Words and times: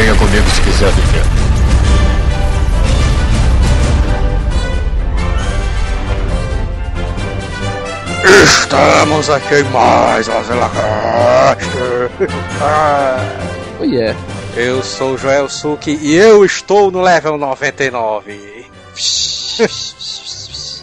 Venha 0.00 0.14
comigo 0.14 0.48
se 0.48 0.62
quiser 0.62 0.90
viver. 0.92 1.22
Estamos 8.42 9.28
aqui 9.28 9.56
em 9.56 9.64
mais 9.64 10.26
uma 10.26 10.40
Oh 13.78 13.84
yeah. 13.84 14.18
Eu 14.56 14.82
sou 14.82 15.12
o 15.12 15.18
Joel 15.18 15.50
Suki 15.50 15.98
e 16.00 16.14
eu 16.14 16.46
estou 16.46 16.90
no 16.90 17.02
level 17.02 17.36
99. 17.36 18.70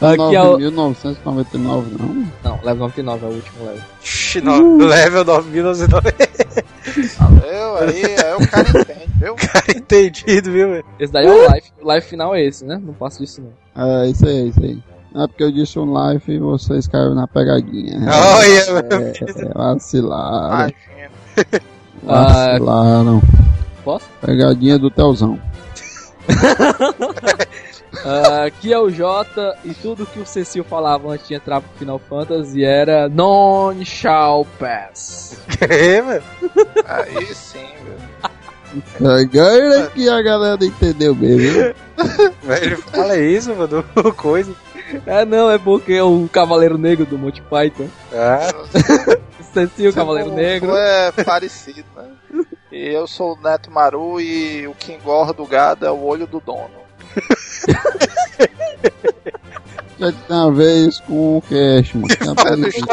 Aqui 0.00 0.34
é 0.34 0.42
o... 0.42 0.56
1999, 0.58 1.96
não? 1.98 2.26
Não, 2.42 2.56
level 2.62 2.86
99 2.88 3.24
é 3.24 3.28
o 3.28 3.32
último 3.32 3.66
level. 3.66 3.82
Xi, 4.26 4.40
no- 4.40 4.76
Level 4.78 5.24
9990. 5.24 6.64
Valeu, 7.18 7.76
aí, 7.76 8.04
aí 8.04 8.34
o 8.34 8.48
cara 8.50 8.68
entende, 8.68 9.12
viu? 9.20 9.34
Cara, 9.52 9.64
entendido, 9.76 10.50
viu, 10.52 10.68
velho? 10.70 10.84
Esse 10.98 11.12
daí 11.12 11.26
é 11.26 11.30
o 11.30 11.54
life. 11.54 11.72
O 11.80 11.92
life 11.94 12.08
final 12.08 12.34
é 12.34 12.44
esse, 12.44 12.64
né? 12.64 12.80
Não 12.82 12.92
passo 12.94 13.20
disso 13.20 13.40
não. 13.42 13.52
É, 14.02 14.08
isso 14.08 14.26
aí, 14.26 14.48
isso 14.48 14.60
aí. 14.62 14.82
É 15.14 15.26
porque 15.26 15.44
eu 15.44 15.52
disse 15.52 15.78
um 15.78 15.92
live 15.92 16.22
e 16.32 16.38
vocês 16.38 16.86
caíram 16.86 17.14
na 17.14 17.26
pegadinha. 17.26 17.98
Olha, 18.00 18.82
meu 18.82 19.06
é, 19.06 19.12
é, 19.12 19.52
vacilaram. 19.54 20.48
Imagina. 20.48 20.76
Vacilaram. 22.02 23.22
Posso? 23.84 24.06
Pegadinha 24.20 24.78
do 24.78 24.90
Telzão. 24.90 25.38
Ah, 28.04 28.44
aqui 28.44 28.72
é 28.72 28.78
o 28.78 28.90
Jota 28.90 29.56
e 29.64 29.74
tudo 29.74 30.06
que 30.06 30.18
o 30.18 30.26
Cecil 30.26 30.64
falava 30.64 31.08
antes 31.08 31.28
de 31.28 31.34
entrar 31.34 31.60
pro 31.60 31.78
Final 31.78 31.98
Fantasy 31.98 32.64
era 32.64 33.08
Non 33.08 33.84
shall 33.84 34.46
pass. 34.58 35.38
É, 35.60 36.02
velho. 36.02 36.22
Aí 36.84 37.34
sim, 37.34 37.66
viu? 37.82 37.96
Agora 39.00 39.86
que 39.88 40.08
a 40.08 40.20
galera 40.20 40.64
entendeu 40.64 41.14
mesmo. 41.14 41.74
Ele 42.62 42.76
fala 42.76 43.16
isso, 43.16 43.54
mano, 43.54 43.82
coisa. 44.16 44.54
É 45.06 45.24
não, 45.24 45.50
é 45.50 45.58
porque 45.58 45.94
é 45.94 46.02
o 46.02 46.28
Cavaleiro 46.30 46.76
Negro 46.76 47.06
do 47.06 47.18
Monty 47.18 47.42
Python. 47.42 47.88
Ah, 48.12 48.52
Cecil, 49.52 49.90
o 49.90 49.94
Cavaleiro 49.94 50.30
O 50.30 50.34
Negro. 50.34 50.76
É 50.76 51.10
parecido, 51.24 51.84
né? 51.96 52.10
E 52.70 52.88
eu 52.88 53.06
sou 53.06 53.34
o 53.34 53.40
Neto 53.40 53.70
Maru 53.70 54.20
e 54.20 54.66
o 54.66 54.74
que 54.74 54.92
engorda 54.92 55.42
o 55.42 55.46
gado 55.46 55.86
é 55.86 55.90
o 55.90 56.04
olho 56.04 56.26
do 56.26 56.40
dono. 56.40 56.85
Já 59.98 60.12
tem 60.12 60.36
a 60.36 60.50
vez 60.50 61.00
com 61.00 61.38
o 61.38 61.42
Cash, 61.42 61.94
mano. 61.94 62.06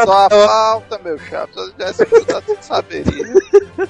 A 0.07 0.25
a 0.25 0.30
falta, 0.30 1.02
meu 1.03 1.19
chapa. 1.19 1.52
Se 1.53 1.59
eu 1.59 1.71
tivesse 1.71 2.03
estudado, 2.03 2.43
eu 2.47 2.57
saberia. 2.61 3.33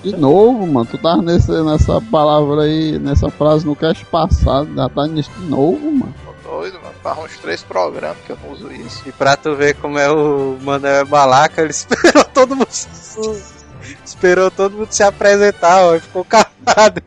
De 0.02 0.18
novo, 0.18 0.66
mano. 0.66 0.88
Tu 0.90 0.98
tava 0.98 1.22
nesse, 1.22 1.52
nessa 1.52 2.02
palavra 2.02 2.64
aí, 2.64 2.98
nessa 2.98 3.30
frase 3.30 3.68
no 3.68 3.76
Cash 3.76 4.04
passado. 4.06 4.74
Já 4.76 4.90
tá 4.90 5.06
nisso 5.06 5.30
de 5.38 5.46
novo, 5.46 5.92
mano. 5.92 6.14
Tô 6.44 6.50
doido, 6.50 6.80
mano. 6.82 6.96
Faz 7.04 7.20
uns 7.20 7.38
três 7.38 7.62
programas 7.62 8.18
que 8.26 8.32
eu 8.32 8.38
não 8.44 8.52
uso 8.52 8.72
isso. 8.72 9.04
e 9.08 9.12
pra 9.12 9.38
tu 9.38 9.56
ver 9.56 9.76
como 9.76 10.00
é 10.00 10.12
o 10.12 10.58
Manuel 10.62 11.06
Balaca, 11.06 11.62
ele 11.62 11.70
esperou 11.72 12.24
todo 12.26 12.56
mundo. 12.56 12.68
Esperou 14.06 14.50
todo 14.52 14.78
mundo 14.78 14.92
se 14.92 15.04
apresentar, 15.04 15.84
ó, 15.86 15.96
e 15.96 16.00
ficou 16.00 16.24
calado. 16.26 17.02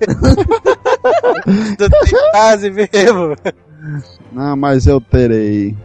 Não 1.78 1.88
tem 1.88 2.30
quase 2.30 2.70
mesmo. 2.70 3.36
Não, 4.32 4.56
mas 4.56 4.86
eu 4.86 5.00
terei. 5.00 5.76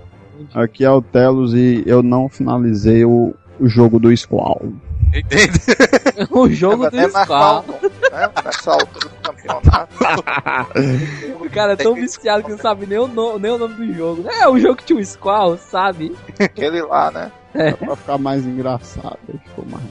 Aqui 0.54 0.84
é 0.84 0.92
o 0.92 1.02
Telos 1.02 1.54
e 1.54 1.84
eu 1.86 2.02
não 2.04 2.28
finalizei 2.28 3.06
o, 3.06 3.34
o 3.60 3.68
jogo 3.68 4.00
do 4.00 4.16
Squall. 4.16 4.74
Entende? 5.14 5.60
o 6.32 6.50
jogo 6.50 6.90
do 6.90 7.10
Squall. 7.10 7.66
né? 8.12 8.30
Nessa 8.44 8.72
altura 8.72 9.10
do 9.10 9.22
campeonato. 9.22 9.96
O 11.42 11.50
cara 11.50 11.74
é 11.74 11.76
tão 11.76 11.94
viciado 11.96 12.44
que 12.44 12.52
não 12.52 12.58
sabe 12.58 12.86
nem 12.86 12.98
o, 12.98 13.08
no- 13.08 13.38
nem 13.38 13.52
o 13.52 13.58
nome 13.58 13.76
do 13.76 13.94
jogo. 13.94 14.24
É, 14.30 14.48
o 14.48 14.58
jogo 14.58 14.78
que 14.78 14.86
tinha 14.86 15.00
o 15.00 15.04
Squall, 15.06 15.58
sabe? 15.58 16.16
Aquele 16.40 16.82
lá, 16.82 17.12
né? 17.12 17.32
Pra 17.78 17.96
ficar 17.98 18.18
mais 18.18 18.46
engraçado. 18.46 19.18
Ficou 19.46 19.66
mais. 19.70 19.84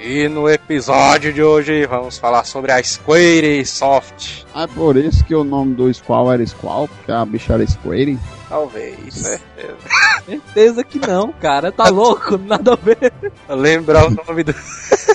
E 0.00 0.28
no 0.28 0.48
episódio 0.48 1.32
de 1.32 1.42
hoje 1.42 1.84
vamos 1.86 2.18
falar 2.18 2.44
sobre 2.44 2.70
a 2.70 2.82
Square 2.82 3.64
Soft. 3.66 4.44
Ah, 4.54 4.62
é 4.62 4.66
por 4.68 4.96
isso 4.96 5.24
que 5.24 5.34
o 5.34 5.42
nome 5.42 5.74
do 5.74 5.92
Squall 5.92 6.32
era 6.32 6.46
Squall, 6.46 6.86
porque 6.88 7.10
a 7.10 7.24
bicha 7.24 7.54
era 7.54 7.66
Square. 7.66 8.16
Talvez, 8.48 9.12
certeza. 9.14 9.76
Certeza 10.24 10.84
que 10.84 10.98
não, 11.00 11.32
cara. 11.32 11.72
Tá 11.72 11.88
louco? 11.88 12.38
Nada 12.46 12.74
a 12.74 12.76
ver. 12.76 13.12
Lembrar 13.48 14.06
o 14.06 14.10
nome 14.10 14.44
do- 14.44 14.54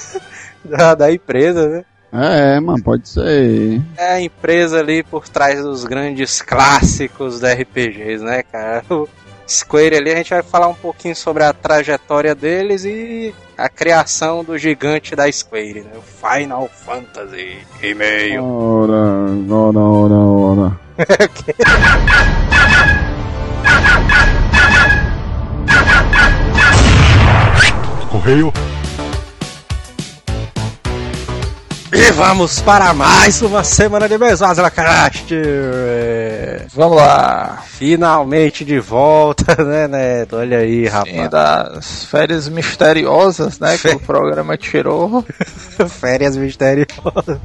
da, 0.66 0.94
da 0.96 1.12
empresa, 1.12 1.68
né? 1.70 1.86
É, 2.12 2.60
mano, 2.60 2.84
pode 2.84 3.08
ser. 3.10 3.82
É 3.98 4.14
a 4.14 4.22
empresa 4.22 4.80
ali 4.80 5.02
por 5.02 5.28
trás 5.30 5.62
dos 5.64 5.84
grandes 5.86 6.42
clássicos 6.42 7.40
da 7.40 7.54
RPGs, 7.54 8.24
né, 8.24 8.44
cara? 8.44 8.84
Square 9.48 9.98
ali, 9.98 10.12
a 10.12 10.16
gente 10.16 10.30
vai 10.30 10.42
falar 10.42 10.68
um 10.68 10.74
pouquinho 10.74 11.16
sobre 11.16 11.44
a 11.44 11.54
trajetória 11.54 12.34
deles 12.34 12.86
e 12.86 13.34
a 13.58 13.70
criação 13.70 14.44
do 14.44 14.58
gigante 14.58 15.16
da 15.16 15.32
Square, 15.32 15.82
né? 15.82 15.92
O 15.96 16.02
Final 16.02 16.68
Fantasy 16.70 17.58
e-mail. 17.82 18.44
Ora, 18.44 19.28
ora, 19.50 19.80
ora, 19.80 20.16
ora. 20.16 20.80
Correio. 28.10 28.54
E 31.96 32.12
vamos 32.12 32.60
para 32.60 32.92
mais 32.92 33.40
uma 33.44 33.64
semana 33.64 34.10
de 34.10 34.18
Mesazela 34.18 34.72
Cast! 34.72 35.32
Vamos 36.74 36.98
lá. 36.98 37.64
Finalmente 37.68 38.66
de 38.66 38.80
volta, 38.80 39.56
né, 39.64 39.88
Neto? 39.88 40.38
Olha 40.38 40.58
aí, 40.58 40.86
Sim, 40.86 40.90
rapaz. 40.90 41.30
das 41.30 42.06
férias 42.06 42.50
misteriosas, 42.50 43.60
né? 43.60 43.78
Que 43.78 43.90
o 43.90 44.00
programa 44.00 44.58
tirou. 44.58 45.24
Férias 45.88 46.36
misteriosas. 46.36 47.40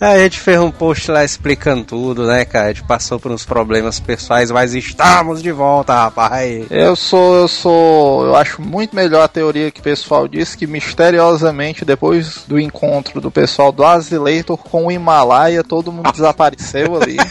A 0.00 0.16
gente 0.18 0.38
fez 0.38 0.58
um 0.60 0.70
post 0.70 1.10
lá 1.10 1.24
explicando 1.24 1.84
tudo, 1.84 2.26
né, 2.26 2.44
cara? 2.44 2.66
A 2.66 2.72
gente 2.72 2.84
passou 2.84 3.18
por 3.18 3.32
uns 3.32 3.44
problemas 3.44 3.98
pessoais, 3.98 4.50
mas 4.50 4.74
estamos 4.74 5.42
de 5.42 5.50
volta, 5.50 5.92
rapaz. 5.94 6.66
Eu 6.70 6.94
sou, 6.94 7.36
eu 7.36 7.48
sou. 7.48 8.24
Eu 8.26 8.36
acho 8.36 8.62
muito 8.62 8.94
melhor 8.94 9.22
a 9.22 9.28
teoria 9.28 9.70
que 9.70 9.80
o 9.80 9.84
pessoal 9.84 10.28
disse 10.28 10.56
que 10.56 10.66
misteriosamente, 10.66 11.84
depois 11.84 12.44
do 12.46 12.58
encontro 12.58 13.20
do 13.20 13.30
pessoal 13.30 13.72
do 13.72 13.79
Azileitor 13.84 14.56
com 14.56 14.86
o 14.86 14.92
Himalaia, 14.92 15.62
todo 15.62 15.92
mundo 15.92 16.12
desapareceu 16.12 17.00
ali. 17.00 17.16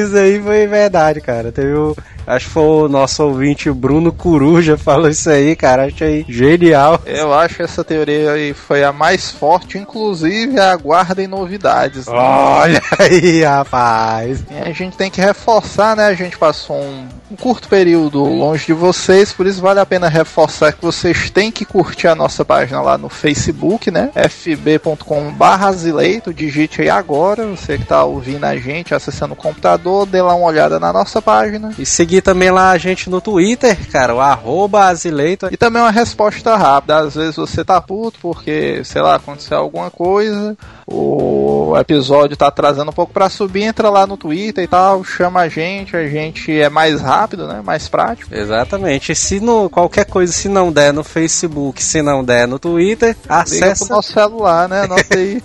Isso 0.00 0.16
aí 0.16 0.40
foi 0.40 0.66
verdade, 0.66 1.20
cara. 1.20 1.50
Teve 1.52 1.72
o. 1.74 1.96
Acho 2.26 2.46
que 2.46 2.52
foi 2.52 2.64
o 2.64 2.88
nosso 2.88 3.22
ouvinte 3.22 3.70
Bruno 3.70 4.12
Coruja 4.12 4.76
falou 4.86 5.08
isso 5.08 5.30
aí, 5.30 5.54
cara. 5.54 5.86
Achei 5.86 6.24
genial. 6.28 7.00
Eu 7.06 7.32
acho 7.32 7.56
que 7.56 7.62
essa 7.62 7.84
teoria 7.84 8.32
aí 8.32 8.52
foi 8.52 8.82
a 8.82 8.92
mais 8.92 9.30
forte, 9.30 9.78
inclusive 9.78 10.58
aguardem 10.58 11.26
novidades. 11.26 12.06
né? 12.06 12.12
Olha 12.14 12.82
aí, 12.98 13.44
rapaz. 13.44 14.44
E 14.50 14.58
a 14.58 14.72
gente 14.72 14.96
tem 14.96 15.10
que 15.10 15.20
reforçar, 15.20 15.96
né? 15.96 16.06
A 16.06 16.14
gente 16.14 16.36
passou 16.36 16.76
um, 16.76 17.06
um 17.30 17.36
curto 17.36 17.68
período 17.68 18.24
longe 18.24 18.66
de 18.66 18.72
vocês, 18.72 19.32
por 19.32 19.46
isso 19.46 19.60
vale 19.60 19.78
a 19.80 19.86
pena 19.86 20.08
reforçar 20.08 20.72
que 20.72 20.82
vocês 20.82 21.30
têm 21.30 21.52
que 21.52 21.64
curtir 21.64 22.08
a 22.08 22.14
nossa 22.14 22.44
página 22.44 22.80
lá 22.80 22.98
no 22.98 23.08
Facebook, 23.08 23.90
né? 23.90 24.10
fb.com/azileito, 24.28 26.34
digite 26.34 26.82
aí 26.82 26.90
agora, 26.90 27.46
você 27.46 27.78
que 27.78 27.84
tá 27.84 28.04
ouvindo 28.04 28.44
a 28.44 28.56
gente, 28.56 28.94
acessando 28.94 29.34
o 29.34 29.36
computador, 29.36 30.06
dê 30.06 30.20
lá 30.22 30.34
uma 30.34 30.46
olhada 30.46 30.80
na 30.80 30.92
nossa 30.92 31.22
página. 31.22 31.72
E 31.78 31.86
seguir 31.86 32.15
também 32.20 32.50
lá 32.50 32.70
a 32.70 32.78
gente 32.78 33.08
no 33.08 33.20
Twitter, 33.20 33.76
cara, 33.90 34.14
o 34.14 34.20
arroba 34.20 34.86
Azileito. 34.86 35.48
E 35.50 35.56
também 35.56 35.82
uma 35.82 35.90
resposta 35.90 36.56
rápida. 36.56 36.98
Às 36.98 37.14
vezes 37.14 37.36
você 37.36 37.64
tá 37.64 37.80
puto 37.80 38.18
porque, 38.20 38.82
sei 38.84 39.02
lá, 39.02 39.16
aconteceu 39.16 39.58
alguma 39.58 39.90
coisa, 39.90 40.56
o 40.86 41.74
episódio 41.78 42.36
tá 42.36 42.46
atrasando 42.46 42.90
um 42.90 42.94
pouco 42.94 43.12
pra 43.12 43.28
subir, 43.28 43.64
entra 43.64 43.90
lá 43.90 44.06
no 44.06 44.16
Twitter 44.16 44.64
e 44.64 44.68
tal, 44.68 45.02
chama 45.04 45.40
a 45.40 45.48
gente, 45.48 45.96
a 45.96 46.08
gente 46.08 46.52
é 46.52 46.68
mais 46.68 47.00
rápido, 47.00 47.46
né? 47.46 47.60
Mais 47.64 47.88
prático. 47.88 48.34
Exatamente. 48.34 49.12
E 49.12 49.14
se 49.14 49.40
no, 49.40 49.68
qualquer 49.68 50.04
coisa, 50.04 50.32
se 50.32 50.48
não 50.48 50.72
der 50.72 50.92
no 50.92 51.02
Facebook, 51.02 51.82
se 51.82 52.02
não 52.02 52.24
der 52.24 52.46
no 52.46 52.58
Twitter, 52.58 53.08
Liga 53.08 53.26
pro 53.26 53.36
acessa, 53.36 53.94
nosso 53.94 54.12
celular, 54.12 54.68
né? 54.68 54.82
Anota 54.82 55.04
aí. 55.16 55.42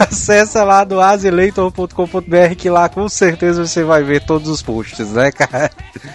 Acessa 0.00 0.64
lá 0.64 0.84
do 0.84 1.00
azileitor.com.br 1.00 2.54
que 2.56 2.68
lá 2.68 2.88
com 2.88 3.08
certeza 3.08 3.64
você 3.66 3.84
vai 3.84 4.02
ver 4.02 4.24
todos 4.24 4.48
os 4.48 4.62
posts, 4.62 5.10
né, 5.12 5.30
cara? 5.30 5.70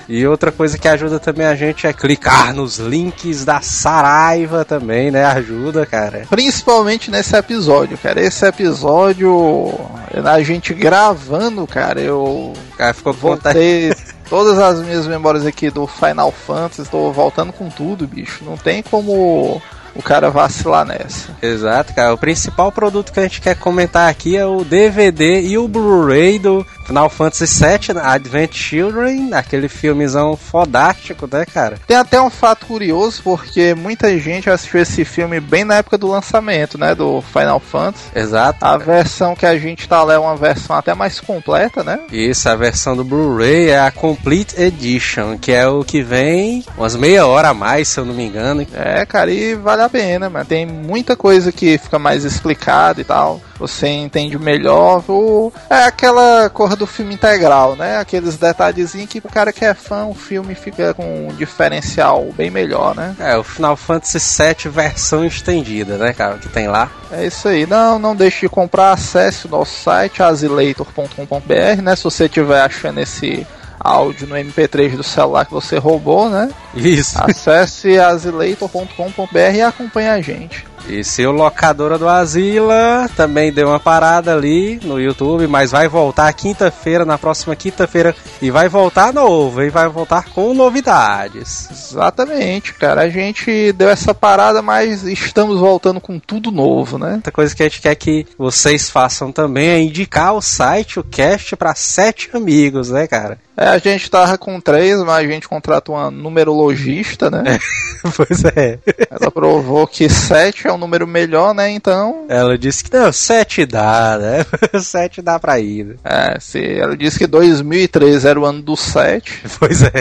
E 0.07 0.25
outra 0.28 0.51
coisa 0.51 0.78
que 0.78 0.88
ajuda 0.88 1.19
também 1.19 1.45
a 1.45 1.56
gente 1.56 1.88
é 1.88 1.94
clicar 1.94 2.54
nos 2.54 2.78
links 2.78 3.45
da 3.45 3.62
Saraiva 3.62 4.66
também, 4.66 5.12
né? 5.12 5.25
Ajuda, 5.25 5.86
cara. 5.86 6.25
Principalmente 6.30 7.10
nesse 7.10 7.36
episódio, 7.36 7.98
cara. 7.98 8.22
Esse 8.22 8.45
episódio, 8.45 9.80
a 10.25 10.42
gente 10.42 10.74
gravando, 10.74 11.66
cara, 11.68 12.01
eu 12.01 12.54
cara 12.81 12.94
ficou 12.95 13.13
voltei 13.13 13.94
todas 14.27 14.57
as 14.57 14.80
minhas 14.80 15.06
memórias 15.06 15.45
aqui 15.45 15.69
do 15.69 15.86
Final 15.86 16.31
Fantasy, 16.31 16.81
estou 16.81 17.13
voltando 17.13 17.54
com 17.54 17.69
tudo, 17.69 18.07
bicho. 18.07 18.44
Não 18.44 18.57
tem 18.57 18.81
como 18.81 19.62
o 19.96 20.02
cara 20.02 20.30
vacilar 20.30 20.86
nessa. 20.86 21.36
Exato, 21.42 21.94
cara. 21.94 22.14
O 22.14 22.18
principal 22.18 22.72
produto 22.72 23.12
que 23.12 23.20
a 23.20 23.24
gente 23.24 23.42
quer 23.42 23.56
comentar 23.56 24.10
aqui 24.10 24.38
é 24.38 24.46
o 24.46 24.64
DVD 24.64 25.42
e 25.42 25.58
o 25.58 25.68
Blu-ray 25.68 26.40
do 26.40 26.66
Final 26.86 27.10
Fantasy 27.10 27.64
VII 27.64 28.00
Advent 28.02 28.54
Children, 28.54 29.34
aquele 29.34 29.70
filmezão 29.70 30.36
fodástico, 30.36 31.28
né, 31.32 31.46
cara? 31.46 31.78
Tem 31.88 31.96
até 31.96 32.22
um 32.22 32.30
fato 32.30 32.66
curioso, 32.66 33.22
porque 33.24 33.74
muita 33.74 34.18
gente 34.20 34.50
assistiu 34.50 34.82
esse 34.82 35.06
filme 35.06 35.40
bem 35.40 35.64
na 35.64 35.76
época 35.76 35.98
do 35.98 36.08
lançamento, 36.08 36.78
né, 36.78 36.94
do 36.94 37.22
Final 37.22 37.60
Fantasy. 37.60 38.06
Exato. 38.14 38.66
A 38.66 38.78
versão 38.78 39.36
que 39.36 39.46
a 39.46 39.58
gente 39.58 39.88
tá 39.88 40.04
lá 40.04 40.16
é 40.16 40.18
uma 40.18 40.36
versão 40.36 40.76
até 40.76 40.94
mais 40.94 41.20
completa, 41.20 41.84
né? 41.84 42.00
Isso, 42.12 42.50
a 42.50 42.56
versão 42.56 42.96
do 42.96 43.04
Blu-ray 43.04 43.70
é 43.70 43.80
a 43.80 43.92
Complete 43.92 44.60
Edition, 44.60 45.38
que 45.38 45.52
é 45.52 45.68
o 45.68 45.84
que 45.84 46.02
vem 46.02 46.66
umas 46.78 46.96
meia 46.96 47.26
hora 47.26 47.50
a 47.50 47.54
mais, 47.54 47.88
se 47.88 48.00
eu 48.00 48.06
não 48.06 48.14
me 48.14 48.26
engano. 48.26 48.66
É, 48.74 49.06
cara, 49.06 49.32
e 49.32 49.56
vale 49.56 49.81
a 49.86 49.89
pena, 49.89 50.30
mas 50.30 50.48
tem 50.48 50.66
muita 50.66 51.16
coisa 51.16 51.51
que 51.51 51.78
fica 51.78 52.00
mais 52.00 52.24
explicada 52.24 53.01
e 53.01 53.04
tal. 53.04 53.42
Você 53.60 53.88
entende 53.88 54.39
melhor. 54.39 55.04
O... 55.07 55.51
É 55.69 55.83
aquela 55.83 56.50
cor 56.50 56.75
do 56.75 56.88
filme 56.88 57.13
integral, 57.13 57.75
né? 57.75 57.98
Aqueles 57.98 58.38
detalhezinhos 58.38 59.10
que 59.10 59.19
o 59.19 59.30
cara 59.30 59.54
que 59.54 59.63
é 59.63 59.74
fã, 59.74 60.06
o 60.06 60.13
filme 60.13 60.56
fica 60.56 60.94
com 60.94 61.28
um 61.28 61.36
diferencial 61.36 62.28
bem 62.36 62.50
melhor, 62.50 62.95
né? 62.95 63.16
É, 63.19 63.38
o 63.38 63.44
Final 63.44 63.75
Fantasy 63.75 64.19
VII 64.19 64.72
versão 64.72 65.24
estendida, 65.24 65.98
né, 65.98 66.13
cara, 66.13 66.38
que 66.38 66.50
tem 66.50 66.68
lá. 66.68 66.89
É 67.12 67.25
isso 67.25 67.48
aí. 67.48 67.66
Não, 67.68 68.00
não 68.00 68.16
deixe 68.16 68.42
de 68.42 68.50
comprar, 68.50 68.94
acesse 68.94 69.45
o 69.45 69.50
nosso 69.50 69.75
site, 69.84 70.24
azileitor.com.br, 70.24 71.81
né? 71.84 71.95
Se 71.95 72.04
você 72.04 72.25
estiver 72.25 72.62
achando 72.62 73.00
esse 73.00 73.45
áudio 73.83 74.28
no 74.28 74.36
MP3 74.36 74.95
do 74.95 75.04
celular 75.04 75.45
que 75.45 75.51
você 75.51 75.78
roubou, 75.78 76.30
né? 76.30 76.50
Isso. 76.74 77.18
Acesse 77.22 78.00
azileitor.com.br 78.00 79.56
e 79.56 79.62
acompanhe 79.62 80.10
a 80.10 80.22
gente. 80.22 80.66
E 80.88 81.04
se 81.04 81.25
o 81.25 81.31
locadora 81.31 81.98
do 81.98 82.07
Asila 82.07 83.10
também 83.16 83.51
deu 83.51 83.69
uma 83.69 83.80
parada 83.80 84.33
ali 84.33 84.80
no 84.83 85.00
YouTube, 85.00 85.48
mas 85.48 85.72
vai 85.72 85.88
voltar 85.88 86.31
quinta-feira, 86.33 87.06
na 87.06 87.18
próxima 87.18 87.56
quinta-feira, 87.56 88.16
e 88.42 88.51
vai 88.51 88.68
voltar 88.68 89.13
novo, 89.13 89.62
e 89.62 89.69
vai 89.69 89.88
voltar 89.88 90.25
com 90.30 90.54
novidades. 90.54 91.69
Exatamente, 91.72 92.74
cara. 92.74 93.01
A 93.01 93.10
gente 93.10 93.72
deu 93.74 93.89
essa 93.89 94.13
parada, 94.13 94.62
mas 94.62 95.04
estamos 95.04 95.60
voltando 95.60 96.01
com 96.01 96.19
tudo 96.19 96.51
novo, 96.51 96.98
né? 96.98 97.16
Outra 97.16 97.31
coisa 97.31 97.56
que 97.56 97.63
a 97.63 97.68
gente 97.68 97.81
quer 97.81 97.95
que 97.95 98.25
vocês 98.38 98.89
façam 98.89 99.31
também 99.31 99.68
é 99.68 99.80
indicar 99.80 100.34
o 100.34 100.42
site, 100.42 101.00
o 101.00 101.04
cast, 101.04 101.56
para 101.56 101.75
sete 101.75 102.30
amigos, 102.34 102.89
né, 102.89 103.07
cara? 103.07 103.38
É, 103.56 103.68
a 103.68 103.77
gente 103.77 104.10
tava 104.10 104.38
com 104.38 104.60
três, 104.60 104.98
mas 105.04 105.27
a 105.27 105.31
gente 105.31 105.48
contrata 105.48 105.92
uma 105.92 106.10
numerologista, 106.10 107.30
né? 107.30 107.60
pois 108.16 108.44
é. 108.44 108.80
Ela 109.10 109.30
provou 109.30 109.86
que 109.86 110.10
sete 110.10 110.68
é 110.72 110.74
um 110.76 110.78
número 110.78 111.06
melhor, 111.08 111.54
né? 111.54 111.70
Então. 111.72 112.26
Ela 112.30 112.58
disse 112.58 112.84
que 112.84 112.96
não, 112.96 113.12
sete 113.12 113.66
dá, 113.66 114.18
né? 114.20 114.46
sete 114.82 115.22
dá 115.22 115.40
pra 115.40 115.60
ir. 115.60 115.86
né? 115.86 115.96
É, 116.04 116.40
se, 116.40 116.60
ela 116.80 116.96
disse 116.98 117.18
que 117.20 117.28
2003 117.28 118.26
era 118.26 118.40
o 118.40 118.46
ano 118.46 118.62
do 118.62 118.76
sete. 118.76 119.42
Pois 119.60 119.84
é. 119.84 119.92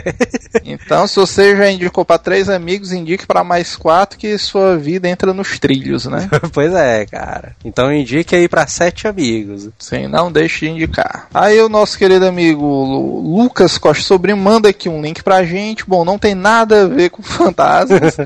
Então, 0.65 1.07
se 1.07 1.17
você 1.17 1.55
já 1.57 1.71
indicou 1.71 2.05
pra 2.05 2.17
três 2.19 2.49
amigos, 2.49 2.93
indique 2.93 3.27
pra 3.27 3.45
mais 3.45 3.77
quatro 3.77 4.19
que 4.19 4.39
sua 4.39 4.77
vida 4.77 5.07
entra 5.09 5.35
nos 5.35 5.59
trilhos, 5.59 6.07
né? 6.07 6.29
pois 6.53 6.73
é, 6.73 7.05
cara. 7.05 7.55
Então 7.65 7.93
indique 7.93 8.35
aí 8.35 8.49
pra 8.49 8.67
sete 8.67 9.07
amigos. 9.07 9.69
Sim, 9.79 10.07
não 10.07 10.33
deixe 10.33 10.65
de 10.67 10.73
indicar. 10.73 11.29
Aí 11.35 11.61
o 11.61 11.69
nosso 11.69 11.99
querido 11.99 12.27
amigo 12.27 12.65
Lu- 12.65 13.37
Lucas 13.43 13.77
Costa 13.77 14.03
Sobrinho 14.03 14.37
manda 14.39 14.69
aqui 14.71 14.89
um 14.89 15.03
link 15.03 15.23
pra 15.23 15.45
gente. 15.45 15.85
Bom, 15.87 16.05
não 16.05 16.19
tem 16.19 16.35
nada 16.35 16.85
a 16.85 16.89
ver 16.89 17.11
com 17.11 17.23
fantasmas, 17.23 18.17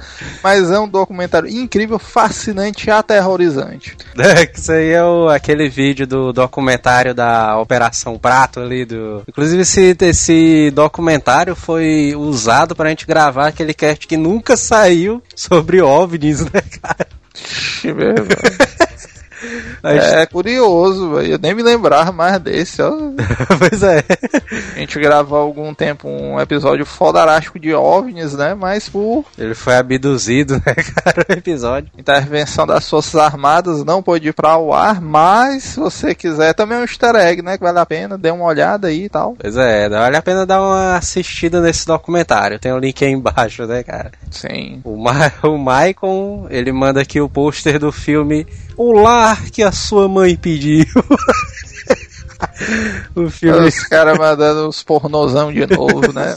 mas 0.42 0.70
é 0.70 0.78
um 0.78 0.88
documentário 0.88 1.48
incrível, 1.48 1.98
fascinante 1.98 2.33
e 2.86 2.90
aterrorizante. 2.90 3.96
É, 4.18 4.46
que 4.46 4.58
isso 4.58 4.72
aí 4.72 4.90
é 4.90 5.02
o- 5.04 5.28
aquele 5.28 5.68
vídeo 5.68 6.06
do 6.06 6.32
documentário 6.32 7.14
da 7.14 7.58
Operação 7.58 8.18
Prato 8.18 8.60
ali 8.60 8.84
do. 8.84 9.22
Inclusive 9.28 9.62
esse, 9.62 9.96
esse 10.00 10.70
documentário 10.72 11.54
foi 11.54 12.14
usado 12.16 12.74
pra 12.74 12.88
gente 12.88 13.06
gravar 13.06 13.48
aquele 13.48 13.72
cast 13.74 14.06
que 14.06 14.16
nunca 14.16 14.56
saiu 14.56 15.22
sobre 15.34 15.80
OVNIs, 15.80 16.40
né, 16.44 16.62
cara? 16.82 17.06
Ixi, 17.34 17.92
gente- 19.94 20.14
É 20.14 20.26
curioso, 20.26 21.20
eu 21.20 21.38
nem 21.38 21.54
me 21.54 21.62
lembrava 21.62 22.12
mais 22.12 22.38
desse, 22.40 22.80
ó. 22.82 22.90
pois 23.58 23.82
é. 23.82 24.02
A 24.74 24.78
gente 24.78 24.98
gravou 24.98 25.38
há 25.38 25.40
algum 25.42 25.74
tempo 25.74 26.08
um 26.08 26.40
episódio 26.40 26.84
fodarástico 26.86 27.58
de 27.58 27.72
OVNIs, 27.74 28.34
né? 28.34 28.54
Mas 28.54 28.88
por 28.88 29.24
Ele 29.38 29.54
foi 29.54 29.76
abduzido, 29.76 30.54
né, 30.54 30.74
cara, 31.04 31.26
o 31.28 31.32
episódio. 31.32 31.90
intervenção 31.98 32.66
das 32.66 32.88
Forças 32.88 33.14
Armadas 33.20 33.84
não 33.84 34.02
pôde 34.02 34.28
ir 34.28 34.32
para 34.32 34.56
o 34.56 34.72
ar, 34.72 35.00
mas 35.00 35.62
se 35.64 35.80
você 35.80 36.14
quiser, 36.14 36.54
também 36.54 36.78
é 36.78 36.80
um 36.80 36.84
easter 36.84 37.14
egg, 37.16 37.42
né? 37.42 37.56
Que 37.58 37.64
vale 37.64 37.78
a 37.78 37.86
pena, 37.86 38.16
dê 38.18 38.30
uma 38.30 38.44
olhada 38.44 38.88
aí 38.88 39.04
e 39.04 39.08
tal. 39.08 39.36
Pois 39.40 39.56
é, 39.56 39.88
vale 39.88 40.16
a 40.16 40.22
pena 40.22 40.46
dar 40.46 40.60
uma 40.60 40.96
assistida 40.96 41.60
nesse 41.60 41.86
documentário. 41.86 42.58
Tem 42.58 42.72
o 42.72 42.78
link 42.78 43.04
aí 43.04 43.10
embaixo, 43.12 43.64
né, 43.66 43.82
cara? 43.82 44.10
Sim. 44.30 44.80
O, 44.84 44.96
Ma 44.96 45.30
o 45.42 45.56
Maicon, 45.58 46.46
ele 46.50 46.72
manda 46.72 47.00
aqui 47.00 47.20
o 47.20 47.28
pôster 47.28 47.78
do 47.78 47.90
filme 47.92 48.46
O 48.76 48.92
Lar 48.92 49.33
que 49.50 49.62
a 49.62 49.72
Sua 49.72 50.08
Mãe 50.08 50.36
Pediu. 50.36 50.84
o 53.14 53.30
filme 53.30 53.68
Os 53.68 53.86
caras 53.86 54.18
mandando 54.18 54.68
os 54.68 54.82
pornozão 54.82 55.52
de 55.52 55.66
novo, 55.66 56.12
né? 56.12 56.34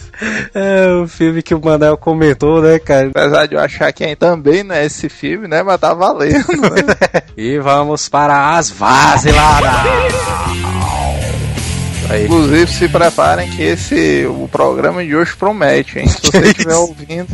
é 0.54 0.86
o 1.02 1.06
filme 1.06 1.42
que 1.42 1.54
o 1.54 1.60
Manel 1.62 1.96
comentou, 1.96 2.62
né, 2.62 2.78
cara? 2.78 3.08
Apesar 3.08 3.46
de 3.46 3.54
eu 3.54 3.60
achar 3.60 3.92
que 3.92 4.16
também 4.16 4.62
não 4.62 4.74
é 4.74 4.84
esse 4.84 5.08
filme, 5.08 5.48
né? 5.48 5.62
Mas 5.62 5.80
tá 5.80 5.94
valendo, 5.94 6.48
né? 6.48 7.22
E 7.36 7.58
vamos 7.58 8.08
para 8.08 8.56
as 8.56 8.70
vaziladas. 8.70 9.70
Aí, 12.08 12.24
Inclusive, 12.24 12.70
se 12.70 12.88
preparem 12.88 13.50
que 13.50 13.62
esse 13.62 14.24
o 14.26 14.46
programa 14.46 15.04
de 15.04 15.16
hoje 15.16 15.34
promete, 15.34 15.98
hein? 15.98 16.06
Se 16.06 16.20
você 16.20 16.38
estiver 16.38 16.76
ouvindo, 16.76 17.26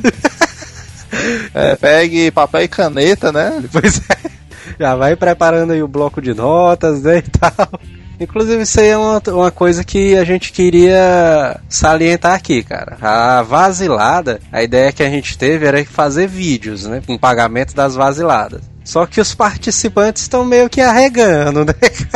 é, 1.54 1.76
pegue 1.76 2.30
papel 2.30 2.62
e 2.62 2.68
caneta, 2.68 3.30
né? 3.30 3.62
Pois 3.70 4.00
é. 4.08 4.39
Já 4.78 4.94
vai 4.94 5.16
preparando 5.16 5.72
aí 5.72 5.82
o 5.82 5.88
bloco 5.88 6.20
de 6.20 6.34
notas, 6.34 7.02
né, 7.02 7.18
e 7.18 7.22
tal. 7.22 7.80
Inclusive, 8.20 8.62
isso 8.62 8.78
aí 8.78 8.88
é 8.88 8.98
uma, 8.98 9.22
uma 9.28 9.50
coisa 9.50 9.82
que 9.82 10.14
a 10.14 10.24
gente 10.24 10.52
queria 10.52 11.58
salientar 11.68 12.34
aqui, 12.34 12.62
cara. 12.62 12.98
A 13.00 13.42
vasilada, 13.42 14.40
a 14.52 14.62
ideia 14.62 14.92
que 14.92 15.02
a 15.02 15.08
gente 15.08 15.38
teve 15.38 15.64
era 15.64 15.82
fazer 15.86 16.28
vídeos, 16.28 16.84
né, 16.84 17.02
com 17.06 17.16
pagamento 17.16 17.74
das 17.74 17.94
vaziladas. 17.94 18.69
Só 18.84 19.06
que 19.06 19.20
os 19.20 19.34
participantes 19.34 20.22
estão 20.22 20.44
meio 20.44 20.68
que 20.68 20.80
arregando, 20.80 21.64
né, 21.64 21.74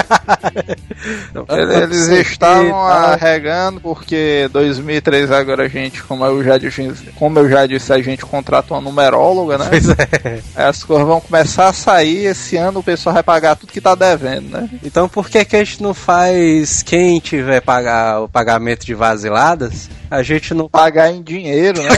cara? 0.08 1.82
Eles 1.82 2.08
estavam 2.08 2.86
arregando 2.86 3.80
porque 3.80 4.48
2003 4.52 5.30
agora 5.30 5.64
a 5.64 5.68
gente, 5.68 6.02
como 6.02 6.24
eu 6.24 6.42
já 6.42 6.58
disse, 6.58 6.90
como 7.16 7.38
eu 7.38 7.48
já 7.48 7.66
disse, 7.66 7.92
a 7.92 8.00
gente 8.00 8.24
contrata 8.24 8.74
uma 8.74 8.80
numeróloga, 8.80 9.58
né? 9.58 9.66
Pois 9.68 9.88
é. 9.88 10.40
As 10.56 10.82
coisas 10.82 11.06
vão 11.06 11.20
começar 11.20 11.68
a 11.68 11.72
sair, 11.72 12.26
esse 12.26 12.56
ano 12.56 12.80
o 12.80 12.82
pessoal 12.82 13.14
vai 13.14 13.22
pagar 13.22 13.56
tudo 13.56 13.72
que 13.72 13.80
tá 13.80 13.94
devendo, 13.94 14.50
né? 14.50 14.68
Então 14.82 15.08
por 15.08 15.28
que, 15.28 15.44
que 15.44 15.56
a 15.56 15.62
gente 15.62 15.82
não 15.82 15.94
faz 15.94 16.82
quem 16.82 17.20
tiver 17.20 17.60
pagar 17.60 18.22
o 18.22 18.28
pagamento 18.28 18.84
de 18.84 18.94
vaziladas? 18.94 19.88
A 20.10 20.22
gente 20.22 20.54
não 20.54 20.68
Pagar 20.68 21.10
em 21.10 21.22
dinheiro, 21.22 21.82
né? 21.82 21.88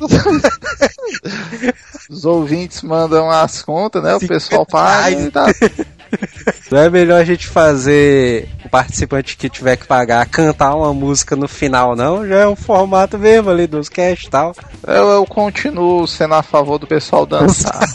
Os 2.08 2.24
ouvintes 2.24 2.82
mandam 2.82 3.30
as 3.30 3.62
contas, 3.62 4.02
né? 4.02 4.14
O 4.14 4.20
pessoal 4.20 4.66
paga 4.66 5.10
e 5.10 5.30
tá. 5.30 5.46
Não 6.70 6.78
é 6.78 6.90
melhor 6.90 7.20
a 7.20 7.24
gente 7.24 7.46
fazer 7.46 8.48
o 8.64 8.68
participante 8.68 9.36
que 9.36 9.48
tiver 9.48 9.76
que 9.76 9.86
pagar 9.86 10.26
cantar 10.26 10.74
uma 10.74 10.92
música 10.92 11.36
no 11.36 11.46
final, 11.46 11.94
não? 11.94 12.26
Já 12.26 12.40
é 12.40 12.46
um 12.46 12.56
formato 12.56 13.18
mesmo 13.18 13.50
ali 13.50 13.66
dos 13.66 13.88
cast 13.88 14.26
e 14.26 14.30
tal. 14.30 14.54
Eu, 14.86 15.08
eu 15.10 15.26
continuo 15.26 16.06
sendo 16.06 16.34
a 16.34 16.42
favor 16.42 16.78
do 16.78 16.86
pessoal 16.86 17.26
dançar. 17.26 17.80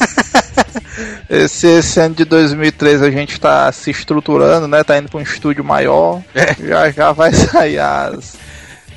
Esse, 1.30 1.68
esse 1.68 2.00
ano 2.00 2.16
de 2.16 2.24
2003 2.24 3.02
a 3.02 3.12
gente 3.12 3.40
tá 3.40 3.70
se 3.72 3.92
estruturando, 3.92 4.68
né? 4.68 4.84
Tá 4.84 4.98
indo 4.98 5.10
pra 5.10 5.20
um 5.20 5.24
estúdio 5.24 5.64
maior. 5.64 6.22
Já 6.60 6.92
já 6.92 7.12
vai 7.12 7.34
sair 7.34 7.80
as, 7.80 8.38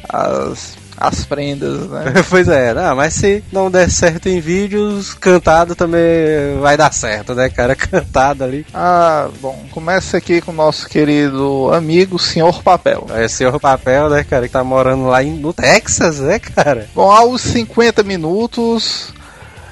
as, 0.08 0.77
as 1.00 1.24
prendas, 1.24 1.88
né? 1.88 2.12
pois 2.28 2.48
é, 2.48 2.74
não, 2.74 2.96
mas 2.96 3.14
se 3.14 3.42
não 3.52 3.70
der 3.70 3.90
certo 3.90 4.28
em 4.28 4.40
vídeos, 4.40 5.14
cantado 5.14 5.74
também 5.74 6.58
vai 6.60 6.76
dar 6.76 6.92
certo, 6.92 7.34
né, 7.34 7.48
cara? 7.48 7.74
Cantado 7.76 8.44
ali. 8.44 8.66
Ah, 8.74 9.28
bom, 9.40 9.64
começa 9.70 10.16
aqui 10.16 10.40
com 10.40 10.50
o 10.52 10.54
nosso 10.54 10.88
querido 10.88 11.70
amigo 11.72 12.18
Senhor 12.18 12.62
Papel. 12.62 13.06
É 13.14 13.28
senhor 13.28 13.58
papel, 13.60 14.08
né, 14.10 14.24
cara, 14.24 14.46
que 14.46 14.52
tá 14.52 14.64
morando 14.64 15.06
lá 15.06 15.22
em- 15.22 15.38
no 15.38 15.52
Texas, 15.52 16.18
né, 16.20 16.38
cara? 16.38 16.88
Bom, 16.94 17.10
aos 17.10 17.40
50 17.40 18.02
minutos, 18.02 19.12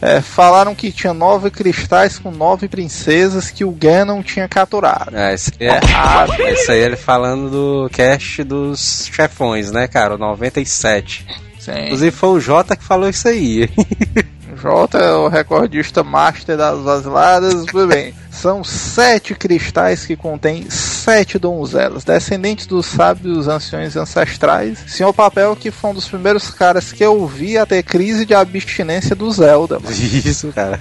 é, 0.01 0.21
falaram 0.21 0.75
que 0.75 0.93
tinha 0.93 1.15
nove 1.15 1.51
cristais 1.51 2.19
com 2.19 2.31
nove 2.31 2.69
princesas 2.69 3.51
que 3.51 3.65
o 3.65 3.71
Ganon 3.71 4.23
tinha 4.23 4.49
capturado. 4.49 5.17
É, 5.17 5.31
aí 5.31 5.37
é 5.61 5.77
errado. 5.77 6.41
Esse 6.41 6.73
aí 6.73 6.81
ele 6.81 6.97
falando 6.97 7.51
do 7.51 7.91
cast 7.91 8.43
dos 8.45 9.09
chefões, 9.13 9.71
né, 9.71 9.87
cara? 9.89 10.15
O 10.15 10.19
97. 10.19 11.27
Sim. 11.59 11.87
Inclusive 11.87 12.11
foi 12.13 12.29
o 12.29 12.41
Jota 12.41 12.77
que 12.77 12.85
falou 12.85 13.09
isso 13.09 13.27
aí. 13.27 13.69
Jota 14.57 14.99
é 14.99 15.13
o 15.13 15.29
recordista 15.29 16.03
master 16.03 16.57
das 16.57 16.81
vaziladas. 16.81 17.55
Muito 17.55 17.87
bem. 17.87 18.15
São 18.31 18.63
sete 18.63 19.35
cristais 19.35 20.05
que 20.05 20.17
contêm 20.17 20.69
sete 20.71 21.39
donzelas, 21.39 22.05
descendentes 22.05 22.67
dos 22.67 22.87
sábios 22.87 23.49
anciões 23.49 23.97
ancestrais. 23.97 24.79
Senhor 24.87 25.13
Papel, 25.13 25.57
que 25.57 25.71
foi 25.71 25.91
um 25.91 25.95
dos 25.95 26.09
primeiros 26.09 26.51
caras 26.51 26.93
que 26.93 27.05
eu 27.05 27.27
vi 27.27 27.57
a 27.57 27.65
ter 27.65 27.83
crise 27.83 28.27
de 28.27 28.35
abstinência 28.35 29.15
do 29.15 29.31
Zelda. 29.31 29.79
Mano. 29.79 29.95
Isso, 29.97 30.53
cara. 30.53 30.81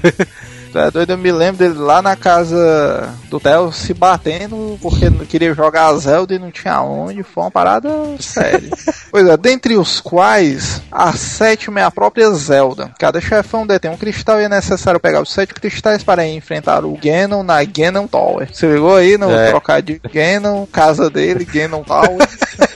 É 0.76 0.92
doido, 0.92 1.12
eu 1.12 1.18
me 1.18 1.32
lembro 1.32 1.58
dele 1.58 1.80
lá 1.80 2.02
na 2.02 2.16
casa 2.16 3.10
do 3.30 3.40
Theo 3.40 3.72
se 3.72 3.94
batendo 3.94 4.78
porque 4.82 5.10
não 5.10 5.26
queria 5.26 5.54
jogar 5.54 5.88
a 5.88 5.98
Zelda 5.98 6.36
e 6.36 6.40
não 6.40 6.52
tinha 6.52 6.82
onde. 6.82 7.24
Foi 7.24 7.44
uma 7.44 7.52
parada 7.52 7.90
séria. 8.20 8.70
pois 9.10 9.28
é, 9.28 9.38
dentre 9.38 9.76
os 9.78 10.00
quais 10.02 10.82
a 10.92 11.14
sétima 11.14 11.80
é 11.80 11.84
a 11.84 11.92
própria 11.92 12.30
Zelda. 12.32 12.92
Cada 13.00 13.22
chefão 13.22 13.66
detém 13.66 13.90
um 13.92 13.98
cristal 13.98 14.40
e 14.42 14.44
é 14.46 14.50
necessário 14.50 15.00
pegar 15.00 15.22
os 15.22 15.32
sete 15.32 15.54
cristais 15.54 16.04
para 16.04 16.28
enfrentar 16.28 16.84
o 16.86 16.98
Ganon 17.02 17.44
na 17.44 17.64
Ganon 17.64 18.08
Tower. 18.08 18.50
Você 18.52 18.68
ligou 18.74 18.96
aí 18.96 19.18
no 19.18 19.32
É. 19.32 19.50
trocadilho 19.50 20.02
Ganon, 20.14 20.66
casa 20.66 21.10
dele, 21.10 21.46
Ganon 21.46 21.84
Tower. 21.84 22.18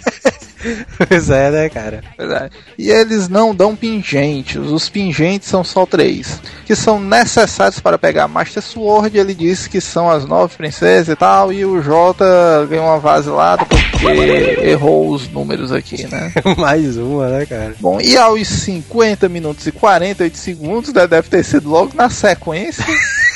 pois 1.08 1.30
é, 1.30 1.52
né, 1.52 1.70
cara? 1.70 2.04
É. 2.18 2.50
E 2.78 2.90
eles 2.90 3.28
não 3.28 3.54
dão 3.54 3.76
pingentes. 3.76 4.58
Os 4.58 4.90
pingentes 4.90 5.48
são 5.48 5.64
só 5.64 5.86
três. 5.86 6.42
Que 6.66 6.76
são 6.76 7.00
necessários 7.00 7.80
para 7.80 7.98
pegar 7.98 8.28
Master 8.28 8.62
Sword. 8.62 9.18
Ele 9.18 9.34
disse 9.34 9.70
que 9.70 9.82
são 9.82 10.10
as 10.10 10.26
nove 10.26 10.56
princesas 10.56 11.10
e 11.10 11.16
tal. 11.16 11.52
E 11.54 11.66
o 11.66 11.82
Jota 11.82 12.26
ganhou 12.70 12.86
uma 12.86 13.00
vasilada 13.00 13.66
porque 13.66 14.60
errou 14.64 15.12
os 15.12 15.30
números 15.30 15.72
aqui, 15.72 16.08
né? 16.08 16.32
Mais 16.58 16.98
uma, 16.98 17.30
né, 17.30 17.46
cara? 17.46 17.74
Bom, 17.80 18.00
e 18.02 18.18
aos 18.18 18.48
50 18.48 19.30
minutos 19.30 19.66
e 19.68 19.72
48 19.72 20.38
segundos, 20.38 20.94
né, 20.94 21.08
deve 21.08 21.30
ter 21.30 21.44
sido 21.44 21.70
logo 21.70 21.92
na 21.96 22.10
sequência. 22.10 22.86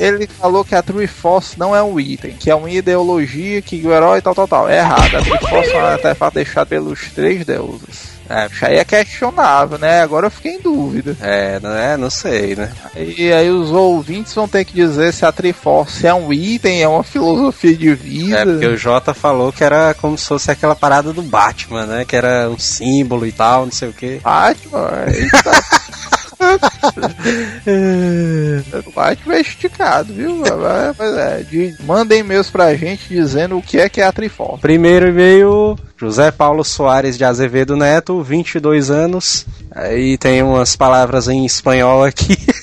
Ele 0.00 0.26
falou 0.26 0.64
que 0.64 0.74
a 0.74 0.82
Triforce 0.82 1.58
não 1.58 1.76
é 1.76 1.82
um 1.82 2.00
item, 2.00 2.32
que 2.32 2.50
é 2.50 2.54
uma 2.54 2.70
ideologia 2.70 3.60
que 3.60 3.86
o 3.86 3.92
herói 3.92 4.22
tal, 4.22 4.34
tal, 4.34 4.48
tal. 4.48 4.66
É 4.66 4.78
errado. 4.78 5.14
A 5.14 5.20
Triforce 5.20 5.72
é 5.72 5.76
um 5.76 5.86
artefato 5.86 6.34
deixado 6.36 6.68
pelos 6.68 7.10
três 7.10 7.44
deuses. 7.44 8.18
É, 8.30 8.46
isso 8.46 8.64
aí 8.64 8.76
é 8.76 8.84
questionável, 8.84 9.76
né? 9.76 10.00
Agora 10.00 10.28
eu 10.28 10.30
fiquei 10.30 10.52
em 10.52 10.60
dúvida. 10.60 11.16
É, 11.20 11.58
não 11.60 11.76
é, 11.76 11.96
não 11.98 12.08
sei, 12.08 12.54
né? 12.56 12.70
E 12.96 13.30
aí 13.30 13.50
os 13.50 13.72
ouvintes 13.72 14.32
vão 14.32 14.48
ter 14.48 14.64
que 14.64 14.72
dizer 14.72 15.12
se 15.12 15.26
a 15.26 15.32
Triforce 15.32 16.06
é 16.06 16.14
um 16.14 16.32
item, 16.32 16.80
é 16.80 16.88
uma 16.88 17.02
filosofia 17.02 17.76
de 17.76 17.92
vida. 17.92 18.38
É, 18.38 18.44
porque 18.44 18.66
o 18.68 18.76
Jota 18.76 19.12
falou 19.12 19.52
que 19.52 19.64
era 19.64 19.92
como 19.94 20.16
se 20.16 20.28
fosse 20.28 20.50
aquela 20.50 20.76
parada 20.76 21.12
do 21.12 21.22
Batman, 21.22 21.84
né? 21.84 22.04
Que 22.06 22.16
era 22.16 22.48
um 22.48 22.58
símbolo 22.58 23.26
e 23.26 23.32
tal, 23.32 23.64
não 23.64 23.72
sei 23.72 23.88
o 23.88 23.92
quê. 23.92 24.20
Batman, 24.22 25.04
eita. 25.08 26.10
O 28.86 28.90
Batman 28.92 29.34
é 29.34 29.40
esticado, 29.40 30.12
viu? 30.12 30.36
Mas, 30.98 31.16
é, 31.16 31.42
de- 31.42 31.74
mandem 31.84 32.20
e-mails 32.20 32.50
pra 32.50 32.74
gente 32.74 33.08
dizendo 33.08 33.58
o 33.58 33.62
que 33.62 33.78
é 33.78 33.88
que 33.88 34.00
é 34.00 34.04
a 34.04 34.12
Triforce. 34.12 34.60
Primeiro 34.60 35.08
e-mail, 35.08 35.76
José 35.96 36.30
Paulo 36.30 36.64
Soares 36.64 37.16
de 37.18 37.24
Azevedo 37.24 37.76
Neto, 37.76 38.22
22 38.22 38.90
anos. 38.90 39.46
Aí 39.70 40.16
tem 40.18 40.42
umas 40.42 40.74
palavras 40.76 41.28
em 41.28 41.44
espanhol 41.44 42.04
aqui. 42.04 42.36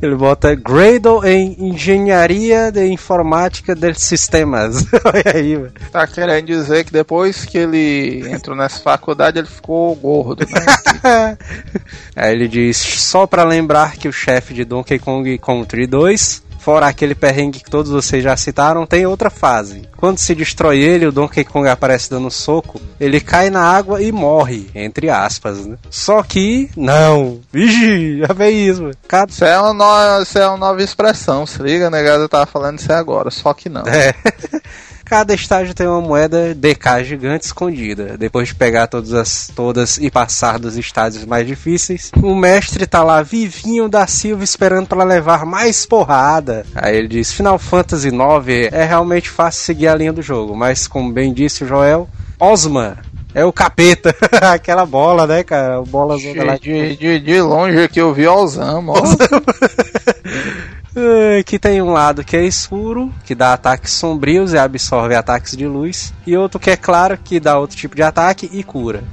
Ele 0.00 0.14
bota 0.14 0.54
Grado 0.54 1.26
em 1.26 1.70
Engenharia 1.70 2.70
de 2.70 2.86
Informática 2.86 3.74
de 3.74 3.94
Sistemas. 3.94 4.86
Olha 5.04 5.32
aí, 5.34 5.56
mano. 5.56 5.72
Tá 5.90 6.06
querendo 6.06 6.46
dizer 6.46 6.84
que 6.84 6.92
depois 6.92 7.44
que 7.44 7.58
ele 7.58 8.28
entrou 8.30 8.56
nessa 8.56 8.80
faculdade 8.80 9.38
ele 9.38 9.46
ficou 9.46 9.94
gordo, 9.96 10.46
né? 10.50 11.36
Aí 12.14 12.32
ele 12.32 12.48
diz: 12.48 12.76
só 12.76 13.26
pra 13.26 13.44
lembrar 13.44 13.96
que 13.96 14.08
o 14.08 14.12
chefe 14.12 14.54
de 14.54 14.64
Donkey 14.64 14.98
Kong 14.98 15.38
Country 15.38 15.86
2, 15.86 16.42
fora 16.66 16.88
aquele 16.88 17.14
perrengue 17.14 17.60
que 17.60 17.70
todos 17.70 17.92
vocês 17.92 18.24
já 18.24 18.36
citaram, 18.36 18.84
tem 18.84 19.06
outra 19.06 19.30
fase. 19.30 19.88
Quando 19.96 20.18
se 20.18 20.34
destrói 20.34 20.80
ele, 20.80 21.06
o 21.06 21.12
Donkey 21.12 21.44
Kong 21.44 21.68
aparece 21.68 22.10
dando 22.10 22.28
soco, 22.28 22.80
ele 22.98 23.20
cai 23.20 23.50
na 23.50 23.62
água 23.62 24.02
e 24.02 24.10
morre, 24.10 24.68
entre 24.74 25.08
aspas, 25.08 25.64
né? 25.64 25.76
Só 25.88 26.20
que, 26.24 26.68
não. 26.76 27.40
Vixe, 27.52 28.18
já 28.18 28.34
veio 28.34 28.72
isso, 28.72 28.82
mano. 28.82 28.94
Cada... 29.06 29.30
Isso 29.30 29.44
é, 29.44 29.56
uma 29.60 29.72
no... 29.72 30.22
isso 30.24 30.36
é 30.40 30.48
uma 30.48 30.56
nova 30.56 30.82
expressão, 30.82 31.46
se 31.46 31.62
liga, 31.62 31.88
negado, 31.88 32.24
eu 32.24 32.28
tava 32.28 32.46
falando 32.46 32.80
isso 32.80 32.90
aí 32.90 32.98
agora, 32.98 33.30
só 33.30 33.54
que 33.54 33.68
não. 33.68 33.82
É. 33.82 34.12
Cada 35.06 35.32
estágio 35.34 35.72
tem 35.72 35.86
uma 35.86 36.00
moeda 36.00 36.52
DK 36.52 37.04
gigante 37.04 37.46
escondida. 37.46 38.18
Depois 38.18 38.48
de 38.48 38.56
pegar 38.56 38.88
todas 38.88 39.14
as 39.14 39.48
todas 39.54 39.98
e 39.98 40.10
passar 40.10 40.58
dos 40.58 40.76
estágios 40.76 41.24
mais 41.24 41.46
difíceis, 41.46 42.10
o 42.20 42.34
mestre 42.34 42.88
tá 42.88 43.04
lá 43.04 43.22
vivinho 43.22 43.88
da 43.88 44.04
Silva 44.08 44.42
esperando 44.42 44.88
para 44.88 45.04
levar 45.04 45.46
mais 45.46 45.86
porrada. 45.86 46.66
Aí 46.74 46.96
ele 46.96 47.06
diz: 47.06 47.32
Final 47.32 47.56
Fantasy 47.56 48.08
IX 48.08 48.72
é 48.72 48.84
realmente 48.84 49.30
fácil 49.30 49.62
seguir 49.62 49.86
a 49.86 49.94
linha 49.94 50.12
do 50.12 50.22
jogo, 50.22 50.56
mas 50.56 50.88
como 50.88 51.12
bem 51.12 51.32
disse 51.32 51.62
o 51.62 51.68
Joel, 51.68 52.08
Osma 52.40 52.98
é 53.32 53.44
o 53.44 53.52
capeta. 53.52 54.12
Aquela 54.52 54.84
bola, 54.84 55.24
né, 55.24 55.44
cara? 55.44 55.82
Bola 55.82 56.16
lá. 56.44 56.56
De, 56.56 56.96
de, 56.96 57.20
de 57.20 57.40
longe 57.40 57.80
aqui 57.80 58.00
eu 58.00 58.12
vi 58.12 58.26
Osama, 58.26 58.94
ó. 58.94 59.02
Eh, 60.98 61.42
Que 61.44 61.58
tem 61.58 61.82
um 61.82 61.92
lado 61.92 62.24
que 62.24 62.34
é 62.34 62.44
escuro, 62.46 63.12
que 63.22 63.34
dá 63.34 63.52
ataques 63.52 63.92
sombrios 63.92 64.54
e 64.54 64.58
absorve 64.58 65.14
ataques 65.14 65.54
de 65.54 65.66
luz, 65.66 66.14
e 66.26 66.34
outro 66.34 66.58
que 66.58 66.70
é 66.70 66.76
claro, 66.76 67.18
que 67.22 67.38
dá 67.38 67.58
outro 67.58 67.76
tipo 67.76 67.94
de 67.94 68.02
ataque 68.02 68.48
e 68.50 68.64
cura. 68.64 69.04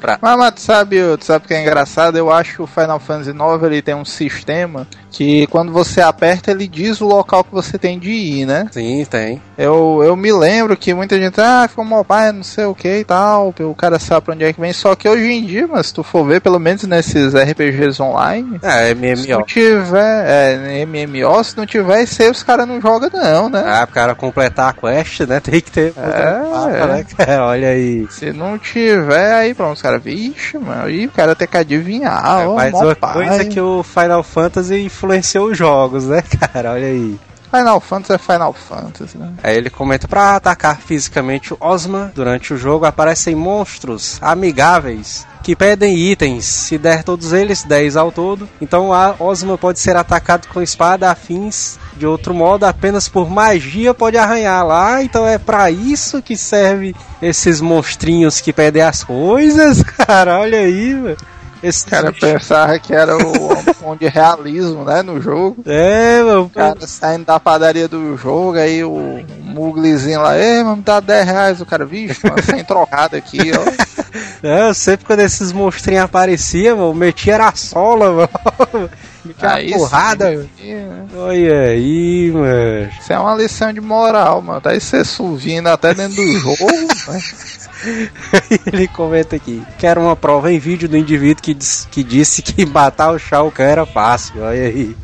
Pra... 0.00 0.18
Mas, 0.20 0.36
mas 0.38 0.54
tu 0.54 0.60
sabe, 0.60 0.96
tu 1.18 1.24
sabe 1.24 1.44
o 1.44 1.48
que 1.48 1.54
é 1.54 1.60
engraçado? 1.62 2.16
Eu 2.16 2.30
acho 2.30 2.56
que 2.56 2.62
o 2.62 2.66
Final 2.66 2.98
Fantasy 2.98 3.30
IX 3.30 3.62
ele 3.64 3.82
tem 3.82 3.94
um 3.94 4.04
sistema 4.04 4.86
que 5.10 5.46
quando 5.48 5.72
você 5.72 6.00
aperta 6.00 6.50
ele 6.52 6.68
diz 6.68 7.00
o 7.00 7.06
local 7.06 7.42
que 7.42 7.52
você 7.52 7.76
tem 7.76 7.98
de 7.98 8.10
ir, 8.10 8.46
né? 8.46 8.66
Sim, 8.70 9.04
tem. 9.10 9.42
Eu, 9.58 10.00
eu 10.04 10.14
me 10.16 10.32
lembro 10.32 10.76
que 10.76 10.94
muita 10.94 11.18
gente, 11.18 11.40
ah, 11.40 11.66
ficou 11.68 11.84
mobile, 11.84 12.32
não 12.32 12.42
sei 12.44 12.64
o 12.64 12.74
que 12.74 12.98
e 13.00 13.04
tal, 13.04 13.52
o 13.60 13.74
cara 13.74 13.98
sabe 13.98 14.24
pra 14.24 14.34
onde 14.34 14.44
é 14.44 14.52
que 14.52 14.60
vem. 14.60 14.72
Só 14.72 14.94
que 14.94 15.08
hoje 15.08 15.24
em 15.24 15.44
dia, 15.44 15.66
mas 15.66 15.88
se 15.88 15.94
tu 15.94 16.02
for 16.02 16.24
ver, 16.24 16.40
pelo 16.40 16.58
menos 16.58 16.84
nesses 16.84 17.34
RPGs 17.34 18.00
online, 18.00 18.60
É, 18.62 18.94
se 19.16 19.28
não 19.28 19.38
MMO. 19.38 19.46
tiver 19.46 20.24
é, 20.26 20.86
MMO, 20.86 21.44
se 21.44 21.56
não 21.56 21.66
tiver 21.66 22.02
isso 22.04 22.22
aí, 22.22 22.30
os 22.30 22.42
caras 22.42 22.66
não 22.66 22.80
jogam 22.80 23.10
não, 23.12 23.48
né? 23.50 23.64
Ah, 23.66 23.86
pro 23.86 23.94
cara 23.94 24.14
completar 24.14 24.70
a 24.70 24.72
quest, 24.72 25.20
né? 25.22 25.40
Tem 25.40 25.60
que 25.60 25.70
ter. 25.70 25.92
É, 25.96 26.48
mapa, 26.48 26.70
é. 26.70 26.86
né, 26.86 27.06
cara? 27.16 27.46
Olha 27.46 27.68
aí. 27.68 28.06
Se 28.10 28.32
não 28.32 28.58
tiver, 28.58 29.34
aí 29.34 29.54
pronto, 29.54 29.74
os 29.74 29.82
caras, 29.82 29.89
vixe, 29.98 30.58
mano, 30.58 30.84
aí 30.84 31.06
o 31.06 31.10
cara 31.10 31.34
tem 31.34 31.48
que 31.48 31.56
adivinhar, 31.56 32.40
É, 32.42 32.46
ó, 32.46 32.54
Mas 32.54 32.72
uma 32.74 32.94
pai. 32.94 33.12
coisa 33.12 33.42
é 33.42 33.44
que 33.44 33.60
o 33.60 33.82
Final 33.82 34.22
Fantasy 34.22 34.84
influenciou 34.84 35.50
os 35.50 35.58
jogos, 35.58 36.06
né, 36.06 36.22
cara? 36.52 36.72
Olha 36.72 36.86
aí. 36.86 37.18
Final 37.50 37.80
Fantasy 37.80 38.12
é 38.12 38.18
Final 38.18 38.52
Fantasy, 38.52 39.18
né? 39.18 39.32
Aí 39.42 39.56
ele 39.56 39.70
comenta 39.70 40.06
pra 40.06 40.36
atacar 40.36 40.80
fisicamente 40.80 41.52
o 41.52 41.58
Osma 41.60 42.12
durante 42.14 42.54
o 42.54 42.56
jogo 42.56 42.86
aparecem 42.86 43.34
monstros 43.34 44.18
amigáveis 44.22 45.26
que 45.42 45.56
pedem 45.56 45.96
itens. 45.96 46.44
Se 46.44 46.78
der 46.78 47.02
todos 47.02 47.32
eles, 47.32 47.64
10 47.64 47.96
ao 47.96 48.12
todo. 48.12 48.48
Então 48.60 48.92
a 48.92 49.14
Osma 49.18 49.58
pode 49.58 49.78
ser 49.78 49.96
atacado 49.96 50.46
com 50.48 50.62
espada 50.62 51.10
afins. 51.10 51.78
De 51.96 52.06
outro 52.06 52.32
modo, 52.32 52.64
apenas 52.64 53.08
por 53.08 53.28
magia 53.28 53.92
pode 53.92 54.16
arranhar 54.16 54.64
lá. 54.64 55.02
Então 55.02 55.26
é 55.26 55.38
pra 55.38 55.70
isso 55.70 56.22
que 56.22 56.36
serve 56.36 56.94
esses 57.20 57.60
monstrinhos 57.60 58.40
que 58.40 58.52
pedem 58.52 58.82
as 58.82 59.02
coisas, 59.02 59.82
cara. 60.06 60.38
Olha 60.38 60.58
aí, 60.60 60.94
velho. 60.94 61.16
Esse 61.62 61.86
O 61.86 61.90
cara 61.90 62.12
pensava 62.14 62.78
que 62.78 62.94
era 62.94 63.16
o 63.16 63.52
um 63.52 63.64
tom 63.64 63.96
de 63.96 64.08
realismo, 64.08 64.84
né, 64.84 65.02
no 65.02 65.20
jogo. 65.20 65.62
É, 65.70 66.22
meu. 66.22 66.42
O 66.44 66.50
cara 66.50 66.86
saindo 66.86 67.24
da 67.24 67.38
padaria 67.38 67.86
do 67.86 68.16
jogo, 68.16 68.58
aí 68.58 68.82
o 68.82 69.24
Muglizinho 69.44 70.20
lá, 70.20 70.38
ei, 70.38 70.62
mano, 70.62 70.76
me 70.76 70.82
dá 70.82 71.00
10 71.00 71.26
reais. 71.26 71.60
O 71.60 71.66
cara, 71.66 71.84
vixe, 71.84 72.26
mano, 72.26 72.42
sem 72.42 72.64
trocado 72.64 73.16
aqui, 73.16 73.38
ó. 73.52 73.99
É, 74.42 74.68
eu 74.68 74.74
sempre 74.74 75.06
quando 75.06 75.20
esses 75.20 75.52
monstrinhos 75.52 76.04
apareciam, 76.04 76.76
mano, 76.78 76.94
metia 76.94 77.34
era 77.34 77.48
a 77.48 77.54
sola, 77.54 78.12
mano. 78.12 78.90
metia 79.24 79.52
Aí 79.52 79.72
a 79.72 79.76
porrada, 79.76 80.30
mano. 80.30 80.50
sim, 80.58 80.74
né? 80.74 81.06
Olha 81.16 81.60
aí, 81.62 82.30
mano. 82.32 82.90
Isso 83.00 83.12
é 83.12 83.18
uma 83.18 83.34
lição 83.34 83.72
de 83.72 83.80
moral, 83.80 84.40
mano. 84.42 84.60
Tá 84.60 84.70
aí 84.70 84.80
você 84.80 85.04
subindo 85.04 85.68
até 85.68 85.94
dentro 85.94 86.16
do 86.16 86.38
jogo? 86.38 86.56
Ele 88.72 88.88
comenta 88.88 89.36
aqui: 89.36 89.62
Quero 89.78 90.00
uma 90.02 90.14
prova 90.16 90.52
em 90.52 90.58
vídeo 90.58 90.88
do 90.88 90.96
indivíduo 90.96 91.42
que, 91.42 91.54
dis- 91.54 91.86
que 91.90 92.02
disse 92.02 92.42
que 92.42 92.66
matar 92.66 93.10
o 93.10 93.18
Shao 93.18 93.50
Kahn 93.50 93.64
era 93.66 93.86
fácil. 93.86 94.42
Olha 94.42 94.64
aí. 94.66 94.96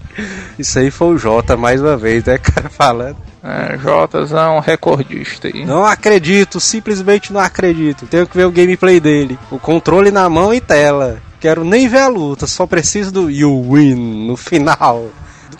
Isso 0.59 0.79
aí 0.79 0.91
foi 0.91 1.09
o 1.15 1.19
Jota 1.19 1.57
mais 1.57 1.81
uma 1.81 1.97
vez, 1.97 2.25
né, 2.25 2.39
cara? 2.39 2.69
Falando. 2.69 3.17
É, 3.47 3.79
Jotazão 3.79 4.59
recordista 4.59 5.47
aí. 5.47 5.65
Não 5.65 5.85
acredito, 5.85 6.59
simplesmente 6.59 7.33
não 7.33 7.41
acredito. 7.41 8.05
Tenho 8.07 8.27
que 8.27 8.37
ver 8.37 8.45
o 8.45 8.51
gameplay 8.51 8.99
dele. 8.99 9.39
O 9.53 9.59
controle 9.59 10.11
na 10.11 10.29
mão 10.29 10.53
e 10.53 10.61
tela. 10.61 11.23
Quero 11.39 11.63
nem 11.63 11.87
ver 11.87 12.01
a 12.01 12.09
luta, 12.09 12.47
só 12.47 12.67
preciso 12.67 13.13
do 13.13 13.31
You 13.31 13.73
Win 13.73 14.27
no 14.27 14.37
final. 14.37 15.09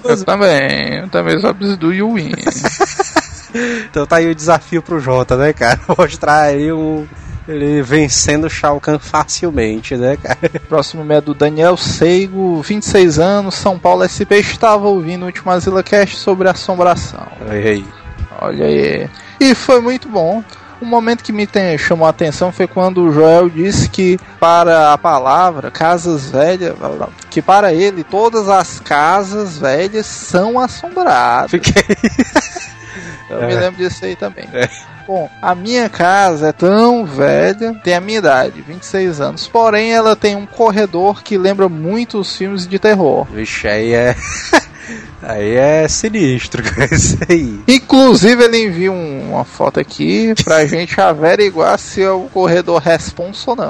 Eu 0.03 0.25
também, 0.25 0.99
eu 0.99 1.09
também 1.09 1.39
só 1.39 1.53
preciso 1.55 1.79
do 1.79 1.93
You 1.93 2.15
Win. 2.15 2.33
Então 3.91 4.05
tá 4.05 4.17
aí 4.17 4.29
o 4.29 4.35
desafio 4.35 4.83
pro 4.83 5.01
Jota, 5.01 5.35
né, 5.35 5.51
cara? 5.53 5.81
Mostrar 5.97 6.43
aí 6.43 6.71
um, 6.71 7.07
Ele 7.49 7.81
vencendo 7.81 8.45
o 8.45 8.51
Shao 8.51 8.81
Kahn 8.81 8.99
facilmente, 8.99 9.97
né, 9.97 10.17
cara? 10.17 10.39
Próximo 10.69 11.03
e-mail 11.03 11.19
é 11.19 11.21
do 11.21 11.35
Daniel 11.35 11.77
Seigo, 11.77 12.61
26 12.61 13.19
anos, 13.19 13.55
São 13.55 13.79
Paulo 13.79 14.03
SP. 14.03 14.41
Estava 14.41 14.89
ouvindo 14.89 15.23
o 15.23 15.27
último 15.27 15.51
Azila 15.51 15.83
Cast 15.83 16.17
sobre 16.17 16.49
assombração. 16.49 17.27
Olha 17.41 17.53
aí. 17.53 17.85
Olha 18.41 18.67
aí. 18.67 19.11
E 19.39 19.55
foi 19.55 19.81
muito 19.81 20.09
bom. 20.09 20.43
Um 20.81 20.87
momento 20.87 21.25
que 21.25 21.33
me 21.33 21.47
tem, 21.47 21.79
chamou 21.79 22.07
a 22.07 22.11
atenção 22.11 22.53
foi 22.53 22.67
quando 22.67 23.03
o 23.03 23.13
Joel 23.13 23.49
disse 23.49 23.89
que 23.89 24.19
para 24.39 24.93
a 24.93 24.99
palavra 24.99 25.71
casas 25.71 26.31
velhas, 26.31 26.75
que 27.31 27.41
para 27.41 27.73
ele 27.73 28.05
todas 28.05 28.49
as 28.49 28.79
casas 28.79 29.57
velhas 29.57 30.05
são 30.05 30.59
assombradas. 30.61 31.51
Fiquei. 31.53 31.97
Eu 33.31 33.47
me 33.47 33.55
lembro 33.55 33.77
disso 33.77 34.05
aí 34.05 34.17
também. 34.17 34.49
Bom, 35.07 35.31
a 35.41 35.55
minha 35.55 35.89
casa 35.89 36.49
é 36.49 36.53
tão 36.53 37.05
velha, 37.07 37.75
tem 37.85 37.95
a 37.95 38.01
minha 38.01 38.19
idade, 38.19 38.61
26 38.61 39.21
anos. 39.21 39.47
Porém, 39.47 39.93
ela 39.93 40.17
tem 40.17 40.35
um 40.35 40.47
corredor 40.47 41.23
que 41.23 41.39
lembra 41.39 41.69
muito 41.69 42.19
os 42.19 42.37
filmes 42.37 42.67
de 42.67 42.79
terror. 42.79 43.25
Vixe, 43.33 43.69
aí 43.69 43.93
é. 43.93 44.17
Aí 45.21 45.57
é 45.57 45.89
sinistro, 45.89 46.63
cara, 46.63 46.95
isso 46.95 47.19
aí. 47.29 47.59
Inclusive, 47.67 48.45
ele 48.45 48.67
envia 48.67 48.93
um- 48.93 49.31
uma 49.33 49.45
foto 49.45 49.81
aqui 49.81 50.33
pra 50.45 50.65
gente 50.69 51.01
averiguar 51.01 51.77
se 51.81 52.01
é 52.03 52.11
o 52.11 52.29
corredor 52.33 52.81
responsa 52.81 53.51
ou 53.51 53.57
não. 53.57 53.69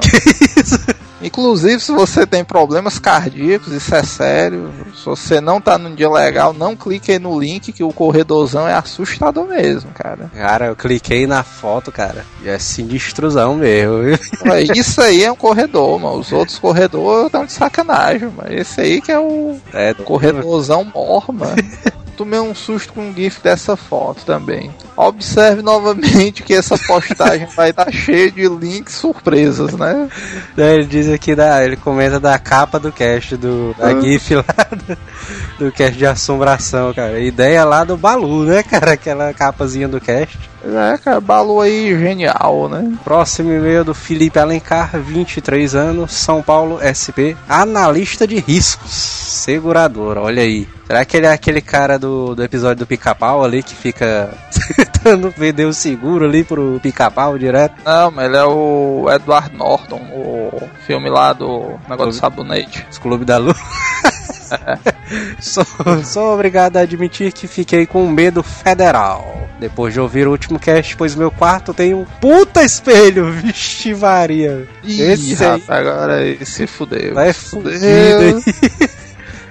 Inclusive, 1.21 1.79
se 1.79 1.91
você 1.91 2.25
tem 2.25 2.43
problemas 2.43 2.99
cardíacos, 2.99 3.73
isso 3.73 3.93
é 3.95 4.03
sério. 4.03 4.71
Se 4.95 5.05
você 5.05 5.41
não 5.41 5.59
tá 5.59 5.77
num 5.77 5.95
dia 5.95 6.09
legal, 6.09 6.53
não 6.53 6.75
clique 6.75 7.11
aí 7.11 7.19
no 7.19 7.39
link 7.39 7.71
que 7.71 7.83
o 7.83 7.91
corredorzão 7.91 8.67
é 8.67 8.73
assustador 8.73 9.47
mesmo, 9.47 9.91
cara. 9.91 10.29
Cara, 10.33 10.67
eu 10.67 10.75
cliquei 10.75 11.25
na 11.25 11.43
foto, 11.43 11.91
cara. 11.91 12.25
E 12.43 12.49
é 12.49 12.59
sinistrozão 12.59 13.55
mesmo, 13.55 14.03
viu? 14.03 14.17
Isso 14.75 15.01
aí 15.01 15.23
é 15.23 15.31
um 15.31 15.35
corredor, 15.35 15.99
mano. 15.99 16.19
Os 16.19 16.31
outros 16.31 16.59
corredores 16.59 17.25
estão 17.27 17.45
de 17.45 17.51
sacanagem, 17.51 18.29
mano. 18.29 18.53
Esse 18.53 18.81
aí 18.81 19.01
que 19.01 19.11
é 19.11 19.19
o 19.19 19.57
É, 19.73 19.93
corredorzão 19.93 20.83
mor, 20.83 21.25
mano. 21.33 21.55
Tomei 22.17 22.39
um 22.39 22.55
susto 22.55 22.93
com 22.93 23.09
um 23.09 23.13
gif 23.13 23.39
dessa 23.43 23.77
foto 23.77 24.25
também. 24.25 24.73
Observe 24.95 25.61
novamente 25.61 26.41
que 26.41 26.51
essa 26.55 26.75
postagem 26.75 27.45
vai 27.55 27.69
estar 27.69 27.91
cheia 27.91 28.31
de 28.31 28.47
links 28.49 28.95
surpresas, 28.95 29.73
né? 29.73 30.09
Ele 30.57 30.85
diz 30.85 31.07
aqui 31.09 31.35
da. 31.35 31.63
Ele 31.63 31.75
comenta 31.77 32.19
da 32.19 32.39
capa 32.39 32.79
do 32.79 32.91
cast 32.91 33.37
do. 33.37 33.75
Da 33.77 33.89
Ah. 33.89 34.01
GIF 34.01 34.33
lá 34.33 34.43
do, 34.71 35.65
do 35.65 35.71
cast 35.71 35.95
de 35.95 36.05
assombração, 36.07 36.91
cara. 36.91 37.19
Ideia 37.19 37.63
lá 37.63 37.83
do 37.83 37.95
Balu, 37.95 38.45
né, 38.45 38.63
cara? 38.63 38.93
Aquela 38.93 39.31
capazinha 39.33 39.87
do 39.87 40.01
cast. 40.01 40.39
É, 40.75 40.97
cara, 40.97 41.21
Balu 41.21 41.61
aí 41.61 41.97
genial, 41.97 42.67
né? 42.67 42.97
Próximo 43.03 43.51
e-mail 43.53 43.85
do 43.85 43.93
Felipe 43.93 44.37
Alencar, 44.37 44.99
23 44.99 45.75
anos, 45.75 46.11
São 46.11 46.43
Paulo, 46.43 46.79
SP, 46.83 47.37
analista 47.47 48.27
de 48.27 48.37
riscos, 48.39 48.91
seguradora, 48.91 50.21
olha 50.21 50.41
aí. 50.41 50.67
Será 50.85 51.05
que 51.05 51.17
ele 51.17 51.25
é 51.25 51.31
aquele 51.31 51.61
cara 51.61 51.97
do, 51.97 52.35
do 52.35 52.43
episódio 52.43 52.79
do 52.79 52.87
pica-pau 52.87 53.43
ali 53.43 53.63
que 53.63 53.75
fica 53.75 54.29
tentando 54.75 55.33
vender 55.35 55.65
o 55.65 55.73
seguro 55.73 56.25
ali 56.25 56.43
pro 56.43 56.79
pica-pau 56.81 57.37
direto? 57.37 57.75
Não, 57.85 58.11
mas 58.11 58.25
ele 58.25 58.37
é 58.37 58.43
o 58.43 59.05
Edward 59.09 59.55
Norton, 59.55 60.01
o 60.13 60.69
filme 60.85 61.09
lá 61.09 61.31
do 61.31 61.79
negócio 61.89 62.11
do 62.11 62.13
sabonete. 62.13 62.85
Os 62.91 62.97
Clube 62.97 63.23
da 63.23 63.37
Lua. 63.37 63.55
sou, 65.39 65.65
sou 66.03 66.33
obrigado 66.33 66.77
a 66.77 66.81
admitir 66.81 67.31
que 67.31 67.47
fiquei 67.47 67.85
com 67.85 68.07
medo 68.09 68.43
federal. 68.43 69.47
Depois 69.59 69.93
de 69.93 69.99
ouvir 69.99 70.27
o 70.27 70.31
último 70.31 70.59
cast, 70.59 70.95
pois 70.95 71.15
meu 71.15 71.31
quarto 71.31 71.73
tem 71.73 71.93
um 71.93 72.05
puta 72.21 72.63
espelho. 72.63 73.31
Vixe 73.41 73.93
Maria. 73.95 74.67
Ih, 74.83 75.01
Esse 75.01 75.43
aí 75.43 75.63
agora 75.67 76.45
se 76.45 76.67
fudeu. 76.67 77.13
vai 77.13 77.33
fudido. 77.33 77.79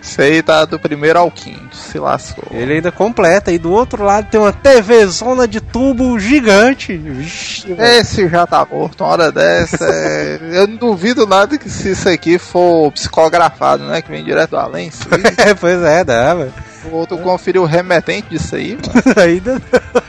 Esse 0.06 0.22
aí 0.22 0.40
tá 0.40 0.64
do 0.64 0.78
primeiro 0.78 1.18
ao 1.18 1.28
quinto, 1.32 1.76
se 1.76 1.98
lascou. 1.98 2.44
Ele 2.52 2.74
ainda 2.74 2.92
completa. 2.92 3.50
E 3.50 3.58
do 3.58 3.72
outro 3.72 4.04
lado 4.04 4.28
tem 4.30 4.38
uma 4.38 4.52
TV 4.52 5.04
zona 5.06 5.48
de 5.48 5.60
tubo 5.60 6.16
gigante. 6.16 6.96
Vixe. 6.96 7.72
Esse 7.76 8.28
já 8.28 8.46
tá 8.46 8.64
morto, 8.70 9.02
uma 9.02 9.10
hora 9.10 9.32
dessa. 9.32 9.84
é- 9.84 10.38
Eu 10.56 10.68
não 10.68 10.76
duvido 10.76 11.26
nada 11.26 11.58
que 11.58 11.68
se 11.68 11.90
isso 11.90 12.08
aqui 12.08 12.38
for 12.38 12.92
psicografado, 12.92 13.82
né? 13.84 14.00
Que 14.00 14.08
vem 14.10 14.24
direto 14.24 14.50
do 14.50 14.56
além. 14.58 14.88
isso. 14.88 15.02
É, 15.38 15.54
pois 15.54 15.82
é, 15.82 16.04
dá, 16.04 16.34
velho. 16.34 16.54
O 16.90 16.94
outro 16.96 17.18
conferiu 17.18 17.62
o 17.62 17.66
remetente 17.66 18.28
disso 18.30 18.54
aí, 18.54 18.78
mano. 18.78 19.02
Ainda. 19.20 19.60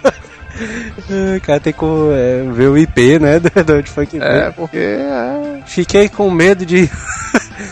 Ah, 0.03 1.39
Cara, 1.43 1.59
tem 1.59 1.73
que 1.73 1.85
é, 2.13 2.43
ver 2.51 2.67
o 2.67 2.77
IP, 2.77 3.19
né? 3.19 3.39
De 3.39 3.73
onde 3.73 3.89
foi 3.89 4.05
que. 4.05 4.17
É, 4.17 4.51
porque. 4.51 4.77
É... 4.77 5.61
Fiquei 5.65 6.07
com 6.07 6.29
medo 6.29 6.65
de. 6.65 6.89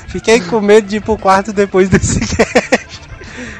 Fiquei 0.07 0.39
com 0.41 0.59
medo 0.61 0.87
de 0.87 0.97
ir 0.97 1.01
pro 1.01 1.17
quarto 1.17 1.51
depois 1.53 1.89
desse 1.89 2.19
cast. 2.35 3.01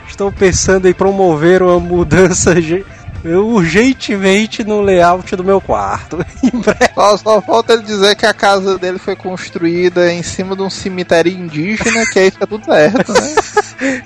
Estou 0.08 0.32
pensando 0.32 0.88
em 0.88 0.94
promover 0.94 1.62
uma 1.62 1.80
mudança 1.80 2.60
ge- 2.62 2.86
urgentemente 3.26 4.64
no 4.64 4.82
layout 4.82 5.36
do 5.36 5.44
meu 5.44 5.60
quarto. 5.60 6.18
Só, 6.96 7.18
só 7.18 7.42
falta 7.42 7.74
ele 7.74 7.84
dizer 7.84 8.16
que 8.16 8.26
a 8.26 8.34
casa 8.34 8.78
dele 8.80 8.98
foi 8.98 9.16
construída 9.16 10.12
em 10.14 10.24
cima 10.24 10.56
de 10.56 10.62
um 10.62 10.70
cemitério 10.70 11.32
indígena, 11.32 12.06
que 12.12 12.20
aí 12.20 12.32
fica 12.32 12.48
tudo 12.48 12.64
certo, 12.66 13.12
né? 13.12 13.36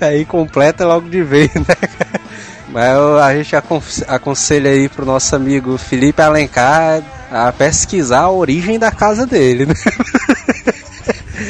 Aí 0.00 0.24
completa 0.24 0.84
logo 0.84 1.08
de 1.08 1.22
vez, 1.22 1.54
né? 1.54 1.62
cara? 1.76 2.20
Mas 2.68 2.98
a 3.22 3.34
gente 3.36 3.54
acon- 3.54 3.80
aconselha 4.08 4.70
aí 4.70 4.88
pro 4.88 5.04
nosso 5.06 5.34
amigo 5.36 5.78
Felipe 5.78 6.20
Alencar 6.20 7.02
a 7.30 7.52
pesquisar 7.52 8.22
a 8.22 8.30
origem 8.30 8.78
da 8.80 8.90
casa 8.90 9.24
dele, 9.26 9.66
né? 9.66 9.74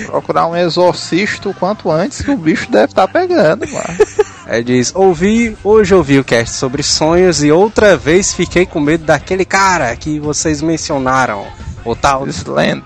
Procurar 0.07 0.46
um 0.46 0.57
exorcista 0.57 1.48
o 1.48 1.55
quanto 1.55 1.90
antes 1.90 2.22
que 2.22 2.31
o 2.31 2.37
bicho 2.37 2.70
deve 2.70 2.87
estar 2.87 3.09
pegando, 3.09 3.66
mano. 3.68 3.98
Aí 4.46 4.64
diz: 4.64 4.92
Ouvi, 4.94 5.57
hoje 5.62 5.94
ouvi 5.94 6.18
o 6.18 6.24
cast 6.24 6.57
sobre 6.57 6.83
sonhos 6.83 7.42
e 7.42 7.53
outra 7.53 7.96
vez 7.96 8.35
fiquei 8.35 8.66
com 8.66 8.81
medo 8.81 9.05
daquele 9.05 9.44
cara 9.44 9.94
que 9.96 10.18
vocês 10.18 10.61
mencionaram. 10.61 11.46
O 11.85 11.94
tal, 11.96 12.26
Slender. 12.26 12.85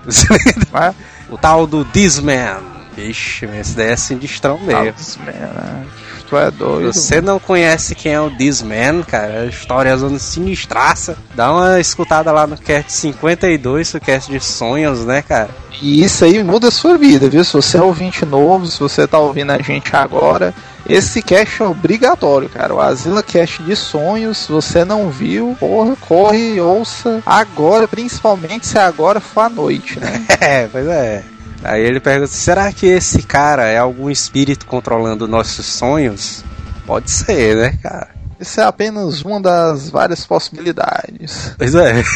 Mas, 0.71 0.95
o 1.29 1.37
tal 1.37 1.67
do 1.67 1.83
Disman. 1.85 2.75
Vixe, 2.95 3.45
esse 3.45 3.75
daí 3.75 3.89
é 3.89 3.95
sinistrão 3.97 4.57
mesmo. 4.59 4.85
Nossa, 4.85 5.19
man, 5.19 5.85
tu 6.27 6.37
é 6.37 6.51
doido. 6.51 6.93
Se 6.93 7.01
você 7.01 7.21
não 7.21 7.39
conhece 7.39 7.95
quem 7.95 8.13
é 8.13 8.21
o 8.21 8.29
Disman, 8.29 9.03
cara, 9.03 9.41
a 9.41 9.45
história 9.45 9.95
zona 9.95 10.19
sinistraça, 10.19 11.17
dá 11.33 11.51
uma 11.51 11.79
escutada 11.79 12.31
lá 12.31 12.45
no 12.45 12.57
cast 12.57 12.91
52, 12.91 13.93
o 13.93 13.99
cast 13.99 14.31
de 14.31 14.39
sonhos, 14.39 15.05
né, 15.05 15.21
cara? 15.21 15.49
E 15.81 16.03
isso 16.03 16.23
aí 16.23 16.43
muda 16.43 16.69
a 16.69 16.71
sua 16.71 16.97
vida, 16.97 17.29
viu? 17.29 17.43
Se 17.43 17.53
você 17.53 17.77
é 17.77 17.81
ouvinte 17.81 18.25
novo, 18.25 18.65
se 18.65 18.79
você 18.79 19.07
tá 19.07 19.19
ouvindo 19.19 19.51
a 19.51 19.61
gente 19.61 19.95
agora, 19.95 20.53
esse 20.87 21.21
cast 21.21 21.61
é 21.61 21.65
obrigatório, 21.65 22.47
cara. 22.47 22.73
O 22.73 22.79
Asila 22.79 23.23
Cast 23.23 23.63
de 23.63 23.75
Sonhos, 23.75 24.37
se 24.37 24.51
você 24.51 24.85
não 24.85 25.09
viu, 25.09 25.55
porra, 25.59 25.95
corre 25.95 26.55
e 26.55 26.61
ouça 26.61 27.21
agora, 27.25 27.87
principalmente 27.87 28.67
se 28.67 28.77
agora 28.77 29.19
for 29.19 29.41
à 29.41 29.49
noite, 29.49 29.99
né? 29.99 30.25
É, 30.39 30.67
pois 30.67 30.85
é. 30.85 31.23
Aí 31.67 31.83
ele 31.83 31.99
pergunta: 31.99 32.31
será 32.31 32.71
que 32.71 32.85
esse 32.85 33.23
cara 33.23 33.65
é 33.65 33.77
algum 33.77 34.09
espírito 34.09 34.65
controlando 34.65 35.27
nossos 35.27 35.65
sonhos? 35.65 36.43
Pode 36.85 37.09
ser, 37.09 37.55
né, 37.55 37.79
cara? 37.81 38.09
Isso 38.39 38.59
é 38.59 38.63
apenas 38.63 39.21
uma 39.23 39.41
das 39.41 39.89
várias 39.89 40.25
possibilidades. 40.25 41.53
Pois 41.57 41.73
é. 41.75 42.03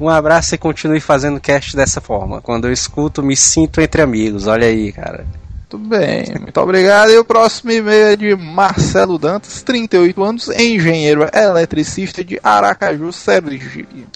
Um 0.00 0.08
abraço 0.08 0.54
e 0.54 0.58
continue 0.58 1.00
fazendo 1.00 1.40
cast 1.40 1.76
dessa 1.76 2.00
forma. 2.00 2.40
Quando 2.40 2.66
eu 2.66 2.72
escuto, 2.72 3.22
me 3.22 3.36
sinto 3.36 3.80
entre 3.80 4.02
amigos. 4.02 4.48
Olha 4.48 4.66
aí, 4.66 4.90
cara. 4.90 5.24
Tudo 5.68 5.88
bem, 5.88 6.24
muito 6.40 6.60
obrigado. 6.60 7.10
E 7.10 7.18
o 7.18 7.24
próximo 7.24 7.70
e-mail 7.70 8.06
é 8.06 8.16
de 8.16 8.34
Marcelo 8.34 9.18
Dantas, 9.18 9.62
38 9.62 10.22
anos, 10.22 10.48
engenheiro 10.48 11.28
eletricista 11.32 12.24
de 12.24 12.38
Aracaju, 12.42 13.12
Sergipe. 13.12 14.06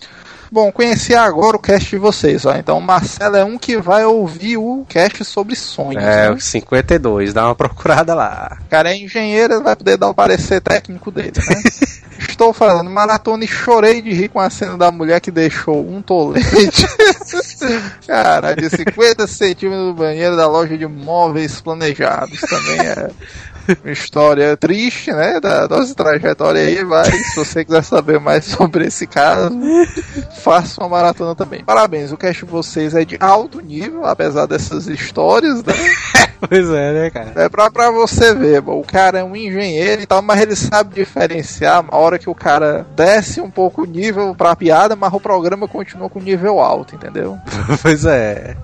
Bom, 0.50 0.72
conheci 0.72 1.14
agora 1.14 1.56
o 1.56 1.60
cast 1.60 1.90
de 1.90 1.98
vocês, 1.98 2.46
ó. 2.46 2.54
Então 2.56 2.78
o 2.78 2.82
Marcelo 2.82 3.36
é 3.36 3.44
um 3.44 3.58
que 3.58 3.76
vai 3.76 4.04
ouvir 4.04 4.56
o 4.56 4.84
cast 4.88 5.24
sobre 5.24 5.54
sonhos. 5.54 6.02
É, 6.02 6.28
né? 6.28 6.30
o 6.30 6.40
52, 6.40 7.34
dá 7.34 7.46
uma 7.46 7.54
procurada 7.54 8.14
lá. 8.14 8.56
O 8.66 8.68
cara 8.68 8.90
é 8.90 8.96
engenheiro, 8.96 9.54
ele 9.54 9.62
vai 9.62 9.76
poder 9.76 9.96
dar 9.96 10.08
o 10.08 10.14
parecer 10.14 10.60
técnico 10.60 11.10
dele, 11.10 11.32
né? 11.36 11.62
Estou 12.28 12.52
falando 12.52 12.90
maratona 12.90 13.44
e 13.44 13.48
chorei 13.48 14.02
de 14.02 14.12
rir 14.12 14.28
com 14.28 14.40
a 14.40 14.50
cena 14.50 14.76
da 14.76 14.90
mulher 14.90 15.20
que 15.20 15.30
deixou 15.30 15.88
um 15.88 16.02
tolete. 16.02 16.86
Cara, 18.06 18.54
de 18.54 18.68
50 18.70 19.26
centímetros 19.26 19.86
no 19.86 19.94
banheiro 19.94 20.36
da 20.36 20.46
loja 20.48 20.76
de 20.76 20.86
móveis 20.86 21.60
planejados. 21.60 22.40
Também 22.40 22.80
é 22.80 23.10
uma 23.82 23.92
história 23.92 24.56
triste, 24.56 25.12
né? 25.12 25.40
Da 25.40 25.68
nossa 25.68 25.94
trajetória 25.94 26.62
aí, 26.62 26.84
mas 26.84 27.08
se 27.08 27.36
você 27.36 27.64
quiser 27.64 27.82
saber 27.82 28.20
mais 28.20 28.44
sobre 28.46 28.86
esse 28.86 29.06
caso, 29.06 29.50
faça 30.42 30.80
uma 30.80 30.88
maratona 30.88 31.34
também. 31.34 31.64
Parabéns, 31.64 32.12
o 32.12 32.16
cast 32.16 32.44
de 32.44 32.50
vocês 32.50 32.94
é 32.94 33.04
de 33.04 33.16
alto 33.20 33.60
nível, 33.60 34.04
apesar 34.06 34.46
dessas 34.46 34.86
histórias, 34.86 35.62
né? 35.62 35.74
Pois 36.40 36.70
é, 36.70 36.92
né, 36.92 37.10
cara? 37.10 37.32
É 37.34 37.48
pra, 37.48 37.68
pra 37.68 37.90
você 37.90 38.32
ver, 38.32 38.62
o 38.64 38.84
cara 38.84 39.18
é 39.18 39.24
um 39.24 39.34
engenheiro 39.34 40.02
e 40.02 40.06
tal, 40.06 40.22
mas 40.22 40.40
ele 40.40 40.54
sabe 40.54 40.94
diferenciar 40.94 41.84
a 41.88 41.96
hora 41.96 42.16
que 42.16 42.30
o 42.30 42.34
cara 42.34 42.86
desce 42.94 43.40
um 43.40 43.50
pouco 43.50 43.82
o 43.82 43.84
nível 43.84 44.32
pra 44.36 44.54
piada, 44.54 44.94
mas 44.94 45.12
o 45.12 45.18
programa 45.18 45.66
continua 45.66 46.08
com 46.08 46.20
nível 46.20 46.60
alto, 46.60 46.94
entendeu? 46.94 47.36
pois 47.82 48.04
é. 48.04 48.56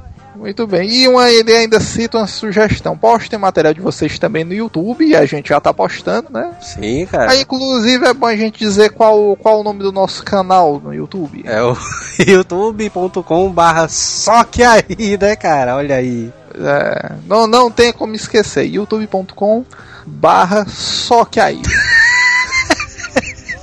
Muito 0.45 0.67
bem. 0.67 0.87
E 0.91 1.09
uma, 1.09 1.31
ele 1.31 1.55
ainda 1.55 1.81
cita 1.81 2.19
uma 2.19 2.27
sugestão. 2.27 2.99
Postem 2.99 3.39
material 3.39 3.73
de 3.73 3.81
vocês 3.81 4.19
também 4.19 4.45
no 4.45 4.53
YouTube, 4.53 5.03
e 5.03 5.17
a 5.17 5.25
gente 5.25 5.49
já 5.49 5.59
tá 5.59 5.73
postando, 5.73 6.29
né? 6.31 6.53
Sim, 6.61 7.07
cara. 7.07 7.31
Aí, 7.31 7.41
inclusive, 7.41 8.05
é 8.05 8.13
bom 8.13 8.27
a 8.27 8.37
gente 8.37 8.59
dizer 8.59 8.91
qual, 8.91 9.35
qual 9.37 9.61
o 9.61 9.65
nome 9.65 9.83
do 9.83 9.91
nosso 9.91 10.23
canal 10.23 10.79
no 10.85 10.93
YouTube. 10.93 11.43
É 11.47 11.63
o 11.63 11.75
youtube.com 12.29 13.51
barra 13.51 13.89
só 13.89 14.45
que 14.45 14.63
aí, 14.63 15.17
né, 15.19 15.35
cara? 15.35 15.77
Olha 15.77 15.97
aí. 15.97 16.31
É, 16.55 17.13
não, 17.27 17.47
não 17.47 17.71
tem 17.71 17.91
como 17.91 18.15
esquecer. 18.15 18.67
youtube.com 18.67 19.65
barra 20.07 20.67
só 20.69 21.25
que 21.25 21.41
aí. 21.41 21.63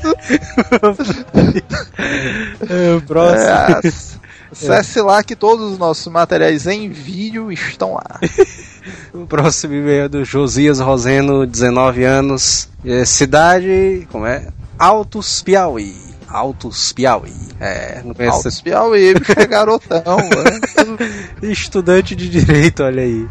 Próximo. 3.06 3.80
É, 3.84 4.21
acesse 4.52 5.02
lá 5.02 5.24
que 5.24 5.36
todos 5.36 5.72
os 5.72 5.78
nossos 5.78 6.08
materiais 6.12 6.68
em 6.68 6.90
vídeo 6.90 7.52
estão 7.52 7.94
lá. 7.94 8.20
O 9.14 9.28
próximo 9.28 9.76
e-mail 9.76 10.06
é 10.06 10.10
do 10.10 10.26
Josias 10.26 10.80
Roseno, 10.80 11.46
19 11.46 12.04
anos. 12.04 12.68
É, 12.84 13.06
cidade. 13.06 14.08
Como 14.12 14.26
é? 14.26 14.48
Altos 14.80 15.40
Piauí. 15.44 15.94
Altos 16.28 16.92
Piauí. 16.92 17.32
É, 17.60 18.02
não 18.04 18.16
conheço. 18.16 18.38
Altos 18.38 18.60
Piauí, 18.60 19.14
bicho 19.14 19.34
é 19.38 19.46
garotão, 19.46 20.02
mano. 20.18 20.98
Estudante 21.44 22.16
de 22.16 22.28
direito, 22.28 22.82
olha 22.82 23.04
aí. 23.04 23.28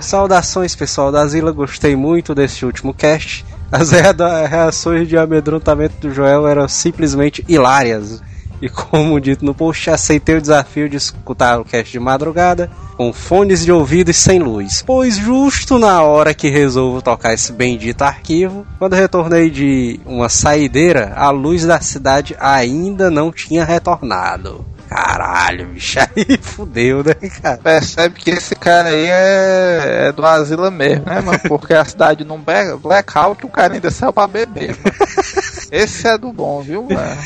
Saudações, 0.00 0.74
pessoal 0.74 1.12
da 1.12 1.24
Zila. 1.28 1.52
Gostei 1.52 1.94
muito 1.94 2.34
desse 2.34 2.64
último 2.64 2.92
cast. 2.92 3.44
As 3.70 3.92
rea- 3.92 4.46
reações 4.48 5.06
de 5.06 5.16
amedrontamento 5.16 5.94
do 6.00 6.12
Joel 6.12 6.46
eram 6.48 6.66
simplesmente 6.66 7.44
hilárias. 7.48 8.20
E 8.62 8.68
como 8.68 9.20
dito 9.20 9.44
no 9.44 9.52
post, 9.52 9.90
aceitei 9.90 10.36
o 10.36 10.40
desafio 10.40 10.88
de 10.88 10.96
escutar 10.96 11.58
o 11.60 11.64
cast 11.64 11.90
de 11.90 11.98
madrugada 11.98 12.70
com 12.96 13.12
fones 13.12 13.64
de 13.64 13.72
ouvido 13.72 14.12
e 14.12 14.14
sem 14.14 14.38
luz. 14.38 14.84
Pois 14.86 15.16
justo 15.16 15.80
na 15.80 16.00
hora 16.02 16.32
que 16.32 16.48
resolvo 16.48 17.02
tocar 17.02 17.34
esse 17.34 17.52
bendito 17.52 18.02
arquivo, 18.02 18.64
quando 18.78 18.94
retornei 18.94 19.50
de 19.50 19.98
uma 20.06 20.28
saideira, 20.28 21.12
a 21.16 21.30
luz 21.30 21.64
da 21.66 21.80
cidade 21.80 22.36
ainda 22.38 23.10
não 23.10 23.32
tinha 23.32 23.64
retornado. 23.64 24.64
Caralho, 24.88 25.68
bicho, 25.68 25.98
aí 26.14 26.38
fudeu, 26.40 27.02
né, 27.02 27.14
cara? 27.42 27.56
Percebe 27.58 28.14
que 28.20 28.30
esse 28.30 28.54
cara 28.54 28.90
aí 28.90 29.06
é, 29.06 30.06
é 30.08 30.12
do 30.12 30.24
Asila 30.24 30.70
mesmo, 30.70 31.06
né, 31.06 31.20
mano? 31.20 31.40
Porque 31.48 31.74
a 31.74 31.84
cidade 31.84 32.24
num 32.24 32.38
black- 32.38 32.76
blackout 32.76 33.44
o 33.44 33.48
cara 33.48 33.74
ainda 33.74 33.90
saiu 33.90 34.12
pra 34.12 34.26
beber, 34.28 34.76
mano. 34.76 34.94
Esse 35.72 36.06
é 36.06 36.18
do 36.18 36.30
bom, 36.30 36.60
viu, 36.60 36.82
mano? 36.82 37.16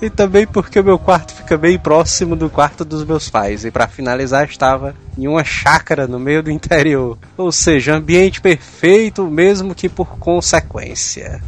E 0.00 0.08
também 0.08 0.46
porque 0.46 0.80
o 0.80 0.84
meu 0.84 0.98
quarto 0.98 1.34
fica 1.34 1.56
bem 1.56 1.78
próximo 1.78 2.34
do 2.34 2.48
quarto 2.48 2.84
dos 2.84 3.04
meus 3.04 3.28
pais. 3.28 3.64
E 3.64 3.70
para 3.70 3.88
finalizar, 3.88 4.44
estava 4.48 4.94
em 5.16 5.26
uma 5.26 5.44
chácara 5.44 6.06
no 6.06 6.18
meio 6.18 6.42
do 6.42 6.50
interior. 6.50 7.18
Ou 7.36 7.52
seja, 7.52 7.94
ambiente 7.94 8.40
perfeito, 8.40 9.26
mesmo 9.26 9.74
que 9.74 9.88
por 9.88 10.18
consequência. 10.18 11.42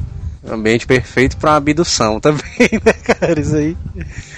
Ambiente 0.45 0.87
perfeito 0.87 1.37
para 1.37 1.51
uma 1.51 1.57
abdução 1.57 2.19
também, 2.19 2.43
né, 2.85 2.93
cara? 2.93 3.41
Isso 3.41 3.55
aí. 3.55 3.77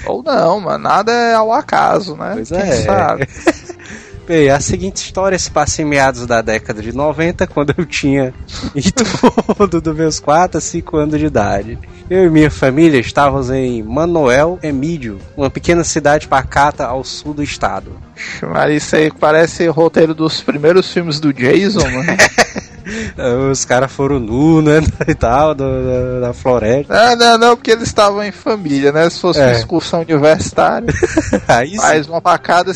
Ou 0.04 0.22
não, 0.22 0.60
mano. 0.60 0.84
Nada 0.84 1.10
é 1.12 1.34
ao 1.34 1.52
acaso, 1.52 2.14
né? 2.14 2.32
Pois 2.34 2.48
Quem 2.48 2.58
é. 2.58 2.82
sabe? 2.82 3.28
Bem, 4.26 4.48
a 4.48 4.58
seguinte 4.58 4.96
história 4.96 5.38
se 5.38 5.50
passa 5.50 5.82
em 5.82 5.84
meados 5.84 6.26
da 6.26 6.40
década 6.40 6.80
de 6.80 6.94
90, 6.94 7.46
quando 7.46 7.74
eu 7.76 7.84
tinha 7.84 8.32
em 8.74 8.82
torno 8.90 9.82
dos 9.82 9.94
meus 9.94 10.18
4 10.18 10.56
a 10.56 10.60
5 10.62 10.96
anos 10.96 11.20
de 11.20 11.26
idade. 11.26 11.78
Eu 12.08 12.24
e 12.24 12.30
minha 12.30 12.50
família 12.50 12.98
estávamos 12.98 13.50
em 13.50 13.82
Manoel 13.82 14.58
Emídio, 14.62 15.18
uma 15.36 15.50
pequena 15.50 15.84
cidade 15.84 16.26
pacata 16.26 16.86
ao 16.86 17.04
sul 17.04 17.34
do 17.34 17.42
estado. 17.42 17.92
Mas 18.40 18.82
isso 18.82 18.96
aí 18.96 19.10
parece 19.10 19.66
roteiro 19.66 20.14
dos 20.14 20.40
primeiros 20.40 20.90
filmes 20.90 21.20
do 21.20 21.32
Jason, 21.32 21.86
mano. 21.90 22.12
Os 23.50 23.64
caras 23.64 23.90
foram 23.90 24.18
nu, 24.20 24.60
né, 24.62 24.80
e 25.08 25.14
tal, 25.14 25.54
do- 25.54 26.20
da, 26.20 26.28
da 26.28 26.32
floresta. 26.34 26.92
Ah, 26.94 27.16
não, 27.16 27.38
não, 27.38 27.56
porque 27.56 27.70
eles 27.70 27.88
estavam 27.88 28.22
em 28.22 28.30
família, 28.32 28.92
né? 28.92 29.08
Se 29.10 29.20
fosse 29.20 29.40
uma 29.40 29.50
É. 29.50 29.52
excursão 29.52 30.00
universitária. 30.02 30.88
Aí 31.48 31.70
sim. 31.70 31.76
Mas 31.78 32.08
uma 32.08 32.20
pacata, 32.20 32.72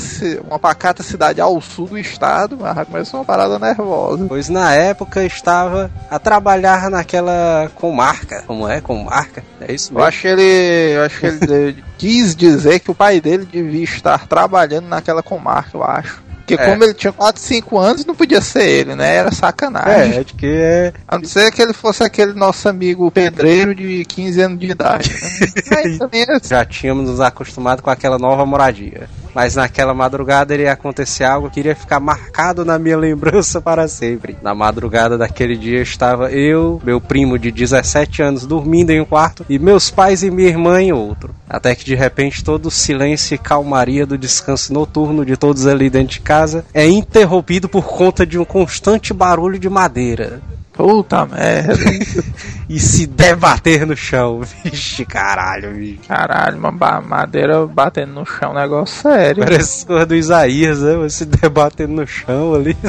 uma 0.46 0.58
pacata 0.58 1.02
cidade 1.02 1.40
ao 1.40 1.60
sul 1.60 1.86
do 1.88 1.98
estado, 1.98 2.56
mas 2.60 2.86
começou 2.86 3.20
uma 3.20 3.26
parada 3.26 3.58
nervosa. 3.58 4.24
Pois 4.28 4.48
na 4.48 4.74
época 4.74 5.24
estava 5.24 5.90
a 6.10 6.18
trabalhar 6.18 6.90
naquela 6.90 7.70
comarca. 7.74 8.42
Como 8.46 8.66
é? 8.68 8.80
Comarca? 8.80 9.42
É 9.60 9.72
isso 9.72 9.90
Eu 9.92 9.96
mesmo? 9.96 10.08
acho 10.08 10.20
que 10.20 10.28
ele. 10.28 10.94
Eu 10.96 11.02
acho 11.04 11.20
que 11.20 11.26
ele 11.26 11.84
quis 11.98 12.34
dizer 12.36 12.78
que 12.80 12.90
o 12.90 12.94
pai 12.94 13.20
dele 13.20 13.44
devia 13.50 13.84
estar 13.84 14.26
trabalhando 14.26 14.86
naquela 14.88 15.22
comarca, 15.22 15.70
eu 15.76 15.82
acho. 15.84 16.22
Porque 16.48 16.62
É. 16.62 16.70
como 16.70 16.82
ele 16.82 16.94
tinha 16.94 17.12
4, 17.12 17.40
5 17.42 17.78
anos, 17.78 18.06
não 18.06 18.14
podia 18.14 18.40
ser 18.40 18.62
ele, 18.66 18.94
né? 18.94 19.16
Era 19.16 19.30
sacanagem. 19.30 20.18
É, 20.18 20.24
de 20.24 20.32
que 20.32 20.46
é. 20.46 20.92
A 21.06 21.18
não 21.18 21.24
ser 21.26 21.52
que 21.52 21.60
ele 21.60 21.74
fosse 21.74 22.02
aquele 22.02 22.32
nosso 22.32 22.68
amigo 22.68 23.10
pedreiro 23.10 23.74
de 23.74 24.04
15 24.06 24.40
anos 24.40 24.58
de 24.58 24.70
idade. 24.70 25.10
Né? 25.12 25.50
Mas 25.84 25.98
também 25.98 26.22
é- 26.22 26.38
Já 26.42 26.64
tínhamos 26.64 27.08
nos 27.10 27.20
acostumado 27.20 27.82
com 27.82 27.90
aquela 27.90 28.18
nova 28.18 28.46
moradia. 28.46 29.08
Mas 29.34 29.54
naquela 29.56 29.94
madrugada 29.94 30.54
iria 30.54 30.72
acontecer 30.72 31.24
algo 31.24 31.50
que 31.50 31.60
iria 31.60 31.74
ficar 31.74 32.00
marcado 32.00 32.64
na 32.64 32.78
minha 32.78 32.96
lembrança 32.96 33.60
para 33.60 33.86
sempre. 33.88 34.36
Na 34.42 34.54
madrugada 34.54 35.16
daquele 35.16 35.56
dia 35.56 35.82
estava 35.82 36.30
eu, 36.30 36.80
meu 36.84 37.00
primo 37.00 37.38
de 37.38 37.50
17 37.50 38.22
anos 38.22 38.46
dormindo 38.46 38.90
em 38.90 39.00
um 39.00 39.04
quarto 39.04 39.44
e 39.48 39.58
meus 39.58 39.90
pais 39.90 40.22
e 40.22 40.30
minha 40.30 40.48
irmã 40.48 40.80
em 40.80 40.92
outro. 40.92 41.34
Até 41.48 41.74
que 41.74 41.84
de 41.84 41.94
repente 41.94 42.44
todo 42.44 42.66
o 42.66 42.70
silêncio 42.70 43.34
e 43.34 43.38
calmaria 43.38 44.06
do 44.06 44.18
descanso 44.18 44.72
noturno 44.72 45.24
de 45.24 45.36
todos 45.36 45.66
ali 45.66 45.88
dentro 45.88 46.14
de 46.14 46.20
casa 46.20 46.64
é 46.74 46.86
interrompido 46.86 47.68
por 47.68 47.84
conta 47.84 48.26
de 48.26 48.38
um 48.38 48.44
constante 48.44 49.12
barulho 49.12 49.58
de 49.58 49.68
madeira. 49.68 50.40
Puta 50.72 51.26
merda. 51.26 51.74
E 52.68 52.78
se 52.78 53.06
debater 53.06 53.86
no 53.86 53.96
chão. 53.96 54.40
Vixe, 54.64 55.04
caralho, 55.04 55.72
bicho. 55.72 56.00
Caralho, 56.06 56.58
uma 56.58 57.00
madeira 57.00 57.66
batendo 57.66 58.12
no 58.12 58.26
chão, 58.26 58.52
negócio 58.52 59.02
sério. 59.02 59.42
Parece 59.42 59.86
coisa 59.86 60.04
do 60.04 60.14
Isaías, 60.14 60.80
né? 60.80 60.94
Você 60.96 61.24
debatendo 61.24 61.94
no 61.94 62.06
chão 62.06 62.54
ali. 62.54 62.76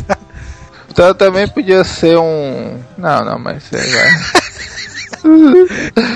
Então 0.91 1.13
também 1.13 1.47
podia 1.47 1.83
ser 1.83 2.17
um. 2.17 2.79
Não, 2.97 3.23
não, 3.23 3.37
mas 3.39 3.63
você 3.63 3.77
vai. 3.77 4.09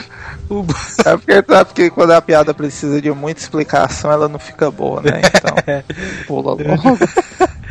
O, 0.50 0.66
É 1.06 1.18
porque, 1.18 1.32
é 1.32 1.64
porque 1.64 1.90
quando 1.90 2.12
a 2.12 2.22
piada 2.22 2.54
precisa 2.54 3.02
de 3.02 3.10
muita 3.12 3.40
explicação, 3.40 4.12
ela 4.12 4.28
não 4.28 4.38
fica 4.38 4.70
boa, 4.70 5.02
né? 5.02 5.22
Então, 5.24 5.56
pula 6.28 6.52
logo. 6.52 6.98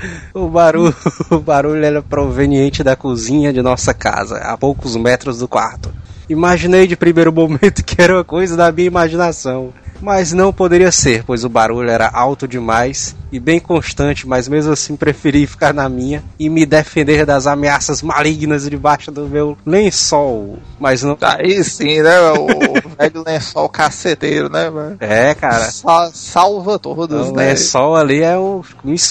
o 0.35 0.49
barulho, 0.49 0.95
o 1.31 1.39
barulho 1.39 1.85
era 1.85 2.03
proveniente 2.03 2.83
da 2.83 2.97
cozinha 2.97 3.53
de 3.53 3.63
nossa 3.63 3.95
casa, 3.95 4.39
a 4.39 4.57
poucos 4.57 4.97
metros 4.97 5.39
do 5.39 5.49
quarto. 5.49 5.93
Imaginei 6.29 6.87
de 6.87 6.97
primeiro 6.97 7.33
momento 7.33 7.83
que 7.85 8.01
era 8.01 8.15
uma 8.15 8.25
coisa 8.25 8.57
da 8.57 8.71
minha 8.73 8.87
imaginação. 8.87 9.73
Mas 10.03 10.33
não 10.33 10.53
poderia 10.53 10.91
ser, 10.91 11.23
pois 11.25 11.45
o 11.45 11.49
barulho 11.49 11.89
era 11.89 12.11
alto 12.13 12.49
demais 12.49 13.15
e 13.31 13.39
bem 13.39 13.61
constante, 13.61 14.27
mas 14.27 14.49
mesmo 14.49 14.73
assim 14.73 14.97
preferi 14.97 15.47
ficar 15.47 15.73
na 15.73 15.89
minha 15.89 16.23
e 16.39 16.49
me 16.49 16.67
defender 16.67 17.25
das 17.25 17.47
ameaças 17.47 18.03
malignas 18.03 18.69
debaixo 18.69 19.11
do 19.13 19.29
meu 19.29 19.57
lençol. 19.65 20.59
Mas 20.81 21.03
não. 21.03 21.17
Aí 21.21 21.63
sim, 21.63 22.03
né? 22.03 22.21
O 22.33 22.47
velho 22.99 23.23
lençol 23.25 23.69
caceteiro, 23.69 24.49
né, 24.51 24.69
mano? 24.69 24.97
É, 25.01 25.35
cara. 25.35 25.71
Sa- 25.71 26.11
salva 26.13 26.79
todos, 26.79 27.29
O 27.29 27.33
né? 27.33 27.51
lençol 27.51 27.95
ali 27.97 28.23
é 28.23 28.37
um, 28.37 28.61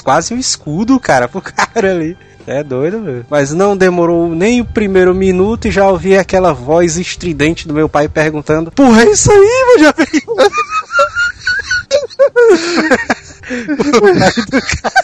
quase 0.03 0.33
um 0.33 0.37
escudo, 0.37 0.99
cara, 0.99 1.27
pro 1.27 1.41
cara 1.41 1.91
ali. 1.91 2.17
É 2.47 2.63
doido, 2.63 2.99
meu. 2.99 3.23
Mas 3.29 3.53
não 3.53 3.77
demorou 3.77 4.27
nem 4.29 4.61
o 4.61 4.65
primeiro 4.65 5.13
minuto 5.13 5.67
e 5.67 5.71
já 5.71 5.87
ouvi 5.87 6.17
aquela 6.17 6.51
voz 6.53 6.97
estridente 6.97 7.67
do 7.67 7.73
meu 7.73 7.87
pai 7.87 8.09
perguntando: 8.09 8.71
Porra, 8.71 9.03
é 9.03 9.11
isso 9.11 9.31
aí, 9.31 9.65
meu 9.67 9.79
já 9.85 9.93
o 14.01 14.19
pai 14.19 14.31
do 14.37 14.61
cara. 14.81 15.03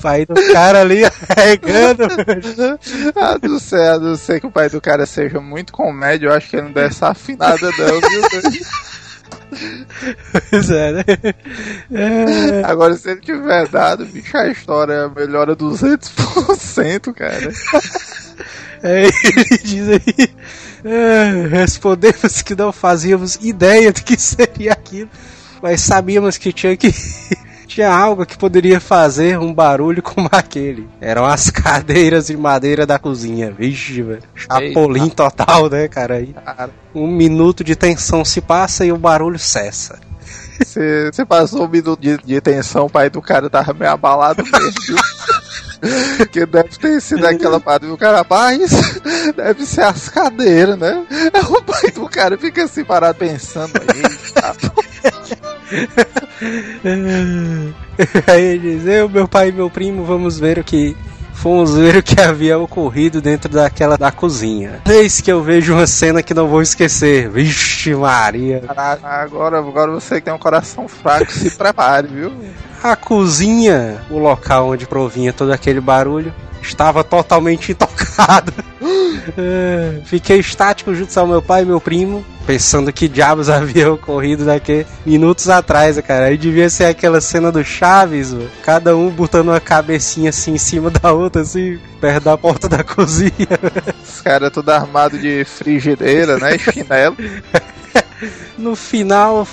pai 0.00 0.26
do 0.26 0.52
cara 0.52 0.80
ali 0.80 1.02
arregando. 1.36 2.04
Ah, 3.16 3.38
não 3.42 3.58
sei, 3.58 3.86
a 3.88 3.98
não 3.98 4.16
ser 4.16 4.40
que 4.40 4.46
o 4.46 4.50
pai 4.50 4.68
do 4.68 4.80
cara 4.80 5.06
seja 5.06 5.40
muito 5.40 5.72
comédia, 5.72 6.28
eu 6.28 6.32
acho 6.32 6.48
que 6.48 6.56
ele 6.56 6.66
não 6.66 6.72
deve 6.72 6.88
essa 6.88 7.08
afinada 7.08 7.70
não, 7.78 8.00
viu? 8.00 8.60
Pois 10.50 10.70
é, 10.70 10.92
né? 10.92 11.04
É. 11.92 12.64
Agora, 12.64 12.94
se 12.94 13.10
ele 13.10 13.20
tiver 13.20 13.68
dado, 13.68 14.06
bicho, 14.06 14.36
a 14.36 14.48
história 14.48 15.08
melhora 15.08 15.56
200%, 15.56 17.12
cara. 17.12 17.52
É, 18.82 19.04
ele 19.04 19.58
diz 19.62 19.88
aí. 19.88 20.30
é, 20.84 21.48
respondemos 21.48 22.42
que 22.42 22.54
não 22.54 22.72
fazíamos 22.72 23.36
ideia 23.36 23.92
do 23.92 24.02
que 24.02 24.18
seria 24.18 24.72
aquilo, 24.72 25.10
mas 25.62 25.80
sabíamos 25.80 26.38
que 26.38 26.52
tinha 26.52 26.76
que 26.76 26.92
tinha 27.70 27.88
algo 27.88 28.26
que 28.26 28.36
poderia 28.36 28.80
fazer 28.80 29.38
um 29.38 29.54
barulho 29.54 30.02
como 30.02 30.28
aquele. 30.32 30.88
Eram 31.00 31.24
as 31.24 31.48
cadeiras 31.50 32.26
de 32.26 32.36
madeira 32.36 32.84
da 32.84 32.98
cozinha. 32.98 33.52
Vixe, 33.52 34.02
velho. 34.02 34.22
Chapolin 34.34 35.08
total, 35.08 35.70
né, 35.70 35.86
cara? 35.86 36.26
Um 36.92 37.06
minuto 37.06 37.62
de 37.62 37.76
tensão 37.76 38.24
se 38.24 38.40
passa 38.40 38.84
e 38.84 38.90
o 38.90 38.98
barulho 38.98 39.38
cessa. 39.38 40.00
você 40.58 41.24
passou 41.26 41.64
um 41.64 41.68
minuto 41.68 42.00
de, 42.00 42.18
de 42.18 42.40
tensão, 42.40 42.86
o 42.86 42.90
pai 42.90 43.08
do 43.08 43.22
cara 43.22 43.48
tava 43.48 43.72
meio 43.72 43.92
abalado 43.92 44.42
mesmo? 44.42 45.00
Que 46.30 46.44
deve 46.44 46.68
ter 46.78 47.00
sido 47.00 47.26
aquela 47.26 47.58
parte 47.58 47.86
do 47.86 47.96
cara, 47.96 48.18
rapaz, 48.18 48.70
deve 49.34 49.64
ser 49.64 49.80
as 49.80 50.10
cadeiras, 50.10 50.78
né? 50.78 51.06
O 51.48 51.62
pai 51.62 51.90
do 51.90 52.06
cara 52.06 52.36
fica 52.36 52.64
assim 52.64 52.84
parado 52.84 53.16
pensando 53.16 53.72
aí. 53.78 54.02
Aí 58.26 58.42
ele 58.42 58.76
diz, 58.76 58.86
eu, 58.86 59.08
meu 59.08 59.28
pai 59.28 59.48
e 59.48 59.52
meu 59.52 59.70
primo, 59.70 60.04
vamos 60.04 60.38
ver 60.38 60.58
o 60.58 60.64
que. 60.64 60.94
Fomos 61.32 61.74
ver 61.74 61.96
o 61.96 62.02
que 62.02 62.20
havia 62.20 62.58
ocorrido 62.58 63.22
dentro 63.22 63.50
daquela 63.50 63.96
da 63.96 64.12
cozinha. 64.12 64.82
Eis 64.86 65.22
que 65.22 65.32
eu 65.32 65.42
vejo 65.42 65.72
uma 65.72 65.86
cena 65.86 66.22
que 66.22 66.34
não 66.34 66.46
vou 66.46 66.60
esquecer. 66.60 67.30
Vixe 67.30 67.94
Maria. 67.94 68.60
Caraca, 68.60 69.08
Agora, 69.08 69.58
agora 69.58 69.90
você 69.90 70.16
que 70.16 70.26
tem 70.26 70.34
um 70.34 70.38
coração 70.38 70.86
fraco, 70.86 71.32
se 71.32 71.50
prepare, 71.52 72.08
viu? 72.08 72.30
A 72.82 72.94
cozinha, 72.94 74.02
o 74.10 74.18
local 74.18 74.68
onde 74.68 74.86
provinha 74.86 75.32
todo 75.32 75.50
aquele 75.50 75.80
barulho, 75.80 76.30
estava 76.62 77.02
totalmente 77.04 77.72
intocado. 77.72 78.52
É, 79.36 80.00
Fiquei 80.04 80.38
estático 80.38 80.94
junto 80.94 81.18
ao 81.18 81.26
meu 81.26 81.42
pai 81.42 81.62
e 81.62 81.66
meu 81.66 81.80
primo, 81.80 82.24
pensando 82.46 82.92
que 82.92 83.08
diabos 83.08 83.48
havia 83.50 83.92
ocorrido 83.92 84.44
daqui 84.44 84.86
minutos 85.04 85.48
atrás, 85.48 86.00
cara. 86.00 86.26
Aí 86.26 86.36
devia 86.36 86.68
ser 86.70 86.86
aquela 86.86 87.20
cena 87.20 87.52
do 87.52 87.62
Chaves, 87.62 88.32
mano. 88.32 88.50
cada 88.62 88.96
um 88.96 89.10
botando 89.10 89.48
uma 89.48 89.60
cabecinha 89.60 90.30
assim 90.30 90.54
em 90.54 90.58
cima 90.58 90.90
da 90.90 91.12
outra, 91.12 91.42
assim, 91.42 91.78
perto 92.00 92.24
da 92.24 92.36
porta 92.36 92.68
da 92.68 92.82
cozinha. 92.84 93.32
Os 94.02 94.20
caras 94.20 94.50
tudo 94.50 94.70
armado 94.70 95.18
de 95.18 95.44
frigideira, 95.44 96.38
né? 96.38 96.58
Chinelo. 96.58 97.16
No 98.58 98.76
final, 98.76 99.46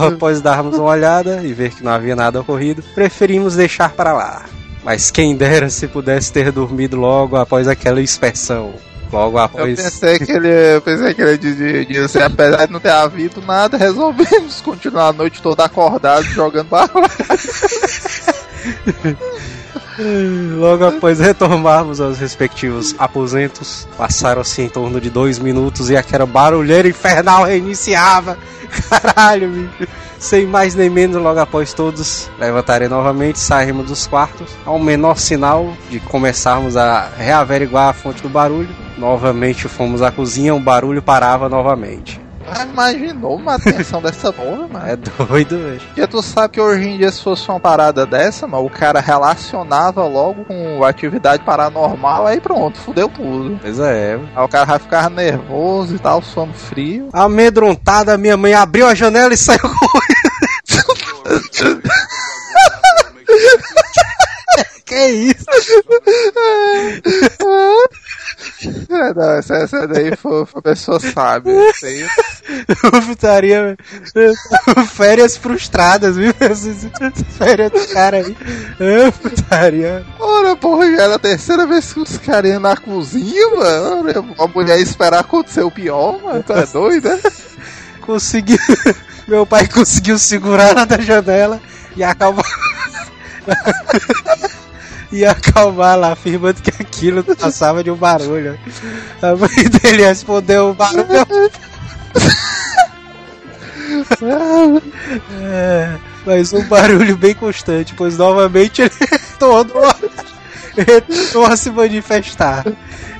após 0.00 0.40
darmos 0.40 0.76
uma 0.76 0.88
olhada 0.90 1.40
e 1.44 1.52
ver 1.52 1.70
que 1.70 1.84
não 1.84 1.92
havia 1.92 2.16
nada 2.16 2.40
ocorrido, 2.40 2.82
preferimos 2.94 3.54
deixar 3.54 3.90
para 3.92 4.12
lá. 4.12 4.44
Mas 4.86 5.10
quem 5.10 5.36
dera 5.36 5.68
se 5.68 5.88
pudesse 5.88 6.32
ter 6.32 6.52
dormido 6.52 6.96
logo 6.96 7.34
após 7.34 7.66
aquela 7.66 8.00
inspeção. 8.00 8.72
Logo 9.12 9.36
Eu 9.36 9.42
após. 9.42 9.82
pensei 9.82 10.16
que 10.16 10.30
ele, 10.30 10.76
eu 10.76 10.80
pensei 10.80 11.12
que 11.12 11.22
ele 11.22 11.36
dizia, 11.36 11.84
dizia, 11.84 12.26
apesar 12.26 12.66
de 12.66 12.72
não 12.72 12.78
ter 12.78 12.90
havido 12.90 13.42
nada, 13.42 13.76
resolvemos 13.76 14.60
continuar 14.60 15.08
a 15.08 15.12
noite 15.12 15.42
toda 15.42 15.64
acordado 15.64 16.22
jogando 16.26 16.68
barulho. 16.68 17.04
Logo 20.56 20.84
após 20.84 21.20
retomarmos 21.20 22.00
aos 22.00 22.18
respectivos 22.18 22.94
aposentos, 22.98 23.88
passaram-se 23.96 24.62
em 24.62 24.68
torno 24.68 25.00
de 25.00 25.10
dois 25.10 25.38
minutos 25.38 25.90
e 25.90 25.96
aquela 25.96 26.26
barulheira 26.26 26.88
infernal 26.88 27.44
reiniciava. 27.44 28.38
Caralho, 28.90 29.48
bicho. 29.50 29.88
Sem 30.18 30.46
mais 30.46 30.74
nem 30.74 30.88
menos, 30.88 31.22
logo 31.22 31.38
após 31.38 31.74
todos 31.74 32.30
levantarem 32.38 32.88
novamente, 32.88 33.38
saímos 33.38 33.86
dos 33.86 34.06
quartos. 34.06 34.50
Ao 34.64 34.78
menor 34.78 35.18
sinal 35.18 35.76
de 35.90 36.00
começarmos 36.00 36.76
a 36.76 37.10
reaveriguar 37.16 37.90
a 37.90 37.92
fonte 37.92 38.22
do 38.22 38.28
barulho, 38.28 38.74
novamente 38.96 39.68
fomos 39.68 40.00
à 40.00 40.10
cozinha, 40.10 40.54
o 40.54 40.60
barulho 40.60 41.02
parava 41.02 41.48
novamente. 41.48 42.25
Ah, 42.48 42.64
imaginou 42.64 43.36
uma 43.36 43.54
atenção 43.54 44.00
dessa 44.00 44.32
porra, 44.32 44.68
mano? 44.68 44.86
É 44.86 44.96
doido, 44.96 45.58
velho. 45.58 45.80
Porque 45.80 46.06
tu 46.06 46.22
sabe 46.22 46.54
que 46.54 46.60
hoje 46.60 46.88
em 46.88 46.98
dia, 46.98 47.10
se 47.10 47.22
fosse 47.22 47.48
uma 47.48 47.58
parada 47.58 48.06
dessa, 48.06 48.46
mano, 48.46 48.64
o 48.64 48.70
cara 48.70 49.00
relacionava 49.00 50.04
logo 50.06 50.44
com 50.44 50.84
atividade 50.84 51.42
paranormal, 51.44 52.26
aí 52.26 52.40
pronto, 52.40 52.78
fudeu 52.78 53.08
tudo. 53.08 53.58
Pois 53.60 53.78
é. 53.78 54.18
Aí 54.34 54.44
o 54.44 54.48
cara 54.48 54.64
vai 54.64 54.78
ficar 54.78 55.10
nervoso 55.10 55.96
e 55.96 55.98
tal, 55.98 56.22
sono 56.22 56.52
frio. 56.52 57.08
Amedrontada, 57.12 58.16
minha 58.16 58.36
mãe 58.36 58.54
abriu 58.54 58.86
a 58.86 58.94
janela 58.94 59.34
e 59.34 59.36
saiu 59.36 59.60
correndo. 59.60 60.16
que 64.86 65.06
isso? 65.08 65.44
É, 68.90 69.14
não, 69.14 69.30
essa, 69.32 69.54
essa 69.56 69.88
daí 69.88 70.14
foi, 70.16 70.44
foi 70.44 70.58
a 70.58 70.62
pessoa 70.62 71.00
sabe. 71.00 71.50
Isso 71.70 71.86
aí 71.86 72.06
Putaria, 73.06 73.76
férias 74.92 75.36
frustradas, 75.36 76.16
viu? 76.16 76.32
Férias 77.38 77.70
do 77.72 77.86
cara 77.92 78.18
aí. 78.18 78.36
Ah, 78.80 79.12
Putaria. 79.12 80.04
Ora, 80.18 80.56
porra, 80.56 80.86
já 80.94 81.02
era 81.02 81.14
a 81.16 81.18
terceira 81.18 81.66
vez 81.66 81.92
que 81.92 82.00
os 82.00 82.18
caras 82.18 82.50
iam 82.50 82.60
na 82.60 82.76
cozinha, 82.76 83.48
mano. 83.56 84.34
A 84.38 84.46
mulher 84.46 84.78
esperar 84.80 85.20
acontecer 85.20 85.62
o 85.62 85.70
pior, 85.70 86.20
mano. 86.22 86.42
Tu 86.42 86.52
é 86.52 86.66
doido, 86.66 87.08
né? 87.08 87.20
Conseguiu. 88.02 88.58
Meu 89.26 89.44
pai 89.44 89.66
conseguiu 89.66 90.18
segurar 90.18 90.70
ela 90.70 90.84
da 90.86 90.98
janela 90.98 91.60
e 91.96 92.04
acalmar. 92.04 92.44
E 95.12 95.24
acalmar 95.24 95.98
lá, 95.98 96.12
afirmando 96.12 96.60
que 96.60 96.70
aquilo 96.70 97.22
passava 97.22 97.82
de 97.82 97.90
um 97.90 97.96
barulho. 97.96 98.58
A 99.22 99.34
mãe 99.36 99.68
dele 99.82 100.04
respondeu 100.04 100.70
o 100.70 100.74
barulho. 100.74 101.06
É, 105.42 105.96
mas 106.26 106.52
um 106.52 106.62
barulho 106.64 107.16
bem 107.16 107.34
constante, 107.34 107.94
pois 107.94 108.18
novamente 108.18 108.82
ele 108.82 108.90
retornou 109.10 109.84
a 111.46 111.56
se 111.56 111.70
manifestar. 111.70 112.64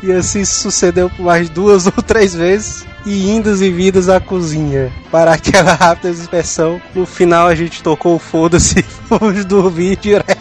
E 0.03 0.13
assim 0.13 0.45
sucedeu 0.45 1.09
por 1.09 1.25
mais 1.25 1.49
duas 1.49 1.87
ou 1.87 1.93
três 1.93 2.35
vezes, 2.35 2.85
e 3.07 3.31
indas 3.31 3.63
e 3.63 3.71
vindas 3.71 4.09
à 4.09 4.21
cozinha. 4.21 4.93
Para 5.11 5.33
aquela 5.33 5.73
rápida 5.75 6.11
inspeção, 6.11 6.81
no 6.95 7.07
final 7.07 7.47
a 7.47 7.55
gente 7.55 7.83
tocou 7.83 8.17
o 8.17 8.19
foda-se 8.19 8.81
e 8.81 8.83
fomos 9.09 9.45
dormir 9.45 9.97
direto. 9.97 10.36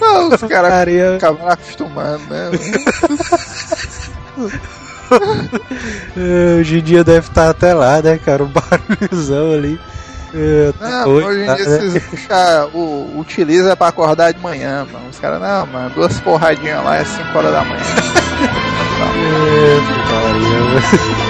Não, 0.00 0.28
os 0.28 0.40
caras 0.42 0.72
acabaram 1.16 1.52
acostumando, 1.52 2.22
né? 2.28 2.50
É, 6.16 6.60
Hoje 6.60 6.78
em 6.78 6.82
dia 6.82 7.02
deve 7.02 7.28
estar 7.28 7.48
até 7.48 7.72
lá, 7.72 8.02
né, 8.02 8.18
cara? 8.18 8.44
O 8.44 8.46
barulhozão 8.48 9.54
ali. 9.54 9.80
É, 10.34 10.72
tá 10.78 10.90
Não, 10.90 11.04
doido, 11.04 11.28
hoje 11.28 11.42
em 11.42 11.46
tá, 11.46 11.54
dia 11.54 11.64
né? 11.64 11.78
vocês 11.78 12.04
puxa, 12.04 12.66
o, 12.74 13.18
utiliza 13.18 13.74
pra 13.74 13.88
acordar 13.88 14.32
de 14.32 14.40
manhã, 14.40 14.86
mano. 14.92 15.08
Os 15.10 15.18
caras, 15.18 15.40
não, 15.40 15.66
mano, 15.66 15.90
duas 15.94 16.20
porradinhas 16.20 16.84
lá 16.84 16.96
é 16.96 17.04
5 17.04 17.38
horas 17.38 17.52
da 17.52 17.64
manhã. 17.64 17.80
É, 19.00 19.80
putaria. 19.80 21.27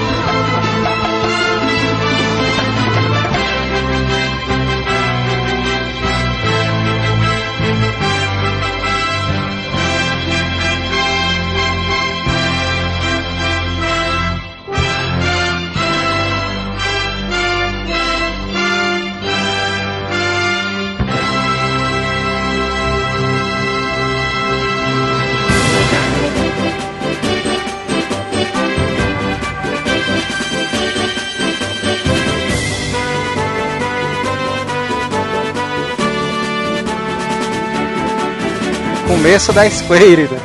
Começo 39.18 39.52
da 39.52 39.68
Square, 39.68 40.28
né? 40.30 40.40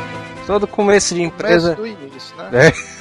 Todo 0.48 0.66
começo 0.68 1.14
de 1.14 1.22
empresa. 1.22 1.76
Começo 1.76 1.96
do 1.98 2.04
início, 2.06 2.36
né? 2.38 2.50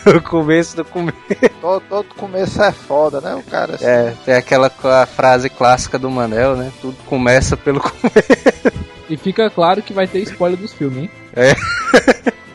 É, 0.06 0.10
o 0.10 0.22
começo 0.22 0.76
do 0.76 0.84
começo. 0.84 1.16
Todo, 1.62 1.82
todo 1.88 2.04
começo 2.16 2.62
é 2.62 2.72
foda, 2.72 3.20
né? 3.20 3.34
O 3.34 3.42
cara 3.42 3.76
assim, 3.76 3.86
É, 3.86 4.14
tem 4.24 4.34
aquela 4.34 4.68
frase 5.06 5.48
clássica 5.48 5.98
do 5.98 6.10
Manel, 6.10 6.56
né? 6.56 6.70
Tudo 6.80 6.96
começa 7.06 7.56
pelo 7.56 7.80
começo. 7.80 8.72
E 9.08 9.16
fica 9.16 9.48
claro 9.48 9.80
que 9.82 9.92
vai 9.92 10.06
ter 10.06 10.18
spoiler 10.20 10.58
dos 10.58 10.72
filmes, 10.72 11.04
hein? 11.04 11.10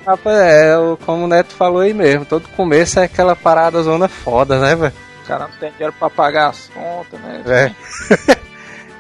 Rapaz, 0.06 0.38
é, 0.38 0.77
o- 0.77 0.97
como 1.06 1.25
o 1.25 1.27
Neto 1.27 1.53
falou 1.56 1.82
aí 1.82 1.93
mesmo, 1.93 2.23
todo 2.25 2.47
começo 2.49 2.99
é 2.99 3.03
aquela 3.06 3.36
parada 3.36 3.82
zona 3.82 4.08
foda, 4.08 4.60
né, 4.60 4.75
velho? 4.75 4.93
o 5.23 5.27
cara 5.27 5.47
não 5.47 5.58
tem 5.60 5.71
dinheiro 5.71 5.93
pra 5.99 6.10
pagar 6.10 6.49
as 6.49 6.69
contas, 6.73 7.19
né? 7.19 7.41
É. 7.47 8.47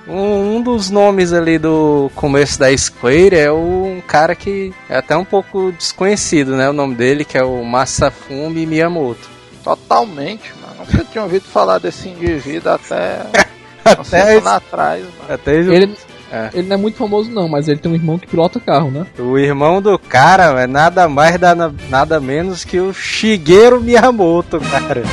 Um, 0.07 0.55
um 0.57 0.61
dos 0.61 0.89
nomes 0.89 1.33
ali 1.33 1.57
do 1.57 2.09
começo 2.15 2.57
da 2.59 2.75
Square 2.77 3.35
é 3.35 3.51
um 3.51 4.01
cara 4.07 4.33
que 4.35 4.73
é 4.89 4.97
até 4.97 5.17
um 5.17 5.25
pouco 5.25 5.71
desconhecido, 5.73 6.55
né? 6.55 6.69
O 6.69 6.73
nome 6.73 6.95
dele, 6.95 7.25
que 7.25 7.37
é 7.37 7.43
o 7.43 7.63
Masafumi 7.63 8.65
Miyamoto. 8.65 9.27
Totalmente, 9.63 10.53
mano. 10.61 10.89
Nunca 10.91 11.03
tinha 11.11 11.23
ouvido 11.23 11.43
falar 11.43 11.79
desse 11.79 12.07
indivíduo 12.09 12.71
até. 12.73 13.19
Até, 13.87 14.35
Até 14.37 14.49
atrás, 14.49 15.01
mano. 15.03 15.33
até 15.33 15.55
Ele, 15.55 15.95
É. 16.29 16.49
ele 16.53 16.67
não 16.67 16.73
é 16.73 16.77
muito 16.77 16.97
famoso 16.97 17.31
não, 17.31 17.47
mas 17.47 17.69
ele 17.69 17.79
tem 17.79 17.89
um 17.89 17.95
irmão 17.95 18.19
que 18.19 18.27
pilota 18.27 18.59
carro, 18.59 18.91
né? 18.91 19.05
o 19.17 19.37
irmão 19.37 19.81
do 19.81 19.97
cara 19.97 20.61
é 20.61 20.67
nada 20.67 21.07
mais, 21.07 21.39
nada, 21.39 21.73
nada 21.87 22.19
menos 22.19 22.65
que 22.65 22.81
o 22.81 22.91
Shigeru 22.93 23.79
Miyamoto, 23.79 24.59
cara. 24.59 25.03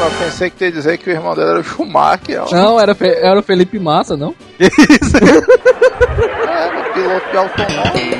Eu 0.00 0.10
pensei 0.24 0.48
que 0.50 0.56
tu 0.56 0.64
ia 0.64 0.72
dizer 0.72 0.96
que 0.98 1.10
o 1.10 1.12
irmão 1.12 1.34
dele 1.34 1.50
era 1.50 1.60
o 1.60 1.64
Schumacher, 1.64 2.42
ó. 2.44 2.50
Não, 2.54 2.80
era, 2.80 2.94
Fe- 2.94 3.18
era 3.20 3.38
o 3.38 3.42
Felipe 3.42 3.78
Massa, 3.78 4.16
não? 4.16 4.34
É, 4.58 4.64
no 6.70 6.84
piloto 6.94 7.30
de 7.30 7.36
automóvel. 7.36 8.18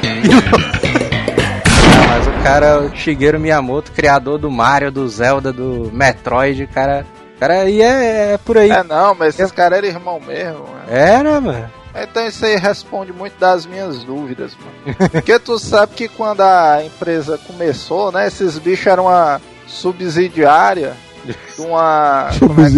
Mas 2.09 2.27
o 2.27 2.43
cara, 2.43 2.67
é 2.67 2.77
o 2.79 2.95
Shigeru 2.97 3.39
Miyamoto, 3.41 3.93
criador 3.93 4.39
do 4.39 4.51
Mario, 4.51 4.91
do 4.91 5.09
Zelda, 5.09 5.53
do 5.53 5.91
Metroid, 5.93 6.65
o 6.65 6.69
cara. 6.69 7.07
o 7.37 7.41
cara 7.41 7.55
aí 7.63 7.81
é, 7.83 8.33
é 8.35 8.39
por 8.39 8.59
aí. 8.59 8.71
É, 8.71 8.83
não, 8.83 9.15
mas 9.15 9.39
esses 9.39 9.53
caras 9.53 9.79
eram 9.79 9.89
irmão 9.89 10.21
mesmo, 10.21 10.59
mano. 10.61 10.83
Era, 10.91 11.41
mano. 11.41 11.71
Então 12.01 12.27
isso 12.27 12.45
aí 12.45 12.57
responde 12.57 13.13
muito 13.13 13.39
das 13.41 13.67
minhas 13.67 14.05
dúvidas, 14.05 14.53
mano. 14.57 15.11
Porque 15.11 15.39
tu 15.39 15.59
sabe 15.59 15.95
que 15.95 16.07
quando 16.09 16.43
a 16.43 16.83
empresa 16.85 17.39
começou, 17.47 18.13
né, 18.13 18.27
esses 18.29 18.59
bichos 18.59 18.87
eram 18.87 19.05
uma 19.07 19.41
subsidiária 19.67 20.93
de 21.25 21.61
uma... 21.61 22.29
como 22.39 22.61
é, 22.61 22.69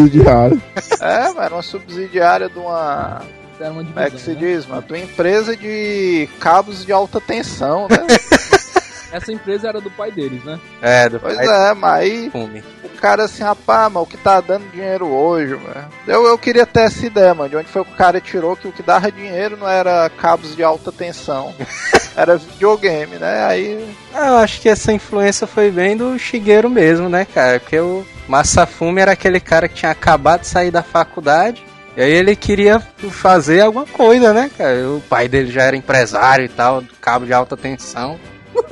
é, 1.01 1.45
era 1.45 1.55
uma 1.55 1.63
subsidiária 1.63 2.49
de 2.49 2.59
uma... 2.59 3.23
Era 3.61 3.73
uma 3.73 3.85
Como 3.85 4.01
é 4.01 4.09
que 4.11 4.19
se 4.19 4.35
divisão, 4.35 4.49
né? 4.49 4.55
diz, 4.57 4.67
mano? 4.67 4.83
De 4.83 4.93
uma 4.95 4.99
empresa 4.99 5.57
de 5.57 6.29
cabos 6.41 6.85
de 6.85 6.93
alta 6.93 7.21
tensão, 7.21 7.87
né? 7.91 7.99
Essa 9.13 9.33
empresa 9.33 9.69
era 9.69 9.81
do 9.81 9.91
pai 9.91 10.11
deles, 10.13 10.43
né? 10.45 10.59
É, 10.81 11.09
do 11.09 11.19
Pois 11.19 11.35
pai 11.37 11.47
é, 11.71 11.75
mas 11.75 12.01
aí 12.01 12.31
Fume. 12.31 12.63
o 12.85 12.89
cara 13.01 13.25
assim, 13.25 13.43
rapaz, 13.43 13.93
mano, 13.93 14.05
o 14.05 14.09
que 14.09 14.17
tá 14.17 14.41
dando 14.41 14.71
dinheiro 14.71 15.09
hoje, 15.09 15.57
mano? 15.57 15.89
Eu, 16.07 16.25
eu 16.27 16.39
queria 16.39 16.65
ter 16.65 16.83
essa 16.83 17.05
ideia, 17.05 17.35
mano, 17.35 17.51
de 17.51 17.57
onde 17.57 17.69
foi 17.69 17.85
que 17.85 17.91
o 17.93 17.97
cara 17.97 18.21
tirou 18.21 18.57
que 18.57 18.69
o 18.69 18.73
que 18.73 18.83
dava 18.85 19.11
dinheiro 19.11 19.57
não 19.57 19.69
era 19.69 20.09
cabos 20.11 20.55
de 20.55 20.63
alta 20.63 20.93
tensão, 20.93 21.53
era 22.17 22.37
videogame, 22.37 23.17
né? 23.17 23.45
Aí, 23.45 23.95
Ah, 24.15 24.29
Eu 24.29 24.37
acho 24.37 24.61
que 24.61 24.69
essa 24.69 24.93
influência 24.93 25.45
foi 25.47 25.71
bem 25.73 25.97
do 25.97 26.17
Shigeru 26.19 26.71
mesmo, 26.71 27.09
né, 27.09 27.25
cara? 27.27 27.59
Porque 27.59 27.81
o 27.81 28.07
Masafumi 28.31 29.01
era 29.01 29.11
aquele 29.13 29.41
cara 29.41 29.69
que 29.69 29.75
tinha 29.75 29.91
acabado 29.91 30.43
de 30.43 30.47
sair 30.47 30.71
da 30.71 30.85
faculdade. 30.85 31.65
E 31.97 32.01
aí 32.01 32.13
ele 32.13 32.37
queria 32.37 32.79
fazer 33.11 33.63
alguma 33.63 33.85
coisa, 33.85 34.33
né, 34.33 34.49
cara? 34.57 34.89
O 34.89 35.01
pai 35.01 35.27
dele 35.27 35.51
já 35.51 35.63
era 35.65 35.77
empresário 35.77 36.45
e 36.45 36.49
tal, 36.49 36.85
cabo 37.01 37.27
de 37.27 37.33
alta 37.33 37.57
tensão. 37.57 38.21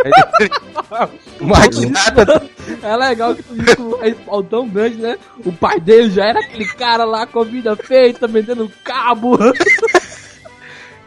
Ele- 0.05 0.51
magnata 1.41 2.43
É 2.83 2.97
legal 2.97 3.35
que 3.35 3.43
tu 3.43 3.55
diz 3.57 3.75
que 3.75 4.17
o 4.29 4.43
tão 4.45 4.69
grande, 4.69 4.97
né? 4.97 5.19
O 5.45 5.53
pai 5.53 5.81
dele 5.81 6.11
já 6.11 6.27
era 6.27 6.39
aquele 6.39 6.67
cara 6.67 7.05
lá 7.05 7.27
com 7.27 7.41
a 7.41 7.45
vida 7.45 7.75
feita, 7.75 8.29
vendendo 8.29 8.71
cabo. 8.85 9.37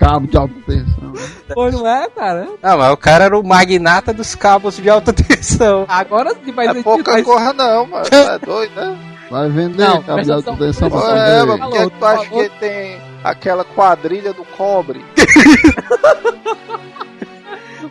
Cabo 0.02 0.26
de 0.26 0.36
alta 0.36 0.54
tensão. 0.66 1.14
Pô, 1.54 1.70
não 1.70 1.88
é, 1.88 2.10
cara? 2.10 2.48
Não, 2.62 2.78
mas 2.80 2.92
o 2.92 2.98
cara 2.98 3.26
era 3.26 3.38
o 3.40 3.44
magnata 3.46 4.12
dos 4.12 4.34
cabos 4.34 4.78
de 4.78 4.90
alta 4.90 5.14
tensão. 5.14 5.86
Agora 5.88 6.34
sim 6.44 6.52
faz 6.52 6.70
é 6.70 6.74
sentido. 6.74 6.84
pouca 6.84 7.12
mas- 7.12 7.24
coisa 7.24 7.54
não, 7.54 7.86
mano, 7.86 8.06
é 8.12 8.40
doido, 8.40 8.76
né? 8.76 8.98
Vai 9.30 9.48
vender 9.50 9.78
Não, 9.88 10.02
cabo 10.02 10.22
de 10.24 10.32
alta 10.32 10.56
tensão 10.58 10.90
pra 10.90 11.00
É, 11.00 11.44
mas 11.44 11.60
poder. 11.60 11.60
por 11.60 11.70
que 11.72 11.78
Falou, 11.78 11.90
tu 11.92 12.06
acha 12.06 12.30
que 12.30 12.50
tem 12.60 13.02
aquela 13.24 13.64
quadrilha 13.64 14.34
do 14.34 14.44
cobre? 14.44 15.06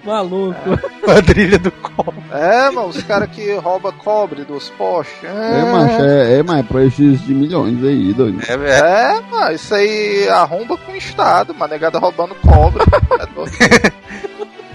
Maluco. 0.04 0.58
Quadrilha 1.02 1.58
do 1.58 1.70
copo. 1.72 2.14
É, 2.32 2.70
mano, 2.70 2.88
os 2.88 3.02
caras 3.02 3.30
que 3.30 3.52
roubam 3.54 3.92
cobre 3.92 4.44
dos 4.44 4.70
postes. 4.70 5.24
É, 5.24 5.72
macho, 5.72 6.02
é, 6.02 6.38
é, 6.38 6.42
mas 6.42 6.60
é 6.60 6.62
prejuízo 6.62 7.24
de 7.24 7.34
milhões 7.34 7.82
aí, 7.82 8.12
doido. 8.12 8.40
É, 8.48 8.52
é, 8.52 8.78
É, 8.78 9.20
mano, 9.30 9.54
isso 9.54 9.74
aí 9.74 10.28
arromba 10.28 10.76
com 10.76 10.92
o 10.92 10.96
Estado, 10.96 11.54
mano, 11.54 11.72
negada 11.72 11.98
roubando 11.98 12.34
cobre. 12.36 12.82
É 13.18 13.26
doido. 13.26 14.00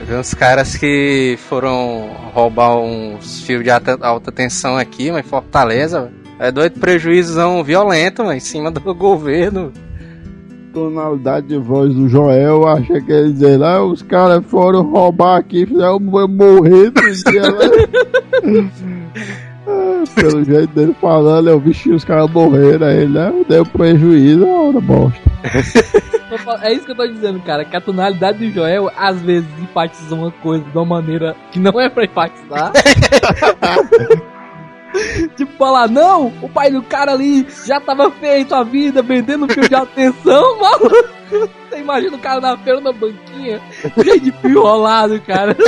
Uns 0.19 0.33
caras 0.35 0.75
que 0.75 1.35
foram 1.49 2.11
roubar 2.31 2.75
uns 2.77 3.41
fios 3.41 3.63
de 3.63 3.71
alta, 3.71 3.97
alta 4.01 4.31
tensão 4.31 4.77
aqui, 4.77 5.11
mas 5.11 5.25
em 5.25 5.29
Fortaleza. 5.29 6.01
velho. 6.01 6.25
É 6.37 6.51
doido 6.51 6.79
prejuízo 6.79 7.33
violento, 7.63 8.21
mano, 8.23 8.35
em 8.35 8.39
cima 8.39 8.69
do 8.69 8.81
governo. 8.93 9.71
Tonalidade 10.75 11.47
de 11.47 11.57
voz 11.57 11.95
do 11.95 12.09
Joel, 12.09 12.67
acha 12.67 12.99
que 12.99 13.09
ele 13.09 13.31
dizer 13.31 13.57
lá, 13.57 13.81
os 13.81 14.01
caras 14.01 14.43
foram 14.45 14.81
roubar 14.83 15.37
aqui, 15.37 15.65
fizeram 15.65 15.99
morrer 16.01 16.91
no 16.91 17.31
dia 17.31 17.43
lá. 17.43 17.59
Pelo 20.13 20.43
jeito 20.43 20.67
dele 20.75 20.93
falando, 20.99 21.49
eu 21.49 21.59
vi 21.61 21.71
os 21.91 22.03
caras 22.03 22.29
morreram 22.29 22.87
aí, 22.87 23.07
né? 23.07 23.33
Deu 23.47 23.65
prejuízo, 23.65 24.45
ora 24.45 24.81
bosta. 24.81 25.19
Tô 26.29 26.37
fal- 26.39 26.59
É 26.61 26.73
isso 26.73 26.85
que 26.85 26.91
eu 26.91 26.95
tô 26.95 27.07
dizendo, 27.07 27.39
cara. 27.39 27.63
Que 27.63 27.75
a 27.77 27.81
tonalidade 27.81 28.37
do 28.39 28.51
Joel 28.53 28.91
às 28.97 29.21
vezes 29.21 29.47
enfatiza 29.61 30.13
uma 30.13 30.29
coisa 30.31 30.63
de 30.65 30.77
uma 30.77 30.85
maneira 30.85 31.35
que 31.51 31.59
não 31.59 31.79
é 31.79 31.87
pra 31.89 32.03
enfatizar. 32.03 32.71
tipo, 35.35 35.51
falar, 35.57 35.87
não, 35.87 36.27
o 36.41 36.49
pai 36.49 36.71
do 36.71 36.81
cara 36.81 37.11
ali 37.13 37.45
já 37.65 37.79
tava 37.79 38.09
feito 38.11 38.53
a 38.55 38.63
vida 38.63 39.01
vendendo 39.01 39.51
fio 39.51 39.67
de 39.67 39.75
atenção, 39.75 40.59
maluco. 40.59 41.15
Você 41.69 41.79
imagina 41.79 42.15
o 42.15 42.19
cara 42.19 42.39
na 42.39 42.57
feira 42.57 42.79
na 42.79 42.91
banquinha, 42.91 43.61
cheio 44.01 44.19
de 44.19 44.31
fio 44.31 44.61
rolado, 44.61 45.19
cara. 45.21 45.55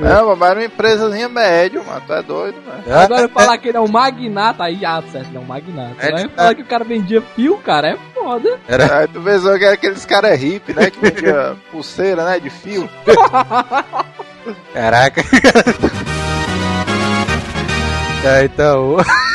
É, 0.00 0.14
mano, 0.14 0.36
mas 0.36 0.50
era 0.50 0.60
uma 0.60 0.66
empresazinha 0.66 1.28
média, 1.28 1.82
mano, 1.82 2.02
tu 2.04 2.12
é 2.12 2.22
doido, 2.22 2.56
mano. 2.66 2.82
Agora 2.98 3.28
falar 3.28 3.58
que 3.58 3.68
ele 3.68 3.76
é 3.76 3.80
um 3.80 3.86
magnata, 3.86 4.64
aí 4.64 4.84
ah, 4.84 5.02
certo, 5.12 5.28
ele 5.28 5.36
é 5.36 5.40
um 5.40 5.44
magnata. 5.44 5.94
É, 6.00 6.08
Agora 6.08 6.22
é. 6.22 6.28
falar 6.28 6.54
que 6.54 6.62
o 6.62 6.66
cara 6.66 6.82
vendia 6.82 7.22
fio, 7.22 7.58
cara, 7.58 7.90
é 7.90 7.98
foda. 8.14 8.58
Aí 8.68 9.08
tu 9.08 9.22
só 9.40 9.58
que 9.58 9.64
era 9.64 9.74
aqueles 9.74 10.04
caras 10.06 10.40
hippie, 10.40 10.72
né, 10.72 10.90
que 10.90 10.98
vendia 10.98 11.56
pulseira, 11.70 12.24
né, 12.24 12.40
de 12.40 12.50
fio. 12.50 12.88
Caraca. 14.72 15.22
É, 18.24 18.44
então. 18.44 18.96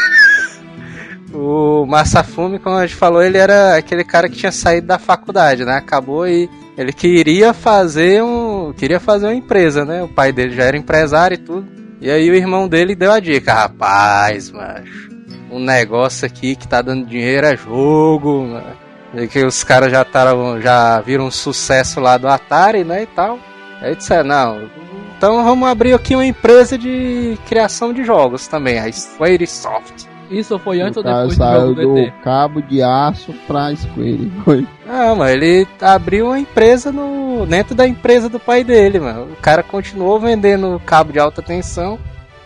O 1.34 1.86
Masafumi, 1.86 2.58
como 2.58 2.78
a 2.78 2.88
gente 2.88 2.96
falou, 2.96 3.22
ele 3.22 3.38
era 3.38 3.76
aquele 3.76 4.04
cara 4.04 4.28
que 4.28 4.38
tinha 4.38 4.52
saído 4.52 4.88
da 4.88 4.98
faculdade, 4.98 5.66
né? 5.66 5.76
Acabou 5.76 6.28
e 6.28 6.50
ele 6.78 6.94
queria 6.94 7.54
fazer 7.54 8.24
um. 8.24 8.74
Queria 8.74 9.00
fazer 9.00 9.28
uma 9.28 9.36
empresa, 9.36 9.86
né? 9.86 10.02
O 10.02 10.08
pai 10.08 10.32
dele 10.32 10.56
já 10.56 10.64
era 10.64 10.78
empresário 10.78 11.36
e 11.36 11.38
tudo. 11.38 11.68
E 12.00 12.10
aí 12.10 12.30
o 12.30 12.36
irmão 12.36 12.68
dele 12.68 12.96
deu 12.96 13.12
a 13.12 13.20
dica, 13.20 13.54
rapaz, 13.54 14.52
macho. 14.52 15.10
Um 15.52 15.60
negócio 15.60 16.26
aqui 16.26 16.56
que 16.56 16.68
tá 16.68 16.82
dando 16.82 17.06
dinheiro 17.06 17.46
é 17.46 17.58
jogo, 17.58 18.44
mano. 18.44 18.78
E 19.14 19.28
que 19.28 19.46
os 19.46 19.64
caras 19.64 19.92
já 19.92 20.04
taram, 20.04 20.62
já 20.62 21.00
viram 21.02 21.26
um 21.26 21.32
sucesso 21.32 22.00
lá 22.00 22.18
do 22.18 22.28
Atari, 22.28 22.84
né? 22.84 23.04
E 23.04 23.08
tal. 23.08 23.40
Aí 23.82 23.96
disseram, 23.96 24.28
não, 24.28 24.70
então 25.18 25.44
vamos 25.44 25.68
abrir 25.68 25.94
aqui 25.94 26.14
uma 26.16 26.26
empresa 26.26 26.78
de 26.78 27.38
criação 27.48 27.92
de 27.92 28.04
jogos 28.04 28.48
também, 28.48 28.78
a 28.78 28.92
Squaresoft. 28.92 30.06
Isso 30.30 30.60
foi 30.60 30.80
antes 30.82 30.98
o 30.98 31.00
ou 31.00 31.04
depois 31.06 31.38
do 31.38 31.74
do 31.74 31.94
do 31.94 31.98
ET? 31.98 32.14
cabo 32.22 32.62
de 32.62 32.84
aço 32.84 33.34
pra 33.48 33.76
Square. 33.76 34.32
Foi. 34.44 34.68
Não, 34.86 35.16
mas 35.16 35.32
ele 35.32 35.68
abriu 35.82 36.28
uma 36.28 36.40
empresa 36.40 36.92
no 36.92 37.46
dentro 37.46 37.74
da 37.74 37.88
empresa 37.88 38.28
do 38.28 38.40
pai 38.40 38.64
dele, 38.64 39.00
mano. 39.00 39.32
O 39.32 39.36
cara 39.38 39.64
continuou 39.64 40.20
vendendo 40.20 40.82
cabo 40.86 41.14
de 41.14 41.20
alta 41.20 41.42
tensão, 41.42 41.98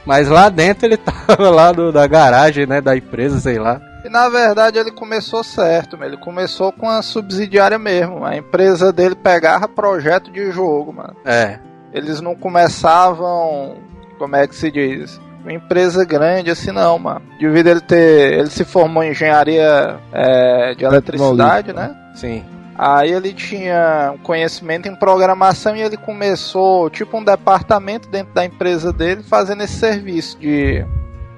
mas 0.05 0.29
lá 0.29 0.47
dentro 0.47 0.85
ele 0.85 0.95
tava 0.97 1.49
lá 1.49 1.73
no, 1.73 1.91
da 1.91 2.05
garagem, 2.05 2.67
né, 2.67 2.79
da 2.79 2.95
empresa, 2.95 3.39
sei 3.39 3.57
lá. 3.57 3.81
E 4.05 4.09
na 4.09 4.29
verdade 4.29 4.77
ele 4.77 4.91
começou 4.91 5.43
certo, 5.43 5.97
mano. 5.97 6.11
ele 6.11 6.21
começou 6.21 6.71
com 6.71 6.87
a 6.87 7.01
subsidiária 7.01 7.79
mesmo. 7.79 8.23
A 8.23 8.37
empresa 8.37 8.93
dele 8.93 9.15
pegava 9.15 9.67
projeto 9.67 10.31
de 10.31 10.51
jogo, 10.51 10.93
mano. 10.93 11.15
É. 11.25 11.59
Eles 11.93 12.21
não 12.21 12.35
começavam, 12.35 13.75
como 14.17 14.35
é 14.35 14.47
que 14.47 14.55
se 14.55 14.71
diz? 14.71 15.19
Uma 15.41 15.53
empresa 15.53 16.05
grande 16.05 16.51
assim 16.51 16.71
não, 16.71 16.99
mano. 16.99 17.21
Devido 17.39 17.67
ele 17.67 17.81
ter. 17.81 18.39
Ele 18.39 18.49
se 18.49 18.63
formou 18.63 19.03
em 19.03 19.11
engenharia 19.11 19.97
é, 20.13 20.75
de 20.75 20.85
eletricidade, 20.85 21.73
né? 21.73 21.95
Sim. 22.15 22.43
Aí 22.77 23.11
ele 23.11 23.33
tinha 23.33 24.13
um 24.15 24.17
conhecimento 24.17 24.87
em 24.87 24.95
programação 24.95 25.75
e 25.75 25.81
ele 25.81 25.97
começou 25.97 26.89
tipo 26.89 27.17
um 27.17 27.23
departamento 27.23 28.07
dentro 28.09 28.33
da 28.33 28.45
empresa 28.45 28.91
dele 28.93 29.23
fazendo 29.23 29.61
esse 29.61 29.75
serviço 29.75 30.39
de 30.39 30.85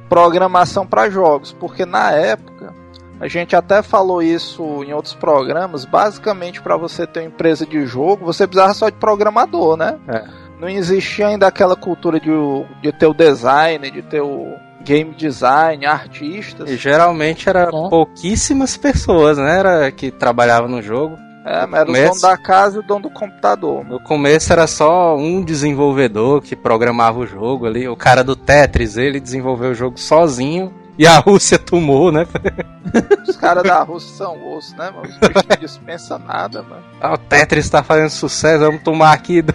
programação 0.07 0.85
para 0.85 1.09
jogos, 1.09 1.51
porque 1.51 1.85
na 1.85 2.11
época 2.11 2.73
a 3.19 3.27
gente 3.27 3.55
até 3.55 3.81
falou 3.81 4.21
isso 4.21 4.83
em 4.83 4.93
outros 4.93 5.13
programas, 5.13 5.85
basicamente 5.85 6.61
para 6.61 6.77
você 6.77 7.07
ter 7.07 7.21
uma 7.21 7.27
empresa 7.27 7.65
de 7.65 7.85
jogo, 7.85 8.25
você 8.25 8.45
precisava 8.45 8.73
só 8.73 8.89
de 8.89 8.97
programador, 8.97 9.75
né? 9.75 9.97
É. 10.07 10.23
Não 10.63 10.69
existia 10.69 11.27
ainda 11.27 11.45
aquela 11.47 11.75
cultura 11.75 12.19
de, 12.21 12.31
o- 12.31 12.65
de 12.81 12.89
ter 12.93 13.05
o 13.05 13.13
design, 13.13 13.91
de 13.91 14.01
ter 14.01 14.21
o 14.21 14.55
game 14.81 15.13
design, 15.13 15.85
artistas. 15.85 16.69
E 16.69 16.77
geralmente 16.77 17.49
era 17.49 17.69
Ó. 17.71 17.89
pouquíssimas 17.89 18.77
pessoas, 18.77 19.37
né, 19.37 19.59
era 19.59 19.91
que 19.91 20.09
trabalhavam 20.09 20.69
no 20.69 20.81
jogo. 20.81 21.17
É, 21.45 21.65
mas 21.65 21.81
era 21.81 21.83
o 21.83 21.85
Começo. 21.87 22.21
dono 22.21 22.21
da 22.21 22.37
casa 22.37 22.77
e 22.77 22.79
o 22.79 22.83
dono 22.83 23.01
do 23.01 23.09
computador. 23.09 23.83
No 23.83 23.99
começo 23.99 24.53
era 24.53 24.65
só 24.65 25.17
um 25.17 25.41
desenvolvedor 25.43 26.41
que 26.41 26.55
programava 26.55 27.19
o 27.19 27.27
jogo 27.27 27.65
ali. 27.65 27.85
O 27.89 27.97
cara 27.97 28.23
do 28.23 28.33
Tetris, 28.33 28.95
ele 28.95 29.19
desenvolveu 29.19 29.71
o 29.71 29.75
jogo 29.75 29.99
sozinho. 29.99 30.73
E 30.97 31.05
a 31.05 31.17
Rússia 31.19 31.59
tomou, 31.59 32.09
né? 32.13 32.25
Os 33.27 33.35
caras 33.35 33.63
da 33.63 33.83
Rússia 33.83 34.15
são 34.15 34.55
osso, 34.55 34.73
né, 34.77 34.89
mano? 34.91 35.09
Os 35.09 35.17
bichos 35.17 35.43
não 35.49 35.57
dispensam 35.57 36.19
nada, 36.19 36.61
mano. 36.63 36.83
Ah, 37.01 37.15
o 37.15 37.17
Tetris 37.17 37.69
tá 37.69 37.83
fazendo 37.83 38.09
sucesso, 38.11 38.59
vamos 38.63 38.81
tomar 38.81 39.11
aqui. 39.11 39.43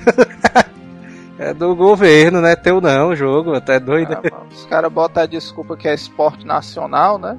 é 1.39 1.55
do 1.55 1.75
governo, 1.75 2.41
né? 2.41 2.57
Teu 2.57 2.81
não, 2.81 3.11
o 3.11 3.17
jogo, 3.17 3.55
até 3.55 3.79
doido. 3.79 4.15
Ah, 4.15 4.43
Os 4.51 4.67
caras 4.67 4.93
botam 4.93 5.23
a 5.23 5.27
desculpa 5.27 5.77
que 5.77 5.87
é 5.87 5.95
esporte 5.95 6.47
nacional, 6.47 7.19
né? 7.19 7.37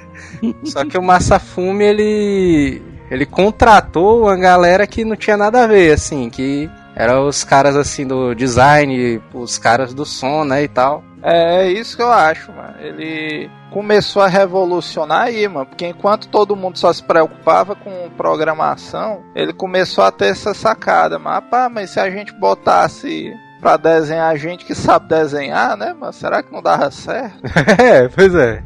Só 0.64 0.84
que 0.84 0.96
o 0.96 1.02
Massafume, 1.02 1.84
ele. 1.84 2.82
Ele 3.10 3.26
contratou 3.26 4.22
uma 4.22 4.36
galera 4.36 4.86
que 4.86 5.04
não 5.04 5.14
tinha 5.14 5.36
nada 5.36 5.64
a 5.64 5.66
ver, 5.66 5.92
assim, 5.92 6.30
que 6.30 6.70
eram 7.02 7.26
os 7.26 7.42
caras 7.42 7.76
assim 7.76 8.06
do 8.06 8.34
design, 8.34 9.20
os 9.34 9.58
caras 9.58 9.92
do 9.92 10.06
som, 10.06 10.44
né, 10.44 10.62
e 10.62 10.68
tal. 10.68 11.02
É 11.22 11.68
isso 11.68 11.96
que 11.96 12.02
eu 12.02 12.10
acho, 12.10 12.52
mano. 12.52 12.74
Ele 12.80 13.50
começou 13.70 14.22
a 14.22 14.28
revolucionar 14.28 15.22
aí, 15.22 15.46
mano. 15.48 15.66
Porque 15.66 15.86
enquanto 15.86 16.28
todo 16.28 16.56
mundo 16.56 16.78
só 16.78 16.92
se 16.92 17.02
preocupava 17.02 17.74
com 17.74 18.10
programação, 18.16 19.22
ele 19.34 19.52
começou 19.52 20.04
a 20.04 20.10
ter 20.10 20.26
essa 20.26 20.52
sacada. 20.54 21.18
Mas, 21.18 21.44
pá, 21.50 21.68
mas 21.68 21.90
se 21.90 22.00
a 22.00 22.10
gente 22.10 22.32
botasse 22.34 23.32
pra 23.60 23.76
desenhar 23.76 24.36
gente 24.36 24.64
que 24.64 24.74
sabe 24.74 25.08
desenhar, 25.08 25.76
né, 25.76 25.92
mano? 25.92 26.12
Será 26.12 26.42
que 26.42 26.52
não 26.52 26.62
dava 26.62 26.90
certo? 26.90 27.38
é, 27.80 28.08
pois 28.08 28.34
é. 28.34 28.62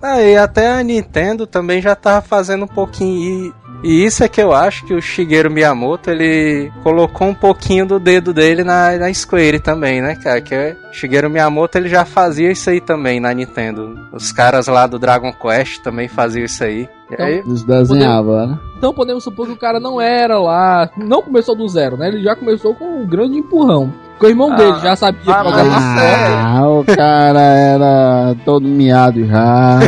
Aí 0.00 0.36
até 0.36 0.68
a 0.68 0.82
Nintendo 0.82 1.46
também 1.46 1.82
já 1.82 1.96
tava 1.96 2.22
fazendo 2.22 2.64
um 2.64 2.68
pouquinho. 2.68 3.52
E, 3.82 4.04
isso 4.04 4.24
é 4.24 4.28
que 4.28 4.40
eu 4.40 4.52
acho 4.52 4.84
que 4.84 4.94
o 4.94 5.00
Shigeru 5.00 5.50
Miyamoto 5.50 6.10
ele 6.10 6.72
colocou 6.82 7.28
um 7.28 7.34
pouquinho 7.34 7.86
do 7.86 8.00
dedo 8.00 8.32
dele 8.32 8.64
na, 8.64 8.96
na 8.96 9.12
Square 9.12 9.60
também, 9.60 10.02
né, 10.02 10.16
cara? 10.16 10.40
Que 10.40 10.54
o 10.54 10.92
Shigeru 10.92 11.30
Miyamoto 11.30 11.78
ele 11.78 11.88
já 11.88 12.04
fazia 12.04 12.50
isso 12.50 12.68
aí 12.70 12.80
também 12.80 13.20
na 13.20 13.32
Nintendo. 13.32 14.08
Os 14.12 14.32
caras 14.32 14.66
lá 14.66 14.86
do 14.86 14.98
Dragon 14.98 15.32
Quest 15.32 15.80
também 15.80 16.08
faziam 16.08 16.44
isso 16.44 16.64
aí. 16.64 16.88
E 17.10 17.22
aí, 17.22 17.38
Eles 17.38 17.62
desenhavam, 17.62 18.46
né? 18.46 18.58
Então 18.76 18.92
podemos 18.92 19.24
supor 19.24 19.46
que 19.46 19.52
o 19.52 19.56
cara 19.56 19.80
não 19.80 20.00
era 20.00 20.38
lá, 20.38 20.90
não 20.96 21.22
começou 21.22 21.54
do 21.56 21.66
zero, 21.68 21.96
né? 21.96 22.08
Ele 22.08 22.22
já 22.22 22.36
começou 22.36 22.74
com 22.74 23.00
um 23.02 23.06
grande 23.06 23.38
empurrão. 23.38 23.92
Porque 24.10 24.26
o 24.26 24.28
irmão 24.30 24.52
Ah, 24.52 24.56
dele 24.56 24.78
já 24.80 24.94
sabia 24.96 25.32
ah, 25.32 25.42
programar. 25.44 26.56
Ah, 26.56 26.68
o 26.68 26.84
cara 26.84 27.40
era 27.40 28.36
todo 28.44 28.66
miado 28.68 29.24
já. 29.26 29.78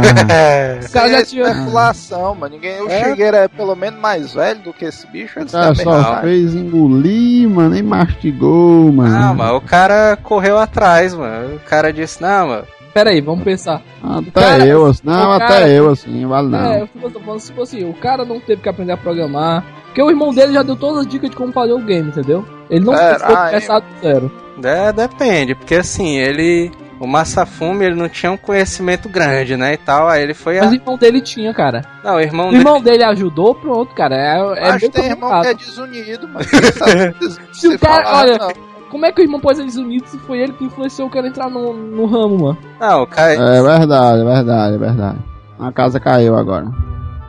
Os 0.81 0.87
caras 0.93 1.11
já 1.11 1.21
Isso 1.21 1.23
é 1.23 1.25
tinham. 1.25 1.49
especulação, 1.51 2.35
mano. 2.37 2.55
Ninguém, 2.55 2.81
o 2.81 2.89
É. 2.89 3.05
Shigeru 3.05 3.37
é 3.37 3.49
pelo 3.49 3.75
menos 3.75 4.01
mais 4.01 4.33
velho 4.33 4.61
do 4.61 4.73
que 4.73 4.85
esse 4.85 5.07
bicho. 5.09 5.39
Ele 5.41 5.49
O 5.49 5.53
cara 5.53 5.67
também 5.75 5.85
só 5.85 6.03
sabe. 6.03 6.21
fez 6.23 6.55
engolir, 6.55 7.49
mano, 7.51 7.71
nem 7.71 7.83
mastigou, 7.83 8.93
mano. 8.93 9.15
Ah, 9.17 9.35
mas 9.35 9.53
o 9.53 9.61
cara 9.61 10.17
correu 10.23 10.59
atrás, 10.59 11.15
mano. 11.15 11.57
O 11.57 11.61
cara 11.69 11.93
disse, 11.93 12.23
não, 12.23 12.47
mano. 12.49 12.65
Pera 12.93 13.11
aí, 13.11 13.21
vamos 13.21 13.45
pensar. 13.45 13.83
Até 14.03 14.31
cara- 14.41 14.67
eu, 14.67 14.87
assim. 14.87 15.01
Não, 15.05 15.33
até 15.33 15.47
cara- 15.47 15.69
eu, 15.69 15.91
assim, 15.91 16.27
vale 16.27 16.49
não. 16.49 16.73
É, 16.73 16.89
eu 17.03 17.11
tô 17.11 17.21
falando, 17.21 17.41
tipo 17.41 17.63
assim, 17.63 17.89
o 17.89 17.93
cara 17.95 18.25
não 18.25 18.41
teve 18.41 18.61
que 18.63 18.69
aprender 18.69 18.93
a 18.93 18.97
programar. 18.97 19.65
Porque 19.87 20.03
o 20.03 20.11
irmão 20.11 20.33
dele 20.35 20.53
já 20.55 20.63
deu 20.63 20.77
todas 20.77 20.99
as 21.01 21.07
dicas 21.07 21.31
de 21.31 21.37
como 21.37 21.53
fazer 21.53 21.73
o 21.73 21.79
game, 21.81 22.09
entendeu? 22.09 22.45
Ele 22.69 22.85
não 22.85 22.95
É, 22.95 23.11
precisou 23.15 23.37
ah, 23.37 23.47
começar 23.47 23.79
do 23.81 23.87
zero. 24.03 24.33
É, 24.63 24.93
depende, 24.93 25.55
porque 25.55 25.75
assim, 25.77 26.17
ele. 26.17 26.71
O 27.01 27.07
Massafume, 27.07 27.87
ele 27.87 27.95
não 27.95 28.11
tinha 28.11 28.31
um 28.31 28.37
conhecimento 28.37 29.09
grande, 29.09 29.57
né, 29.57 29.73
e 29.73 29.77
tal. 29.79 30.07
Aí 30.07 30.23
ele 30.23 30.35
foi 30.35 30.59
a... 30.59 30.65
Mas 30.65 30.73
o 30.73 30.75
irmão 30.75 30.99
dele 30.99 31.23
tinha, 31.23 31.55
cara. 31.55 31.83
Não, 32.05 32.17
o 32.17 32.21
irmão 32.21 32.49
O 32.49 32.51
dele... 32.51 32.61
irmão 32.63 32.83
dele 32.83 33.05
ajudou, 33.05 33.55
pronto, 33.55 33.95
cara. 33.95 34.15
É, 34.15 34.69
é 34.69 34.79
que 34.79 34.91
tem 34.91 35.07
irmão 35.07 35.31
complicado. 35.31 35.43
que 35.43 35.49
é 35.49 35.67
desunido, 35.67 36.29
mano. 36.29 36.45
Se- 37.55 37.61
Se 37.61 37.69
o 37.69 37.79
cara- 37.79 38.05
falar, 38.05 38.19
olha, 38.21 38.37
não. 38.39 38.49
Como 38.91 39.07
é 39.07 39.13
que 39.13 39.21
o 39.21 39.25
irmão 39.25 39.41
pode 39.41 39.59
ser 39.59 39.65
desunido 39.65 40.07
se 40.09 40.19
foi 40.19 40.39
ele 40.41 40.53
que 40.53 40.65
influenciou 40.65 41.09
o 41.09 41.11
cara 41.11 41.27
a 41.27 41.31
entrar 41.31 41.49
no, 41.49 41.73
no 41.73 42.07
ramo, 42.07 42.39
mano? 42.39 42.59
Não, 42.81 43.03
o 43.03 43.07
cara... 43.07 43.33
É 43.33 43.63
verdade, 43.63 44.21
é 44.21 44.25
verdade, 44.25 44.75
é 44.75 44.79
verdade. 44.79 45.19
A 45.59 45.71
casa 45.73 46.01
caiu 46.01 46.37
agora. 46.37 46.67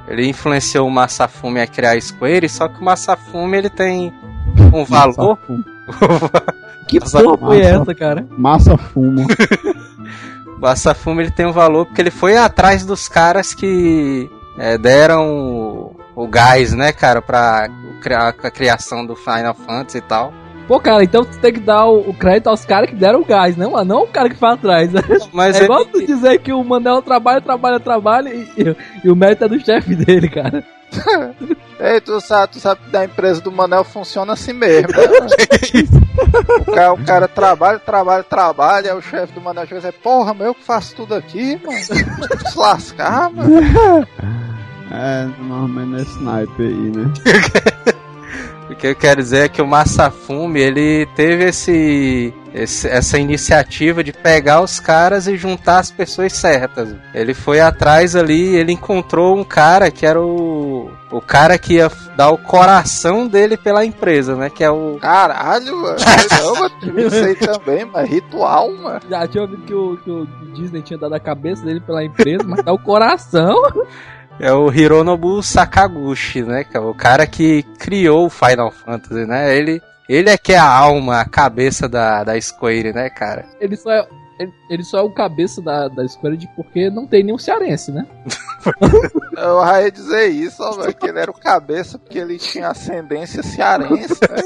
Ele 0.07 0.27
influenciou 0.27 0.87
o 0.87 0.91
Massafume 0.91 1.61
a 1.61 1.67
criar 1.67 1.91
a 1.91 2.01
Square, 2.01 2.49
só 2.49 2.67
que 2.67 2.81
o 2.81 2.83
Massafume, 2.83 3.57
ele 3.57 3.69
tem 3.69 4.11
um 4.73 4.83
valor... 4.83 5.37
Que 6.87 6.99
Massa- 6.99 7.23
porra 7.23 7.37
foi 7.37 7.63
massa. 7.63 7.69
essa, 7.81 7.95
cara? 7.95 8.27
Massa 8.37 8.77
fumo. 8.77 9.25
o 10.57 10.59
Massafume, 10.59 11.23
ele 11.23 11.31
tem 11.31 11.45
um 11.45 11.51
valor 11.53 11.85
porque 11.85 12.01
ele 12.01 12.11
foi 12.11 12.35
atrás 12.35 12.85
dos 12.85 13.07
caras 13.07 13.53
que 13.53 14.29
é, 14.57 14.77
deram 14.77 15.29
o, 15.33 15.95
o 16.15 16.27
gás, 16.27 16.73
né, 16.73 16.91
cara, 16.91 17.21
pra 17.21 17.69
criar 18.01 18.27
a 18.29 18.51
criação 18.51 19.05
do 19.05 19.15
Final 19.15 19.53
Fantasy 19.53 19.99
e 19.99 20.01
tal. 20.01 20.33
Pô, 20.71 20.79
cara, 20.79 21.03
então 21.03 21.25
tu 21.25 21.37
tem 21.37 21.51
que 21.51 21.59
dar 21.59 21.85
o, 21.85 22.11
o 22.11 22.13
crédito 22.13 22.47
aos 22.47 22.63
caras 22.63 22.89
que 22.89 22.95
deram 22.95 23.19
o 23.19 23.25
gás, 23.25 23.57
né, 23.57 23.67
mano? 23.67 23.83
Não 23.83 24.03
o 24.03 24.07
cara 24.07 24.29
que 24.29 24.37
foi 24.37 24.51
atrás. 24.51 24.89
Mas 25.33 25.55
É 25.55 25.57
ele- 25.57 25.65
igual 25.65 25.83
tu 25.85 26.05
dizer 26.05 26.39
que 26.39 26.53
o 26.53 26.63
Manel 26.63 27.01
trabalha, 27.01 27.41
trabalha, 27.41 27.77
trabalha 27.77 28.29
e, 28.29 28.47
e, 28.57 28.75
e 29.03 29.11
o 29.11 29.15
mérito 29.15 29.43
é 29.43 29.49
do 29.49 29.59
chefe 29.59 29.93
dele, 29.93 30.29
cara. 30.29 30.63
Ei, 31.77 31.99
tu 31.99 32.21
sabe, 32.21 32.53
tu 32.53 32.59
sabe 32.61 32.79
que 32.85 32.89
da 32.89 33.03
empresa 33.03 33.41
do 33.41 33.51
Manel 33.51 33.83
funciona 33.83 34.31
assim 34.31 34.53
mesmo. 34.53 34.87
Né? 34.87 35.03
o, 36.65 36.71
cara, 36.71 36.93
o 36.93 37.03
cara 37.03 37.27
trabalha, 37.27 37.79
trabalha, 37.79 38.23
trabalha, 38.23 38.95
o 38.95 39.01
chefe 39.01 39.33
do 39.33 39.41
Manel 39.41 39.67
chega 39.67 39.81
e 39.89 39.91
diz, 39.91 40.01
porra, 40.01 40.33
mas 40.33 40.47
eu 40.47 40.55
que 40.55 40.63
faço 40.63 40.95
tudo 40.95 41.15
aqui, 41.15 41.59
mano. 41.65 41.79
Se 41.81 42.57
lascar, 42.57 43.29
mano. 43.29 43.51
É, 44.89 45.27
normalmente 45.37 45.99
é 45.99 46.05
sniper 46.05 46.65
aí, 46.65 46.91
né? 46.95 47.11
O 48.71 48.75
que 48.75 48.87
eu 48.87 48.95
quero 48.95 49.21
dizer 49.21 49.45
é 49.45 49.49
que 49.49 49.61
o 49.61 49.67
Massafume, 49.67 50.59
ele 50.59 51.05
teve 51.15 51.43
esse, 51.45 52.33
esse- 52.53 52.87
essa 52.87 53.19
iniciativa 53.19 54.01
de 54.03 54.13
pegar 54.13 54.61
os 54.61 54.79
caras 54.79 55.27
e 55.27 55.35
juntar 55.35 55.79
as 55.79 55.91
pessoas 55.91 56.31
certas. 56.33 56.95
Ele 57.13 57.33
foi 57.33 57.59
atrás 57.59 58.15
ali, 58.15 58.55
ele 58.55 58.71
encontrou 58.71 59.37
um 59.37 59.43
cara 59.43 59.91
que 59.91 60.05
era 60.05 60.21
o 60.21 60.89
o 61.11 61.19
cara 61.19 61.57
que 61.57 61.73
ia 61.73 61.91
dar 62.15 62.29
o 62.29 62.37
coração 62.37 63.27
dele 63.27 63.57
pela 63.57 63.83
empresa, 63.83 64.33
né? 64.33 64.49
Que 64.49 64.63
é 64.63 64.71
o 64.71 64.97
Caralho, 65.01 65.75
mano. 65.75 65.97
Eu 66.95 67.09
sei 67.09 67.35
também, 67.35 67.83
mas 67.83 68.09
ritual, 68.09 68.71
mano. 68.71 69.01
Já 69.09 69.27
tinha 69.27 69.41
ouvido 69.43 69.61
que 69.63 69.73
o, 69.73 69.97
que 69.97 70.09
o 70.09 70.25
Disney 70.53 70.81
tinha 70.81 70.97
dado 70.97 71.13
a 71.13 71.19
cabeça 71.19 71.65
dele 71.65 71.81
pela 71.81 72.01
empresa, 72.05 72.45
mas 72.47 72.63
dá 72.63 72.71
o 72.71 72.79
coração. 72.79 73.61
é 74.39 74.51
o 74.53 74.71
Hironobu 74.71 75.41
Sakaguchi, 75.43 76.43
né? 76.43 76.63
Que 76.63 76.77
é 76.77 76.79
o 76.79 76.93
cara 76.93 77.25
que 77.27 77.63
criou 77.77 78.25
o 78.25 78.29
Final 78.29 78.71
Fantasy, 78.71 79.25
né? 79.25 79.55
Ele 79.55 79.81
ele 80.09 80.29
é 80.29 80.37
que 80.37 80.51
é 80.51 80.57
a 80.57 80.67
alma, 80.67 81.21
a 81.21 81.25
cabeça 81.25 81.87
da, 81.87 82.21
da 82.23 82.39
Square, 82.39 82.91
né, 82.91 83.09
cara? 83.09 83.45
Ele 83.61 83.77
só 83.77 83.91
é. 83.91 84.05
Ele, 84.37 84.51
ele 84.69 84.83
só 84.83 84.97
é 84.97 85.01
o 85.01 85.09
cabeça 85.11 85.61
da, 85.61 85.87
da 85.87 86.03
escolha 86.03 86.35
de 86.35 86.47
porque 86.55 86.89
não 86.89 87.05
tem 87.05 87.23
nenhum 87.23 87.37
cearense, 87.37 87.91
né? 87.91 88.05
Eu 89.37 89.63
ia 89.63 89.91
dizer 89.91 90.27
isso, 90.29 90.61
ó, 90.63 90.71
velho, 90.71 90.93
que 90.95 91.05
ele 91.05 91.19
era 91.19 91.31
o 91.31 91.39
cabeça 91.39 91.97
porque 91.99 92.17
ele 92.17 92.37
tinha 92.39 92.69
ascendência 92.69 93.43
cearense, 93.43 94.19
né? 94.21 94.41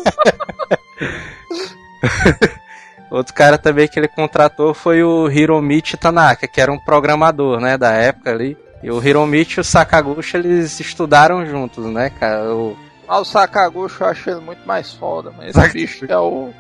Outro 3.10 3.34
cara 3.34 3.58
também 3.58 3.88
que 3.88 3.98
ele 3.98 4.10
contratou 4.10 4.74
foi 4.74 5.02
o 5.02 5.30
Hiromichi 5.32 5.96
Tanaka, 5.96 6.48
que 6.48 6.60
era 6.60 6.72
um 6.72 6.80
programador, 6.80 7.60
né, 7.60 7.78
da 7.78 7.92
época 7.92 8.32
ali. 8.32 8.58
E 8.86 8.92
o 8.92 9.04
Hiromichi 9.04 9.60
e 9.60 9.62
o 9.62 9.64
Sakaguchi, 9.64 10.38
eles 10.38 10.80
estudaram 10.80 11.44
juntos, 11.46 11.84
né, 11.86 12.12
cara? 12.20 12.54
O... 12.54 12.78
Mas 13.08 13.20
o 13.22 13.26
Sakaguchi 13.26 14.00
eu 14.00 14.08
acho 14.08 14.30
ele 14.30 14.42
muito 14.42 14.66
mais 14.68 14.94
foda, 14.94 15.32
mas 15.36 15.56
esse 15.56 15.74
bicho 15.74 16.06
que 16.06 16.12
é 16.14 16.18
o. 16.20 16.52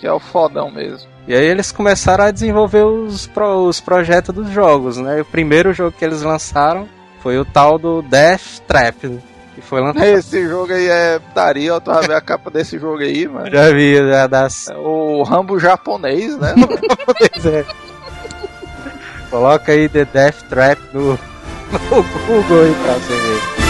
que 0.00 0.06
é 0.06 0.12
o 0.12 0.18
fodão 0.18 0.68
mesmo. 0.70 1.08
E 1.28 1.34
aí 1.34 1.44
eles 1.46 1.70
começaram 1.70 2.24
a 2.24 2.30
desenvolver 2.32 2.82
os, 2.84 3.28
pro- 3.28 3.66
os 3.68 3.80
projetos 3.80 4.34
dos 4.34 4.50
jogos, 4.50 4.96
né? 4.96 5.20
O 5.20 5.24
primeiro 5.24 5.72
jogo 5.72 5.92
que 5.96 6.04
eles 6.04 6.22
lançaram 6.22 6.88
foi 7.22 7.38
o 7.38 7.44
tal 7.44 7.78
do 7.78 8.02
Death 8.02 8.58
Trap, 8.66 9.20
que 9.54 9.60
foi 9.62 9.80
lançado. 9.80 10.04
Esse 10.04 10.46
jogo 10.48 10.72
aí 10.72 10.88
é 10.88 11.18
putaria, 11.20 11.68
eu 11.70 11.80
tava 11.80 12.00
vendo 12.02 12.14
a 12.14 12.20
capa 12.20 12.50
desse 12.50 12.78
jogo 12.80 12.98
aí, 12.98 13.26
mano. 13.28 13.48
Já 13.50 13.70
vi, 13.70 13.94
já 13.96 14.26
das... 14.26 14.68
É 14.68 14.76
o 14.76 15.22
Rambo 15.22 15.58
japonês, 15.60 16.36
né? 16.36 16.52
Pois 17.06 17.46
é. 17.46 17.64
Coloca 19.30 19.72
aí 19.72 19.88
The 19.88 20.04
Death 20.04 20.42
Trap 20.48 20.78
no, 20.92 21.18
no 21.72 22.02
Google 22.26 22.62
aí 22.62 22.74
pra 22.82 22.94
você 22.94 23.14
ver. 23.14 23.64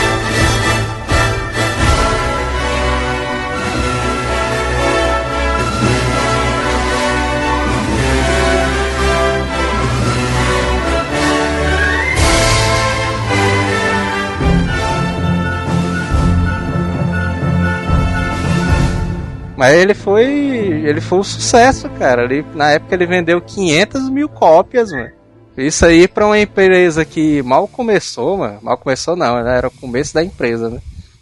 Mas 19.57 19.77
ele 19.77 19.95
foi. 19.95 20.27
Ele 20.27 21.01
foi 21.01 21.21
um 21.21 21.23
sucesso, 21.23 21.89
cara. 21.99 22.25
Ele, 22.25 22.45
na 22.55 22.73
época 22.73 22.95
ele 22.95 23.07
vendeu 23.07 23.41
500 23.41 24.11
mil 24.11 24.29
cópias, 24.29 24.93
mano. 24.93 25.24
Isso 25.57 25.87
aí 25.87 26.09
pra 26.09 26.27
uma 26.27 26.39
empresa 26.39 27.05
que 27.05 27.43
mal 27.43 27.69
começou, 27.69 28.39
mano. 28.39 28.59
Mal 28.63 28.77
começou 28.77 29.15
não, 29.15 29.43
né? 29.43 29.57
Era 29.59 29.69
o 29.69 29.71
começo 29.71 30.13
da 30.15 30.23
empresa, 30.25 30.69
né? 30.69 30.81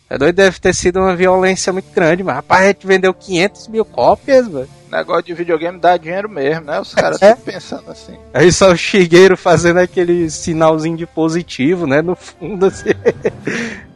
É 0.09 0.18
doido, 0.18 0.37
deve 0.37 0.59
ter 0.61 0.74
sido 0.74 1.01
uma 1.01 1.16
violência 1.16 1.72
muito 1.72 1.91
grande, 1.95 2.22
mas 2.22 2.37
rapaz, 2.37 2.64
a 2.64 2.66
gente 2.68 2.87
vendeu 2.87 3.14
500 3.14 3.68
mil 3.68 3.85
cópias, 3.85 4.47
velho. 4.47 4.68
Negócio 4.91 5.22
de 5.22 5.33
videogame 5.35 5.78
dá 5.78 5.97
dinheiro 5.97 6.28
mesmo, 6.28 6.66
né? 6.66 6.78
Os 6.80 6.95
caras 6.95 7.20
É. 7.22 7.30
estão 7.30 7.45
pensando 7.45 7.91
assim. 7.91 8.14
Aí 8.35 8.53
só 8.53 8.70
o 8.72 8.76
Shigeru 8.76 9.37
fazendo 9.39 9.78
aquele 9.78 10.28
sinalzinho 10.30 10.99
de 10.99 11.07
positivo, 11.07 11.87
né? 11.87 12.03
No 12.03 12.14
fundo, 12.16 12.66
assim. 12.66 12.91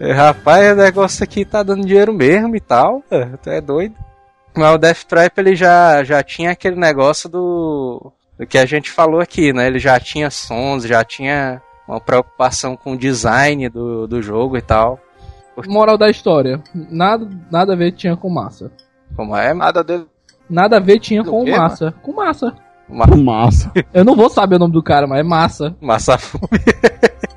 É, 0.00 0.12
rapaz, 0.12 0.72
o 0.72 0.76
negócio 0.76 1.22
aqui 1.22 1.44
tá 1.44 1.62
dando 1.62 1.86
dinheiro 1.86 2.12
mesmo 2.12 2.54
e 2.56 2.60
tal. 2.60 3.00
é, 3.08 3.24
Tu 3.40 3.48
é 3.48 3.60
doido. 3.60 3.94
Mas 4.52 4.74
o 4.74 4.78
Death 4.78 5.04
Trap 5.04 5.38
ele 5.38 5.54
já, 5.54 6.02
já 6.02 6.20
tinha 6.20 6.50
aquele 6.50 6.74
negócio 6.76 7.28
do, 7.28 8.12
do 8.38 8.46
que 8.46 8.58
a 8.58 8.66
gente 8.66 8.90
falou 8.90 9.20
aqui, 9.20 9.52
né? 9.52 9.66
Ele 9.66 9.78
já 9.78 9.98
tinha 9.98 10.30
sons, 10.30 10.84
já 10.84 11.04
tinha 11.04 11.62
uma 11.86 12.00
preocupação 12.00 12.76
com 12.76 12.92
o 12.92 12.98
design 12.98 13.68
do, 13.68 14.06
do 14.06 14.22
jogo 14.22 14.56
e 14.56 14.62
tal. 14.62 14.98
Moral 15.68 15.96
da 15.96 16.10
história. 16.10 16.60
Nada, 16.74 17.28
nada 17.50 17.74
a 17.74 17.76
ver 17.76 17.92
tinha 17.92 18.16
com 18.16 18.28
massa. 18.28 18.72
Como 19.14 19.36
é? 19.36 19.54
Nada 19.54 19.84
dele. 19.84 20.06
Nada 20.50 20.76
a 20.76 20.80
ver 20.80 20.98
tinha 20.98 21.22
Do 21.22 21.30
com 21.30 21.44
quê, 21.44 21.56
massa. 21.56 21.94
Com 22.02 22.12
massa. 22.12 22.54
Ma 22.88 23.06
Massa. 23.06 23.72
Eu 23.94 24.04
não 24.04 24.14
vou 24.14 24.28
saber 24.28 24.56
o 24.56 24.58
nome 24.58 24.74
do 24.74 24.82
cara, 24.82 25.06
mas 25.06 25.20
é 25.20 25.22
massa. 25.22 25.74
Massafume. 25.80 26.48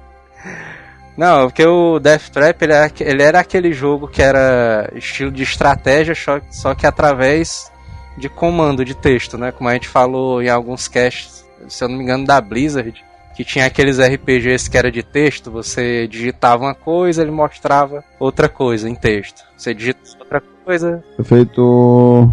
Não, 1.17 1.47
porque 1.47 1.65
o 1.65 1.99
Death 1.99 2.29
Trap 2.29 2.61
ele 2.61 2.73
era, 2.73 2.91
ele 2.99 3.23
era 3.23 3.39
aquele 3.39 3.73
jogo 3.73 4.07
que 4.07 4.21
era 4.21 4.87
estilo 4.93 5.31
de 5.31 5.41
estratégia, 5.41 6.13
só, 6.13 6.39
só 6.51 6.75
que 6.75 6.85
através 6.85 7.71
de 8.17 8.27
comando 8.29 8.83
de 8.83 8.95
texto, 8.95 9.37
né? 9.37 9.51
Como 9.51 9.69
a 9.69 9.73
gente 9.73 9.87
falou 9.87 10.41
em 10.41 10.49
alguns 10.49 10.87
casts, 10.87 11.45
se 11.67 11.83
eu 11.83 11.87
não 11.89 11.97
me 11.97 12.03
engano, 12.03 12.25
da 12.25 12.39
Blizzard, 12.41 13.03
que 13.35 13.43
tinha 13.45 13.65
aqueles 13.65 13.99
RPGs 13.99 14.69
que 14.69 14.77
era 14.77 14.91
de 14.91 15.03
texto, 15.03 15.51
você 15.51 16.07
digitava 16.07 16.63
uma 16.65 16.73
coisa, 16.73 17.21
ele 17.21 17.29
mostrava 17.31 18.03
outra 18.19 18.49
coisa 18.49 18.89
em 18.89 18.95
texto. 18.95 19.43
Você 19.55 19.73
digita 19.73 19.99
outra 20.19 20.41
coisa. 20.65 21.03
Foi 21.15 21.25
feito 21.25 22.31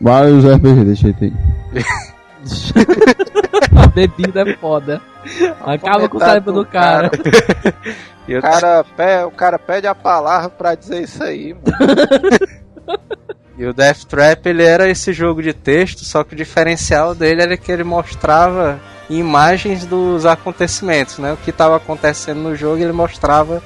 vários 0.00 0.44
RPG 0.44 0.84
desse 0.84 1.02
jeito 1.02 1.24
aí. 1.24 1.32
A 3.74 3.86
bebida 3.88 4.42
é 4.42 4.54
foda. 4.56 5.00
Acaba 5.64 6.08
com 6.08 6.16
o 6.18 6.20
cérebro 6.20 6.52
do 6.52 6.64
cara. 6.66 7.10
E 8.28 8.32
eu- 8.32 8.40
O 8.40 8.42
cara, 8.42 8.82
pe- 8.84 9.24
o 9.24 9.30
cara 9.30 9.56
pede 9.56 9.86
a 9.86 9.94
palavra 9.94 10.50
pra 10.50 10.74
dizer 10.74 11.02
isso 11.02 11.22
aí, 11.22 11.54
mano. 11.54 11.64
E 13.58 13.64
o 13.64 13.72
Death 13.72 14.04
Trap 14.04 14.46
ele 14.46 14.62
era 14.62 14.88
esse 14.88 15.12
jogo 15.12 15.42
de 15.42 15.52
texto, 15.52 16.04
só 16.04 16.22
que 16.22 16.34
o 16.34 16.36
diferencial 16.36 17.14
dele 17.14 17.42
era 17.42 17.56
que 17.56 17.72
ele 17.72 17.84
mostrava 17.84 18.78
imagens 19.08 19.86
dos 19.86 20.26
acontecimentos, 20.26 21.18
né? 21.18 21.32
O 21.32 21.36
que 21.38 21.50
estava 21.50 21.76
acontecendo 21.76 22.38
no 22.40 22.54
jogo 22.54 22.78
ele 22.82 22.92
mostrava 22.92 23.62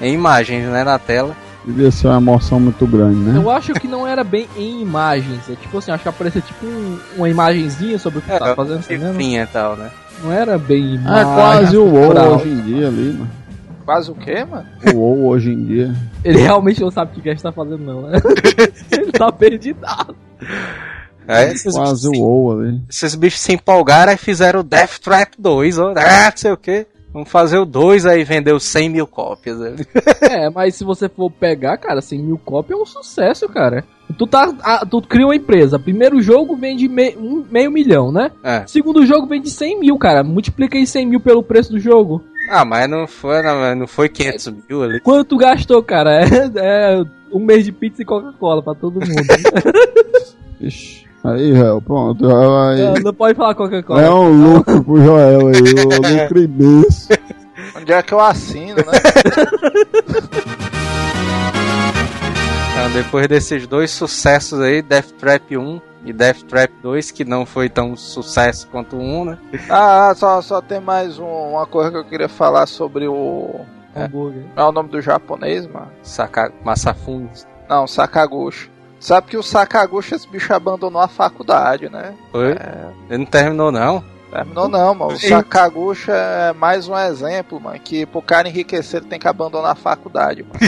em 0.00 0.12
imagens, 0.14 0.66
né, 0.68 0.84
na 0.84 0.98
tela. 0.98 1.34
Devia 1.64 1.90
ser 1.90 2.08
uma 2.08 2.18
emoção 2.18 2.60
muito 2.60 2.86
grande, 2.86 3.16
né? 3.16 3.38
Eu 3.38 3.50
acho 3.50 3.72
que 3.74 3.88
não 3.88 4.06
era 4.06 4.22
bem 4.22 4.46
em 4.56 4.82
imagens. 4.82 5.48
É 5.48 5.54
tipo 5.54 5.78
assim, 5.78 5.90
acho 5.90 6.02
que 6.02 6.08
aparecia 6.08 6.42
tipo 6.42 6.66
um- 6.66 6.98
uma 7.16 7.28
imagenzinha 7.28 7.98
sobre 7.98 8.18
o 8.18 8.22
que 8.22 8.28
tá 8.28 8.54
fazendo, 8.54 8.82
tá 8.82 8.84
vendo? 8.88 9.06
Cifrinha 9.08 9.42
e 9.44 9.46
tal, 9.46 9.74
né? 9.74 9.90
Não 10.22 10.30
era 10.30 10.58
bem 10.58 10.92
É 10.92 10.94
imagem. 10.96 11.24
quase 11.34 11.76
o 11.78 11.86
WoW 11.86 12.34
hoje 12.36 12.48
em 12.50 12.60
dia 12.60 12.86
ali, 12.88 13.12
mano. 13.18 13.30
Quase 13.84 14.10
o 14.10 14.14
quê, 14.14 14.44
mano? 14.44 14.66
O 14.94 14.96
WoW 14.98 15.26
hoje 15.26 15.50
em 15.52 15.64
dia. 15.64 15.94
Ele 16.24 16.38
realmente 16.38 16.80
não 16.80 16.90
sabe 16.90 17.18
o 17.18 17.22
que 17.22 17.28
a 17.28 17.32
gente 17.32 17.42
tá 17.42 17.52
fazendo, 17.52 17.78
não, 17.84 18.02
né? 18.02 18.18
Ele 18.90 19.12
tá 19.12 19.30
perdido. 19.30 19.80
Aí 21.26 21.52
esses, 21.52 21.74
Quase 21.74 22.08
o 22.08 22.12
WoW 22.20 22.52
ali. 22.60 22.80
esses 22.88 23.14
bichos 23.14 23.40
se 23.40 23.52
empolgaram 23.52 24.12
e 24.12 24.16
fizeram 24.16 24.60
o 24.60 24.64
Death 24.64 24.98
Trap 25.02 25.34
2, 25.38 25.78
ó, 25.78 25.92
ah, 25.96 26.30
não 26.30 26.36
sei 26.36 26.52
o 26.52 26.56
que. 26.56 26.86
Vamos 27.14 27.30
fazer 27.30 27.58
o 27.58 27.64
2 27.64 28.06
aí 28.06 28.24
vendeu 28.24 28.58
100 28.58 28.88
mil 28.90 29.06
cópias. 29.06 29.56
né? 29.60 29.76
É, 30.22 30.50
mas 30.50 30.74
se 30.74 30.82
você 30.82 31.08
for 31.08 31.30
pegar, 31.30 31.76
cara, 31.78 32.02
100 32.02 32.20
mil 32.22 32.36
cópias 32.36 32.76
é 32.76 32.82
um 32.82 32.84
sucesso, 32.84 33.48
cara. 33.48 33.84
Tu, 34.18 34.26
tá, 34.26 34.52
ah, 34.62 34.84
tu 34.84 35.00
cria 35.00 35.24
uma 35.24 35.36
empresa. 35.36 35.78
Primeiro 35.78 36.20
jogo 36.20 36.56
vende 36.56 36.88
me- 36.88 37.16
um, 37.16 37.44
meio 37.48 37.70
milhão, 37.70 38.10
né? 38.10 38.32
É. 38.42 38.64
Segundo 38.66 39.06
jogo 39.06 39.28
vende 39.28 39.48
100 39.48 39.78
mil, 39.78 39.96
cara. 39.96 40.24
Multiplica 40.24 40.76
aí 40.76 40.84
100 40.86 41.06
mil 41.06 41.20
pelo 41.20 41.42
preço 41.42 41.70
do 41.70 41.78
jogo. 41.78 42.20
Ah, 42.48 42.64
mas 42.64 42.88
não 42.88 43.06
foi, 43.06 43.42
não, 43.42 43.86
foi 43.86 44.08
500 44.08 44.54
mil 44.68 44.82
ali. 44.82 44.98
Quanto 45.00 45.36
gastou, 45.36 45.82
cara? 45.82 46.22
É, 46.22 46.26
é 46.56 47.04
um 47.32 47.40
mês 47.40 47.64
de 47.64 47.72
pizza 47.72 48.02
e 48.02 48.04
Coca-Cola 48.04 48.62
pra 48.62 48.74
todo 48.74 49.00
mundo. 49.00 49.12
Ixi. 50.60 51.04
Aí, 51.24 51.54
Joel, 51.54 51.80
pronto. 51.80 52.22
Joel 52.22 52.58
aí. 52.58 52.82
não, 52.82 52.94
não 53.04 53.14
pode 53.14 53.34
falar 53.34 53.54
Coca-Cola. 53.54 54.02
É 54.02 54.10
um 54.10 54.54
lucro 54.54 54.84
pro 54.84 55.02
Joel 55.02 55.48
aí, 55.48 55.56
o 55.56 56.20
lucro 56.22 56.38
imenso. 56.38 57.08
Onde 57.76 57.92
é 57.92 58.02
que 58.02 58.12
eu 58.12 58.20
assino, 58.20 58.76
né? 58.76 58.84
Então, 62.76 62.90
depois 62.92 63.28
desses 63.28 63.66
dois 63.66 63.90
sucessos 63.90 64.60
aí, 64.60 64.82
Death 64.82 65.12
Trap 65.12 65.56
1 65.56 65.80
e 66.04 66.12
Death 66.12 66.42
Trap 66.42 66.72
2, 66.82 67.10
que 67.12 67.24
não 67.24 67.46
foi 67.46 67.68
tão 67.68 67.96
sucesso 67.96 68.66
quanto 68.68 68.96
o 68.96 69.00
1, 69.00 69.24
né? 69.26 69.38
Ah, 69.70 70.12
só, 70.16 70.42
só 70.42 70.60
tem 70.60 70.80
mais 70.80 71.18
um- 71.18 71.24
uma 71.52 71.66
coisa 71.66 71.90
que 71.90 71.96
eu 71.96 72.04
queria 72.04 72.28
falar 72.28 72.66
sobre 72.66 73.06
o. 73.06 73.60
Hambúrguer. 73.96 74.42
Qual 74.54 74.66
é 74.66 74.70
o 74.70 74.72
nome 74.72 74.88
do 74.88 75.00
japonês, 75.00 75.66
mano? 75.68 75.88
Saka 76.02 76.52
Masafune. 76.64 77.30
Não, 77.68 77.86
Sakaguchi. 77.86 78.68
Sabe 78.98 79.28
que 79.28 79.36
o 79.36 79.42
Sakaguchi, 79.42 80.14
esse 80.16 80.26
bicho 80.28 80.52
abandonou 80.52 81.00
a 81.00 81.06
faculdade, 81.08 81.88
né? 81.88 82.12
Foi? 82.32 82.52
É, 82.52 82.86
Ele 83.08 83.18
não 83.18 83.26
terminou, 83.26 83.70
não. 83.70 84.02
Terminou 84.34 84.68
não, 84.68 84.94
mano. 84.94 85.12
O 85.12 85.16
Sim. 85.16 85.28
Sakaguchi 85.28 86.10
é 86.10 86.52
mais 86.52 86.88
um 86.88 86.98
exemplo, 86.98 87.60
mano, 87.60 87.78
que 87.78 88.04
pro 88.04 88.20
cara 88.20 88.48
enriquecer 88.48 89.00
ele 89.00 89.08
tem 89.08 89.18
que 89.18 89.28
abandonar 89.28 89.72
a 89.72 89.76
faculdade, 89.76 90.42
mano. 90.42 90.58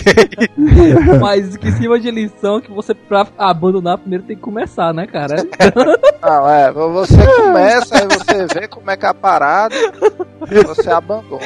Mas 1.20 1.56
que 1.56 1.72
sirva 1.72 1.98
de 1.98 2.10
lição 2.12 2.60
que 2.60 2.70
você, 2.70 2.94
pra 2.94 3.26
abandonar, 3.36 3.98
primeiro 3.98 4.24
tem 4.24 4.36
que 4.36 4.42
começar, 4.42 4.94
né, 4.94 5.06
cara? 5.06 5.34
Não, 6.22 6.48
é, 6.48 6.70
você 6.70 7.16
começa, 7.36 7.98
aí 7.98 8.06
você 8.06 8.46
vê 8.54 8.68
como 8.68 8.88
é 8.90 8.96
que 8.96 9.04
é 9.04 9.08
a 9.08 9.14
parada, 9.14 9.74
e 9.74 10.64
você 10.64 10.90
abandona. 10.90 11.42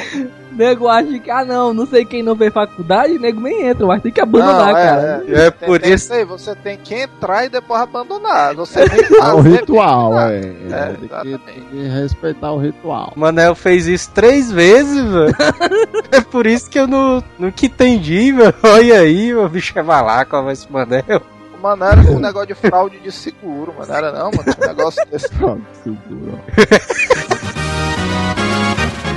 Nego 0.61 0.89
acha 0.89 1.19
que, 1.19 1.31
ah, 1.31 1.45
não, 1.45 1.73
não 1.73 1.87
sei 1.87 2.05
quem 2.05 2.23
não 2.23 2.37
fez 2.37 2.53
faculdade, 2.53 3.19
nego 3.19 3.41
nem 3.41 3.67
entra, 3.67 3.87
mas 3.87 4.03
tem 4.03 4.13
que 4.13 4.21
abandonar, 4.21 4.67
Não, 4.67 4.77
é, 4.79 4.85
cara. 4.85 5.25
é. 5.27 5.33
É 5.47 5.51
Tem- 5.51 5.69
por 5.69 5.81
tem 5.81 5.93
isso. 5.95 6.13
aí, 6.13 6.25
você 6.25 6.55
tem 6.55 6.77
que 6.77 6.95
entrar 6.95 7.47
e 7.47 7.49
depois 7.49 7.81
abandonar. 7.81 8.55
Você 8.55 8.85
tem 8.89 9.03
que 9.05 9.15
É 9.15 9.19
o 9.33 9.37
fazer, 9.39 9.49
ritual, 9.61 10.13
tem 10.13 10.41
que 10.43 10.75
é. 10.75 10.77
É, 10.77 10.93
Tem 11.23 11.39
que- 11.39 11.63
tem 11.73 11.89
respeitar 11.89 12.53
o 12.53 12.59
ritual. 12.59 13.13
Manel 13.17 13.55
fez 13.55 13.87
isso 13.87 14.11
três 14.13 14.53
vezes, 14.53 15.03
velho. 15.03 15.35
é 16.13 16.21
por 16.21 16.47
isso 16.47 16.69
que 16.69 16.79
eu 16.79 16.87
não, 16.87 17.25
nunca 17.39 17.65
entendi, 17.65 18.33
velho. 18.33 18.55
Olha 18.63 19.01
aí, 19.01 19.35
o 19.35 19.49
bicho 19.49 19.77
é 19.79 19.83
malaco, 19.83 20.37
esse 20.51 20.71
Manel. 20.71 21.23
Mano, 21.63 21.85
era 21.85 22.01
um 22.01 22.19
negócio 22.19 22.49
de 22.49 22.55
fraude 22.55 22.99
de 23.01 23.13
seguro, 23.13 23.75
mano. 23.79 23.93
Era 23.93 24.13
não, 24.13 24.31
mano. 24.31 24.45
Um 24.63 24.67
negócio 24.67 25.03
desse. 25.11 25.29
Pronto, 25.31 25.63
segura. 25.83 26.39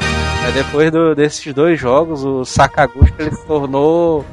Aí 0.45 0.51
depois 0.51 0.91
do- 0.91 1.15
desses 1.15 1.53
dois 1.53 1.79
jogos, 1.79 2.23
o 2.23 2.43
Sakaguchi 2.43 3.13
ele 3.17 3.31
se 3.35 3.45
tornou 3.45 4.25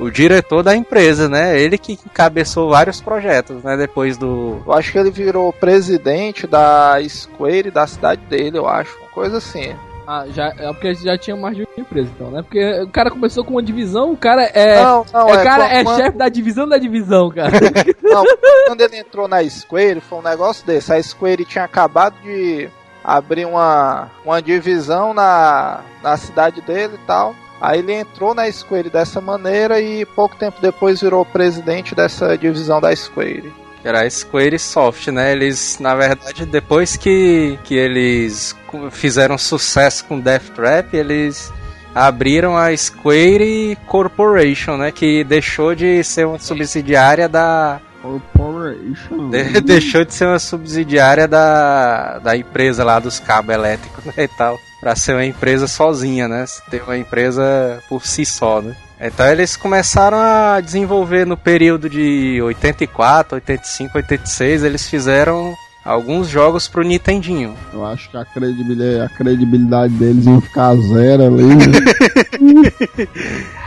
o 0.00 0.10
diretor 0.10 0.62
da 0.62 0.74
empresa, 0.74 1.28
né? 1.28 1.60
Ele 1.60 1.76
que 1.76 1.92
encabeçou 1.92 2.70
vários 2.70 3.00
projetos, 3.00 3.62
né? 3.62 3.76
Depois 3.76 4.16
do. 4.16 4.62
Eu 4.66 4.72
acho 4.72 4.92
que 4.92 4.98
ele 4.98 5.10
virou 5.10 5.52
presidente 5.52 6.46
da 6.46 6.96
Square 7.08 7.70
da 7.70 7.86
cidade 7.86 8.20
dele, 8.28 8.56
eu 8.58 8.66
acho. 8.68 8.96
Uma 8.98 9.08
coisa 9.10 9.38
assim. 9.38 9.74
Ah, 10.10 10.24
já, 10.32 10.46
é 10.58 10.72
porque 10.72 10.94
já 10.94 11.18
tinha 11.18 11.36
mais 11.36 11.54
de 11.54 11.62
uma 11.64 11.68
empresa, 11.76 12.08
então, 12.14 12.30
né? 12.30 12.40
Porque 12.40 12.80
o 12.80 12.88
cara 12.88 13.10
começou 13.10 13.44
com 13.44 13.50
uma 13.50 13.62
divisão, 13.62 14.12
o 14.12 14.16
cara 14.16 14.42
é. 14.54 14.82
não, 14.82 15.04
não, 15.12 15.28
é, 15.28 15.32
é, 15.32 15.44
cara, 15.44 15.64
quando- 15.64 15.72
é 15.76 15.84
quando- 15.84 15.96
chefe 15.98 16.16
da 16.16 16.28
divisão 16.30 16.66
da 16.66 16.78
divisão, 16.78 17.30
cara. 17.30 17.50
Não, 18.02 18.24
quando 18.68 18.80
ele 18.80 18.96
entrou 18.96 19.28
na 19.28 19.46
Square, 19.46 20.00
foi 20.00 20.18
um 20.18 20.22
negócio 20.22 20.66
desse. 20.66 20.90
A 20.90 21.02
Square 21.02 21.44
tinha 21.44 21.64
acabado 21.64 22.14
de 22.22 22.70
abrir 23.08 23.46
uma, 23.46 24.10
uma 24.22 24.42
divisão 24.42 25.14
na, 25.14 25.80
na 26.02 26.14
cidade 26.18 26.60
dele 26.60 26.96
e 26.96 27.06
tal. 27.06 27.34
Aí 27.58 27.78
ele 27.78 27.94
entrou 27.94 28.34
na 28.34 28.50
Square 28.52 28.90
dessa 28.90 29.18
maneira 29.18 29.80
e 29.80 30.04
pouco 30.04 30.36
tempo 30.36 30.60
depois 30.60 31.00
virou 31.00 31.24
presidente 31.24 31.94
dessa 31.94 32.36
divisão 32.36 32.82
da 32.82 32.94
Square. 32.94 33.50
Era 33.82 34.02
a 34.02 34.10
Squaresoft, 34.10 35.08
né? 35.08 35.32
Eles, 35.32 35.78
na 35.80 35.94
verdade, 35.94 36.44
depois 36.44 36.96
que, 36.96 37.58
que 37.64 37.74
eles 37.74 38.54
fizeram 38.90 39.38
sucesso 39.38 40.04
com 40.04 40.20
Death 40.20 40.50
Trap, 40.54 40.94
eles 40.94 41.50
abriram 41.94 42.56
a 42.56 42.76
Square 42.76 43.78
Corporation, 43.86 44.76
né? 44.76 44.92
Que 44.92 45.24
deixou 45.24 45.74
de 45.74 46.04
ser 46.04 46.26
uma 46.26 46.38
subsidiária 46.38 47.28
da. 47.28 47.80
Corporation. 48.02 49.30
de- 49.30 49.60
deixou 49.62 50.04
de 50.04 50.14
ser 50.14 50.26
uma 50.26 50.38
subsidiária 50.38 51.26
da, 51.28 52.18
da 52.18 52.36
empresa 52.36 52.84
lá 52.84 52.98
dos 52.98 53.18
cabos 53.18 53.54
elétricos 53.54 54.04
né, 54.04 54.12
e 54.18 54.28
tal. 54.28 54.58
Pra 54.80 54.94
ser 54.94 55.12
uma 55.14 55.24
empresa 55.24 55.66
sozinha, 55.66 56.28
né? 56.28 56.44
Ter 56.70 56.82
uma 56.82 56.96
empresa 56.96 57.82
por 57.88 58.06
si 58.06 58.24
só, 58.24 58.62
né? 58.62 58.76
Então 59.00 59.26
eles 59.26 59.56
começaram 59.56 60.18
a 60.18 60.60
desenvolver 60.60 61.26
no 61.26 61.36
período 61.36 61.88
de 61.90 62.40
84, 62.42 63.34
85, 63.36 63.96
86, 63.98 64.62
eles 64.64 64.88
fizeram 64.88 65.54
alguns 65.84 66.28
jogos 66.28 66.68
pro 66.68 66.82
Nintendinho. 66.84 67.56
Eu 67.72 67.84
acho 67.86 68.08
que 68.10 68.16
a 68.16 68.24
credibilidade, 68.24 69.00
a 69.00 69.08
credibilidade 69.16 69.94
deles 69.94 70.26
ia 70.26 70.40
ficar 70.40 70.74
zero 70.76 71.24
ali. 71.26 71.44
né? 71.44 73.08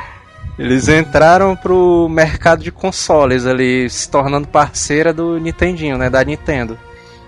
Eles 0.62 0.88
entraram 0.88 1.56
pro 1.56 2.08
mercado 2.08 2.64
de 2.64 2.72
consoles 2.72 3.48
ali, 3.48 3.90
se 3.90 4.08
tornando 4.08 4.48
parceira 4.48 5.12
do 5.12 5.40
Nintendinho, 5.40 5.98
né? 5.98 6.08
Da 6.08 6.24
Nintendo. 6.24 6.78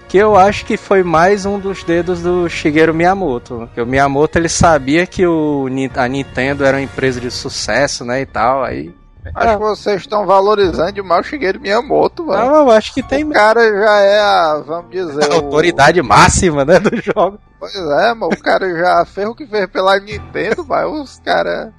Que 0.07 0.19
eu 0.19 0.37
acho 0.37 0.63
que 0.65 0.77
foi 0.77 1.01
mais 1.01 1.43
um 1.43 1.57
dos 1.57 1.83
dedos 1.83 2.21
do 2.21 2.47
Shigeru 2.47 2.93
Miyamoto. 2.93 3.57
Porque 3.65 3.81
o 3.81 3.87
Miyamoto 3.87 4.37
ele 4.37 4.47
sabia 4.49 5.07
que 5.07 5.25
o, 5.25 5.65
a 5.95 6.07
Nintendo 6.07 6.63
era 6.63 6.77
uma 6.77 6.83
empresa 6.83 7.19
de 7.19 7.31
sucesso, 7.31 8.05
né? 8.05 8.21
E 8.21 8.25
tal. 8.27 8.63
Aí. 8.63 8.93
Acho 9.33 9.53
que 9.57 9.63
vocês 9.63 10.01
estão 10.01 10.27
valorizando 10.27 10.91
demais 10.91 11.25
o 11.25 11.29
Shigeru 11.29 11.59
Miyamoto, 11.59 12.27
mano. 12.27 12.45
Não, 12.45 12.55
eu 12.57 12.69
acho 12.69 12.93
que 12.93 13.01
tem 13.01 13.23
O 13.23 13.31
cara 13.31 13.61
já 13.63 13.99
é 14.01 14.19
a, 14.19 14.63
vamos 14.63 14.91
dizer, 14.91 15.23
a 15.25 15.29
o- 15.29 15.45
autoridade 15.45 15.99
máxima, 16.03 16.63
né? 16.63 16.79
Do 16.79 16.95
jogo. 17.01 17.39
Pois 17.59 17.73
é, 17.73 18.13
mano, 18.13 18.27
o 18.31 18.37
cara 18.39 18.69
já 18.77 19.03
fez 19.05 19.27
o 19.27 19.33
que 19.33 19.47
fez 19.47 19.65
pela 19.65 19.99
Nintendo, 19.99 20.63
mas 20.67 20.85
os 20.85 21.19
cara. 21.25 21.73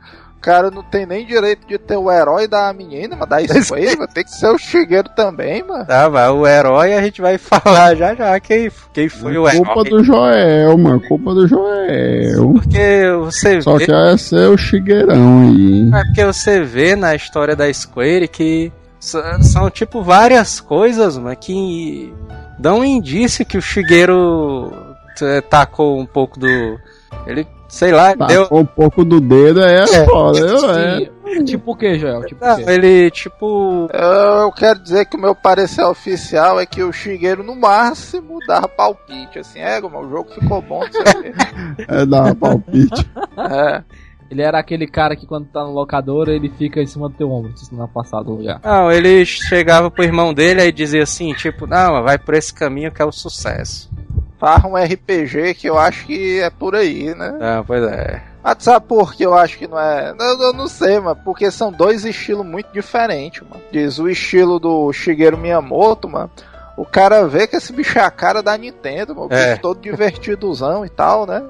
O 0.45 0.47
cara 0.47 0.70
não 0.70 0.82
tem 0.82 1.07
nem 1.07 1.24
direito 1.24 1.66
de 1.66 1.78
ter 1.78 1.97
o 1.97 2.12
herói 2.12 2.47
da 2.47 2.70
menina, 2.74 3.16
mas 3.16 3.28
da 3.28 3.38
Square, 3.64 3.97
mano, 3.97 4.11
tem 4.12 4.24
que 4.24 4.30
ser 4.30 4.49
o 4.49 4.59
Shigeru 4.59 5.09
também, 5.16 5.62
mano. 5.62 5.86
Tá, 5.86 6.11
mas 6.11 6.30
o 6.30 6.47
herói 6.47 6.92
a 6.92 7.01
gente 7.01 7.22
vai 7.22 7.38
falar 7.38 7.95
já 7.95 8.14
já 8.14 8.38
quem, 8.40 8.70
quem 8.92 9.09
foi 9.09 9.38
o 9.38 9.45
culpa 9.51 9.70
herói. 9.80 9.88
do 9.90 10.05
Joel, 10.05 10.76
mano. 10.76 11.01
Culpa 11.09 11.32
do 11.32 11.49
Joel. 11.49 12.53
Porque 12.53 13.05
você 13.20 13.62
Só 13.62 13.78
vê. 13.78 13.86
que 13.86 13.92
esse 13.92 14.36
é 14.36 14.47
o 14.47 14.57
Chigueirão 14.59 15.40
aí. 15.49 15.90
É 15.95 16.05
porque 16.05 16.24
você 16.26 16.61
vê 16.62 16.95
na 16.95 17.14
história 17.14 17.57
da 17.57 17.72
Square 17.72 18.28
que 18.28 18.70
são 19.01 19.70
tipo 19.70 20.03
várias 20.03 20.61
coisas, 20.61 21.16
mano, 21.16 21.34
que 21.36 22.12
dão 22.59 22.80
um 22.80 22.84
indício 22.84 23.47
que 23.47 23.57
o 23.57 23.62
Shigeru 23.62 24.70
t- 25.16 25.40
tacou 25.49 25.99
um 25.99 26.07
pouco 26.07 26.38
do. 26.38 26.78
Ele, 27.26 27.47
sei 27.75 27.91
lá, 27.93 28.14
Tá 28.16 28.27
deu. 28.27 28.47
um 28.53 28.64
pouco 28.64 29.05
do 29.05 29.20
dedo 29.20 29.61
é, 29.62 29.83
É. 29.83 30.05
foda. 30.07 30.39
Eu, 30.39 30.70
é. 30.70 31.11
Tipo 31.45 31.72
o 31.72 31.77
que, 31.77 31.99
Joel? 31.99 32.25
Tipo 32.27 32.45
o 32.45 32.49
Não, 32.49 32.57
quê? 32.57 32.64
ele, 32.68 33.11
tipo. 33.11 33.89
Eu, 33.93 34.53
quero 34.53 34.79
dizer 34.81 35.07
que 35.07 35.16
o 35.16 35.20
meu 35.20 35.35
parecer 35.35 35.83
oficial 35.83 36.61
é 36.61 36.66
que 36.66 36.83
o 36.83 36.93
Shigeru, 36.93 37.43
no 37.43 37.57
máximo, 37.57 38.39
dava 38.47 38.68
palpite. 38.68 39.41
Assim, 39.41 39.59
é, 39.59 39.81
mano, 39.81 40.07
o 40.07 40.11
jogo 40.11 40.31
ficou 40.31 40.62
bom, 40.62 40.81
não 40.85 40.93
sei 40.93 41.03
o 41.03 41.22
quê. 41.22 41.33
É 41.89 42.07
dar 42.07 42.35
palpite. 42.37 43.11
É. 43.51 43.83
Ele 44.31 44.43
era 44.43 44.59
aquele 44.59 44.87
cara 44.87 45.14
que 45.16 45.27
quando 45.27 45.47
tá 45.47 45.62
no 45.64 45.72
locador, 45.72 46.29
ele 46.29 46.49
fica 46.49 46.81
em 46.81 46.87
cima 46.87 47.09
do 47.09 47.14
teu 47.14 47.31
ombro, 47.31 47.57
se 47.57 47.75
não 47.75 47.87
passado 47.89 48.41
já. 48.43 48.59
Não, 48.64 48.91
ele 48.91 49.25
chegava 49.25 49.91
pro 49.91 50.03
irmão 50.05 50.33
dele 50.33 50.62
e 50.62 50.72
dizia 50.72 51.03
assim, 51.03 51.33
tipo, 51.35 51.66
não, 51.66 52.03
vai 52.03 52.18
por 52.18 52.35
esse 52.35 52.53
caminho 52.53 52.91
que 52.91 53.03
é 53.03 53.05
o 53.05 53.12
sucesso. 53.12 53.91
Farra 54.45 54.68
um 54.68 54.76
RPG 54.76 55.55
que 55.55 55.66
eu 55.70 55.78
acho 55.78 56.05
que 56.05 56.38
é 56.38 56.51
por 56.51 56.74
aí, 56.76 57.14
né? 57.14 57.34
Ah, 57.40 57.64
pois 57.66 57.82
é. 57.82 58.22
Mas 58.42 58.57
sabe 58.61 58.86
por 58.86 59.14
que 59.14 59.24
eu 59.24 59.32
acho 59.32 59.57
que 59.57 59.66
não 59.66 59.80
é? 59.80 60.14
Eu, 60.20 60.38
eu 60.38 60.53
não 60.53 60.68
sei, 60.68 61.01
mano. 61.01 61.18
Porque 61.24 61.51
são 61.51 61.72
dois 61.72 62.05
estilos 62.05 62.45
muito 62.45 62.70
diferentes, 62.70 63.40
mano. 63.40 63.62
Diz 63.72 63.99
o 63.99 64.07
estilo 64.07 64.59
do 64.61 64.92
Shigeru 64.92 65.38
Miyamoto, 65.38 66.11
mano. 66.11 66.30
O 66.76 66.84
cara 66.84 67.26
vê 67.26 67.47
que 67.47 67.57
esse 67.57 67.72
bicho 67.72 67.99
é 67.99 68.03
a 68.03 68.11
cara 68.11 68.42
da 68.42 68.55
Nintendo, 68.59 69.14
mano. 69.14 69.28
O 69.30 69.32
É. 69.34 69.53
bicho 69.53 69.62
todo 69.62 69.80
divertidozão 69.80 70.84
e 70.84 70.90
tal, 70.90 71.24
né? 71.24 71.42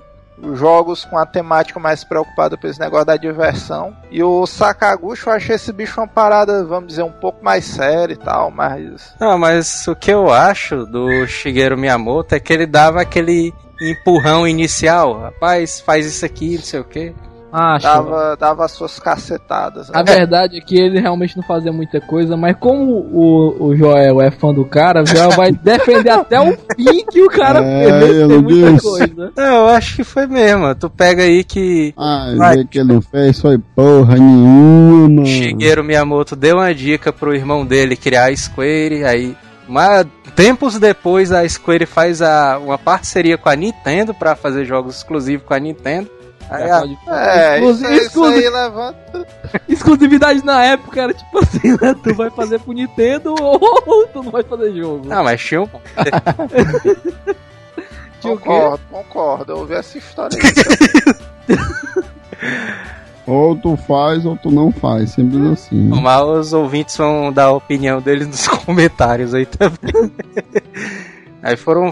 Os 0.42 0.58
jogos 0.58 1.04
com 1.04 1.16
a 1.16 1.24
temática 1.24 1.78
mais 1.78 2.02
preocupada 2.02 2.56
por 2.56 2.68
esse 2.68 2.80
negócio 2.80 3.06
da 3.06 3.16
diversão. 3.16 3.96
E 4.10 4.22
o 4.22 4.46
Sakaguchi, 4.46 5.26
eu 5.26 5.32
achei 5.32 5.54
esse 5.54 5.72
bicho 5.72 6.00
uma 6.00 6.08
parada, 6.08 6.64
vamos 6.64 6.88
dizer, 6.88 7.02
um 7.02 7.12
pouco 7.12 7.44
mais 7.44 7.64
séria 7.64 8.14
e 8.14 8.16
tal, 8.16 8.50
mas. 8.50 9.14
Não, 9.20 9.38
mas 9.38 9.86
o 9.86 9.94
que 9.94 10.10
eu 10.10 10.32
acho 10.32 10.84
do 10.86 11.26
Shigeru 11.26 11.78
Miyamoto 11.78 12.34
é 12.34 12.40
que 12.40 12.52
ele 12.52 12.66
dava 12.66 13.00
aquele 13.00 13.54
empurrão 13.80 14.46
inicial. 14.46 15.20
Rapaz, 15.20 15.80
faz 15.80 16.06
isso 16.06 16.24
aqui, 16.24 16.56
não 16.56 16.64
sei 16.64 16.80
o 16.80 16.84
quê. 16.84 17.14
Ah, 17.56 17.78
show. 17.78 17.88
Dava, 17.88 18.36
dava 18.36 18.64
as 18.64 18.72
suas 18.72 18.98
cacetadas. 18.98 19.88
Né? 19.88 19.94
A 19.96 20.02
verdade 20.02 20.58
é 20.58 20.60
que 20.60 20.74
ele 20.76 20.98
realmente 20.98 21.36
não 21.36 21.44
fazia 21.44 21.72
muita 21.72 22.00
coisa, 22.00 22.36
mas 22.36 22.56
como 22.58 22.90
o, 22.92 23.66
o 23.68 23.76
Joel 23.76 24.20
é 24.20 24.28
fã 24.32 24.52
do 24.52 24.64
cara, 24.64 25.04
o 25.04 25.06
Joel 25.06 25.30
vai 25.30 25.52
defender 25.62 26.10
até 26.10 26.40
o 26.40 26.52
fim 26.74 27.04
que 27.12 27.22
o 27.22 27.28
cara 27.28 27.60
É, 27.64 28.00
fez. 28.00 28.26
muita 28.42 28.48
Deus. 28.70 28.82
coisa. 28.82 29.32
Não, 29.36 29.44
eu 29.60 29.66
acho 29.68 29.94
que 29.96 30.02
foi 30.02 30.26
mesmo. 30.26 30.74
Tu 30.74 30.90
pega 30.90 31.22
aí 31.22 31.44
que 31.44 31.94
Ah, 31.96 32.34
Vai. 32.36 32.64
que 32.64 32.80
ele 32.80 32.92
não 32.94 33.00
fez 33.00 33.40
foi 33.40 33.56
porra 33.58 34.16
nenhuma. 34.16 35.24
Shigeru 35.24 35.84
Miyamoto 35.84 36.34
deu 36.34 36.56
uma 36.56 36.74
dica 36.74 37.12
pro 37.12 37.34
irmão 37.36 37.64
dele 37.64 37.94
criar 37.96 38.30
a 38.30 38.36
Square, 38.36 39.04
aí 39.04 39.36
mas, 39.66 40.06
tempos 40.36 40.78
depois 40.78 41.32
a 41.32 41.48
Square 41.48 41.86
faz 41.86 42.20
a, 42.20 42.58
uma 42.58 42.76
parceria 42.76 43.38
com 43.38 43.48
a 43.48 43.56
Nintendo 43.56 44.12
pra 44.12 44.34
fazer 44.36 44.64
jogos 44.66 44.96
exclusivos 44.96 45.46
com 45.46 45.54
a 45.54 45.58
Nintendo. 45.58 46.10
Aí 46.50 46.70
a- 46.70 46.84
É, 47.08 47.60
isso, 47.64 47.86
isso 47.86 48.22
levanta. 48.24 49.26
Exclusividade 49.68 50.44
na 50.44 50.62
época 50.64 51.02
era 51.02 51.14
tipo 51.14 51.38
assim, 51.38 51.70
né? 51.80 51.94
Tu 52.02 52.14
vai 52.14 52.30
fazer 52.30 52.58
pro 52.60 52.72
Nintendo 52.72 53.34
ou 53.40 54.06
tu 54.12 54.22
não 54.22 54.30
vai 54.30 54.42
fazer 54.42 54.72
jogo. 54.74 55.06
Não, 55.08 55.24
mas 55.24 55.40
tinha 55.40 55.62
um. 55.62 55.68
Concordo, 58.22 58.80
concordo. 58.90 59.52
Eu 59.52 59.58
ouvi 59.58 59.74
essa 59.74 59.98
história 59.98 60.38
aí. 60.38 61.56
Ou 63.26 63.56
tu 63.56 63.74
faz 63.76 64.26
ou 64.26 64.36
tu 64.36 64.50
não 64.50 64.70
faz. 64.70 65.12
Simples 65.12 65.42
assim. 65.52 65.88
Mas 65.88 66.22
os 66.22 66.52
ouvintes 66.52 66.94
vão 66.96 67.32
dar 67.32 67.44
a 67.44 67.52
opinião 67.52 67.98
deles 68.00 68.26
nos 68.26 68.46
comentários 68.48 69.32
aí 69.32 69.46
também. 69.46 70.12
Aí 71.44 71.56
foram 71.56 71.90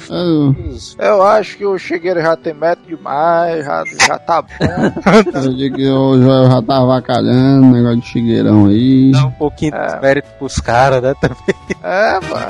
É, 0.98 1.08
Eu 1.08 1.22
acho 1.22 1.56
que 1.56 1.64
o 1.66 1.78
Shigeru 1.78 2.20
já 2.20 2.36
tem 2.36 2.54
método 2.54 2.88
demais, 2.88 3.64
já, 3.64 3.84
já 4.06 4.18
tá 4.18 4.42
bom. 4.42 4.48
eu 5.44 5.54
digo 5.54 5.76
que 5.76 5.88
o 5.88 6.20
Joel 6.20 6.50
já 6.50 6.62
tá 6.62 6.78
avacalhando, 6.78 7.66
negócio 7.66 8.00
de 8.00 8.06
chigueirão 8.06 8.66
aí. 8.66 9.12
dar 9.12 9.26
um 9.26 9.30
pouquinho 9.32 9.74
É. 9.74 9.94
de 9.94 10.00
mérito 10.02 10.28
pros 10.38 10.56
caras, 10.58 11.02
né? 11.02 11.14
Também. 11.20 11.54
É, 11.82 12.12
mano. 12.20 12.46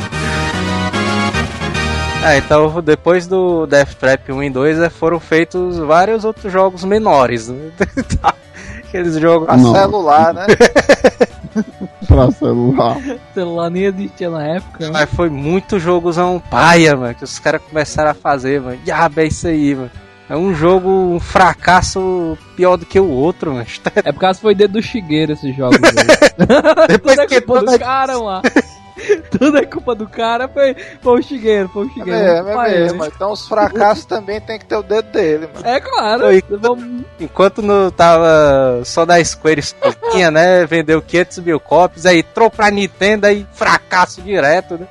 Ah, 2.25 2.37
então 2.37 2.81
depois 2.81 3.27
do 3.27 3.67
Death 3.67 3.95
Trap 3.95 4.31
1 4.31 4.43
e 4.45 4.51
2 4.51 4.79
eh, 4.79 4.89
foram 4.89 5.19
feitos 5.19 5.77
vários 5.79 6.25
outros 6.25 6.53
jogos 6.53 6.85
menores. 6.85 7.49
Né? 7.49 7.71
Aqueles 8.87 9.17
jogos. 9.19 9.49
Não. 9.61 9.75
celular, 9.75 10.33
né? 10.33 10.47
Pra 12.07 12.31
celular. 12.31 12.97
Celular 13.35 13.71
nem 13.71 13.85
existia 13.85 14.31
na 14.31 14.43
época. 14.47 14.91
Mas 14.93 15.11
foi 15.11 15.29
muito 15.31 15.79
jogozão 15.79 16.43
paia, 16.51 16.97
mano, 16.97 17.15
que 17.15 17.25
os 17.25 17.39
caras 17.39 17.61
começaram 17.63 18.11
a 18.11 18.15
fazer, 18.15 18.61
mano. 18.61 18.79
Diabo, 18.85 19.21
é 19.21 19.27
isso 19.27 19.47
aí, 19.49 19.75
mano. 19.75 19.91
É 20.31 20.37
um 20.37 20.55
jogo, 20.55 20.89
um 20.89 21.21
fracasso 21.21 22.39
pior 22.57 22.77
do 22.79 22.87
que 22.87 22.99
o 22.99 23.09
outro, 23.11 23.53
mano. 23.53 23.67
É 23.97 24.13
por 24.13 24.21
causa 24.21 24.39
que 24.39 24.43
foi 24.43 24.55
dedo 24.55 24.73
do 24.75 24.83
Shigeru 24.83 25.33
esses 25.33 25.55
jogos. 25.55 25.79
Depois 26.89 27.17
Tudo 27.17 27.21
é 27.21 27.27
que 27.27 27.41
culpa 27.43 27.61
do 27.61 27.67
toda- 27.67 27.79
cara, 27.79 28.19
mano. 28.19 28.43
Tudo 29.31 29.59
é 29.59 29.65
culpa 29.65 29.95
do 29.95 30.09
cara, 30.09 30.49
foi, 30.49 30.75
foi 31.01 31.19
o 31.19 31.23
Shigeru, 31.23 31.69
foi 31.69 31.85
o 31.85 31.87
É 31.87 31.93
Shigeru. 31.93 32.11
mesmo, 32.11 32.49
é 32.49 32.55
Pai, 32.55 32.71
mesmo. 32.71 33.05
Então 33.07 33.33
os 33.33 33.47
fracassos 33.49 34.05
também 34.05 34.41
tem 34.41 34.59
que 34.59 34.65
ter 34.65 34.77
o 34.77 34.83
dedo 34.83 35.11
dele, 35.11 35.49
mano. 35.53 35.67
É 35.67 35.81
claro. 35.81 36.21
Foi. 36.23 36.45
Vamos... 36.51 37.03
Enquanto 37.21 37.63
não 37.63 37.91
tava 37.91 38.83
só 38.85 39.05
da 39.05 39.23
Square 39.25 39.63
sozinha, 39.63 40.31
né? 40.31 40.65
Vendeu 40.67 41.01
500 41.03 41.39
mil 41.41 41.61
copies, 41.61 42.07
aí 42.07 42.19
entrou 42.21 42.51
pra 42.51 42.71
Nintendo, 42.71 43.27
aí 43.27 43.47
fracasso 43.53 44.21
direto, 44.23 44.79
né? 44.79 44.87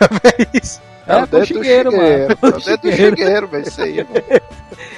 É 0.24 0.58
isso. 0.62 0.80
É, 1.06 1.12
É, 1.14 1.22
o 1.22 1.26
dedo 1.26 1.36
o 1.36 1.40
do 1.40 1.46
Shigeru, 1.46 1.90
Shigeru. 1.90 1.96
mano. 1.96 2.38
É 2.42 2.46
o 2.46 2.60
dedo 2.64 2.80
do 2.82 2.92
Shigeru, 2.92 3.48
velho, 3.48 3.68
isso 3.68 3.82
aí, 3.82 3.96
mano. 3.96 4.42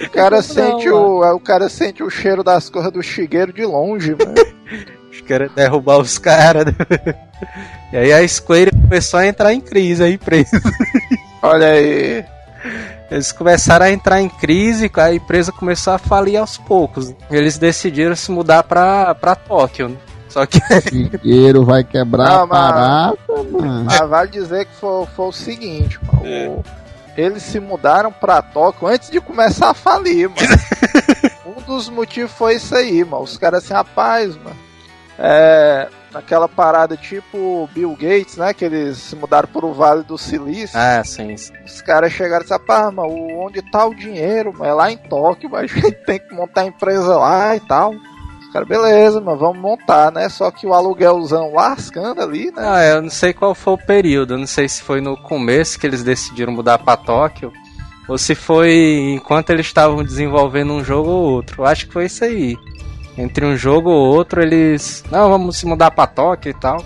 O 0.07 0.11
cara, 0.11 0.43
sente 0.43 0.89
o, 0.91 1.25
é, 1.25 1.33
o 1.33 1.41
cara 1.41 1.69
sente 1.69 2.03
o 2.03 2.11
cheiro 2.11 2.43
das 2.45 2.69
coisas 2.69 2.93
do 2.93 3.03
Shigeru 3.03 3.53
de 3.53 3.65
longe, 3.65 4.15
mano. 4.15 4.35
Os 5.13 5.21
caras 5.21 5.53
derrubar 5.55 5.99
os 5.99 6.19
caras, 6.19 6.65
né? 6.67 6.73
E 7.93 7.97
aí 7.97 8.11
a 8.13 8.27
Square 8.27 8.71
começou 8.71 9.21
a 9.21 9.27
entrar 9.27 9.53
em 9.53 9.61
crise, 9.61 10.03
a 10.03 10.09
empresa. 10.09 10.59
Olha 11.43 11.67
aí. 11.73 12.25
Eles 13.11 13.31
começaram 13.33 13.85
a 13.85 13.91
entrar 13.91 14.23
em 14.23 14.29
crise, 14.31 14.91
a 14.97 15.13
empresa 15.13 15.53
começou 15.53 15.93
a 15.93 15.99
falir 15.99 16.39
aos 16.39 16.57
poucos. 16.57 17.13
Eles 17.31 17.59
decidiram 17.59 18.17
se 18.17 18.31
mudar 18.31 18.63
pra, 18.63 19.15
pra 19.15 19.35
Tóquio, 19.35 19.89
né? 19.91 19.97
Só 20.31 20.47
que 20.47 20.59
Chigueiro 20.89 21.67
vai 21.67 21.85
quebrar 21.85 22.27
Ah, 22.31 22.41
a 22.43 22.47
mas- 22.47 22.49
parada, 22.49 23.17
mano. 23.51 23.85
Mas 23.85 24.09
vale 24.09 24.31
dizer 24.31 24.65
que 24.65 24.75
foi, 24.77 25.05
foi 25.15 25.27
o 25.27 25.33
seguinte, 25.33 26.01
mano. 26.03 26.23
o- 26.25 26.65
Eles 27.15 27.43
se 27.43 27.61
mudaram 27.61 28.11
pra 28.11 28.41
Tóquio 28.41 28.89
antes 28.89 29.11
de 29.11 29.21
começar 29.21 29.69
a 29.71 29.75
falir, 29.75 30.31
mano. 30.31 30.41
um 31.59 31.61
dos 31.61 31.91
motivos 31.91 32.33
foi 32.33 32.55
isso 32.55 32.75
aí, 32.75 33.05
mano. 33.05 33.25
Os 33.25 33.37
caras 33.37 33.65
assim, 33.65 33.75
rapaz, 33.75 34.35
mano. 34.37 34.57
É. 35.19 35.89
Naquela 36.13 36.47
parada 36.47 36.95
tipo 36.95 37.69
Bill 37.73 37.97
Gates, 37.99 38.37
né? 38.37 38.53
Que 38.53 38.67
eles 38.67 38.99
se 38.99 39.17
mudaram 39.17 39.49
pro 39.49 39.73
Vale 39.73 40.03
do 40.03 40.19
Silício. 40.19 40.79
Ah, 40.79 41.03
sim. 41.03 41.35
sim. 41.39 41.53
Os 41.65 41.81
caras 41.81 42.13
chegaram 42.13 42.43
e 42.43 42.45
disseram, 42.45 42.61
rapaz, 42.61 42.95
mano, 42.95 43.41
onde 43.41 43.63
tá 43.71 43.87
o 43.87 43.95
dinheiro, 43.95 44.53
mano? 44.53 44.65
É 44.67 44.75
lá 44.75 44.93
em 44.93 44.99
Tóquio, 44.99 45.49
mas 45.51 45.73
a 45.73 45.75
gente 45.75 46.05
tem 46.05 46.19
que 46.19 46.35
montar 46.35 46.63
a 46.63 46.67
empresa 46.67 47.17
lá 47.17 47.57
e 47.57 47.61
tal. 47.61 47.95
Os 48.41 48.53
caras, 48.53 48.69
beleza, 48.69 49.23
mano, 49.23 49.39
vamos 49.39 49.59
montar, 49.59 50.13
né? 50.13 50.29
Só 50.29 50.51
que 50.51 50.67
o 50.67 50.75
aluguelzão 50.75 51.55
lascando 51.55 52.21
ali, 52.21 52.51
né? 52.51 52.63
Ah, 52.63 52.85
eu 52.85 53.01
não 53.01 53.11
sei 53.11 53.33
qual 53.33 53.55
foi 53.55 53.73
o 53.73 53.79
período. 53.79 54.35
Eu 54.35 54.39
não 54.39 54.47
sei 54.47 54.69
se 54.69 54.83
foi 54.83 55.01
no 55.01 55.17
começo 55.17 55.79
que 55.79 55.87
eles 55.87 56.03
decidiram 56.03 56.53
mudar 56.53 56.79
pra 56.79 56.95
Tóquio. 56.95 57.51
Ou 58.07 58.19
se 58.19 58.35
foi 58.35 59.15
enquanto 59.15 59.49
eles 59.49 59.65
estavam 59.65 60.05
desenvolvendo 60.05 60.75
um 60.75 60.85
jogo 60.85 61.09
ou 61.09 61.33
outro. 61.33 61.63
Eu 61.63 61.67
acho 61.67 61.87
que 61.87 61.93
foi 61.95 62.07
isso 62.07 62.23
aí. 62.23 62.59
Entre 63.17 63.45
um 63.45 63.57
jogo 63.57 63.91
ou 63.91 64.15
outro 64.15 64.43
eles. 64.43 65.05
Não, 65.11 65.29
vamos 65.29 65.57
se 65.57 65.67
mudar 65.67 65.91
pra 65.91 66.07
Tóquio 66.07 66.51
e 66.51 66.55
tal. 66.55 66.85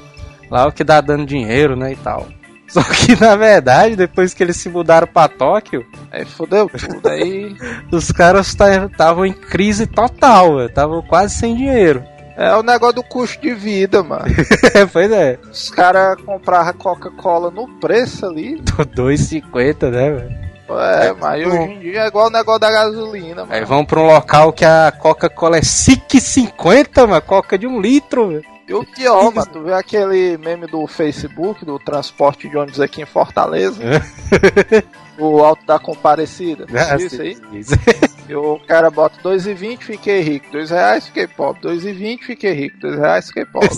Lá 0.50 0.62
é 0.62 0.66
o 0.66 0.72
que 0.72 0.84
dá 0.84 1.00
dando 1.00 1.26
dinheiro, 1.26 1.76
né? 1.76 1.92
E 1.92 1.96
tal. 1.96 2.26
Só 2.68 2.82
que 2.82 3.18
na 3.20 3.36
verdade, 3.36 3.94
depois 3.94 4.34
que 4.34 4.42
eles 4.42 4.56
se 4.56 4.68
mudaram 4.68 5.06
pra 5.06 5.28
Tóquio, 5.28 5.86
Aí 6.10 6.24
fodeu 6.24 6.68
tudo. 6.68 7.08
Aí 7.08 7.54
os 7.92 8.10
caras 8.10 8.48
estavam 8.48 9.24
em 9.24 9.32
crise 9.32 9.86
total, 9.86 10.64
estavam 10.64 11.02
quase 11.02 11.34
sem 11.34 11.54
dinheiro. 11.54 12.02
é 12.36 12.54
o 12.56 12.62
negócio 12.62 12.96
do 12.96 13.02
custo 13.04 13.40
de 13.40 13.54
vida, 13.54 14.02
mano. 14.02 14.24
pois 14.92 15.12
é. 15.12 15.38
Os 15.50 15.70
caras 15.70 16.20
compravam 16.22 16.72
Coca-Cola 16.74 17.50
no 17.50 17.68
preço 17.78 18.26
ali. 18.26 18.60
2,50, 18.62 19.90
né, 19.90 20.10
velho? 20.10 20.45
É, 20.68 21.12
mas 21.12 21.46
hoje 21.46 21.56
em 21.58 21.78
dia 21.80 22.02
é 22.02 22.06
igual 22.08 22.26
o 22.26 22.30
negócio 22.30 22.60
da 22.60 22.70
gasolina, 22.70 23.42
Aí 23.42 23.48
mano. 23.60 23.66
vamos 23.66 23.86
pra 23.86 24.00
um 24.00 24.06
local 24.06 24.52
que 24.52 24.64
a 24.64 24.92
Coca-Cola 24.92 25.58
é 25.58 25.60
5,50, 25.62 27.06
mano. 27.06 27.22
Coca 27.22 27.56
de 27.58 27.66
um 27.66 27.80
litro, 27.80 28.28
velho. 28.28 28.44
E 28.68 28.74
o 28.74 28.84
pior, 28.84 29.32
mano, 29.32 29.46
tu 29.52 29.62
vê 29.62 29.72
aquele 29.72 30.36
meme 30.38 30.66
do 30.66 30.84
Facebook, 30.88 31.64
do 31.64 31.78
transporte 31.78 32.48
de 32.48 32.56
ônibus 32.56 32.80
aqui 32.80 33.00
em 33.00 33.06
Fortaleza? 33.06 33.80
o 35.18 35.42
Alto 35.44 35.64
da 35.64 35.78
Comparecida. 35.78 36.66
Ah, 36.74 36.96
Isso 36.96 37.22
aí? 37.22 37.36
Isso. 37.52 37.74
E 38.28 38.34
o 38.34 38.58
cara 38.66 38.90
bota 38.90 39.16
2,20, 39.22 39.82
fiquei 39.82 40.20
rico. 40.20 40.50
2 40.50 40.70
reais, 40.70 41.06
fiquei 41.06 41.28
pobre. 41.28 41.60
2,20, 41.62 42.22
fiquei 42.24 42.52
rico. 42.54 42.76
2 42.80 42.98
reais, 42.98 43.28
fiquei 43.28 43.44
pobre. 43.44 43.68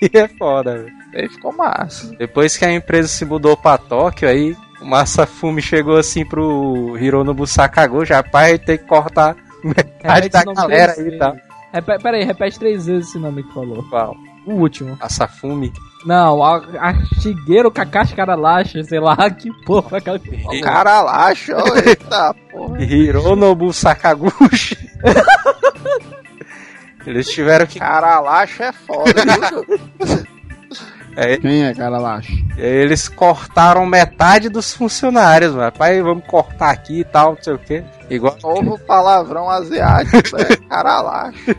E 0.00 0.16
é 0.16 0.26
foda, 0.28 0.78
velho. 0.78 0.92
aí 1.14 1.28
ficou 1.28 1.52
massa. 1.52 2.16
Depois 2.18 2.56
que 2.56 2.64
a 2.64 2.72
empresa 2.72 3.06
se 3.06 3.26
mudou 3.26 3.54
pra 3.54 3.76
Tóquio, 3.76 4.26
aí 4.26 4.56
o 4.80 4.84
Masafumi 4.86 5.60
chegou 5.62 5.96
assim 5.96 6.24
pro 6.24 6.96
Hironobu 6.98 7.46
Sakaguchi, 7.46 8.12
rapaz, 8.12 8.58
tem 8.60 8.78
que 8.78 8.84
cortar 8.84 9.36
metade 9.64 10.28
Repete 10.28 10.44
da 10.44 10.54
galera 10.54 10.94
aí, 10.96 11.18
tá? 11.18 11.34
Repe- 11.72 11.98
Pera 12.02 12.16
aí, 12.16 12.24
repete 12.24 12.58
três 12.58 12.86
vezes 12.86 13.08
esse 13.08 13.18
nome 13.18 13.42
que 13.42 13.52
falou. 13.52 13.82
Qual? 13.90 14.16
O 14.46 14.54
último. 14.54 14.96
Masafumi. 15.00 15.72
Não, 16.06 16.42
a, 16.42 16.56
a 16.80 16.94
Shigeru 17.20 17.70
Kakashi 17.70 18.14
Karalashi, 18.14 18.82
sei 18.84 19.00
lá, 19.00 19.16
que 19.30 19.50
porra 19.66 19.98
aquela 19.98 20.18
que 20.18 20.42
falou. 20.42 20.60
Caralacho, 20.62 21.52
ó, 21.54 21.76
eita 21.84 22.34
porra. 22.50 22.82
Hironobu 22.82 23.72
Sakaguchi. 23.72 24.78
Eles 27.06 27.28
tiveram 27.28 27.66
que. 27.66 27.78
Caralacho 27.78 28.62
é 28.62 28.72
foda, 28.72 29.12
viu? 29.50 30.26
É, 31.16 31.36
Quem 31.36 31.64
é 31.64 31.74
cara 31.74 31.98
laxa? 31.98 32.32
eles 32.56 33.08
cortaram 33.08 33.84
metade 33.86 34.48
dos 34.48 34.72
funcionários, 34.72 35.52
mano. 35.54 35.72
Pai, 35.72 36.00
vamos 36.02 36.24
cortar 36.26 36.70
aqui 36.70 37.00
e 37.00 37.04
tal, 37.04 37.34
não 37.34 37.42
sei 37.42 37.52
o 37.54 37.58
quê. 37.58 37.84
Igual. 38.08 38.36
Novo 38.42 38.78
palavrão 38.80 39.48
asiático, 39.50 40.36
né? 40.36 40.56
Caralacho. 40.68 41.54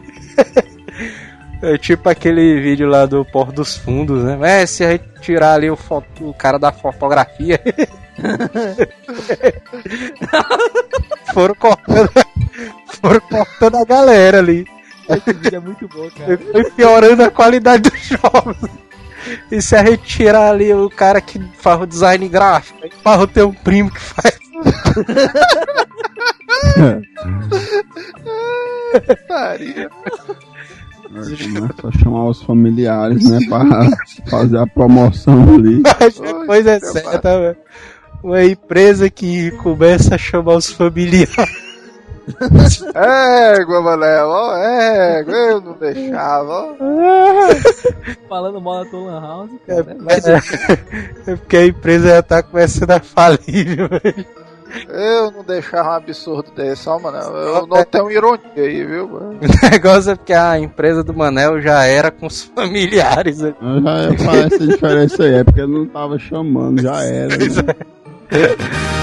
É 1.61 1.77
tipo 1.77 2.07
aquele 2.07 2.61
vídeo 2.61 2.87
lá 2.87 3.05
do 3.05 3.25
Porto 3.25 3.51
dos 3.53 3.75
Fundos, 3.75 4.23
né? 4.23 4.61
É, 4.61 4.65
se 4.65 4.83
a 4.85 4.91
gente 4.91 5.03
tirar 5.21 5.53
ali 5.55 5.69
o, 5.69 5.75
foto- 5.75 6.29
o 6.29 6.33
cara 6.33 6.57
da 6.57 6.71
fotografia. 6.71 7.59
foram 11.33 11.55
cortando. 11.55 12.09
Foram 13.01 13.19
cortando 13.21 13.77
a 13.77 13.85
galera 13.85 14.39
ali. 14.39 14.65
Esse 15.09 15.33
vídeo 15.33 15.57
é 15.57 15.59
muito 15.59 15.87
bom, 15.87 16.09
cara. 16.11 16.37
Foi 16.51 16.63
piorando 16.71 17.23
a 17.23 17.31
qualidade 17.31 17.89
dos 17.89 17.99
jogos. 18.05 18.57
E 19.51 19.61
se 19.61 19.75
a 19.75 19.83
gente 19.83 20.03
tirar 20.03 20.51
ali 20.51 20.73
o 20.73 20.89
cara 20.89 21.19
que 21.21 21.39
faz 21.57 21.81
o 21.81 21.85
design 21.85 22.27
gráfico, 22.27 22.79
aí 22.83 22.91
Farro 23.03 23.27
tem 23.27 23.43
um 23.43 23.53
primo 23.53 23.91
que 23.91 23.99
faz. 23.99 24.39
Putaria. 29.05 29.89
Começa 31.09 31.87
a 31.87 31.91
chamar 31.91 32.25
os 32.25 32.41
familiares, 32.43 33.27
né? 33.29 33.39
Pra 33.47 33.65
fazer 34.29 34.57
a 34.57 34.67
promoção 34.67 35.55
ali. 35.55 35.81
Mas 35.99 36.19
depois 36.19 36.67
é 36.67 36.79
certo, 36.79 37.23
velho. 37.23 37.57
Uma 38.23 38.43
empresa 38.43 39.09
que 39.09 39.51
começa 39.51 40.15
a 40.15 40.17
chamar 40.17 40.55
os 40.55 40.69
familiares. 40.71 41.68
Égua, 42.95 43.81
Manel, 43.81 44.27
ó, 44.27 44.55
égua, 44.57 45.33
eu 45.33 45.61
não 45.61 45.73
deixava, 45.73 46.51
ó. 46.51 46.75
Falando 48.29 48.61
mal 48.61 48.83
da 48.83 48.91
Tolan 48.91 49.21
House, 49.21 49.51
cara. 49.65 49.97
É 51.27 51.35
porque 51.35 51.57
a 51.57 51.65
empresa 51.65 52.09
já 52.09 52.21
tá 52.21 52.43
começando 52.43 52.91
a 52.91 52.99
falir, 52.99 53.75
velho. 53.75 54.25
Eu 54.87 55.31
não 55.31 55.43
deixava 55.43 55.89
um 55.89 55.93
absurdo 55.93 56.51
desse, 56.55 56.87
ó, 56.87 56.99
Manel. 56.99 57.35
Eu 57.35 57.67
não 57.67 57.83
tenho 57.83 58.11
ironia 58.11 58.41
aí, 58.55 58.85
viu, 58.85 59.07
mano? 59.07 59.39
O 59.41 59.69
negócio 59.71 60.11
é 60.11 60.15
porque 60.15 60.33
a 60.33 60.59
empresa 60.59 61.03
do 61.03 61.13
Manel 61.13 61.59
já 61.61 61.85
era 61.85 62.11
com 62.11 62.27
os 62.27 62.43
familiares. 62.43 63.39
né? 63.39 63.53
Eu 63.59 63.81
já 63.81 64.25
falar 64.25 64.45
essa 64.45 64.67
diferença 64.67 65.23
aí, 65.23 65.33
é 65.35 65.43
porque 65.43 65.61
eu 65.61 65.67
não 65.67 65.87
tava 65.87 66.19
chamando, 66.19 66.81
já 66.81 67.03
era. 67.03 67.35
Né? 67.35 68.95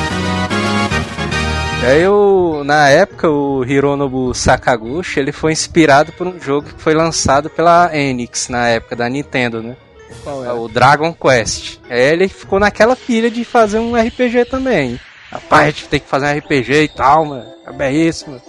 Aí, 1.87 2.05
o, 2.09 2.65
na 2.65 2.89
época, 2.89 3.31
o 3.31 3.65
Hironobu 3.65 4.35
Sakaguchi, 4.35 5.21
ele 5.21 5.31
foi 5.31 5.53
inspirado 5.53 6.11
por 6.11 6.27
um 6.27 6.41
jogo 6.41 6.67
que 6.67 6.83
foi 6.83 6.95
lançado 6.95 7.49
pela 7.49 7.97
Enix, 7.97 8.49
na 8.49 8.67
época 8.67 8.97
da 8.97 9.09
Nintendo, 9.09 9.63
né? 9.63 9.77
Qual 10.25 10.45
É 10.45 10.53
o 10.53 10.67
Dragon 10.67 11.15
Quest. 11.15 11.79
Aí 11.89 12.01
ele 12.01 12.27
ficou 12.27 12.59
naquela 12.59 12.97
pilha 12.97 13.31
de 13.31 13.45
fazer 13.45 13.79
um 13.79 13.95
RPG 13.95 14.47
também. 14.47 14.99
Rapaz, 15.31 15.63
a 15.63 15.71
gente 15.71 15.89
tem 15.89 16.01
que 16.01 16.09
fazer 16.09 16.27
um 16.27 16.39
RPG 16.39 16.73
e 16.73 16.89
tal, 16.89 17.25
mano. 17.25 17.47
É 17.79 17.93
isso, 17.93 18.31
mano. 18.31 18.43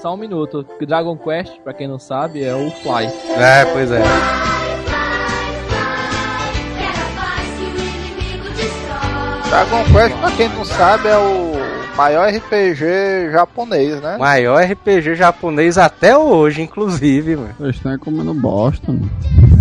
Só 0.00 0.14
um 0.14 0.16
minuto. 0.16 0.66
Dragon 0.84 1.16
Quest, 1.16 1.60
pra 1.62 1.72
quem 1.72 1.86
não 1.86 2.00
sabe, 2.00 2.42
é 2.42 2.52
o 2.52 2.68
Fly. 2.68 3.06
É, 3.36 3.64
pois 3.72 3.92
é. 3.92 4.02
Dragon 9.48 9.84
Quest, 9.84 10.16
pra 10.18 10.30
quem 10.32 10.48
não 10.48 10.64
sabe, 10.64 11.06
é 11.06 11.16
o 11.16 11.61
maior 11.96 12.28
RPG 12.28 13.30
japonês, 13.32 14.00
né? 14.00 14.16
Maior 14.18 14.62
RPG 14.62 15.14
japonês 15.14 15.78
até 15.78 16.16
hoje, 16.16 16.62
inclusive, 16.62 17.36
mano. 17.36 17.54
Vocês 17.58 17.76
estão 17.76 17.98
comendo 17.98 18.34
bosta, 18.34 18.90
mano. 18.92 19.10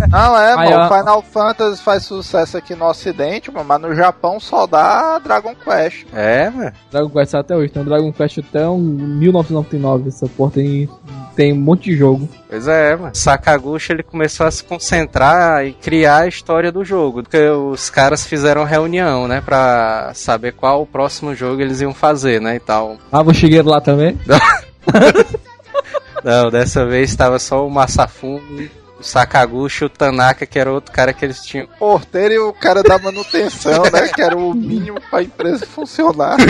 Não, 0.09 0.37
é, 0.37 0.55
Aí, 0.57 0.73
mano, 0.73 0.95
Final 0.95 1.21
Fantasy 1.21 1.81
faz 1.81 2.03
sucesso 2.03 2.57
aqui 2.57 2.73
no 2.75 2.85
ocidente, 2.85 3.51
mano, 3.51 3.65
mas 3.67 3.81
no 3.81 3.95
Japão 3.95 4.39
só 4.39 4.65
dá 4.65 5.19
Dragon 5.19 5.53
Quest. 5.55 6.05
É, 6.13 6.49
mano. 6.49 6.71
Dragon 6.89 7.09
Quest 7.09 7.33
até 7.35 7.55
hoje. 7.55 7.71
Tem 7.71 7.81
um 7.81 7.85
Dragon 7.85 8.11
Quest 8.11 8.39
até 8.39 8.67
um 8.67 8.79
1999. 8.79 10.09
Essa 10.09 10.27
porra 10.27 10.51
tem, 10.51 10.89
tem 11.35 11.53
um 11.53 11.61
monte 11.61 11.91
de 11.91 11.97
jogo. 11.97 12.27
Pois 12.51 12.67
é, 12.67 12.95
mano. 12.97 13.15
Sakaguchi 13.15 13.93
ele 13.93 14.03
começou 14.03 14.45
a 14.45 14.51
se 14.51 14.61
concentrar 14.61 15.65
e 15.65 15.71
criar 15.71 16.23
a 16.23 16.27
história 16.27 16.69
do 16.69 16.83
jogo. 16.83 17.23
Porque 17.23 17.47
os 17.47 17.89
caras 17.89 18.27
fizeram 18.27 18.65
reunião, 18.65 19.25
né? 19.25 19.39
Pra 19.39 20.11
saber 20.13 20.51
qual 20.51 20.81
o 20.81 20.85
próximo 20.85 21.33
jogo 21.33 21.61
eles 21.61 21.79
iam 21.79 21.93
fazer, 21.93 22.41
né? 22.41 22.57
E 22.57 22.59
tal. 22.59 22.97
Ah, 23.09 23.21
o 23.21 23.33
Shigeru 23.33 23.69
lá 23.69 23.79
também? 23.79 24.19
Não, 26.25 26.51
dessa 26.51 26.85
vez 26.85 27.09
estava 27.09 27.39
só 27.39 27.65
o 27.65 27.69
Masafumi, 27.69 28.69
o 28.99 29.03
Sakaguchi 29.03 29.85
e 29.85 29.87
o 29.87 29.89
Tanaka, 29.89 30.45
que 30.45 30.59
era 30.59 30.73
outro 30.73 30.91
cara 30.91 31.13
que 31.13 31.23
eles 31.23 31.45
tinham. 31.45 31.67
Porteiro 31.79 32.33
e 32.33 32.39
o 32.39 32.51
cara 32.51 32.83
da 32.83 32.99
manutenção, 32.99 33.83
né? 33.83 34.09
Que 34.09 34.21
era 34.21 34.37
o 34.37 34.53
mínimo 34.53 34.99
pra 35.09 35.23
empresa 35.23 35.65
funcionar. 35.65 36.35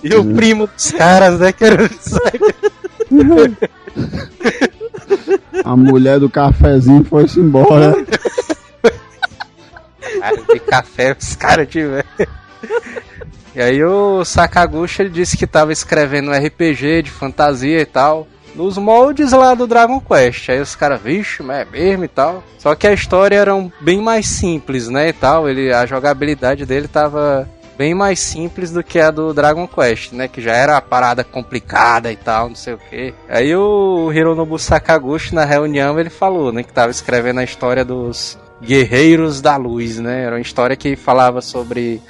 E 0.00 0.14
o 0.14 0.32
primo 0.32 0.68
dos 0.68 0.92
caras, 0.92 1.40
né? 1.40 1.50
Que 1.50 1.64
era 1.64 1.82
o 1.82 1.88
A 5.64 5.76
mulher 5.76 6.18
do 6.20 6.28
cafezinho 6.28 7.04
foi-se 7.04 7.40
embora. 7.40 7.94
cara 10.20 10.36
de 10.52 10.60
café 10.60 11.16
os 11.18 11.34
caras 11.36 11.68
tiveram. 11.68 12.04
E 13.54 13.60
aí 13.62 13.84
o 13.84 14.24
Sakaguchi 14.24 15.02
ele 15.02 15.10
disse 15.10 15.36
que 15.36 15.46
tava 15.46 15.72
escrevendo 15.72 16.30
um 16.30 16.34
RPG 16.34 17.02
de 17.02 17.10
fantasia 17.10 17.80
e 17.80 17.86
tal. 17.86 18.26
Nos 18.54 18.78
moldes 18.78 19.32
lá 19.32 19.52
do 19.54 19.66
Dragon 19.66 20.00
Quest. 20.00 20.48
Aí 20.48 20.60
os 20.60 20.76
caras, 20.76 21.00
vixe, 21.02 21.42
mas 21.42 21.58
é 21.58 21.64
mesmo 21.64 22.04
e 22.04 22.08
tal. 22.08 22.42
Só 22.58 22.74
que 22.74 22.86
a 22.86 22.92
história 22.92 23.36
era 23.36 23.54
um- 23.54 23.70
bem 23.80 24.00
mais 24.00 24.26
simples, 24.28 24.88
né? 24.88 25.08
E 25.08 25.12
tal. 25.12 25.48
Ele, 25.48 25.72
a 25.72 25.84
jogabilidade 25.86 26.64
dele 26.64 26.86
tava 26.86 27.48
bem 27.76 27.94
mais 27.94 28.20
simples 28.20 28.70
do 28.70 28.82
que 28.82 28.98
a 28.98 29.10
do 29.10 29.32
Dragon 29.32 29.66
Quest, 29.66 30.12
né? 30.12 30.28
Que 30.28 30.40
já 30.40 30.52
era 30.52 30.76
a 30.76 30.80
parada 30.80 31.24
complicada 31.24 32.10
e 32.10 32.16
tal, 32.16 32.48
não 32.48 32.56
sei 32.56 32.74
o 32.74 32.78
que. 32.78 33.14
Aí 33.28 33.54
o 33.54 34.12
Hironobu 34.12 34.58
Sakaguchi, 34.58 35.34
na 35.34 35.44
reunião, 35.44 35.98
ele 35.98 36.10
falou, 36.10 36.52
né? 36.52 36.62
Que 36.62 36.72
tava 36.72 36.90
escrevendo 36.90 37.40
a 37.40 37.44
história 37.44 37.84
dos 37.84 38.38
Guerreiros 38.62 39.40
da 39.40 39.56
Luz, 39.56 39.98
né? 39.98 40.24
Era 40.24 40.36
uma 40.36 40.40
história 40.40 40.76
que 40.76 40.96
falava 40.96 41.40
sobre 41.40 42.00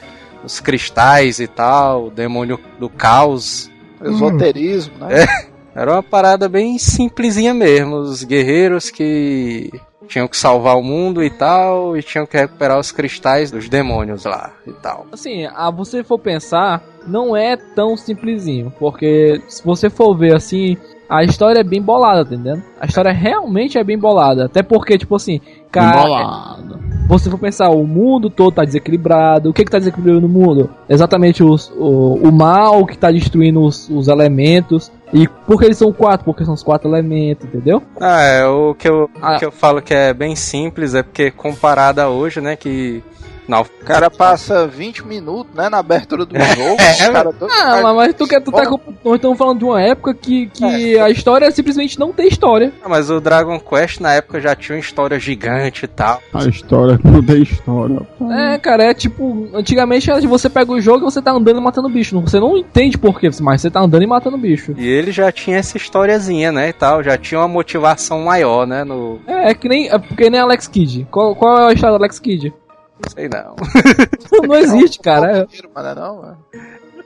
os 0.44 0.60
cristais 0.60 1.40
e 1.40 1.46
tal, 1.46 2.06
o 2.06 2.10
demônio 2.10 2.58
do 2.78 2.88
caos. 2.88 3.70
Esoterismo, 4.02 4.98
né? 4.98 5.26
Era 5.74 5.92
uma 5.92 6.02
parada 6.02 6.48
bem 6.48 6.78
simplesinha 6.78 7.52
mesmo. 7.52 7.96
Os 7.96 8.22
guerreiros 8.22 8.90
que 8.90 9.72
tinham 10.08 10.28
que 10.28 10.36
salvar 10.36 10.76
o 10.76 10.82
mundo 10.82 11.22
e 11.22 11.30
tal, 11.30 11.96
e 11.96 12.02
tinham 12.02 12.26
que 12.26 12.36
recuperar 12.36 12.78
os 12.78 12.92
cristais 12.92 13.50
dos 13.50 13.68
demônios 13.68 14.24
lá 14.24 14.52
e 14.66 14.72
tal. 14.72 15.06
Assim, 15.12 15.46
a 15.46 15.70
você 15.70 16.02
for 16.04 16.18
pensar, 16.18 16.82
não 17.06 17.36
é 17.36 17.56
tão 17.56 17.96
simplesinho. 17.96 18.72
Porque 18.78 19.40
se 19.48 19.64
você 19.64 19.90
for 19.90 20.16
ver 20.16 20.34
assim, 20.34 20.76
a 21.08 21.22
história 21.22 21.60
é 21.60 21.64
bem 21.64 21.82
bolada, 21.82 22.24
tá 22.24 22.34
entendendo? 22.34 22.62
A 22.80 22.86
história 22.86 23.12
realmente 23.12 23.78
é 23.78 23.84
bem 23.84 23.98
bolada. 23.98 24.46
Até 24.46 24.62
porque, 24.62 24.96
tipo 24.96 25.14
assim, 25.14 25.40
cara, 25.70 26.00
Embolado. 26.00 26.78
você 27.06 27.30
for 27.30 27.38
pensar, 27.38 27.70
o 27.70 27.86
mundo 27.86 28.30
todo 28.30 28.54
tá 28.54 28.64
desequilibrado. 28.64 29.50
O 29.50 29.52
que 29.52 29.64
que 29.64 29.70
tá 29.70 29.78
desequilibrando 29.78 30.22
no 30.22 30.28
mundo? 30.28 30.70
Exatamente 30.88 31.42
os, 31.42 31.70
o, 31.76 32.14
o 32.14 32.32
mal 32.32 32.86
que 32.86 32.96
tá 32.96 33.10
destruindo 33.10 33.60
os, 33.62 33.88
os 33.90 34.08
elementos. 34.08 34.90
E 35.14 35.28
por 35.28 35.60
que 35.60 35.64
eles 35.66 35.78
são 35.78 35.92
quatro? 35.92 36.24
Porque 36.24 36.44
são 36.44 36.54
os 36.54 36.62
quatro 36.64 36.88
elementos, 36.90 37.46
entendeu? 37.46 37.80
Ah, 38.00 38.20
é, 38.20 38.44
o 38.46 38.74
que 38.74 38.88
eu, 38.88 39.08
Ah. 39.22 39.38
que 39.38 39.44
eu 39.44 39.52
falo 39.52 39.80
que 39.80 39.94
é 39.94 40.12
bem 40.12 40.34
simples 40.34 40.92
é 40.92 41.04
porque 41.04 41.30
comparado 41.30 42.00
a 42.00 42.08
hoje, 42.08 42.40
né, 42.40 42.56
que... 42.56 43.00
Não, 43.46 43.60
O 43.62 43.84
cara 43.84 44.10
passa 44.10 44.66
20 44.66 45.06
minutos, 45.06 45.54
né, 45.54 45.68
na 45.68 45.78
abertura 45.78 46.24
do 46.24 46.34
jogo. 46.38 46.80
É, 47.00 47.08
o 47.08 47.12
cara 47.12 47.32
doido 47.32 47.52
Ah, 47.52 47.92
mas, 47.94 48.14
tu, 48.14 48.26
quer, 48.26 48.40
tu 48.40 48.50
tá 48.50 48.66
com- 48.66 48.80
nós 49.04 49.16
estamos 49.16 49.36
falando 49.36 49.58
de 49.58 49.64
uma 49.64 49.80
época 49.82 50.14
que, 50.14 50.46
que 50.46 50.98
a 50.98 51.10
história 51.10 51.50
simplesmente 51.50 51.98
não 51.98 52.12
tem 52.12 52.28
história. 52.28 52.72
mas 52.88 53.10
o 53.10 53.20
Dragon 53.20 53.58
Quest 53.60 54.00
na 54.00 54.14
época 54.14 54.40
já 54.40 54.54
tinha 54.54 54.76
uma 54.76 54.80
história 54.80 55.18
gigante 55.18 55.84
e 55.84 55.88
tal. 55.88 56.22
A 56.32 56.44
história 56.46 56.98
não 57.04 57.22
tem 57.22 57.42
história. 57.42 58.00
É, 58.30 58.58
cara, 58.58 58.84
é 58.84 58.94
tipo, 58.94 59.48
antigamente 59.54 60.10
era 60.10 60.20
de 60.20 60.26
você 60.26 60.48
pega 60.48 60.72
o 60.72 60.80
jogo 60.80 61.00
e 61.00 61.10
você 61.10 61.20
tá 61.20 61.32
andando 61.32 61.58
e 61.58 61.62
matando 61.62 61.88
bicho. 61.88 62.18
Você 62.20 62.40
não 62.40 62.56
entende 62.56 62.96
por 62.96 63.20
quê, 63.20 63.28
mas 63.40 63.60
você 63.60 63.70
tá 63.70 63.80
andando 63.80 64.02
e 64.02 64.06
matando 64.06 64.38
bicho. 64.38 64.74
E 64.78 64.86
ele 64.86 65.12
já 65.12 65.30
tinha 65.30 65.58
essa 65.58 65.76
historiazinha, 65.76 66.50
né, 66.50 66.68
e 66.70 66.72
tal. 66.72 67.02
Já 67.02 67.18
tinha 67.18 67.40
uma 67.40 67.48
motivação 67.48 68.24
maior, 68.24 68.66
né, 68.66 68.84
no... 68.84 69.18
É, 69.26 69.50
é 69.50 69.54
que 69.54 69.68
nem, 69.68 69.88
é 69.88 69.98
porque 69.98 70.30
nem 70.30 70.40
Alex 70.40 70.66
Kidd. 70.66 71.06
Qual, 71.10 71.34
qual 71.36 71.58
é 71.58 71.70
a 71.70 71.72
história 71.72 71.96
do 71.98 72.00
Alex 72.02 72.18
Kidd? 72.18 72.52
Sei 73.14 73.28
não. 73.28 73.56
Não 74.46 74.54
existe, 74.56 74.98
cara. 75.00 75.38
É- 75.38 75.46
Mas 75.74 75.84
não 75.84 75.90
é 75.90 75.94
não, 75.94 76.16
mano. 76.22 76.38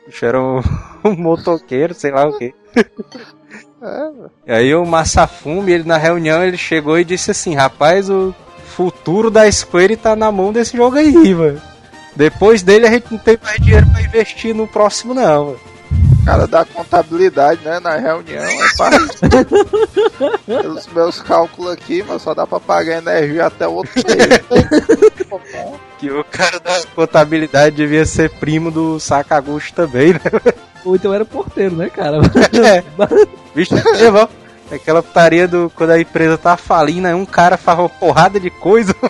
Bicho 0.07 0.25
era 0.25 0.41
um, 0.41 0.61
um 1.05 1.17
motoqueiro, 1.17 1.95
sei 1.95 2.11
lá 2.11 2.27
o 2.29 2.37
quê. 2.37 2.55
É, 3.81 4.11
E 4.45 4.53
aí 4.53 4.75
o 4.75 4.85
Massafume, 4.85 5.71
ele 5.73 5.85
na 5.85 5.97
reunião, 5.97 6.43
ele 6.43 6.57
chegou 6.59 6.99
e 6.99 7.05
disse 7.05 7.31
assim, 7.31 7.55
rapaz, 7.55 8.11
o 8.11 8.35
futuro 8.67 9.31
da 9.31 9.51
Square 9.51 9.97
tá 9.97 10.17
na 10.17 10.33
mão 10.33 10.53
desse 10.53 10.77
jogo 10.77 10.97
aí, 10.97 11.33
mano. 11.33 11.63
Depois 12.17 12.61
dele 12.65 12.89
a 12.89 12.91
gente 12.91 13.07
não 13.13 13.19
tem 13.19 13.39
mais 13.41 13.57
dinheiro 13.61 13.87
pra 13.93 14.03
investir 14.03 14.53
no 14.53 14.67
próximo 14.67 15.15
não, 15.15 15.45
mano. 15.47 15.61
o 16.21 16.25
cara 16.25 16.47
da 16.49 16.65
contabilidade, 16.65 17.65
né, 17.65 17.79
na 17.79 17.97
reunião. 17.97 18.43
É 18.43 18.67
pra... 18.77 18.91
Pelos 20.45 20.87
meus 20.89 21.23
cálculos 21.23 21.71
aqui, 21.73 22.05
mas 22.07 22.21
só 22.21 22.35
dá 22.35 22.45
pra 22.49 22.59
pagar 22.59 22.99
energia 22.99 23.47
até 23.47 23.67
o 23.69 23.75
outro 23.75 23.93
mês. 23.95 25.18
Que 25.99 26.11
o 26.11 26.25
cara 26.25 26.59
da 26.61 26.83
contabilidade 26.95 27.77
devia 27.77 28.05
ser 28.05 28.31
primo 28.31 28.71
do 28.71 28.99
Sakaguchi 29.01 29.73
também, 29.73 30.13
né? 30.13 30.21
Ou 30.85 30.97
então 30.97 31.13
era 31.13 31.25
porteiro, 31.25 31.77
né, 31.77 31.91
cara? 31.91 32.19
É. 32.65 32.83
Vixe, 33.55 33.75
é, 33.75 34.11
ó. 34.11 34.29
Aquela 34.71 35.03
putaria 35.03 35.49
do 35.49 35.73
quando 35.75 35.91
a 35.91 36.01
empresa 36.01 36.37
tá 36.37 36.57
falindo, 36.57 37.07
aí 37.09 37.15
um 37.15 37.25
cara 37.25 37.57
faz 37.57 37.79
uma 37.79 37.89
porrada 37.89 38.39
de 38.39 38.51
coisa. 38.51 38.95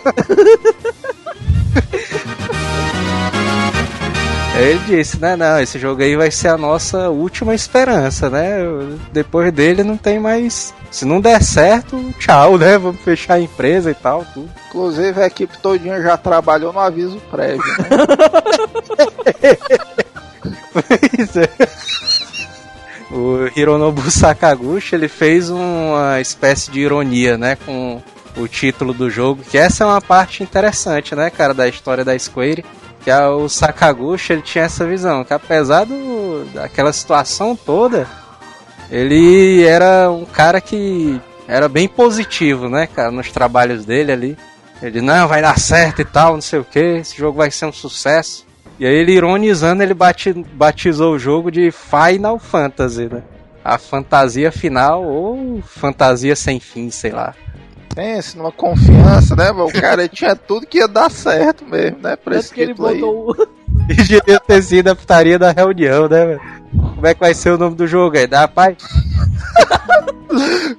Ele 4.59 4.79
disse, 4.85 5.19
né, 5.19 5.35
não, 5.35 5.59
esse 5.59 5.79
jogo 5.79 6.01
aí 6.01 6.15
vai 6.15 6.29
ser 6.29 6.49
a 6.49 6.57
nossa 6.57 7.09
última 7.09 7.55
esperança, 7.55 8.29
né? 8.29 8.57
Depois 9.11 9.51
dele 9.53 9.83
não 9.83 9.95
tem 9.95 10.19
mais. 10.19 10.73
Se 10.91 11.05
não 11.05 11.21
der 11.21 11.41
certo, 11.41 12.13
tchau, 12.19 12.57
né? 12.57 12.77
Vamos 12.77 13.01
fechar 13.01 13.35
a 13.35 13.39
empresa 13.39 13.89
e 13.89 13.93
tal, 13.93 14.25
tudo. 14.33 14.49
Inclusive 14.67 15.21
a 15.21 15.27
equipe 15.27 15.57
todinha 15.59 16.01
já 16.01 16.17
trabalhou 16.17 16.73
no 16.73 16.79
aviso 16.79 17.19
prévio. 17.31 17.63
Né? 17.63 19.57
Pois 20.73 21.37
é. 21.37 21.49
O 23.11 23.49
Hironobu 23.55 24.11
Sakaguchi, 24.11 24.93
ele 24.93 25.07
fez 25.07 25.49
uma 25.49 26.21
espécie 26.21 26.69
de 26.69 26.79
ironia, 26.79 27.37
né, 27.37 27.57
com 27.65 28.01
o 28.37 28.47
título 28.47 28.93
do 28.93 29.09
jogo, 29.09 29.41
que 29.43 29.57
essa 29.57 29.83
é 29.83 29.87
uma 29.87 29.99
parte 29.99 30.43
interessante, 30.43 31.15
né, 31.15 31.29
cara, 31.31 31.53
da 31.53 31.67
história 31.67 32.05
da 32.05 32.17
Square, 32.17 32.63
que 33.03 33.09
é 33.09 33.27
o 33.27 33.47
Sakaguchi, 33.47 34.33
ele 34.33 34.41
tinha 34.41 34.65
essa 34.65 34.85
visão, 34.85 35.23
que 35.23 35.33
apesar 35.33 35.85
do, 35.85 36.45
daquela 36.53 36.91
situação 36.91 37.55
toda, 37.55 38.07
ele 38.91 39.63
era 39.65 40.09
um 40.11 40.25
cara 40.25 40.59
que 40.59 41.19
era 41.47 41.67
bem 41.69 41.87
positivo, 41.87 42.69
né, 42.69 42.87
cara, 42.87 43.11
nos 43.11 43.31
trabalhos 43.31 43.85
dele 43.85 44.11
ali. 44.11 44.37
Ele, 44.81 45.01
não, 45.01 45.27
vai 45.27 45.41
dar 45.41 45.59
certo 45.59 46.01
e 46.01 46.05
tal, 46.05 46.33
não 46.33 46.41
sei 46.41 46.59
o 46.59 46.63
que, 46.63 46.79
esse 46.79 47.17
jogo 47.17 47.37
vai 47.37 47.51
ser 47.51 47.65
um 47.65 47.71
sucesso. 47.73 48.45
E 48.79 48.85
aí 48.85 48.95
ele 48.95 49.11
ironizando, 49.11 49.83
ele 49.83 49.93
bati- 49.93 50.45
batizou 50.53 51.15
o 51.15 51.19
jogo 51.19 51.51
de 51.51 51.69
Final 51.69 52.39
Fantasy, 52.39 53.09
né? 53.11 53.21
A 53.63 53.77
fantasia 53.77 54.51
final 54.53 55.03
ou 55.03 55.61
fantasia 55.61 56.33
sem 56.33 56.61
fim, 56.61 56.89
sei 56.89 57.11
lá. 57.11 57.35
Numa 58.35 58.51
confiança, 58.51 59.35
né? 59.35 59.51
mano? 59.51 59.67
O 59.67 59.73
cara 59.73 60.07
tinha 60.07 60.35
tudo 60.35 60.65
que 60.67 60.79
ia 60.79 60.87
dar 60.87 61.09
certo 61.11 61.65
mesmo, 61.65 61.97
né? 62.01 62.15
Pra 62.15 62.33
Tanto 62.33 62.39
esse 62.45 62.53
que 62.53 62.61
ele 62.61 62.71
título 62.73 62.87
aí. 62.87 62.99
botou 62.99 63.31
o. 63.31 63.47
E 63.89 63.93
devia 63.95 64.39
ter 64.39 64.63
sido 64.63 64.87
a 64.89 64.95
putaria 64.95 65.37
da 65.39 65.51
reunião, 65.51 66.07
né, 66.07 66.25
velho? 66.25 66.41
Como 66.95 67.07
é 67.07 67.13
que 67.13 67.19
vai 67.19 67.33
ser 67.33 67.51
o 67.51 67.57
nome 67.57 67.75
do 67.75 67.87
jogo 67.87 68.17
aí? 68.17 68.27
Dá 68.27 68.47
pai? 68.47 68.75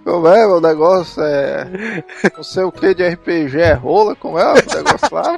Como 0.05 0.29
é 0.29 0.47
o 0.47 0.61
negócio? 0.61 1.23
É. 1.23 1.67
Não 2.37 2.43
sei 2.43 2.63
o 2.65 2.73
que 2.73 2.95
de 2.95 3.07
RPG 3.09 3.61
é 3.61 3.73
rola, 3.75 4.15
como 4.15 4.39
é 4.39 4.53
o 4.53 4.55
negócio 4.55 5.09
lá? 5.13 5.37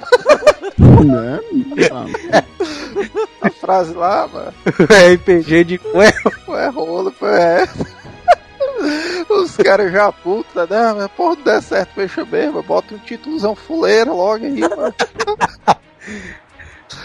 Né? 1.04 1.40
A 3.42 3.50
frase 3.50 3.92
lá, 3.94 4.28
mano. 4.32 4.52
RPG 5.14 5.64
de 5.64 5.80
ué, 5.94 6.12
é 6.58 6.68
rola, 6.68 7.10
pô, 7.10 7.26
é. 7.26 7.66
Os 9.40 9.56
caras 9.56 9.92
já 9.92 10.12
puta, 10.12 10.66
né? 10.66 10.92
Mas 10.94 11.08
porra, 11.08 11.36
não 11.36 11.42
der 11.42 11.62
certo, 11.62 11.94
fecha 11.94 12.24
mesmo. 12.24 12.62
Bota 12.62 12.94
um 12.94 12.98
títulozão 12.98 13.54
fuleiro 13.54 14.16
logo 14.16 14.44
aí, 14.44 14.60
mano. 14.60 14.94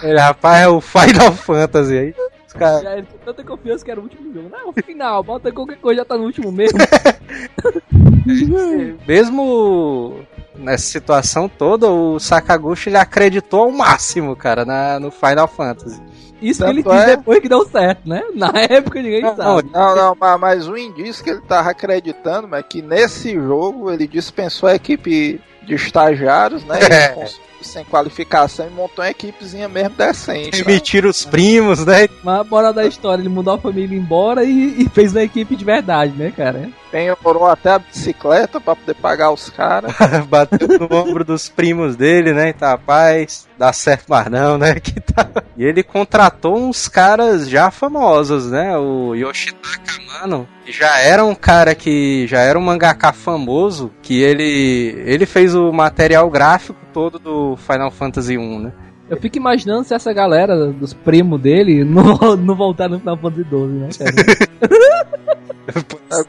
ele, 0.04 0.20
rapaz, 0.20 0.64
é 0.64 0.68
o 0.68 0.82
Final 0.82 1.32
Fantasy 1.34 1.98
aí. 1.98 2.16
Os 2.48 2.54
caras 2.54 2.82
Já 2.82 2.98
ele 2.98 3.08
tinha 3.08 3.20
tanta 3.26 3.44
confiança 3.44 3.84
que 3.84 3.92
era 3.92 4.00
o 4.00 4.04
último 4.04 4.34
jogo. 4.34 4.50
Não, 4.50 4.70
o 4.70 4.74
final, 4.74 5.24
bota 5.24 5.52
qualquer 5.52 5.78
coisa, 5.78 6.02
já 6.02 6.06
tá 6.06 6.18
no 6.18 6.26
último 6.26 6.52
mesmo. 6.52 6.80
mesmo 9.08 10.20
nessa 10.58 10.86
situação 10.86 11.48
toda, 11.50 11.90
o 11.90 12.20
Sakaguchi 12.20 12.90
ele 12.90 12.98
acreditou 12.98 13.62
ao 13.62 13.72
máximo, 13.72 14.36
cara, 14.36 14.66
na, 14.66 15.00
no 15.00 15.12
Final 15.12 15.48
Fantasy. 15.48 16.02
Isso 16.42 16.64
que 16.64 16.70
ele 16.70 16.84
diz 16.84 16.94
é- 16.94 17.16
depois 17.18 17.40
que 17.40 17.50
deu 17.50 17.68
certo, 17.68 18.08
né? 18.08 18.24
Na 18.36 18.52
época 18.70 19.02
ninguém 19.02 19.22
Não, 19.22 19.36
sabe. 19.36 19.70
Não, 19.72 19.96
não, 19.96 20.18
mas, 20.20 20.40
mas 20.40 20.68
o 20.68 20.78
indício 20.78 21.24
que 21.24 21.32
ele 21.32 21.42
tava 21.42 21.72
acreditando 21.72 22.56
é 22.56 22.62
que 22.62 22.82
nesse 22.82 23.34
jogo 23.34 23.92
ele 23.92 24.08
dispensou 24.08 24.70
a 24.70 24.76
equipe 24.76 25.42
de 25.64 25.76
estagiários, 25.76 26.64
né? 26.64 26.80
É. 26.90 27.28
Sem 27.62 27.84
qualificação 27.86 28.68
e 28.68 28.70
montou 28.70 29.04
uma 29.04 29.10
equipezinha 29.10 29.68
mesmo 29.68 29.96
decente. 29.96 30.64
né? 30.64 30.72
Emitir 30.72 31.06
os 31.06 31.26
primos, 31.26 31.86
né? 31.86 32.08
Mas 32.24 32.40
a 32.40 32.44
moral 32.44 32.74
da 32.74 32.86
história, 32.86 33.22
ele 33.22 33.30
mudou 33.30 33.54
a 33.56 33.58
família 33.58 33.98
embora 33.98 34.44
e, 34.44 34.84
e 34.84 34.90
fez 34.90 35.12
uma 35.12 35.24
equipe 35.24 35.56
de 35.56 35.66
verdade, 35.66 36.14
né, 36.14 36.32
cara? 36.36 36.70
Penhorou 36.92 37.46
até 37.46 37.72
a 37.72 37.80
bicicleta 37.80 38.62
pra 38.62 38.76
poder 38.76 38.94
pagar 38.96 39.32
os 39.32 39.50
caras. 39.50 39.94
Bateu 40.30 40.68
no 40.68 40.96
ombro 40.96 41.24
dos 41.26 41.50
primos 41.50 41.96
dele, 41.96 42.34
né? 42.34 42.50
E 42.50 42.54
tá, 42.54 42.70
rapaz, 42.70 43.48
dá 43.58 43.74
certo 43.74 44.08
mais 44.08 44.28
não, 44.30 44.58
né? 44.58 44.76
Que 44.80 45.00
tá... 45.02 45.28
E 45.58 45.64
ele 45.66 45.84
contratou 45.84 46.56
uns 46.58 46.88
caras 46.88 47.50
já 47.50 47.70
famosos, 47.72 48.50
né? 48.52 48.78
O 48.78 49.14
Yoshitaka 49.16 49.98
Mano, 50.22 50.48
que 50.66 50.72
já 50.72 51.00
era 51.00 51.24
um 51.26 51.36
cara 51.36 51.76
que 51.76 52.26
já 52.28 52.40
era 52.42 52.58
um 52.58 52.62
mangaka 52.62 53.12
famoso, 53.12 53.92
que 54.02 54.22
ele 54.22 54.96
ele 55.06 55.26
fez 55.26 55.54
o 55.54 55.72
material 55.72 56.30
gráfico 56.30 56.80
todo 56.98 57.20
do 57.20 57.56
Final 57.58 57.92
Fantasy 57.92 58.40
1, 58.40 58.60
né? 58.60 58.72
Eu 59.08 59.18
fico 59.18 59.38
imaginando 59.38 59.84
se 59.84 59.94
essa 59.94 60.12
galera 60.12 60.68
dos 60.72 60.94
primos 60.96 61.40
dele 61.40 61.84
não, 61.86 62.36
não 62.36 62.56
voltar 62.56 62.90
no 62.90 63.00
Final 63.00 63.18
Fantasy 63.18 63.44
XII, 63.48 63.68
né, 63.68 63.90
cara? 64.00 65.28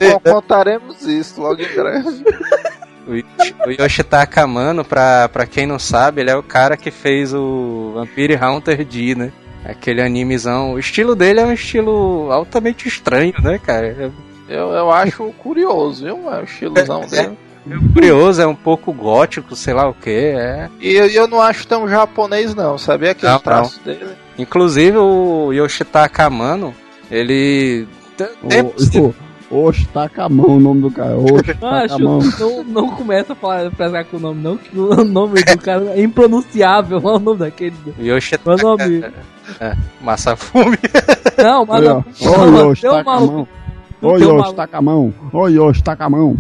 É, 0.01 0.31
Contaremos 0.31 1.03
isso 1.07 1.41
logo 1.41 1.63
em 1.63 1.75
breve. 1.75 2.25
O 3.07 3.15
Yoshi- 3.15 3.55
o 3.67 3.83
Yoshitaka 3.83 4.47
Mano, 4.47 4.85
pra, 4.85 5.29
pra 5.31 5.47
quem 5.47 5.67
não 5.67 5.79
sabe, 5.79 6.21
ele 6.21 6.31
é 6.31 6.37
o 6.37 6.43
cara 6.43 6.77
que 6.77 6.91
fez 6.91 7.33
o 7.33 7.93
Vampire 7.95 8.37
Hunter 8.37 8.85
D, 8.85 9.15
né? 9.15 9.33
Aquele 9.65 10.03
animezão. 10.03 10.75
O 10.75 10.79
estilo 10.79 11.15
dele 11.17 11.41
é 11.41 11.47
um 11.47 11.53
estilo 11.53 12.31
altamente 12.31 12.87
estranho, 12.89 13.33
né, 13.43 13.59
cara? 13.59 14.13
Eu, 14.49 14.69
eu 14.73 14.91
acho 14.91 15.25
curioso, 15.39 16.05
viu? 16.05 16.31
É 16.33 16.41
o 16.41 16.45
estilozão 16.45 17.01
dele. 17.07 17.39
É 17.71 17.93
curioso, 17.93 18.41
é 18.43 18.47
um 18.47 18.55
pouco 18.55 18.93
gótico, 18.93 19.55
sei 19.57 19.75
lá 19.75 19.89
o 19.89 19.95
que. 19.95 20.11
É. 20.11 20.69
E 20.81 20.95
eu, 20.95 21.07
eu 21.07 21.29
não 21.29 21.41
acho 21.41 21.67
tão 21.67 21.89
japonês, 21.89 22.55
não. 22.55 22.79
Sabia 22.79 23.11
aquele 23.13 23.33
Não, 23.33 23.39
traço 23.41 23.81
dele? 23.85 24.07
Inclusive 24.39 24.97
o 24.99 25.53
Yoshitaka 25.53 26.29
Mano, 26.31 26.75
ele. 27.11 27.87
t- 28.17 28.31
tempos 28.49 28.89
de- 28.91 29.01
Ô, 29.01 29.13
Oxe, 29.51 29.87
taca 29.87 30.25
a 30.25 30.29
mão 30.29 30.59
o 30.59 30.61
nome 30.61 30.83
do 30.83 30.91
cara. 30.91 31.17
Oxe, 31.17 31.55
taca 31.55 31.67
a 31.95 31.99
Macho, 31.99 31.99
mão. 32.05 32.19
não, 32.39 32.65
não 32.65 32.91
começa 32.91 33.33
a 33.33 33.37
falar, 33.37 33.71
pesar 33.71 34.05
com 34.05 34.19
o 34.19 34.21
nome, 34.21 34.43
não, 34.43 34.59
que 34.59 34.79
o 34.79 35.03
nome 35.05 35.43
do 35.43 35.59
cara 35.59 35.87
é 35.97 36.03
impronunciável. 36.03 37.01
Olha 37.03 37.17
o 37.17 37.19
nome 37.19 37.39
daquele. 37.39 37.75
Yoshitaka. 37.99 38.51
O 38.53 38.57
nome? 38.59 39.05
É, 39.59 39.75
Massafume. 40.03 40.77
Não, 41.39 41.65
mas 41.65 41.83
não. 41.83 42.05
Ô, 42.21 42.47
não, 42.47 42.69
Yoshi, 42.71 42.87
maluco, 44.03 44.25
uma- 44.25 44.43
Yoshi, 44.43 44.55
taca 44.55 44.79
a 44.79 44.83
mão. 44.83 45.15
Ô 45.33 45.49
Yoshi, 45.49 45.83
taca 45.83 46.05
a 46.05 46.11
mão. 46.11 46.37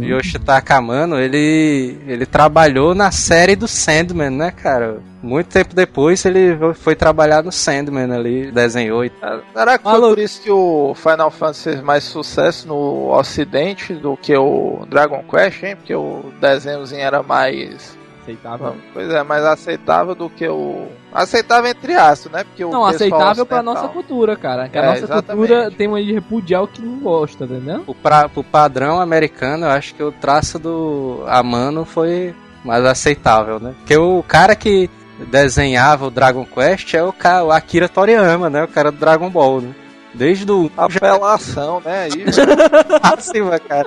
Yoshitaka 0.00 0.76
Amano, 0.76 1.18
ele, 1.18 1.98
ele 2.06 2.26
trabalhou 2.26 2.94
na 2.94 3.10
série 3.10 3.56
do 3.56 3.66
Sandman, 3.66 4.30
né, 4.30 4.50
cara? 4.50 5.00
Muito 5.22 5.48
tempo 5.48 5.74
depois 5.74 6.24
ele 6.24 6.56
foi 6.74 6.94
trabalhar 6.94 7.42
no 7.42 7.50
Sandman 7.50 8.12
ali, 8.12 8.50
desenhou 8.52 9.04
e 9.04 9.10
tal. 9.10 9.40
Será 9.52 9.76
que 9.78 9.84
foi 9.84 10.00
por 10.00 10.18
isso 10.18 10.40
que 10.42 10.50
o 10.50 10.94
Final 10.94 11.30
Fantasy 11.30 11.62
fez 11.64 11.80
mais 11.82 12.04
sucesso 12.04 12.68
no 12.68 13.12
ocidente 13.12 13.94
do 13.94 14.16
que 14.16 14.36
o 14.36 14.86
Dragon 14.88 15.24
Quest, 15.28 15.62
hein? 15.64 15.74
Porque 15.76 15.94
o 15.94 16.24
desenhozinho 16.40 17.00
era 17.00 17.22
mais. 17.22 17.96
Aceitável. 18.32 18.76
Pois 18.92 19.08
é, 19.10 19.22
mais 19.22 19.44
aceitável 19.44 20.14
do 20.14 20.28
que 20.28 20.46
o. 20.48 20.86
Aceitável 21.12 21.70
entre 21.70 21.94
aspas, 21.94 22.30
né? 22.32 22.44
Porque 22.44 22.64
o 22.64 22.70
Não, 22.70 22.84
aceitável 22.84 23.46
pra 23.46 23.62
nossa 23.62 23.88
cultura, 23.88 24.36
cara. 24.36 24.68
Que 24.68 24.76
a 24.78 24.82
É, 24.82 24.86
nossa 24.86 24.98
exatamente. 25.04 25.48
cultura 25.48 25.70
tem 25.70 25.86
uma 25.88 26.02
de 26.02 26.12
repudiar 26.12 26.62
o 26.62 26.68
que 26.68 26.82
não 26.82 26.98
gosta, 26.98 27.44
entendeu? 27.44 27.82
O, 27.86 27.94
pra, 27.94 28.28
pro 28.28 28.44
padrão 28.44 29.00
americano, 29.00 29.64
eu 29.66 29.70
acho 29.70 29.94
que 29.94 30.02
o 30.02 30.12
traço 30.12 30.58
do 30.58 31.24
Amano 31.26 31.84
foi 31.84 32.34
mais 32.64 32.84
aceitável, 32.84 33.58
né? 33.58 33.74
Porque 33.78 33.96
o 33.96 34.22
cara 34.26 34.54
que 34.54 34.90
desenhava 35.30 36.06
o 36.06 36.10
Dragon 36.10 36.44
Quest 36.44 36.94
é 36.94 37.02
o, 37.02 37.12
ca- 37.12 37.42
o 37.44 37.50
Akira 37.50 37.88
Toriyama, 37.88 38.48
né? 38.50 38.62
O 38.64 38.68
cara 38.68 38.92
do 38.92 38.98
Dragon 38.98 39.30
Ball, 39.30 39.60
né? 39.62 39.74
Desde 40.14 40.50
o 40.50 40.70
Apelação, 40.76 41.80
né? 41.84 42.04
Aí, 42.04 42.24
acima, 43.02 43.58
cara. 43.58 43.86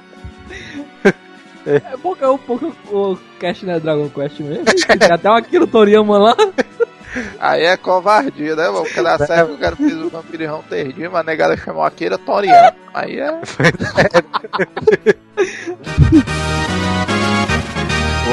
É 1.66 1.97
pouco, 1.97 2.24
é 2.24 2.30
um 2.30 2.38
pouco 2.38 2.74
o 2.91 3.18
cast 3.39 3.66
né, 3.66 3.80
Dragon 3.80 4.09
Quest 4.09 4.39
mesmo. 4.39 4.66
Tem 4.66 5.12
até 5.12 5.30
uma 5.30 5.39
Akira 5.39 5.68
Toriyama 5.68 6.18
lá. 6.18 6.36
aí 7.39 7.66
é 7.66 7.78
covardia, 7.78 8.55
né? 8.55 8.70
O 8.70 8.86
cara 8.86 9.26
serve 9.26 9.51
que 9.51 9.57
o 9.57 9.59
cara 9.59 9.76
fez 9.76 9.93
o 9.93 10.09
vampirão 10.09 10.64
terdinho, 10.70 11.12
mas 11.12 11.22
a 11.22 11.24
negada 11.24 11.57
chamou 11.57 11.84
Akira 11.84 12.18
Toriyama. 12.18 12.74
Aí 12.93 13.20
é. 13.20 13.32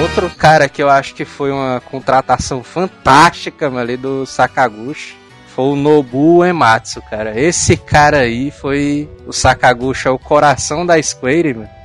Outro 0.00 0.30
cara 0.30 0.68
que 0.68 0.80
eu 0.80 0.88
acho 0.88 1.12
que 1.14 1.24
foi 1.24 1.50
uma 1.50 1.80
contratação 1.80 2.62
fantástica 2.62 3.68
mano, 3.68 3.80
ali 3.80 3.96
do 3.96 4.24
Sakaguchi 4.24 5.16
foi 5.58 5.64
o 5.64 5.74
Nobu 5.76 6.44
Ematsu, 6.44 7.02
cara. 7.10 7.38
Esse 7.38 7.76
cara 7.76 8.18
aí 8.18 8.52
foi 8.52 9.08
o 9.26 9.32
Sakaguchi, 9.32 10.06
é 10.06 10.10
o 10.10 10.18
coração 10.18 10.86
da 10.86 11.02
Square, 11.02 11.52
mano. 11.52 11.77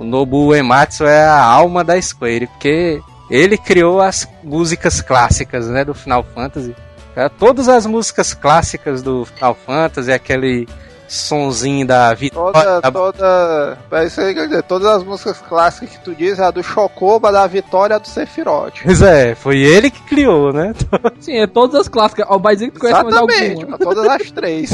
O 0.00 0.04
Nobu 0.04 0.54
Ematsu 0.54 1.04
é 1.04 1.22
a 1.26 1.42
alma 1.42 1.84
da 1.84 2.00
Square, 2.00 2.46
porque 2.46 3.02
ele 3.30 3.58
criou 3.58 4.00
as 4.00 4.26
músicas 4.42 5.02
clássicas, 5.02 5.68
né, 5.68 5.84
do 5.84 5.92
Final 5.92 6.24
Fantasy. 6.34 6.74
Cara, 7.14 7.28
todas 7.28 7.68
as 7.68 7.84
músicas 7.84 8.32
clássicas 8.32 9.02
do 9.02 9.26
Final 9.26 9.54
Fantasy, 9.54 10.10
aquele 10.10 10.66
sonzinho 11.06 11.86
da 11.86 12.14
vitória, 12.14 12.52
Toda, 12.52 12.80
da 12.80 12.90
toda. 12.90 13.78
É 13.90 14.06
isso 14.06 14.20
aí, 14.22 14.32
quer 14.32 14.46
dizer, 14.46 14.62
todas 14.62 14.88
as 14.88 15.04
músicas 15.04 15.38
clássicas 15.38 15.90
que 15.90 16.02
tu 16.02 16.14
diz, 16.14 16.40
a 16.40 16.50
do 16.50 16.62
Chocoba, 16.62 17.30
da 17.30 17.46
Vitória, 17.46 17.96
a 17.96 17.98
do 17.98 18.08
Sephiroth. 18.08 18.80
Pois 18.82 19.02
é, 19.02 19.34
foi 19.34 19.58
ele 19.58 19.90
que 19.90 20.00
criou, 20.04 20.50
né? 20.50 20.72
Sim, 21.20 21.36
é 21.36 21.46
todas 21.46 21.78
as 21.78 21.88
clássicas. 21.88 22.26
Vai 22.40 22.54
dizer 22.54 22.68
que 22.68 22.74
tu 22.74 22.80
conhece 22.80 23.02
mais 23.02 23.14
Exatamente, 23.14 23.50
alguma. 23.50 23.76
mas 23.76 23.80
todas 23.80 24.06
as 24.06 24.30
três. 24.30 24.70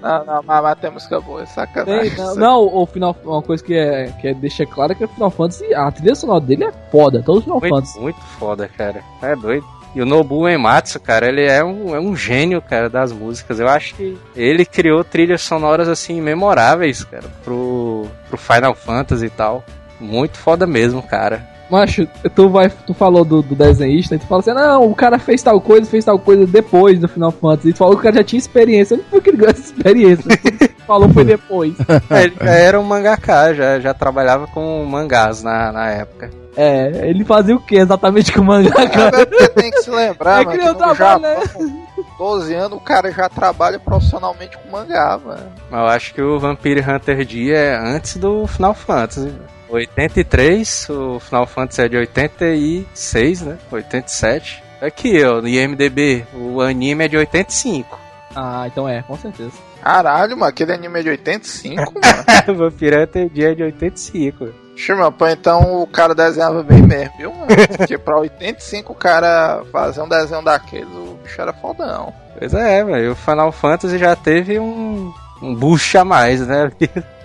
Não, 0.00 0.24
não, 0.24 0.42
mas, 0.42 0.62
mas 0.62 0.78
tem 0.78 0.90
música 0.90 1.20
boa, 1.20 1.42
é 1.42 1.46
sacanagem. 1.46 2.10
Tem, 2.10 2.24
não, 2.24 2.34
não, 2.34 2.76
o 2.76 2.86
final, 2.86 3.16
uma 3.24 3.42
coisa 3.42 3.62
que 3.62 3.74
é, 3.74 4.12
que 4.20 4.28
é 4.28 4.34
deixa 4.34 4.66
claro 4.66 4.92
é 4.92 4.94
que 4.94 5.04
o 5.04 5.08
Final 5.08 5.30
Fantasy, 5.30 5.74
a 5.74 5.90
trilha 5.90 6.14
sonora 6.14 6.40
dele 6.40 6.64
é 6.64 6.72
foda, 6.90 7.22
todos 7.22 7.38
os 7.40 7.44
Final 7.44 7.60
Muito, 7.60 7.74
Fantasy. 7.74 8.00
muito 8.00 8.20
foda, 8.20 8.68
cara. 8.68 9.02
É 9.22 9.34
doido. 9.34 9.66
E 9.94 10.02
o 10.02 10.04
Nobu 10.04 10.46
Ematsu, 10.46 11.00
cara, 11.00 11.26
ele 11.26 11.42
é 11.42 11.64
um, 11.64 11.96
é 11.96 11.98
um 11.98 12.14
gênio, 12.14 12.60
cara, 12.60 12.90
das 12.90 13.12
músicas. 13.12 13.58
Eu 13.58 13.66
acho 13.66 13.94
que 13.94 14.18
ele 14.36 14.66
criou 14.66 15.02
trilhas 15.02 15.40
sonoras, 15.40 15.88
assim, 15.88 16.20
memoráveis, 16.20 17.02
cara, 17.02 17.24
pro, 17.42 18.06
pro 18.28 18.36
Final 18.36 18.74
Fantasy 18.74 19.24
e 19.24 19.30
tal. 19.30 19.64
Muito 19.98 20.36
foda 20.36 20.66
mesmo, 20.66 21.02
cara. 21.02 21.55
Macho, 21.70 22.06
tu, 22.34 22.48
vai, 22.48 22.70
tu 22.70 22.94
falou 22.94 23.24
do, 23.24 23.42
do 23.42 23.54
desenhista 23.54 24.14
e 24.14 24.18
tu 24.18 24.26
fala 24.26 24.40
assim, 24.40 24.52
não, 24.52 24.88
o 24.88 24.94
cara 24.94 25.18
fez 25.18 25.42
tal 25.42 25.60
coisa, 25.60 25.90
fez 25.90 26.04
tal 26.04 26.18
coisa 26.18 26.46
depois 26.46 26.98
do 26.98 27.08
Final 27.08 27.32
Fantasy. 27.32 27.70
E 27.70 27.72
tu 27.72 27.78
falou 27.78 27.94
que 27.94 28.00
o 28.00 28.02
cara 28.04 28.16
já 28.16 28.24
tinha 28.24 28.38
experiência. 28.38 28.96
Onde 28.96 29.04
foi 29.10 29.20
que 29.20 29.30
ele 29.30 29.36
ganhou 29.36 29.50
essa 29.50 29.62
experiência? 29.62 30.22
Tudo 30.22 30.58
que 30.58 30.68
tu 30.68 30.82
falou 30.86 31.08
foi 31.08 31.24
depois. 31.24 31.74
É, 32.10 32.24
ele 32.24 32.36
já 32.40 32.50
era 32.52 32.80
um 32.80 32.84
mangaká, 32.84 33.52
já, 33.52 33.80
já 33.80 33.92
trabalhava 33.92 34.46
com 34.46 34.84
mangás 34.84 35.42
na, 35.42 35.72
na 35.72 35.90
época. 35.90 36.30
É, 36.56 37.08
ele 37.10 37.24
fazia 37.24 37.54
o 37.54 37.60
que 37.60 37.76
exatamente 37.76 38.32
com 38.32 38.40
o 38.40 38.44
mangaka? 38.44 39.10
É 39.20 39.48
tem 39.48 39.70
que 39.70 39.82
se 39.82 39.90
lembrar, 39.90 40.40
É 40.40 40.44
mano, 40.44 40.58
que 40.58 40.64
que 40.64 40.72
no 40.72 40.74
trabalho, 40.74 41.20
né? 41.20 41.34
Japão, 41.44 41.70
com 41.96 42.24
12 42.24 42.54
anos, 42.54 42.78
o 42.78 42.80
cara 42.80 43.10
já 43.12 43.28
trabalha 43.28 43.78
profissionalmente 43.78 44.56
com 44.56 44.70
mangá, 44.70 45.20
mano. 45.22 45.52
Mas 45.70 45.80
eu 45.80 45.86
acho 45.86 46.14
que 46.14 46.22
o 46.22 46.38
Vampire 46.38 46.80
Hunter 46.80 47.26
D 47.26 47.52
é 47.52 47.76
antes 47.76 48.16
do 48.16 48.46
Final 48.46 48.72
Fantasy. 48.72 49.32
83, 49.68 50.88
o 50.90 51.20
Final 51.20 51.46
Fantasy 51.46 51.82
é 51.82 51.88
de 51.88 51.96
86, 51.96 53.42
né? 53.42 53.58
87. 53.70 54.62
Aqui, 54.80 55.24
ó, 55.24 55.40
no 55.40 55.48
IMDB, 55.48 56.26
o 56.34 56.60
anime 56.60 57.04
é 57.04 57.08
de 57.08 57.16
85. 57.16 57.98
Ah, 58.34 58.64
então 58.66 58.88
é, 58.88 59.02
com 59.02 59.16
certeza. 59.16 59.52
Caralho, 59.82 60.36
mano, 60.36 60.50
aquele 60.50 60.72
anime 60.72 61.00
é 61.00 61.02
de 61.02 61.08
85, 61.10 61.82
mano. 61.94 62.58
Vampire 62.58 63.02
Hunter 63.02 63.30
D 63.30 63.44
é 63.44 63.54
de 63.54 63.62
85. 63.62 64.48
Chama, 64.76 65.10
pô, 65.10 65.26
então 65.26 65.82
o 65.82 65.86
cara 65.86 66.14
desenhava 66.14 66.62
bem 66.62 66.82
mesmo, 66.82 67.16
viu? 67.16 67.32
mano? 67.32 67.46
Porque 67.78 67.96
pra 67.96 68.18
85 68.18 68.92
o 68.92 68.96
cara 68.96 69.62
fazer 69.72 70.02
um 70.02 70.08
desenho 70.08 70.42
daqueles, 70.44 70.88
o 70.88 71.18
bicho 71.22 71.40
era 71.40 71.52
fodão. 71.52 72.12
Pois 72.38 72.52
é, 72.52 72.84
velho. 72.84 73.12
O 73.12 73.16
Final 73.16 73.50
Fantasy 73.52 73.96
já 73.96 74.14
teve 74.14 74.58
um, 74.58 75.14
um 75.42 75.54
boost 75.54 75.96
a 75.98 76.04
mais, 76.04 76.46
né? 76.46 76.70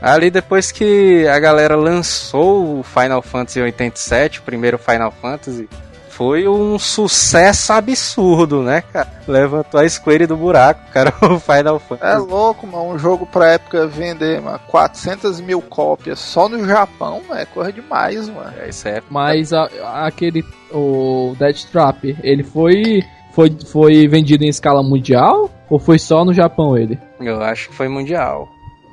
Ali, 0.01 0.30
depois 0.32 0.72
que 0.72 1.28
a 1.28 1.39
galera 1.39 1.76
lançou 1.76 2.80
o 2.80 2.84
Final 2.84 3.22
Fantasy 3.22 3.62
87, 3.62 4.39
o 4.39 4.43
primeiro 4.43 4.78
Final 4.78 5.12
Fantasy, 5.22 5.70
foi 6.09 6.47
um 6.47 6.78
sucesso 6.78 7.72
absurdo, 7.74 8.62
né, 8.62 8.82
cara? 8.93 9.07
Levantou 9.28 9.80
a 9.80 9.88
Square 9.88 10.28
do 10.28 10.36
buraco, 10.36 10.82
cara, 10.91 11.14
o 11.22 11.39
Final 11.39 11.78
É 11.78 11.80
Fantasy. 11.80 12.28
louco, 12.28 12.68
mano, 12.68 12.89
um 12.93 12.99
jogo 12.99 13.26
pra 13.26 13.51
época 13.53 13.88
vender, 13.88 14.41
mano, 14.41 14.59
400 14.68 15.39
mil 15.39 15.62
cópias 15.62 16.20
só 16.20 16.49
no 16.49 16.66
Japão, 16.68 17.22
é 17.32 17.45
coisa 17.45 17.72
demais, 17.72 18.28
mano. 18.30 18.53
É, 18.59 18.70
Isso 18.70 18.88
é 18.88 19.01
Mas 19.09 19.53
a- 19.53 19.70
aquele, 20.05 20.43
o 20.72 21.34
Death 21.39 21.64
Trap, 21.72 22.16
ele 22.24 22.43
foi, 22.43 23.01
foi, 23.34 23.55
foi 23.72 24.07
vendido 24.07 24.43
em 24.43 24.49
escala 24.49 24.84
mundial? 24.84 25.49
Ou 25.72 25.80
foi 25.80 25.97
só 25.97 26.26
no 26.26 26.34
Japão 26.34 26.78
ele? 26.78 26.99
Eu 27.19 27.41
acho 27.41 27.69
que 27.69 27.76
foi 27.76 27.88
mundial. 27.88 28.47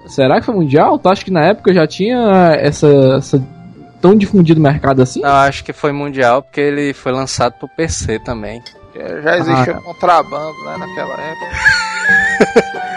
Será 0.06 0.38
que 0.38 0.46
foi 0.46 0.54
mundial? 0.54 0.96
Tu 0.98 1.08
acha 1.08 1.24
que 1.24 1.30
na 1.30 1.44
época 1.44 1.74
já 1.74 1.86
tinha 1.88 2.52
essa, 2.56 2.86
essa 3.18 3.42
tão 4.00 4.14
difundido 4.16 4.60
mercado 4.60 5.02
assim? 5.02 5.20
Eu 5.22 5.28
acho 5.28 5.64
que 5.64 5.72
foi 5.72 5.90
mundial 5.90 6.40
porque 6.40 6.60
ele 6.60 6.94
foi 6.94 7.10
lançado 7.10 7.54
pro 7.58 7.68
PC 7.68 8.20
também. 8.20 8.62
Já 9.22 9.36
existia 9.38 9.74
Ah. 9.76 9.80
contrabando, 9.80 10.64
né, 10.64 10.76
naquela 10.78 11.14
época. 11.20 12.78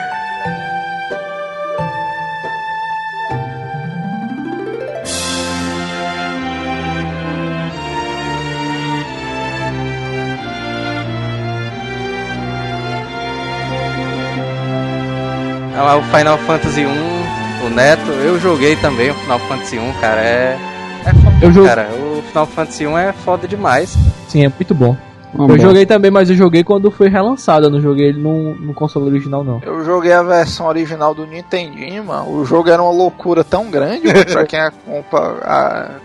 O 15.83 16.03
Final 16.03 16.37
Fantasy 16.39 16.85
1, 16.85 17.65
o 17.65 17.69
Neto, 17.69 18.09
eu 18.11 18.39
joguei 18.39 18.75
também 18.75 19.09
o 19.11 19.13
Final 19.15 19.39
Fantasy 19.39 19.77
1, 19.79 19.93
cara, 19.99 20.21
é. 20.21 20.57
É 21.05 21.13
foda, 21.13 21.35
Eu 21.41 21.51
joguei- 21.51 21.69
cara. 21.69 21.89
O 21.93 22.21
Final 22.21 22.45
Fantasy 22.45 22.85
1 22.87 22.97
é 22.97 23.11
foda 23.13 23.47
demais. 23.47 23.97
Sim, 24.27 24.45
é 24.45 24.49
muito 24.49 24.73
bom. 24.75 24.95
Uma 25.33 25.45
eu 25.45 25.47
bosta. 25.47 25.61
joguei 25.63 25.85
também, 25.85 26.11
mas 26.11 26.29
eu 26.29 26.35
joguei 26.35 26.61
quando 26.63 26.91
foi 26.91 27.07
relançado. 27.07 27.65
Eu 27.67 27.69
não 27.69 27.79
joguei 27.81 28.07
ele 28.09 28.19
no, 28.19 28.53
no 28.55 28.73
console 28.73 29.05
original, 29.09 29.43
não. 29.45 29.61
Eu 29.65 29.83
joguei 29.85 30.11
a 30.11 30.21
versão 30.21 30.67
original 30.67 31.13
do 31.15 31.25
Nintendinho, 31.25 32.03
mano. 32.03 32.29
O 32.31 32.45
jogo 32.45 32.69
era 32.69 32.83
uma 32.83 32.91
loucura 32.91 33.41
tão 33.43 33.71
grande, 33.71 34.07
mano, 34.07 34.25
pra 34.25 34.43
quem 34.45 34.59
é 34.59 34.69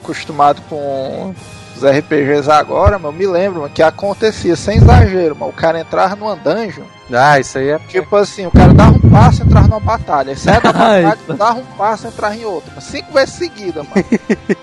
acostumado 0.00 0.62
com 0.68 1.34
os 1.76 1.84
RPGs 1.84 2.50
agora, 2.50 2.98
mano. 2.98 3.08
Eu 3.14 3.18
me 3.18 3.26
lembro, 3.26 3.60
mano, 3.62 3.72
que 3.72 3.82
acontecia, 3.82 4.56
sem 4.56 4.76
exagero, 4.78 5.36
mano. 5.36 5.50
O 5.50 5.54
cara 5.54 5.80
entrava 5.80 6.16
numa 6.16 6.34
dungeon, 6.36 6.84
Ah, 7.12 7.38
isso 7.38 7.58
aí 7.58 7.68
é. 7.70 7.78
tipo 7.80 8.14
assim, 8.16 8.46
o 8.46 8.50
cara 8.50 8.72
dava 8.74 8.92
um 8.96 9.10
passo 9.10 9.42
e 9.42 9.46
entrava 9.46 9.68
numa 9.68 9.80
batalha. 9.80 10.30
Aí 10.30 10.36
saia 10.36 10.60
da 10.60 10.72
batalha, 10.72 11.18
Eita. 11.20 11.34
dava 11.34 11.58
um 11.60 11.64
passo 11.76 12.06
e 12.06 12.08
entrava 12.08 12.36
em 12.36 12.44
outra. 12.44 12.70
mano. 12.70 12.82
Cinco 12.82 13.12
vezes 13.12 13.34
seguida, 13.34 13.82
mano. 13.82 14.04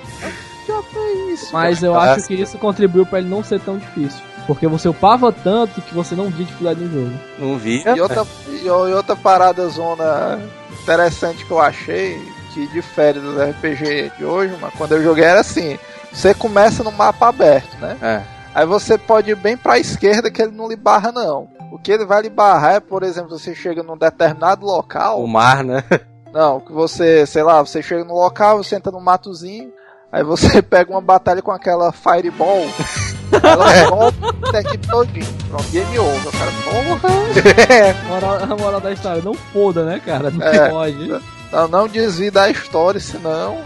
Já 0.68 0.82
foi 0.84 1.34
isso, 1.34 1.50
Mas 1.54 1.82
mano. 1.82 1.94
eu 1.94 2.00
Ah, 2.00 2.14
acho 2.14 2.28
que 2.28 2.34
isso 2.36 2.58
contribuiu 2.58 3.06
pra 3.06 3.20
ele 3.20 3.30
não 3.30 3.44
ser 3.44 3.60
tão 3.60 3.78
difícil. 3.78 4.22
Porque 4.48 4.68
você 4.68 4.90
upava 4.90 5.32
tanto 5.32 5.82
que 5.82 5.94
você 5.94 6.16
não 6.16 6.30
via 6.30 6.46
dificuldade 6.46 6.82
no 6.84 6.92
jogo. 7.06 7.20
Não 7.40 7.58
via. 7.58 7.96
E 7.96 8.02
outra, 8.02 8.26
e 8.50 8.68
outra 8.70 9.16
parada 9.16 9.68
zona 9.70 10.40
interessante 10.82 11.46
que 11.46 11.52
eu 11.52 11.62
achei, 11.62 12.22
que 12.54 12.68
difere 12.68 13.20
dos 13.22 13.38
RPG 13.42 14.12
de 14.18 14.26
hoje, 14.26 14.54
mano, 14.60 14.74
quando 14.78 14.94
eu 14.94 15.04
joguei 15.04 15.24
era 15.24 15.40
assim, 15.40 15.80
você 16.14 16.34
começa 16.34 16.84
no 16.84 16.92
mapa 16.92 17.28
aberto, 17.30 17.76
né? 17.80 17.98
É. 18.02 18.22
Aí 18.56 18.66
você 18.66 18.98
pode 18.98 19.32
ir 19.32 19.36
bem 19.36 19.58
pra 19.58 19.80
esquerda 19.80 20.30
que 20.30 20.42
ele 20.42 20.52
não 20.52 20.68
lhe 20.70 20.76
barra 20.76 21.12
não. 21.12 21.48
O 21.72 21.80
que 21.80 21.92
ele 21.92 22.06
vai 22.06 22.22
lhe 22.22 22.30
barrar 22.30 22.76
é, 22.76 22.80
por 22.80 23.02
exemplo, 23.02 23.38
você 23.38 23.56
chega 23.56 23.82
num 23.82 23.98
determinado 23.98 24.64
local, 24.66 25.24
O 25.24 25.28
mar, 25.28 25.64
né? 25.64 25.84
Não, 26.32 26.60
que 26.60 26.72
você, 26.72 27.26
sei 27.26 27.42
lá, 27.44 27.62
você 27.62 27.82
chega 27.82 28.04
no 28.04 28.14
local, 28.16 28.64
você 28.64 28.76
entra 28.76 28.92
no 28.92 29.02
matozinho, 29.02 29.72
aí 30.12 30.24
você 30.24 30.62
pega 30.62 30.92
uma 30.92 31.02
batalha 31.02 31.42
com 31.42 31.52
aquela 31.52 31.92
Fireball, 31.92 32.64
ela 33.44 33.90
volta 33.90 34.18
a 34.58 34.62
equipe 34.62 34.88
todinha. 34.88 35.26
Pronto, 35.50 35.70
game 35.72 35.98
over, 36.00 36.32
cara. 36.32 36.52
Porra! 36.64 37.14
Moral, 38.08 38.34
a 38.44 38.56
moral 38.56 38.80
da 38.82 38.92
história, 38.92 39.22
não 39.24 39.34
foda, 39.34 39.84
né, 39.84 40.00
cara? 40.04 40.30
Não 40.30 40.46
É. 40.46 40.70
pode. 40.70 41.22
Não, 41.52 41.68
não 41.68 41.88
desvie 41.88 42.30
da 42.32 42.50
história, 42.50 43.00
senão. 43.00 43.58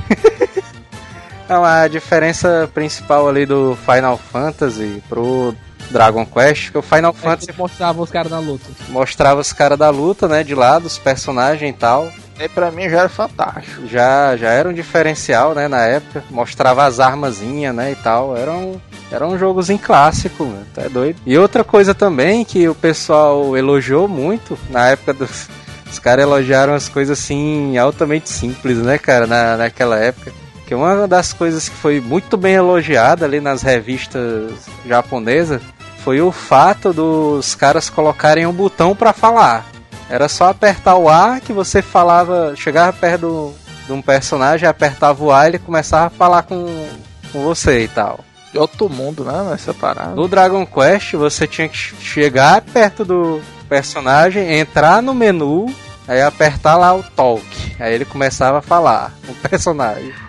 Não, 1.48 1.64
a 1.64 1.88
diferença 1.88 2.70
principal 2.74 3.28
ali 3.28 3.46
do 3.46 3.78
Final 3.86 4.18
Fantasy 4.18 5.02
pro 5.08 5.56
Dragon 5.90 6.26
Quest, 6.26 6.72
que 6.72 6.78
o 6.78 6.82
Final 6.82 7.16
É 7.18 7.22
Fantasy 7.22 7.48
que 7.48 7.58
mostrava 7.58 8.02
os 8.02 8.12
caras 8.12 8.32
na 8.32 8.40
luta. 8.40 8.66
mostrava 8.90 9.40
os 9.40 9.54
caras 9.54 9.78
da 9.78 9.90
luta, 9.90 10.28
né, 10.28 10.44
de 10.44 10.54
lado, 10.54 10.86
os 10.86 10.98
personagens 10.98 11.70
e 11.70 11.78
tal. 11.78 12.12
Aí 12.40 12.48
pra 12.48 12.70
mim 12.70 12.88
já 12.88 13.00
era 13.00 13.10
fantástico. 13.10 13.88
Já, 13.88 14.36
já 14.38 14.50
era 14.50 14.70
um 14.70 14.74
diferencial, 14.74 15.56
né, 15.56 15.68
na 15.68 15.82
época. 15.86 16.24
Mostrava 16.30 16.86
as 16.86 17.00
armazinhas, 17.00 17.74
né, 17.74 17.94
e 17.94 17.96
tal. 17.96 18.38
Era 18.38 18.52
um, 18.52 18.80
era 19.12 19.26
um 19.26 19.38
jogozinho 19.40 19.80
clássico, 19.80 20.46
mano. 20.46 20.66
Tá 20.74 20.84
doido. 20.88 21.20
E 21.26 21.38
outra 21.38 21.64
coisa 21.64 21.96
também 21.96 22.46
que 22.46 22.68
o 22.68 22.76
pessoal 22.76 23.58
elogiou 23.58 24.08
muito 24.08 24.58
na 24.70 24.88
época 24.90 25.14
dos... 25.14 25.48
Os 25.90 26.00
caras 26.00 26.24
elogiaram 26.24 26.74
as 26.74 26.90
coisas 26.90 27.18
assim, 27.18 27.78
altamente 27.78 28.30
simples, 28.30 28.78
né, 28.80 28.98
cara, 28.98 29.26
na, 29.26 29.56
naquela 29.56 29.98
época. 29.98 30.34
Que 30.68 30.76
uma 30.76 31.08
das 31.08 31.32
coisas 31.32 31.70
que 31.70 31.76
foi 31.76 32.02
muito 32.02 32.36
bem 32.36 32.56
elogiada 32.56 33.26
ali 33.26 33.40
nas 33.40 33.62
revistas 33.62 34.52
japonesas 34.86 35.62
foi 36.04 36.20
o 36.20 36.30
fato 36.30 36.92
dos 36.92 37.56
caras 37.56 37.90
colocarem 37.90 38.46
um 38.46 38.52
botão 38.52 38.94
pra 38.94 39.14
falar. 39.14 39.66
Era 40.10 40.28
só 40.28 40.50
apertar 40.50 40.96
o 40.96 41.10
A 41.10 41.40
que 41.40 41.54
você 41.54 41.82
falava, 41.82 42.54
chegava 42.56 42.92
perto 42.92 43.22
do, 43.22 43.54
de 43.86 43.94
um 43.94 44.02
personagem, 44.02 44.68
apertava 44.68 45.24
o 45.24 45.32
A 45.32 45.46
e 45.46 45.52
ele 45.52 45.60
começava 45.60 46.08
a 46.08 46.10
falar 46.10 46.44
com, 46.44 46.88
com 47.32 47.44
você 47.44 47.86
e 47.86 47.88
tal. 47.88 48.20
De 48.52 48.60
outro 48.60 48.90
mundo, 48.90 49.24
né? 49.24 49.48
Nessa 49.50 49.74
parada. 49.74 50.16
No 50.16 50.28
Dragon 50.28 50.66
Quest 50.66 51.14
você 51.14 51.48
tinha 51.48 51.70
que 51.70 51.78
chegar 51.78 52.62
perto 52.62 53.06
do 53.06 53.42
personagem, 53.70 54.60
entrar 54.60 55.02
no 55.02 55.14
menu, 55.14 55.74
aí 56.06 56.22
apertar 56.22 56.76
lá 56.76 56.94
o 56.94 57.04
talk. 57.04 57.46
Aí 57.80 57.94
ele 57.94 58.06
começava 58.06 58.60
a 58.60 58.62
falar 58.62 59.14
com 59.26 59.32
o 59.32 59.36
personagem. 59.36 60.27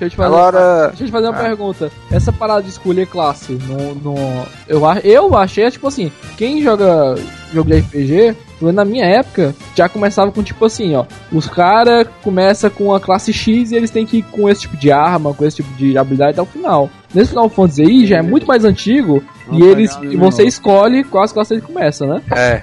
Deixa 0.00 0.04
eu 0.06 0.10
te 0.10 0.16
fazer, 0.16 0.34
Agora. 0.34 0.86
deixa 0.88 1.02
eu 1.02 1.06
te 1.06 1.12
fazer 1.12 1.26
uma 1.28 1.38
Ah. 1.38 1.42
pergunta. 1.42 1.90
Essa 2.10 2.32
parada 2.32 2.62
de 2.62 2.70
escolher 2.70 3.06
classe, 3.06 3.52
no, 3.52 3.94
no, 3.96 4.16
eu, 4.66 4.80
eu 5.04 5.36
achei, 5.36 5.70
tipo 5.70 5.86
assim, 5.88 6.10
quem 6.38 6.62
joga 6.62 7.14
jogo 7.52 7.68
de 7.70 7.78
RPG, 7.80 8.34
na 8.62 8.84
minha 8.84 9.04
época, 9.04 9.54
já 9.74 9.88
começava 9.88 10.32
com 10.32 10.42
tipo 10.42 10.64
assim, 10.64 10.94
ó. 10.94 11.04
Os 11.32 11.46
caras 11.48 12.06
começam 12.22 12.70
com 12.70 12.94
a 12.94 13.00
classe 13.00 13.32
X 13.32 13.70
e 13.72 13.76
eles 13.76 13.90
têm 13.90 14.06
que 14.06 14.18
ir 14.18 14.22
com 14.22 14.48
esse 14.48 14.62
tipo 14.62 14.76
de 14.76 14.90
arma, 14.90 15.34
com 15.34 15.44
esse 15.44 15.56
tipo 15.56 15.72
de 15.76 15.96
habilidade 15.98 16.32
até 16.32 16.42
o 16.42 16.46
final. 16.46 16.88
Nesse 17.14 17.30
Final 17.30 17.48
Fantasy 17.48 17.82
aí 17.82 18.06
já 18.06 18.18
é 18.18 18.22
muito 18.22 18.46
mais 18.46 18.64
antigo 18.64 19.22
e 19.46 19.58
Vamos 19.58 19.66
eles 19.66 19.96
pegar 19.96 20.12
e 20.12 20.16
você 20.16 20.44
escolhe 20.44 21.02
quais 21.04 21.32
classes 21.32 21.50
ele 21.50 21.60
começa, 21.60 22.06
né? 22.06 22.22
É, 22.34 22.62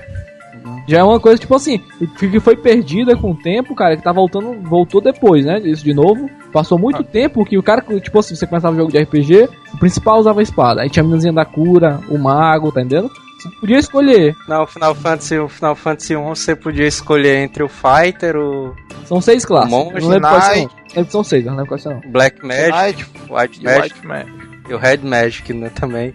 Já 0.88 1.00
é 1.00 1.04
uma 1.04 1.20
coisa, 1.20 1.38
tipo 1.38 1.54
assim, 1.54 1.82
que 2.18 2.40
foi 2.40 2.56
perdida 2.56 3.16
com 3.16 3.32
o 3.32 3.36
tempo, 3.36 3.76
cara, 3.76 3.98
que 3.98 4.04
tá 4.04 4.12
voltando, 4.14 4.54
voltou 4.62 5.02
depois, 5.02 5.46
né? 5.46 5.60
Isso 5.60 5.84
de 5.84 5.94
novo. 5.94 6.30
Passou 6.52 6.80
muito 6.80 7.04
tempo 7.04 7.46
que 7.46 7.58
o 7.58 7.64
cara, 7.64 7.84
tipo 8.00 8.18
assim, 8.18 8.36
você 8.36 8.48
começava 8.48 8.74
o 8.74 8.78
jogo 8.78 8.92
de 8.92 8.98
RPG, 8.98 9.50
o 9.74 9.78
principal 9.78 10.18
usava 10.20 10.40
a 10.40 10.44
espada. 10.44 10.82
Aí 10.82 10.90
tinha 10.90 11.04
a 11.04 11.06
meninazinha 11.06 11.34
da 11.34 11.44
cura, 11.44 12.00
o 12.10 12.18
mago, 12.18 12.72
tá 12.72 12.82
entendendo? 12.82 13.12
Você 13.38 13.50
podia 13.60 13.78
escolher. 13.78 14.36
não, 14.48 14.64
o 14.64 14.68
Final 14.68 14.96
Fantasy, 14.96 15.38
o 15.38 15.48
Final 15.48 15.76
Fantasy 15.76 16.16
1 16.16 16.24
você 16.24 16.56
podia 16.56 16.88
escolher 16.88 17.44
entre 17.44 17.64
o 17.64 17.70
Fighter, 17.70 18.36
o 18.36 18.74
São 19.06 19.22
seis 19.22 19.46
classes. 19.46 19.70
Monge, 19.70 20.02
não 20.02 20.10
lembro 20.10 20.30
quais 20.30 20.44
são. 20.44 20.56
Knight. 20.56 20.76
Lembro 20.88 21.06
que 21.06 21.12
são 21.12 21.24
seis, 21.24 21.46
não 21.46 21.54
lembro 21.54 21.68
quais 21.68 21.84
são. 21.84 22.02
Black 22.08 22.46
Magic, 22.46 22.72
Knight 22.72 23.06
White 23.30 23.64
Magic 23.64 23.82
White 23.84 24.08
Man. 24.08 24.26
e 24.70 24.74
o 24.74 24.78
Red 24.78 24.98
Magic 25.04 25.54
né, 25.54 25.70
também. 25.70 26.14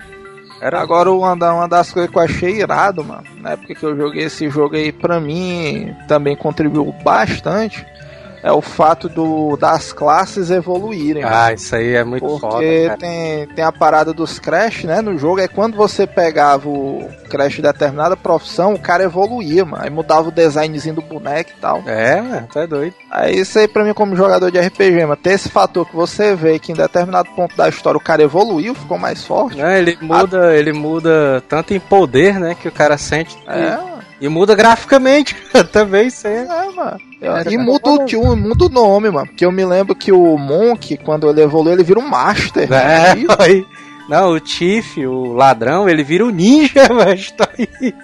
Era 0.63 0.81
Agora 0.81 1.11
uma, 1.11 1.33
uma 1.33 1.67
das 1.67 1.91
coisas 1.91 2.09
que 2.09 2.17
eu 2.17 2.23
achei 2.23 2.61
irado, 2.61 3.03
mano, 3.03 3.25
na 3.39 3.51
época 3.51 3.75
que 3.75 3.83
eu 3.85 3.97
joguei 3.97 4.27
esse 4.27 4.49
jogo 4.49 4.77
aí, 4.77 4.93
pra 4.93 5.19
mim 5.19 5.93
também 6.07 6.37
contribuiu 6.37 6.95
bastante, 7.03 7.85
é 8.43 8.51
o 8.51 8.61
fato 8.61 9.09
do, 9.09 9.57
das 9.57 9.93
classes 9.93 10.51
evoluírem. 10.51 11.23
mano. 11.23 11.35
Ah, 11.35 11.53
isso 11.53 11.75
aí 11.77 11.95
é 11.95 12.05
muito 12.05 12.27
foda, 12.39 12.57
Porque 12.57 12.87
cara. 12.87 12.99
tem, 12.99 13.47
tem 13.49 13.65
a 13.65 13.73
parada 13.73 14.13
dos 14.13 14.39
Crash, 14.39 14.85
né? 14.85 15.01
No 15.01 15.17
jogo 15.17 15.41
é 15.41 15.47
quando 15.49 15.77
você 15.77 16.07
pegava 16.07 16.69
o 16.69 17.09
Crash 17.31 17.55
de 17.55 17.63
determinada 17.63 18.17
profissão, 18.17 18.75
o 18.75 18.79
cara 18.79 19.05
evoluía, 19.05 19.65
mano. 19.65 19.85
Aí 19.85 19.91
mudava 19.91 20.29
o 20.29 20.33
designzinho 20.33 20.97
do 20.97 21.03
boneco 21.03 21.51
e 21.57 21.61
tal. 21.61 21.83
É, 21.87 22.21
mano, 22.21 22.49
tá 22.53 22.67
doido. 22.67 22.95
Aí 23.11 23.39
isso 23.39 23.59
aí 23.59 23.69
pra 23.69 23.85
mim 23.85 23.95
como 23.95 24.17
jogador 24.17 24.51
de 24.51 24.59
RPG, 24.59 25.03
mano, 25.03 25.17
ter 25.17 25.35
esse 25.35 25.49
fator 25.49 25.87
que 25.87 25.95
você 25.95 26.35
vê 26.35 26.59
que 26.59 26.73
em 26.73 26.75
determinado 26.75 27.29
ponto 27.37 27.57
da 27.57 27.69
história 27.69 27.99
o 27.99 28.03
cara 28.03 28.23
evoluiu, 28.23 28.75
ficou 28.75 28.99
mais 28.99 29.25
forte. 29.25 29.59
Não, 29.59 29.71
ele 29.71 29.97
muda, 30.01 30.57
ele 30.57 30.73
muda 30.73 31.43
tanto 31.49 31.73
em 31.75 31.81
poder, 31.81 32.41
né, 32.41 32.57
que 32.61 32.69
o 32.69 32.73
cara 32.73 32.99
sente. 32.99 33.37
É. 33.47 33.92
e 34.23 34.29
muda 34.29 34.55
graficamente 34.55 35.35
também, 35.73 36.07
isso 36.07 36.29
aí. 36.29 36.37
É, 36.37 36.71
mano. 36.71 37.01
E 37.51 37.59
muda 37.59 37.91
o, 37.91 38.05
tio, 38.05 38.37
muda 38.37 38.67
o 38.67 38.69
nome, 38.69 39.11
mano. 39.11 39.27
Porque 39.27 39.45
eu 39.45 39.51
me 39.51 39.65
lembro 39.65 39.97
que 39.97 40.13
o 40.13 40.39
Monk, 40.39 40.97
quando 40.99 41.29
ele 41.29 41.43
evolui, 41.43 41.73
ele 41.73 41.83
vira 41.83 41.99
um 41.99 42.09
Master. 42.09 42.73
É, 42.73 43.19
Isso. 43.19 43.27
aí. 43.43 43.67
Não, 44.09 44.31
o 44.33 44.41
Tiff, 44.41 45.05
o 45.05 45.33
ladrão, 45.33 45.89
ele 45.89 46.05
vira 46.05 46.25
o 46.25 46.31
ninja, 46.31 46.89
mas 46.95 47.33
tá 47.33 47.49
aí. 47.59 47.95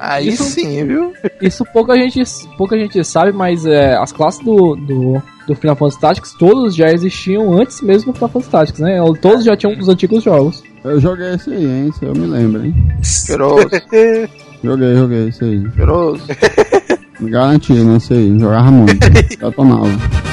Aí 0.00 0.28
Isso- 0.30 0.42
sim, 0.42 0.84
viu? 0.84 1.12
Isso 1.40 1.64
pouca 1.72 1.96
gente, 1.96 2.20
pouca 2.58 2.76
gente 2.76 3.04
sabe, 3.04 3.30
mas 3.32 3.64
é, 3.64 3.94
as 3.94 4.10
classes 4.10 4.40
do, 4.44 4.74
do, 4.74 5.22
do 5.46 5.54
Final 5.54 5.76
Fantasy 5.76 6.00
Tactics, 6.00 6.32
todos 6.36 6.74
já 6.74 6.90
existiam 6.90 7.52
antes 7.56 7.80
mesmo 7.80 8.12
do 8.12 8.16
Final 8.16 8.30
Fantasy 8.30 8.50
Tactics, 8.50 8.80
né? 8.80 8.98
Todos 9.20 9.44
já 9.44 9.56
tinham 9.56 9.78
os 9.78 9.88
antigos 9.88 10.24
jogos. 10.24 10.60
Eu 10.84 11.00
joguei 11.00 11.34
esse 11.34 11.50
aí, 11.52 11.64
hein? 11.64 11.88
Isso 11.94 12.04
eu 12.04 12.14
me 12.14 12.26
lembro, 12.26 12.64
hein? 12.64 12.74
Cheiroso, 13.00 13.68
Joguei, 14.62 14.94
joguei 14.96 15.28
esse 15.28 15.44
aí. 15.44 15.66
cheiroso. 15.74 16.22
Garantido, 17.20 17.84
né? 17.84 17.96
Esse 17.96 18.14
aí. 18.14 18.38
Jogava 18.38 18.70
muito. 18.70 18.98
Detonava. 19.10 19.86
O 19.86 20.31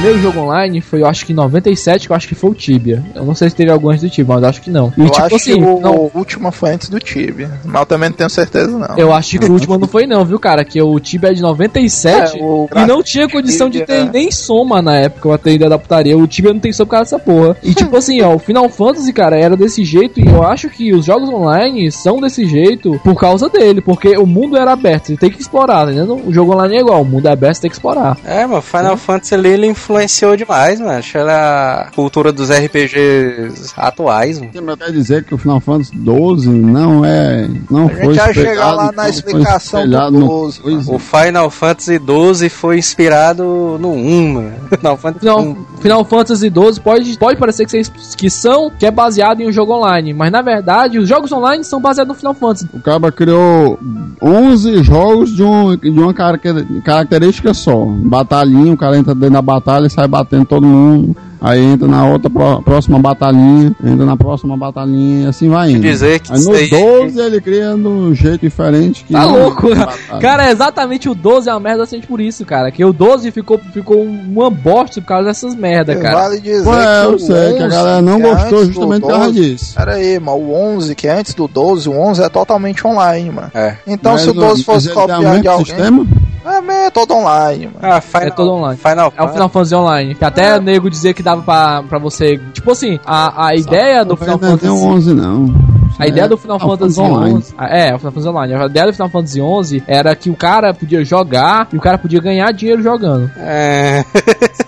primeiro 0.00 0.22
jogo 0.22 0.40
online 0.40 0.80
foi, 0.80 1.02
eu 1.02 1.06
acho 1.06 1.26
que 1.26 1.32
em 1.32 1.36
97, 1.36 2.06
que 2.06 2.12
eu 2.12 2.16
acho 2.16 2.26
que 2.26 2.34
foi 2.34 2.50
o 2.50 2.54
Tibia. 2.54 3.04
Eu 3.14 3.22
não 3.26 3.34
sei 3.34 3.50
se 3.50 3.56
teve 3.56 3.70
algum 3.70 3.90
antes 3.90 4.02
do 4.02 4.08
Tibia, 4.08 4.34
mas 4.34 4.42
eu 4.42 4.48
acho 4.48 4.62
que 4.62 4.70
não. 4.70 4.90
E 4.96 5.00
Eu 5.02 5.10
tipo 5.10 5.26
acho 5.26 5.36
assim, 5.36 5.56
que 5.58 5.62
o, 5.62 5.78
não, 5.78 5.94
o 5.94 6.10
último 6.14 6.50
foi 6.50 6.70
antes 6.70 6.88
do 6.88 6.98
Tibia. 6.98 7.50
Mas 7.62 7.80
eu 7.80 7.86
também 7.86 8.08
não 8.08 8.16
tenho 8.16 8.30
certeza, 8.30 8.78
não. 8.78 8.96
eu 8.96 9.12
acho 9.12 9.38
que 9.38 9.44
o 9.44 9.52
último 9.52 9.76
não 9.76 9.86
foi 9.86 10.06
não, 10.06 10.24
viu, 10.24 10.38
cara? 10.38 10.64
Que 10.64 10.80
o 10.80 10.98
Tibia 10.98 11.30
é 11.30 11.34
de 11.34 11.42
97 11.42 12.38
É, 12.38 12.42
o 12.42 12.66
e 12.74 12.86
não 12.86 13.02
tinha 13.02 13.28
condição 13.28 13.68
de 13.68 13.80
ter 13.84 13.98
Tibia- 14.06 14.10
nem 14.12 14.30
soma 14.30 14.80
na 14.80 14.96
época, 14.96 15.28
pra 15.28 15.36
ter 15.38 15.52
ideia 15.52 15.68
da 15.68 15.78
putaria. 15.78 16.16
O 16.16 16.26
Tibia 16.26 16.54
não 16.54 16.60
tem 16.60 16.72
soma 16.72 16.86
por 16.86 16.90
causa 16.92 17.04
dessa 17.16 17.18
porra. 17.18 17.56
E 17.62 17.74
tipo 17.74 17.94
assim, 17.94 18.22
ó, 18.22 18.34
o 18.34 18.38
Final 18.38 18.70
Fantasy, 18.70 19.12
cara, 19.12 19.38
era 19.38 19.54
desse 19.54 19.84
jeito 19.84 20.18
e 20.18 20.26
eu 20.26 20.42
acho 20.42 20.70
que 20.70 20.94
os 20.94 21.04
jogos 21.04 21.28
online 21.28 21.92
são 21.92 22.18
desse 22.22 22.46
jeito 22.46 22.98
por 23.04 23.16
causa 23.16 23.50
dele, 23.50 23.82
porque 23.82 24.16
o 24.16 24.24
mundo 24.26 24.56
era 24.56 24.72
aberto, 24.72 25.08
você 25.08 25.16
tem 25.18 25.30
que 25.30 25.40
explorar, 25.42 25.84
tá 25.84 25.92
entendendo? 25.92 26.18
O 26.26 26.32
jogo 26.32 26.54
online 26.54 26.76
é 26.76 26.80
igual, 26.80 27.02
o 27.02 27.04
mundo 27.04 27.28
é 27.28 27.32
aberto, 27.32 27.56
você 27.56 27.60
tem 27.62 27.70
que 27.70 27.76
explorar. 27.76 28.16
É, 28.24 28.46
mano, 28.46 28.62
Final 28.62 28.96
Fantasy 28.96 29.34
ali, 29.34 29.48
ele 29.50 29.66
influenciou 29.90 30.36
demais, 30.36 30.78
mano. 30.80 30.92
Acho 30.92 31.12
que 31.12 31.18
era 31.18 31.82
a 31.88 31.90
cultura 31.94 32.32
dos 32.32 32.48
RPGs 32.50 33.72
atuais, 33.76 34.38
mano. 34.38 34.76
Quer 34.76 34.92
dizer 34.92 35.24
que 35.24 35.34
o 35.34 35.38
Final 35.38 35.60
Fantasy 35.60 35.90
XII 35.92 36.48
não 36.52 37.04
é. 37.04 37.48
Não 37.70 37.86
A 37.86 37.90
foi 37.90 37.96
gente 38.14 38.16
vai 38.16 38.30
espelhado, 38.30 38.34
chegar 38.34 38.72
lá 38.72 38.92
na 38.92 39.08
explicação 39.08 39.88
do 39.88 40.10
no 40.10 40.26
12. 40.28 40.60
coisa. 40.60 40.92
O 40.92 40.98
Final 40.98 41.50
Fantasy 41.50 41.98
XII 42.38 42.48
foi 42.48 42.78
inspirado 42.78 43.42
no 43.80 43.92
1, 43.92 44.32
mano. 44.32 44.52
Final 44.70 44.96
Fantasy 44.96 45.20
Final, 45.20 45.40
1. 45.40 45.56
Final 45.80 46.04
Fantasy 46.04 46.46
XII 46.48 46.80
pode, 46.82 47.18
pode 47.18 47.38
parecer 47.38 47.64
que, 47.64 47.70
vocês, 47.70 47.90
que 48.14 48.30
são, 48.30 48.70
que 48.70 48.86
é 48.86 48.90
baseado 48.90 49.40
em 49.40 49.48
um 49.48 49.52
jogo 49.52 49.72
online, 49.74 50.12
mas 50.12 50.30
na 50.30 50.42
verdade 50.42 50.98
os 50.98 51.08
jogos 51.08 51.32
online 51.32 51.64
são 51.64 51.80
baseados 51.80 52.12
no 52.12 52.18
Final 52.18 52.34
Fantasy. 52.34 52.68
O 52.72 52.80
cara 52.80 53.10
criou 53.10 53.78
11 54.22 54.82
jogos 54.82 55.34
de, 55.34 55.42
um, 55.42 55.74
de 55.76 55.88
uma 55.90 56.12
caracter- 56.14 56.66
característica 56.84 57.54
só. 57.54 57.84
Batalhinha, 57.86 58.72
o 58.72 58.76
cara 58.76 58.96
entra 58.98 59.14
dentro 59.14 59.34
da 59.34 59.42
batalha 59.42 59.79
e 59.86 59.90
sai 59.90 60.08
batendo 60.08 60.44
todo 60.44 60.66
mundo. 60.66 61.16
Aí 61.40 61.60
entra 61.64 61.88
na 61.88 62.06
outra 62.06 62.28
pró- 62.28 62.60
próxima 62.60 62.98
batalhinha, 62.98 63.74
entra 63.82 64.04
na 64.04 64.16
próxima 64.16 64.56
batalhinha 64.56 65.24
e 65.24 65.28
assim 65.28 65.48
vai 65.48 65.70
indo. 65.70 65.80
Dizer 65.80 66.20
que 66.20 66.30
Aí 66.32 66.38
no 66.38 66.42
isso 66.42 66.52
aí- 66.52 66.68
12 66.70 67.18
ele 67.20 67.40
cria 67.40 67.74
de 67.74 67.86
um 67.86 68.14
jeito 68.14 68.42
diferente 68.42 69.04
que. 69.04 69.12
Tá 69.12 69.22
é 69.22 69.24
louco. 69.24 69.68
Cara, 70.20 70.48
é 70.48 70.50
exatamente 70.50 71.08
o 71.08 71.14
12 71.14 71.48
é 71.48 71.52
uma 71.52 71.60
merda 71.60 71.84
assim 71.84 72.00
por 72.00 72.20
isso, 72.20 72.44
cara. 72.44 72.70
Que 72.70 72.84
o 72.84 72.92
12 72.92 73.30
ficou, 73.30 73.58
ficou 73.72 74.02
uma 74.04 74.50
bosta 74.50 75.00
por 75.00 75.06
causa 75.06 75.24
dessas 75.28 75.54
merda, 75.54 75.96
cara. 75.96 76.14
Vale 76.22 76.40
dizer 76.40 76.64
Pô, 76.64 76.74
é, 76.74 77.06
que 77.06 77.12
eu 77.12 77.18
sei 77.18 77.52
que 77.54 77.62
a 77.62 77.66
11, 77.66 77.76
galera 77.76 78.02
não 78.02 78.16
é 78.18 78.20
gostou 78.34 78.64
justamente 78.66 79.00
por 79.02 79.08
causa 79.10 79.26
12, 79.26 79.40
disso. 79.40 79.74
Pera 79.76 79.94
aí, 79.94 80.18
mano, 80.20 80.38
o 80.38 80.54
11, 80.54 80.94
que 80.94 81.06
é 81.08 81.12
antes 81.18 81.32
do 81.34 81.48
12, 81.48 81.88
o 81.88 81.92
11 81.98 82.22
é 82.22 82.28
totalmente 82.28 82.86
online, 82.86 83.30
mano. 83.30 83.50
É. 83.54 83.76
Então 83.86 84.12
Mas 84.12 84.22
se 84.22 84.30
o 84.30 84.34
12 84.34 84.46
mas 84.48 84.62
fosse 84.62 84.90
o 84.90 84.94
copiar 84.94 85.40
de 85.40 85.48
alguém... 85.48 85.64
sistema? 85.66 86.06
É, 86.42 86.58
mas 86.62 86.76
é 86.86 86.90
todo 86.90 87.14
online, 87.14 87.66
mano. 87.66 87.78
Ah, 87.82 88.00
Final, 88.00 88.26
É 88.26 88.30
todo 88.30 88.50
online. 88.52 88.78
Final 88.82 89.12
É 89.16 89.22
o 89.22 89.28
Final 89.28 89.48
Fantasy 89.50 89.74
Online. 89.74 90.14
Que 90.14 90.24
até 90.24 90.56
o 90.56 90.62
nego 90.62 90.88
dizer 90.88 91.12
que 91.12 91.22
dava 91.30 91.42
pra, 91.42 91.82
pra 91.88 91.98
você. 91.98 92.38
Tipo 92.52 92.72
assim, 92.72 92.98
a, 93.06 93.46
a 93.48 93.54
ideia 93.54 94.04
do 94.04 94.10
Não 94.10 94.16
Final 94.16 94.38
Fantasy. 94.38 94.68
um 94.68 94.84
11 94.88 95.14
não. 95.14 95.54
A 95.98 96.06
ideia 96.06 96.28
do 96.28 96.36
Final 96.38 96.58
Final 96.58 96.78
Fantasy. 96.78 96.94
XI. 96.94 97.54
É, 97.58 97.94
o 97.94 97.98
Final 97.98 98.12
Fantasy 98.12 98.28
Online. 98.28 98.54
A 98.54 98.66
ideia 98.66 98.86
do 98.86 98.92
Final 98.92 99.08
Fantasy 99.10 99.40
XI 99.64 99.82
era 99.86 100.14
que 100.16 100.30
o 100.30 100.36
cara 100.36 100.72
podia 100.72 101.04
jogar 101.04 101.68
e 101.72 101.76
o 101.76 101.80
cara 101.80 101.98
podia 101.98 102.20
ganhar 102.20 102.50
dinheiro 102.52 102.82
jogando. 102.82 103.30
É, 103.36 104.04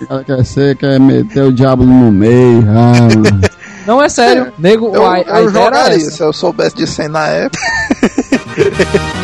O 0.03 0.07
cara 0.07 0.25
quer 0.25 0.45
ser, 0.45 0.77
quer 0.77 1.01
meter 1.01 1.45
o 1.45 1.53
diabo 1.53 1.85
no 1.85 2.11
meio. 2.13 2.65
Ah, 2.69 3.49
Não 3.87 4.03
é 4.03 4.09
sério. 4.09 4.53
Nego, 4.59 4.91
Eu, 4.95 5.07
a, 5.07 5.15
a 5.15 5.21
eu 5.41 5.49
ideia 5.49 5.65
era 5.65 5.95
essa. 5.95 6.11
se 6.11 6.23
eu 6.23 6.33
soubesse 6.33 6.77
disso 6.77 7.01
aí 7.03 7.09
na 7.09 7.27
época. 7.29 7.59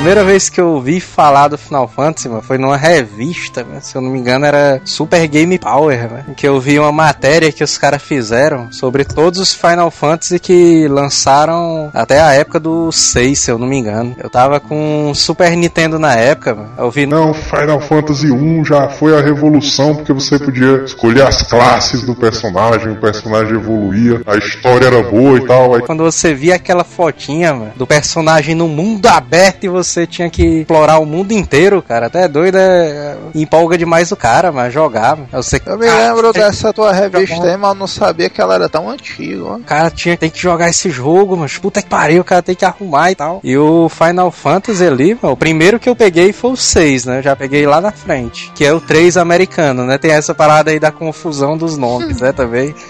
primeira 0.00 0.24
vez 0.24 0.48
que 0.48 0.58
eu 0.58 0.68
ouvi 0.68 0.98
falar 0.98 1.48
do 1.48 1.58
Final 1.58 1.86
Fantasy, 1.86 2.26
mano, 2.26 2.40
foi 2.40 2.56
numa 2.56 2.78
revista, 2.78 3.62
mano, 3.62 3.82
se 3.82 3.94
eu 3.94 4.00
não 4.00 4.10
me 4.10 4.18
engano 4.18 4.46
era 4.46 4.80
Super 4.82 5.28
Game 5.28 5.58
Power, 5.58 6.10
mano, 6.10 6.34
que 6.34 6.48
eu 6.48 6.58
vi 6.58 6.78
uma 6.78 6.90
matéria 6.90 7.52
que 7.52 7.62
os 7.62 7.76
caras 7.76 8.00
fizeram 8.02 8.72
sobre 8.72 9.04
todos 9.04 9.38
os 9.38 9.52
Final 9.52 9.90
Fantasy 9.90 10.38
que 10.38 10.88
lançaram 10.88 11.90
até 11.92 12.18
a 12.18 12.32
época 12.32 12.58
do 12.58 12.90
6, 12.90 13.38
se 13.38 13.50
eu 13.50 13.58
não 13.58 13.66
me 13.66 13.76
engano. 13.76 14.16
Eu 14.18 14.30
tava 14.30 14.58
com 14.58 15.12
Super 15.14 15.54
Nintendo 15.54 15.98
na 15.98 16.14
época, 16.14 16.54
mano, 16.54 16.70
eu 16.78 16.90
vi 16.90 17.04
Não, 17.04 17.34
Final 17.34 17.82
Fantasy 17.82 18.32
1 18.32 18.64
já 18.64 18.88
foi 18.88 19.14
a 19.14 19.20
revolução 19.20 19.94
porque 19.96 20.14
você 20.14 20.38
podia 20.38 20.82
escolher 20.82 21.26
as 21.26 21.42
classes 21.42 22.06
do 22.06 22.14
personagem, 22.14 22.90
o 22.90 22.96
personagem 22.96 23.52
evoluía, 23.52 24.22
a 24.26 24.36
história 24.38 24.86
era 24.86 25.02
boa 25.02 25.36
e 25.36 25.46
tal. 25.46 25.74
Aí 25.74 25.82
Quando 25.82 26.04
você 26.04 26.32
via 26.32 26.54
aquela 26.54 26.84
fotinha, 26.84 27.52
mano, 27.52 27.72
do 27.76 27.86
personagem 27.86 28.54
no 28.54 28.66
mundo 28.66 29.06
aberto 29.06 29.64
e 29.64 29.68
você 29.68 29.89
tinha 30.06 30.28
que 30.30 30.60
explorar 30.60 30.98
o 30.98 31.06
mundo 31.06 31.32
inteiro, 31.32 31.82
cara, 31.82 32.06
até 32.06 32.26
doido, 32.28 32.56
é... 32.58 33.16
empolga 33.34 33.76
demais 33.76 34.10
o 34.12 34.16
cara, 34.16 34.50
mas 34.52 34.72
jogar. 34.72 35.16
Você, 35.32 35.60
Eu 35.64 35.78
me 35.78 35.88
Ah, 35.88 36.08
lembro 36.12 36.28
é- 36.30 36.32
dessa 36.32 36.72
tua 36.72 36.92
revista 36.94 37.42
aí, 37.44 37.56
mas 37.56 37.76
não 37.76 37.86
sabia 37.86 38.28
que 38.30 38.40
ela 38.40 38.54
era 38.54 38.68
tão 38.68 38.88
antiga, 38.88 39.44
ó. 39.44 39.58
Cara 39.66 39.90
tinha, 39.90 40.16
tem 40.16 40.30
que 40.30 40.38
jogar 40.40 40.68
esse 40.68 40.90
jogo, 40.90 41.36
mas 41.36 41.56
puta 41.58 41.82
que 41.82 41.88
pariu, 41.88 42.22
o 42.22 42.24
cara 42.24 42.42
tem 42.42 42.54
que 42.54 42.64
arrumar 42.64 43.10
e 43.10 43.14
tal. 43.14 43.40
E 43.42 43.56
o 43.56 43.88
Final 43.88 44.30
Fantasy 44.30 44.84
ali, 44.84 45.14
mano, 45.20 45.34
o 45.34 45.36
primeiro 45.36 45.78
que 45.78 45.88
eu 45.88 45.96
peguei 45.96 46.32
foi 46.32 46.52
o 46.52 46.56
6, 46.56 47.04
né? 47.06 47.18
Eu 47.18 47.22
já 47.22 47.36
peguei 47.36 47.66
lá 47.66 47.80
na 47.80 47.90
frente. 47.92 48.50
Que 48.54 48.64
é 48.64 48.72
o 48.72 48.80
3 48.80 49.16
americano, 49.16 49.84
né? 49.84 49.98
Tem 49.98 50.10
essa 50.12 50.34
parada 50.34 50.70
aí 50.70 50.78
da 50.80 50.90
confusão 50.90 51.56
dos 51.56 51.76
nomes, 51.76 52.20
né? 52.20 52.32
Também. 52.32 52.74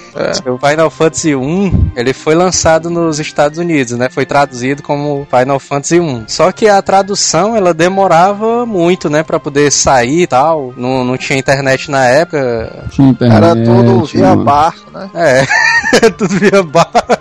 O 0.44 0.58
Final 0.58 0.90
Fantasy 0.90 1.36
1, 1.36 1.92
ele 1.94 2.12
foi 2.12 2.34
lançado 2.34 2.90
nos 2.90 3.20
Estados 3.20 3.58
Unidos, 3.60 3.96
né? 3.96 4.08
Foi 4.10 4.26
traduzido 4.26 4.82
como 4.82 5.26
Final 5.30 5.60
Fantasy 5.60 6.00
1. 6.00 6.24
Só 6.26 6.50
que 6.50 6.66
a 6.68 6.82
tradução, 6.90 7.56
ela 7.56 7.72
demorava 7.72 8.66
muito, 8.66 9.08
né? 9.08 9.22
Pra 9.22 9.38
poder 9.38 9.70
sair 9.70 10.22
e 10.22 10.26
tal. 10.26 10.74
Não, 10.76 11.04
não 11.04 11.16
tinha 11.16 11.38
internet 11.38 11.88
na 11.88 12.04
época. 12.04 12.84
tinha 12.90 13.08
internet. 13.10 13.36
Era 13.36 13.54
tudo 13.54 14.04
via 14.06 14.30
mano. 14.30 14.44
barco, 14.44 14.90
né? 14.92 15.10
É, 15.14 16.10
tudo 16.10 16.34
via 16.34 16.62
barco. 16.64 17.16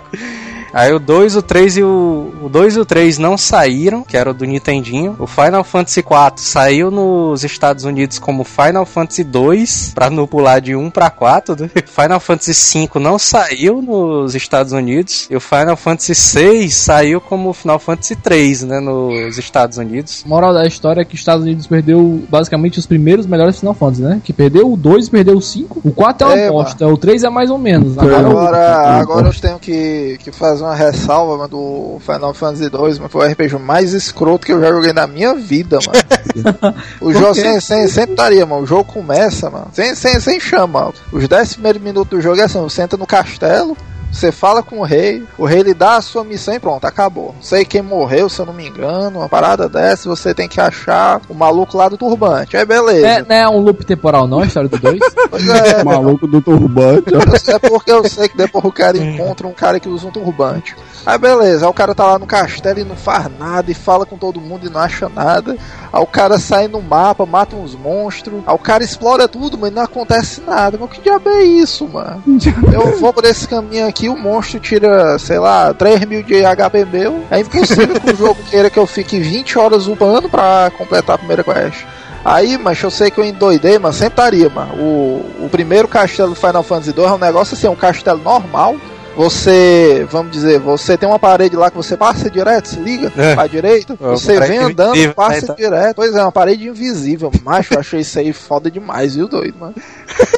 Aí 0.72 0.92
o 0.92 0.98
2, 0.98 1.36
o 1.36 1.42
3 1.42 1.76
e 1.78 1.82
o. 1.82 2.32
O 2.42 2.48
2 2.48 2.76
e 2.76 2.80
o 2.80 2.84
3 2.84 3.18
não 3.18 3.36
saíram, 3.36 4.02
que 4.02 4.16
era 4.16 4.30
o 4.30 4.34
do 4.34 4.44
Nintendinho. 4.44 5.16
O 5.18 5.26
Final 5.26 5.62
Fantasy 5.64 6.02
4 6.02 6.42
saiu 6.42 6.90
nos 6.90 7.44
Estados 7.44 7.84
Unidos 7.84 8.18
como 8.18 8.44
Final 8.44 8.86
Fantasy 8.86 9.22
2, 9.24 9.92
pra 9.94 10.08
não 10.08 10.26
pular 10.26 10.60
de 10.60 10.74
1 10.74 10.90
pra 10.90 11.10
4. 11.10 11.56
Né? 11.60 11.70
Final 11.86 12.20
Fantasy 12.20 12.54
5 12.54 12.98
não 12.98 13.18
saiu 13.18 13.82
nos 13.82 14.34
Estados 14.34 14.72
Unidos. 14.72 15.26
E 15.30 15.36
o 15.36 15.40
Final 15.40 15.76
Fantasy 15.76 16.14
6 16.14 16.74
saiu 16.74 17.20
como 17.20 17.52
Final 17.52 17.78
Fantasy 17.78 18.16
3, 18.16 18.62
né? 18.64 18.80
Nos 18.80 19.36
Estados 19.38 19.76
Unidos. 19.78 20.22
A 20.24 20.28
moral 20.28 20.54
da 20.54 20.66
história 20.66 21.02
é 21.02 21.04
que 21.04 21.14
os 21.14 21.20
Estados 21.20 21.44
Unidos 21.44 21.66
perdeu 21.66 22.22
basicamente 22.28 22.78
os 22.78 22.86
primeiros 22.86 23.26
melhores 23.26 23.58
Final 23.58 23.74
Fantasy, 23.74 24.02
né? 24.02 24.20
Que 24.24 24.32
perdeu 24.32 24.72
o 24.72 24.76
2 24.76 25.08
perdeu 25.08 25.36
o 25.36 25.42
5. 25.42 25.80
O 25.84 25.90
4 25.92 26.26
é 26.28 26.30
uma 26.30 26.38
É, 26.38 26.48
bosta, 26.50 26.86
o 26.88 26.96
3 26.96 27.24
é 27.24 27.28
mais 27.30 27.50
ou 27.50 27.58
menos. 27.58 27.98
Agora, 27.98 28.28
o- 28.28 28.38
Agora, 28.40 28.86
agora 29.00 29.28
eu 29.28 29.34
tenho 29.34 29.58
que, 29.58 30.18
que 30.22 30.30
fazer 30.32 30.59
uma 30.60 30.74
ressalva 30.74 31.36
mano, 31.36 31.48
do 31.48 32.00
Final 32.00 32.34
Fantasy 32.34 32.68
2, 32.68 32.98
mas 32.98 33.12
foi 33.12 33.26
o 33.26 33.30
RPG 33.30 33.58
mais 33.58 33.92
escroto 33.92 34.46
que 34.46 34.52
eu 34.52 34.60
já 34.60 34.70
joguei 34.70 34.92
na 34.92 35.06
minha 35.06 35.34
vida, 35.34 35.78
mano. 35.86 36.74
o 37.00 37.12
jogo 37.12 37.34
sem, 37.34 37.60
sem, 37.60 37.88
sempre 37.88 38.12
estaria, 38.12 38.46
mano. 38.46 38.62
O 38.62 38.66
jogo 38.66 38.84
começa, 38.84 39.50
mano. 39.50 39.68
Sem, 39.72 39.94
sem, 39.94 40.20
sem 40.20 40.40
chama. 40.40 40.92
Os 41.12 41.26
10 41.26 41.54
primeiros 41.54 41.82
minutos 41.82 42.10
do 42.10 42.20
jogo 42.20 42.40
é 42.40 42.44
assim: 42.44 42.60
você 42.60 42.82
entra 42.82 42.98
no 42.98 43.06
castelo. 43.06 43.76
Você 44.10 44.32
fala 44.32 44.62
com 44.62 44.80
o 44.80 44.82
rei, 44.82 45.22
o 45.38 45.44
rei 45.46 45.62
lhe 45.62 45.72
dá 45.72 45.96
a 45.96 46.00
sua 46.02 46.24
missão 46.24 46.54
e 46.54 46.58
pronto, 46.58 46.84
acabou. 46.84 47.34
Não 47.36 47.42
sei 47.42 47.64
quem 47.64 47.80
morreu, 47.82 48.28
se 48.28 48.40
eu 48.40 48.46
não 48.46 48.52
me 48.52 48.66
engano, 48.66 49.20
uma 49.20 49.28
parada 49.28 49.68
dessa, 49.68 50.08
você 50.08 50.34
tem 50.34 50.48
que 50.48 50.60
achar 50.60 51.20
o 51.28 51.34
maluco 51.34 51.76
lá 51.76 51.88
do 51.88 51.96
turbante. 51.96 52.56
Aí 52.56 52.64
beleza. 52.64 53.06
é, 53.06 53.22
não 53.22 53.36
é 53.36 53.48
um 53.48 53.60
loop 53.60 53.84
temporal, 53.84 54.26
não, 54.26 54.40
a 54.40 54.46
história 54.46 54.68
do 54.68 54.78
2? 54.78 55.00
Pois 55.30 55.48
é, 55.48 55.82
O 55.82 55.84
maluco 55.86 56.26
do 56.26 56.40
turbante. 56.40 57.04
É 57.48 57.58
porque 57.58 57.92
eu 57.92 58.08
sei 58.08 58.28
que 58.28 58.36
depois 58.36 58.64
o 58.64 58.72
cara 58.72 58.98
encontra 58.98 59.46
um 59.46 59.52
cara 59.52 59.78
que 59.78 59.88
usa 59.88 60.08
um 60.08 60.10
turbante. 60.10 60.74
Aí 61.06 61.16
beleza, 61.16 61.64
aí 61.64 61.70
o 61.70 61.74
cara 61.74 61.94
tá 61.94 62.04
lá 62.04 62.18
no 62.18 62.26
castelo 62.26 62.80
e 62.80 62.84
não 62.84 62.96
faz 62.96 63.26
nada, 63.38 63.70
e 63.70 63.74
fala 63.74 64.04
com 64.04 64.18
todo 64.18 64.40
mundo 64.40 64.66
e 64.66 64.70
não 64.70 64.80
acha 64.80 65.08
nada. 65.08 65.56
Aí 65.92 66.02
o 66.02 66.06
cara 66.06 66.38
sai 66.38 66.68
no 66.68 66.80
mapa, 66.82 67.24
mata 67.24 67.56
uns 67.56 67.74
monstros. 67.74 68.42
Aí 68.46 68.54
o 68.54 68.58
cara 68.58 68.84
explora 68.84 69.26
tudo, 69.26 69.56
mas 69.56 69.72
não 69.72 69.82
acontece 69.82 70.40
nada. 70.46 70.78
Mas 70.80 70.90
que 70.90 71.00
diabo 71.00 71.28
é 71.28 71.42
isso, 71.42 71.88
mano? 71.88 72.22
Eu 72.72 72.98
vou 72.98 73.12
por 73.12 73.24
esse 73.24 73.46
caminho 73.48 73.86
aqui, 73.88 73.99
o 74.08 74.16
monstro 74.16 74.58
tira, 74.60 75.18
sei 75.18 75.38
lá, 75.38 75.74
3 75.74 76.04
mil 76.04 76.22
de 76.22 76.42
HP 76.42 76.84
meu. 76.84 77.24
É 77.30 77.40
impossível 77.40 78.00
que 78.00 78.12
o 78.12 78.16
jogo 78.16 78.42
queira 78.50 78.70
que 78.70 78.78
eu 78.78 78.86
fique 78.86 79.18
20 79.18 79.58
horas 79.58 79.86
upando 79.86 80.28
pra 80.28 80.70
completar 80.76 81.16
a 81.16 81.18
primeira 81.18 81.44
quest. 81.44 81.84
Aí, 82.24 82.58
mas 82.58 82.82
eu 82.82 82.90
sei 82.90 83.10
que 83.10 83.18
eu 83.18 83.24
endoidei, 83.24 83.78
mas 83.78 83.96
sempre 83.96 84.12
estaria, 84.12 84.48
mano. 84.50 84.74
O, 84.74 85.44
o 85.44 85.48
primeiro 85.50 85.88
castelo 85.88 86.30
do 86.30 86.34
Final 86.34 86.62
Fantasy 86.62 86.92
2 86.92 87.10
é 87.10 87.14
um 87.14 87.18
negócio 87.18 87.54
assim, 87.54 87.66
é 87.66 87.70
um 87.70 87.76
castelo 87.76 88.20
normal. 88.22 88.76
Você, 89.16 90.06
vamos 90.10 90.32
dizer, 90.32 90.58
você 90.58 90.96
tem 90.96 91.08
uma 91.08 91.18
parede 91.18 91.54
lá 91.56 91.70
que 91.70 91.76
você 91.76 91.96
passa 91.96 92.30
direto, 92.30 92.68
se 92.68 92.80
liga, 92.80 93.12
É. 93.16 93.34
pra 93.34 93.46
direita, 93.46 93.92
É 93.94 93.96
você 94.06 94.38
vem 94.40 94.58
andando, 94.58 94.90
invisível, 94.92 95.14
passa 95.14 95.32
né, 95.32 95.38
então. 95.42 95.56
direto. 95.56 95.96
Pois 95.96 96.14
é, 96.14 96.22
uma 96.22 96.32
parede 96.32 96.68
invisível. 96.68 97.30
Macho, 97.44 97.74
eu 97.74 97.80
achei 97.80 98.00
isso 98.00 98.18
aí 98.18 98.32
foda 98.32 98.70
demais, 98.70 99.14
viu, 99.16 99.28
doido, 99.28 99.54
mano? 99.58 99.74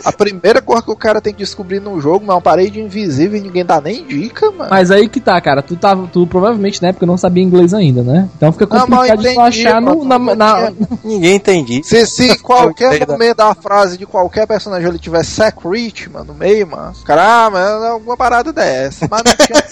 A 0.04 0.12
primeira 0.12 0.60
coisa 0.60 0.82
que 0.82 0.90
o 0.90 0.96
cara 0.96 1.20
tem 1.20 1.32
que 1.32 1.38
descobrir 1.40 1.80
no 1.80 2.00
jogo 2.00 2.24
é 2.28 2.34
uma 2.34 2.40
parede 2.40 2.80
invisível 2.80 3.38
e 3.38 3.42
ninguém 3.42 3.64
dá 3.64 3.80
nem 3.80 4.04
dica, 4.04 4.50
mano. 4.50 4.70
Mas 4.70 4.90
aí 4.90 5.08
que 5.08 5.20
tá, 5.20 5.40
cara. 5.40 5.62
Tu, 5.62 5.76
tava, 5.76 6.06
tu 6.12 6.26
provavelmente 6.26 6.80
na 6.82 6.88
época 6.88 7.06
não 7.06 7.16
sabia 7.16 7.42
inglês 7.42 7.72
ainda, 7.74 8.02
né? 8.02 8.28
Então 8.36 8.52
fica 8.52 8.66
Não, 8.66 8.80
complicado 8.80 9.08
eu 9.10 9.16
de 9.16 9.22
tu 9.22 9.28
entendi, 9.28 9.66
achar 9.68 9.80
no, 9.80 10.04
mano. 10.04 10.34
na, 10.34 10.34
na- 10.34 10.72
Ninguém 11.04 11.36
entendi. 11.36 11.82
Se, 11.84 12.06
se 12.06 12.36
qualquer 12.42 12.96
Entenda. 12.96 13.12
momento 13.12 13.36
da 13.36 13.54
frase 13.54 13.96
de 13.98 14.06
qualquer 14.06 14.46
personagem 14.46 14.88
ele 14.88 14.98
tiver 14.98 15.24
secret, 15.24 16.08
mano, 16.12 16.26
no 16.32 16.34
meio, 16.34 16.66
mano, 16.66 16.92
cara, 17.04 17.46
ah, 17.46 17.50
mas 17.50 17.62
é 17.82 17.88
alguma 17.88 18.16
parada 18.16 18.52
dessa. 18.52 18.61
Mas 19.10 19.22
não 19.24 19.36
tinha. 19.46 19.62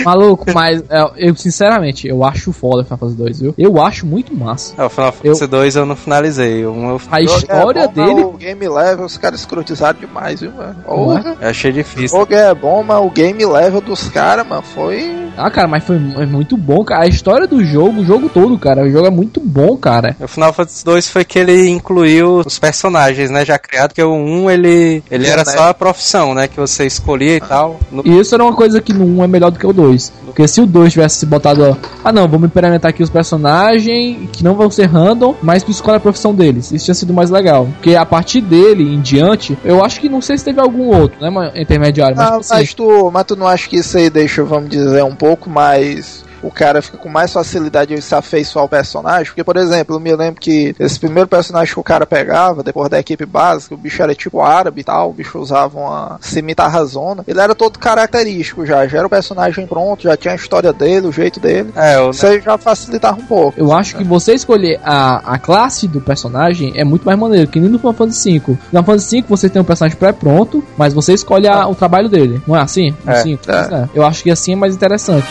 Maluco, 0.04 0.46
mas 0.54 0.82
é, 0.88 1.10
eu 1.16 1.34
sinceramente, 1.36 2.06
eu 2.06 2.24
acho 2.24 2.52
foda 2.52 2.82
o 2.82 2.84
Final 2.84 2.98
Fantasy 2.98 3.16
2, 3.16 3.40
viu? 3.40 3.54
Eu 3.58 3.80
acho 3.82 4.06
muito 4.06 4.34
massa. 4.34 4.74
É, 4.78 4.84
o 4.84 4.88
Final 4.88 5.12
Fantasy 5.12 5.46
2 5.46 5.76
eu 5.76 5.86
não 5.86 5.96
finalizei. 5.96 6.64
Um 6.66 6.90
eu, 6.90 7.00
A 7.10 7.18
O 7.18 7.20
história 7.24 7.80
é 7.80 7.88
bom, 7.88 7.92
mas 7.96 8.06
dele. 8.14 8.24
O 8.24 8.32
game 8.32 8.68
level, 8.68 9.04
os 9.04 9.16
caras 9.18 9.40
escrotizaram 9.40 9.98
demais, 9.98 10.40
viu, 10.40 10.52
mano? 10.52 10.76
Porra. 10.84 11.36
eu 11.40 11.48
achei 11.48 11.70
O 11.70 11.74
difícil. 11.74 12.18
jogo 12.18 12.34
é 12.34 12.54
bom, 12.54 12.82
mas 12.82 12.98
o 13.04 13.10
game 13.10 13.44
level 13.44 13.80
dos 13.80 14.08
caras, 14.08 14.46
mano, 14.46 14.62
foi. 14.62 15.28
Ah, 15.36 15.50
cara, 15.50 15.68
mas 15.68 15.84
foi 15.84 15.96
é 15.96 16.26
muito 16.26 16.56
bom, 16.56 16.84
cara. 16.84 17.04
A 17.04 17.08
história 17.08 17.46
do 17.46 17.64
jogo, 17.64 18.00
o 18.00 18.04
jogo 18.04 18.28
todo, 18.28 18.58
cara. 18.58 18.82
O 18.84 18.90
jogo 18.90 19.06
é 19.06 19.10
muito 19.10 19.40
bom, 19.40 19.76
cara. 19.76 20.16
O 20.20 20.28
Final 20.28 20.52
Fantasy 20.52 20.84
2 20.84 21.08
foi 21.08 21.24
que 21.24 21.38
ele 21.38 21.68
incluiu 21.68 22.38
os 22.46 22.58
personagens, 22.58 23.30
né, 23.30 23.44
já 23.44 23.58
criado, 23.58 23.92
que 23.94 24.02
o 24.02 24.12
1 24.14 24.50
ele, 24.50 25.02
ele 25.10 25.26
era 25.26 25.44
né? 25.44 25.52
só 25.52 25.68
a 25.68 25.74
profissão, 25.74 26.34
né, 26.34 26.46
que 26.48 26.58
você 26.58 26.84
escolhia 26.86 27.36
e 27.36 27.40
tal. 27.40 27.78
No- 27.90 28.02
E 28.10 28.18
isso 28.18 28.34
era 28.34 28.42
uma 28.42 28.52
coisa 28.52 28.80
que 28.80 28.92
no 28.92 29.04
1 29.04 29.24
é 29.24 29.26
melhor 29.28 29.50
do 29.50 29.58
que 29.58 29.66
o 29.66 29.72
2. 29.72 30.12
Porque 30.26 30.48
se 30.48 30.60
o 30.60 30.66
2 30.66 30.92
tivesse 30.92 31.24
botado, 31.26 31.62
ó, 31.62 31.76
ah 32.04 32.12
não, 32.12 32.26
vamos 32.26 32.46
implementar 32.46 32.90
aqui 32.90 33.02
os 33.02 33.10
personagens 33.10 34.28
que 34.32 34.42
não 34.42 34.54
vão 34.54 34.70
ser 34.70 34.86
random, 34.86 35.34
mas 35.40 35.62
tu 35.62 35.70
escolhe 35.70 35.96
a 35.96 36.00
profissão 36.00 36.34
deles. 36.34 36.72
Isso 36.72 36.86
tinha 36.86 36.94
sido 36.94 37.12
mais 37.14 37.30
legal. 37.30 37.68
Porque 37.76 37.94
a 37.94 38.04
partir 38.04 38.40
dele 38.40 38.82
em 38.94 39.00
diante, 39.00 39.56
eu 39.64 39.84
acho 39.84 40.00
que 40.00 40.08
não 40.08 40.20
sei 40.20 40.36
se 40.38 40.44
teve 40.44 40.60
algum 40.60 40.88
outro, 40.88 41.20
né, 41.20 41.52
intermediário, 41.54 42.16
mas, 42.16 42.50
Ah, 42.50 42.54
mas, 42.56 42.74
tu, 42.74 43.10
mas 43.12 43.24
tu 43.24 43.36
não 43.36 43.46
acha 43.46 43.68
que 43.68 43.76
isso 43.76 43.96
aí 43.96 44.10
deixa, 44.10 44.42
vamos 44.42 44.70
dizer, 44.70 45.04
um 45.04 45.14
pouco 45.14 45.48
mais. 45.48 46.24
O 46.42 46.50
cara 46.50 46.80
fica 46.82 46.96
com 46.98 47.08
mais 47.08 47.32
facilidade 47.32 47.94
de 47.94 48.00
se 48.02 48.14
afeiçoar 48.14 48.62
ao 48.62 48.68
personagem. 48.68 49.26
Porque, 49.26 49.44
por 49.44 49.56
exemplo, 49.56 49.96
eu 49.96 50.00
me 50.00 50.14
lembro 50.14 50.40
que 50.40 50.74
esse 50.78 50.98
primeiro 50.98 51.28
personagem 51.28 51.72
que 51.74 51.80
o 51.80 51.84
cara 51.84 52.06
pegava, 52.06 52.62
depois 52.62 52.88
da 52.88 52.98
equipe 52.98 53.26
básica, 53.26 53.74
o 53.74 53.78
bicho 53.78 54.02
era 54.02 54.14
tipo 54.14 54.40
árabe 54.40 54.80
e 54.80 54.84
tal, 54.84 55.10
o 55.10 55.12
bicho 55.12 55.38
usava 55.38 55.78
uma 55.78 56.18
cimitarra 56.20 56.84
zona. 56.84 57.24
Ele 57.26 57.40
era 57.40 57.54
todo 57.54 57.78
característico 57.78 58.64
já, 58.64 58.86
já 58.86 58.98
era 58.98 59.06
o 59.06 59.10
personagem 59.10 59.66
pronto, 59.66 60.02
já 60.04 60.16
tinha 60.16 60.32
a 60.32 60.36
história 60.36 60.72
dele, 60.72 61.06
o 61.06 61.12
jeito 61.12 61.38
dele. 61.40 61.70
É, 61.76 62.00
o, 62.00 62.10
Isso 62.10 62.26
aí 62.26 62.40
já 62.40 62.56
facilitava 62.56 63.20
um 63.20 63.26
pouco. 63.26 63.58
Eu 63.60 63.72
acho 63.72 63.96
que 63.96 64.04
você 64.04 64.32
escolher 64.34 64.80
a, 64.84 65.34
a 65.34 65.38
classe 65.38 65.86
do 65.86 66.00
personagem 66.00 66.72
é 66.76 66.84
muito 66.84 67.04
mais 67.04 67.18
maneiro, 67.18 67.48
que 67.48 67.60
nem 67.60 67.68
no 67.68 67.78
Final 67.78 67.92
Fantasy 67.94 68.38
V. 68.38 68.52
No 68.52 68.56
Final 68.70 68.84
Fantasy 68.84 69.20
V 69.20 69.26
você 69.28 69.48
tem 69.48 69.60
um 69.60 69.64
personagem 69.64 69.98
pré-pronto, 69.98 70.64
mas 70.76 70.92
você 70.94 71.12
escolhe 71.12 71.46
a- 71.48 71.66
o 71.68 71.74
trabalho 71.74 72.08
dele. 72.08 72.40
Não 72.46 72.56
é 72.56 72.60
assim? 72.62 72.94
É, 73.06 73.16
cinco? 73.22 73.42
é. 73.50 73.52
Pois 73.68 73.72
é. 73.82 73.88
Eu 73.94 74.04
acho 74.06 74.22
que 74.22 74.30
assim 74.30 74.52
é 74.52 74.56
mais 74.56 74.74
interessante. 74.74 75.26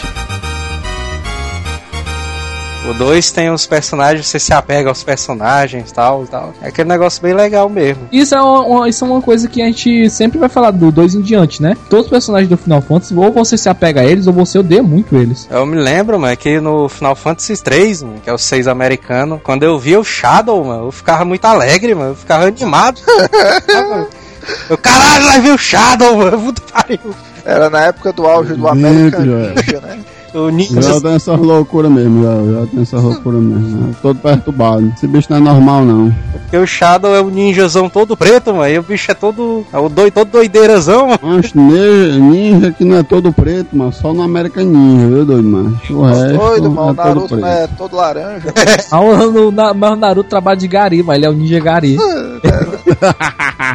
O 2.88 2.94
2 2.94 3.32
tem 3.32 3.52
os 3.52 3.68
personagens, 3.68 4.26
você 4.26 4.40
se 4.40 4.54
apega 4.54 4.90
aos 4.90 5.04
personagens 5.04 5.92
tal, 5.92 6.26
tal. 6.26 6.54
É 6.62 6.70
aquele 6.70 6.88
negócio 6.88 7.22
bem 7.22 7.34
legal 7.34 7.70
mesmo. 7.70 8.08
Isso 8.12 8.34
é 8.34 8.42
uma, 8.42 8.90
isso 8.90 9.04
é 9.04 9.08
uma 9.08 9.22
coisa 9.22 9.48
que 9.48 9.62
a 9.62 9.66
gente 9.66 10.10
sempre 10.10 10.40
vai 10.40 10.50
falar 10.50 10.72
do 10.72 10.92
2 10.92 11.16
em 11.16 11.22
diante, 11.22 11.62
né? 11.62 11.76
Todos 11.90 12.06
os 12.06 12.10
personagens 12.10 12.50
do 12.50 12.58
Final 12.58 12.82
Fantasy, 12.82 13.14
ou 13.14 13.32
você 13.32 13.58
se 13.58 13.70
apega 13.70 14.02
a 14.02 14.06
eles, 14.06 14.28
ou 14.28 14.34
você 14.34 14.58
odeia 14.58 14.82
muito 14.82 15.16
eles. 15.16 15.48
Eu 15.52 15.66
me 15.66 15.76
lembro, 15.76 16.20
mano, 16.20 16.36
que 16.38 16.60
no 16.60 16.88
Final 16.90 17.16
Fantasy 17.16 17.62
3, 17.62 18.04
mano, 18.04 18.22
que 18.24 18.30
é 18.30 18.34
o 18.34 18.38
6 18.38 18.68
americano, 18.68 19.40
quando 19.44 19.64
eu 19.64 19.78
via 19.78 20.00
o 20.00 20.04
Shadow, 20.04 20.64
mano, 20.64 20.86
eu 20.86 20.92
ficava 20.92 21.26
muito 21.26 21.46
alegre, 21.46 21.94
mano, 21.94 22.12
eu 22.12 22.16
ficava 22.16 22.46
animado. 22.46 23.00
eu, 24.70 24.78
caralho, 24.78 25.26
vai 25.26 25.42
ver 25.42 25.52
o 25.52 25.58
Shadow, 25.58 26.18
mano, 26.18 26.42
puta 26.42 26.62
pariu. 26.72 27.16
Era 27.46 27.70
na 27.70 27.86
época 27.86 28.14
do 28.14 28.26
auge 28.26 28.54
do. 28.54 28.74
Ninja, 28.74 29.82
né? 29.82 30.00
O 30.34 30.50
Ninja, 30.50 30.82
Já 30.82 31.02
tem 31.02 31.14
essas 31.14 31.40
loucuras 31.40 31.92
mesmo, 31.92 32.24
já, 32.24 32.60
já 32.62 32.68
tem 32.68 32.82
essas 32.82 33.02
loucuras 33.04 33.42
mesmo. 33.42 33.78
né? 33.88 33.96
Todo 34.02 34.20
perturbado. 34.20 34.92
Esse 34.96 35.08
bicho 35.08 35.28
não 35.30 35.38
é 35.38 35.40
normal, 35.40 35.84
não. 35.86 36.14
porque 36.32 36.58
o 36.58 36.66
Shadow 36.68 37.16
é 37.16 37.22
o 37.22 37.30
ninjazão 37.30 37.90
todo 37.90 38.16
preto, 38.18 38.54
mano, 38.54 38.68
e 38.74 38.78
o 38.80 38.84
bicho 38.84 39.12
é 39.12 39.14
todo, 39.14 39.66
é 39.72 39.78
o 39.78 39.90
doido, 39.90 40.14
todo 40.14 40.30
doideirazão, 40.32 41.08
mano. 41.08 41.20
Mas 41.22 41.54
ninja, 41.54 42.18
ninja 42.20 42.72
que 42.72 42.84
não 42.86 42.98
é 42.98 43.04
todo 43.04 43.32
preto, 43.34 43.76
mano. 43.76 43.92
Só 43.94 44.14
no 44.14 44.22
American 44.24 44.66
Ninja, 44.66 45.08
viu, 45.08 45.26
doido, 45.26 45.44
mano? 45.48 45.80
O 45.90 46.02
resto 46.04 46.38
Doido, 46.38 46.72
mano. 46.72 46.90
é 46.90 46.92
O 46.92 46.96
todo 46.96 47.06
Naruto 47.06 47.28
preto. 47.28 47.42
não 47.42 47.48
é 47.48 47.68
todo 47.68 47.96
laranja. 47.96 48.54
Ah, 48.92 49.00
o, 49.02 49.32
no- 49.32 49.52
na- 49.52 49.74
mas 49.74 49.92
o 49.92 49.96
Naruto 49.96 50.30
trabalha 50.30 50.58
de 50.58 50.68
Gari, 50.68 51.04
mas 51.04 51.16
ele 51.18 51.26
é 51.26 51.30
o 51.30 51.34
Ninja 51.34 51.60
Gari. 51.60 51.98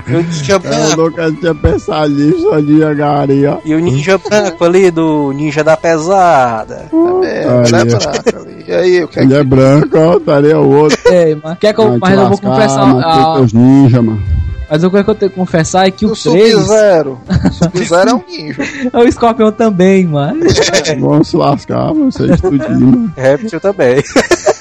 E 0.07 0.15
o 0.17 0.23
ninja 0.23 0.53
Eu 0.55 0.61
branco, 0.61 0.97
nunca 0.97 1.33
tinha 1.33 1.55
pensado 1.55 2.09
nisso, 2.11 2.41
só 2.43 2.61
de 2.61 2.79
Gari, 2.95 3.47
ó. 3.47 3.59
e 3.65 3.75
o 3.75 3.79
ninja 3.79 4.19
branco 4.19 4.65
ali 4.65 4.91
do 4.91 5.33
ninja 5.33 5.63
da 5.65 5.77
pesada. 5.77 6.44
É, 7.25 7.45
ali. 8.37 8.65
E 8.67 8.73
aí, 8.73 9.05
o 9.05 9.09
que 9.09 9.19
é 9.19 9.23
Ele 9.23 9.33
que 9.33 9.39
é 9.41 9.45
branco, 9.45 9.99
ó, 9.99 10.17
estaria 10.17 10.59
o 10.59 10.71
outro. 10.71 10.99
É, 11.15 11.37
mas, 11.43 11.59
quer 11.59 11.73
que 11.75 11.81
eu, 11.81 11.99
mas 11.99 12.13
eu 12.13 12.19
vou 12.19 12.29
lascar, 12.31 12.51
confessar. 12.51 12.87
mano, 12.87 13.01
ah, 13.05 13.25
tem 13.25 13.35
teus 13.35 13.53
ninja, 13.53 14.03
mano. 14.03 14.23
mas 14.71 14.83
o 14.83 14.91
que 14.91 14.97
eu 14.97 15.15
tenho 15.15 15.31
que 15.31 15.37
confessar 15.37 15.87
é 15.87 15.91
que 15.91 16.07
o 16.07 16.13
o 16.13 16.17
3 16.17 16.53
Sub-Zero? 16.53 17.21
O 17.29 17.53
Sub-Zero 17.53 18.11
é 18.11 18.15
um 18.15 18.25
ninja. 18.27 18.63
é 18.93 18.99
o 18.99 19.13
Scorpion 19.13 19.53
também, 19.53 20.07
mano. 20.07 20.41
Vamos 20.99 21.29
se 21.29 21.37
lascar, 21.37 21.93
vocês 21.93 22.41
tudinho, 22.41 22.87
mano. 22.87 23.13
Réptil 23.17 23.61
também. 23.61 24.03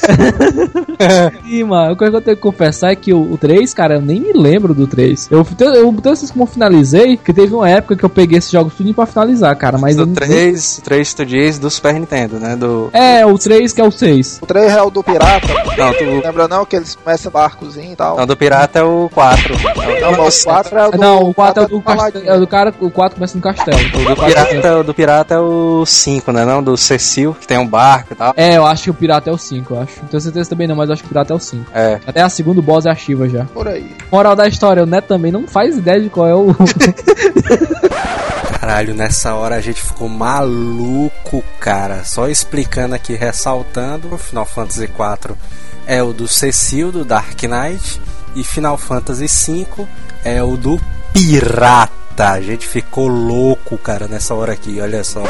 Sim, 1.43 1.63
mano. 1.63 1.93
O 1.93 1.97
que 1.97 2.03
eu 2.03 2.21
tenho 2.21 2.37
que 2.37 2.41
confessar 2.43 2.91
é 2.91 2.95
que 2.95 3.13
o, 3.13 3.33
o 3.33 3.37
3, 3.37 3.73
cara, 3.73 3.95
eu 3.95 4.01
nem 4.01 4.19
me 4.19 4.33
lembro 4.33 4.73
do 4.73 4.87
3. 4.87 5.29
Eu, 5.31 5.45
eu, 5.59 5.73
eu 5.73 5.93
tanto 5.93 6.09
assim 6.09 6.27
como 6.27 6.43
eu 6.43 6.47
finalizei, 6.47 7.17
que 7.17 7.33
teve 7.33 7.53
uma 7.53 7.69
época 7.69 7.95
que 7.95 8.03
eu 8.03 8.09
peguei 8.09 8.37
esses 8.37 8.51
jogos 8.51 8.73
tudo 8.75 8.93
pra 8.93 9.05
finalizar, 9.05 9.55
cara. 9.55 9.77
Mas 9.77 9.97
eu 9.97 10.03
o 10.03 10.07
não- 10.07 10.13
3, 10.13 10.77
o 10.79 10.81
3 10.81 11.13
tu 11.13 11.25
diz 11.25 11.59
do 11.59 11.69
Super 11.69 11.93
Nintendo, 11.93 12.39
né? 12.39 12.55
Do. 12.55 12.89
É, 12.93 13.25
o 13.25 13.37
3 13.37 13.73
que 13.73 13.81
é 13.81 13.83
o 13.83 13.91
6. 13.91 14.39
O 14.41 14.45
3 14.45 14.71
é 14.73 14.81
o 14.81 14.89
do 14.89 15.03
pirata. 15.03 15.47
Não, 15.77 15.93
tu, 15.93 16.03
Lembra 16.23 16.47
não 16.47 16.65
que 16.65 16.75
eles 16.75 16.95
começam 16.95 17.31
barcozinho 17.31 17.93
e 17.93 17.95
tal? 17.95 18.17
não, 18.17 18.25
do 18.27 18.35
pirata 18.37 18.79
é 18.79 18.83
o 18.83 19.09
4. 19.13 19.53
Não, 20.01 20.27
o 20.27 20.31
4 20.43 20.77
é 20.79 20.87
o 20.87 20.91
do. 20.91 20.97
não, 20.97 21.23
o 21.29 21.33
4 21.33 21.63
é 21.63 21.65
o 21.65 21.69
do 21.69 21.81
castelo. 21.81 22.29
É 22.29 22.39
do 22.39 22.47
cara, 22.47 22.73
o 22.79 22.91
4 22.91 23.15
começa 23.15 23.35
no 23.37 23.41
castelo. 23.41 23.77
O 23.77 24.15
do 24.15 24.25
pirata, 24.25 24.79
o 24.79 24.83
do 24.83 24.93
pirata 24.93 25.33
é 25.35 25.39
o 25.39 25.85
5, 25.85 26.31
né? 26.31 26.45
Não, 26.45 26.61
do 26.61 26.77
Cecil, 26.77 27.35
que 27.39 27.47
tem 27.47 27.57
um 27.57 27.67
barco 27.67 28.13
e 28.13 28.15
tal. 28.15 28.33
É, 28.37 28.57
eu 28.57 28.65
acho 28.65 28.83
que 28.83 28.89
o 28.89 28.93
pirata 28.93 29.29
é 29.29 29.33
o 29.33 29.37
5, 29.37 29.73
eu 29.73 29.81
acho. 29.81 29.92
Não 30.01 30.07
tenho 30.07 30.21
certeza 30.21 30.49
também 30.49 30.67
não, 30.67 30.75
mas 30.75 30.89
acho 30.89 31.01
que 31.01 31.07
o 31.07 31.09
pirata 31.09 31.33
é 31.33 31.35
o 31.35 31.39
5. 31.39 31.71
É. 31.73 31.99
Até 32.05 32.21
a 32.21 32.29
segunda 32.29 32.61
boss 32.61 32.85
é 32.85 32.89
a 32.91 32.95
Shiva 32.95 33.27
já. 33.27 33.45
Por 33.45 33.67
aí. 33.67 33.95
Moral 34.11 34.35
da 34.35 34.47
história, 34.47 34.83
o 34.83 34.85
Neto 34.85 35.07
também 35.07 35.31
não 35.31 35.47
faz 35.47 35.77
ideia 35.77 36.01
de 36.01 36.09
qual 36.09 36.27
é 36.27 36.35
o. 36.35 36.55
Caralho, 38.59 38.95
nessa 38.95 39.33
hora 39.35 39.55
a 39.55 39.61
gente 39.61 39.81
ficou 39.81 40.07
maluco, 40.07 41.43
cara. 41.59 42.03
Só 42.05 42.29
explicando 42.29 42.95
aqui, 42.95 43.13
ressaltando, 43.13 44.13
o 44.13 44.17
Final 44.17 44.45
Fantasy 44.45 44.83
IV 44.85 45.35
é 45.85 46.01
o 46.01 46.13
do 46.13 46.27
Cecil, 46.27 46.91
do 46.91 47.03
Dark 47.03 47.41
Knight, 47.43 48.01
e 48.35 48.43
Final 48.43 48.77
Fantasy 48.77 49.27
V 49.27 49.85
é 50.23 50.41
o 50.41 50.55
do 50.55 50.79
Pirata. 51.11 52.02
A 52.17 52.39
gente 52.41 52.67
ficou 52.67 53.07
louco, 53.07 53.77
cara, 53.77 54.07
nessa 54.07 54.33
hora 54.33 54.53
aqui, 54.53 54.79
olha 54.79 55.03
só. 55.03 55.23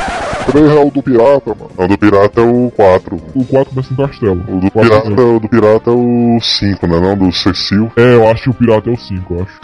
3 0.51 0.71
é 0.71 0.79
o 0.79 0.91
do 0.91 1.01
pirata, 1.01 1.55
mano. 1.55 1.71
O 1.77 1.87
do 1.87 1.97
pirata 1.97 2.41
é 2.41 2.43
o 2.43 2.71
4. 2.75 3.21
O 3.33 3.45
4 3.45 3.73
começa 3.73 3.89
no 3.91 4.07
castelo. 4.07 4.45
O 4.47 4.59
do 4.59 4.71
pirata, 4.71 5.09
mesmo. 5.09 5.35
o 5.35 5.39
do 5.39 5.49
pirata 5.49 5.89
é 5.89 5.93
o 5.93 6.39
5, 6.41 6.87
né? 6.87 6.99
Não, 6.99 7.17
do 7.17 7.31
Cecil. 7.31 7.91
É, 7.95 8.13
eu 8.13 8.27
acho 8.27 8.43
que 8.43 8.49
o 8.49 8.53
pirata 8.53 8.89
é 8.89 8.93
o 8.93 8.97
5, 8.97 9.33
eu 9.33 9.43
acho. 9.43 9.59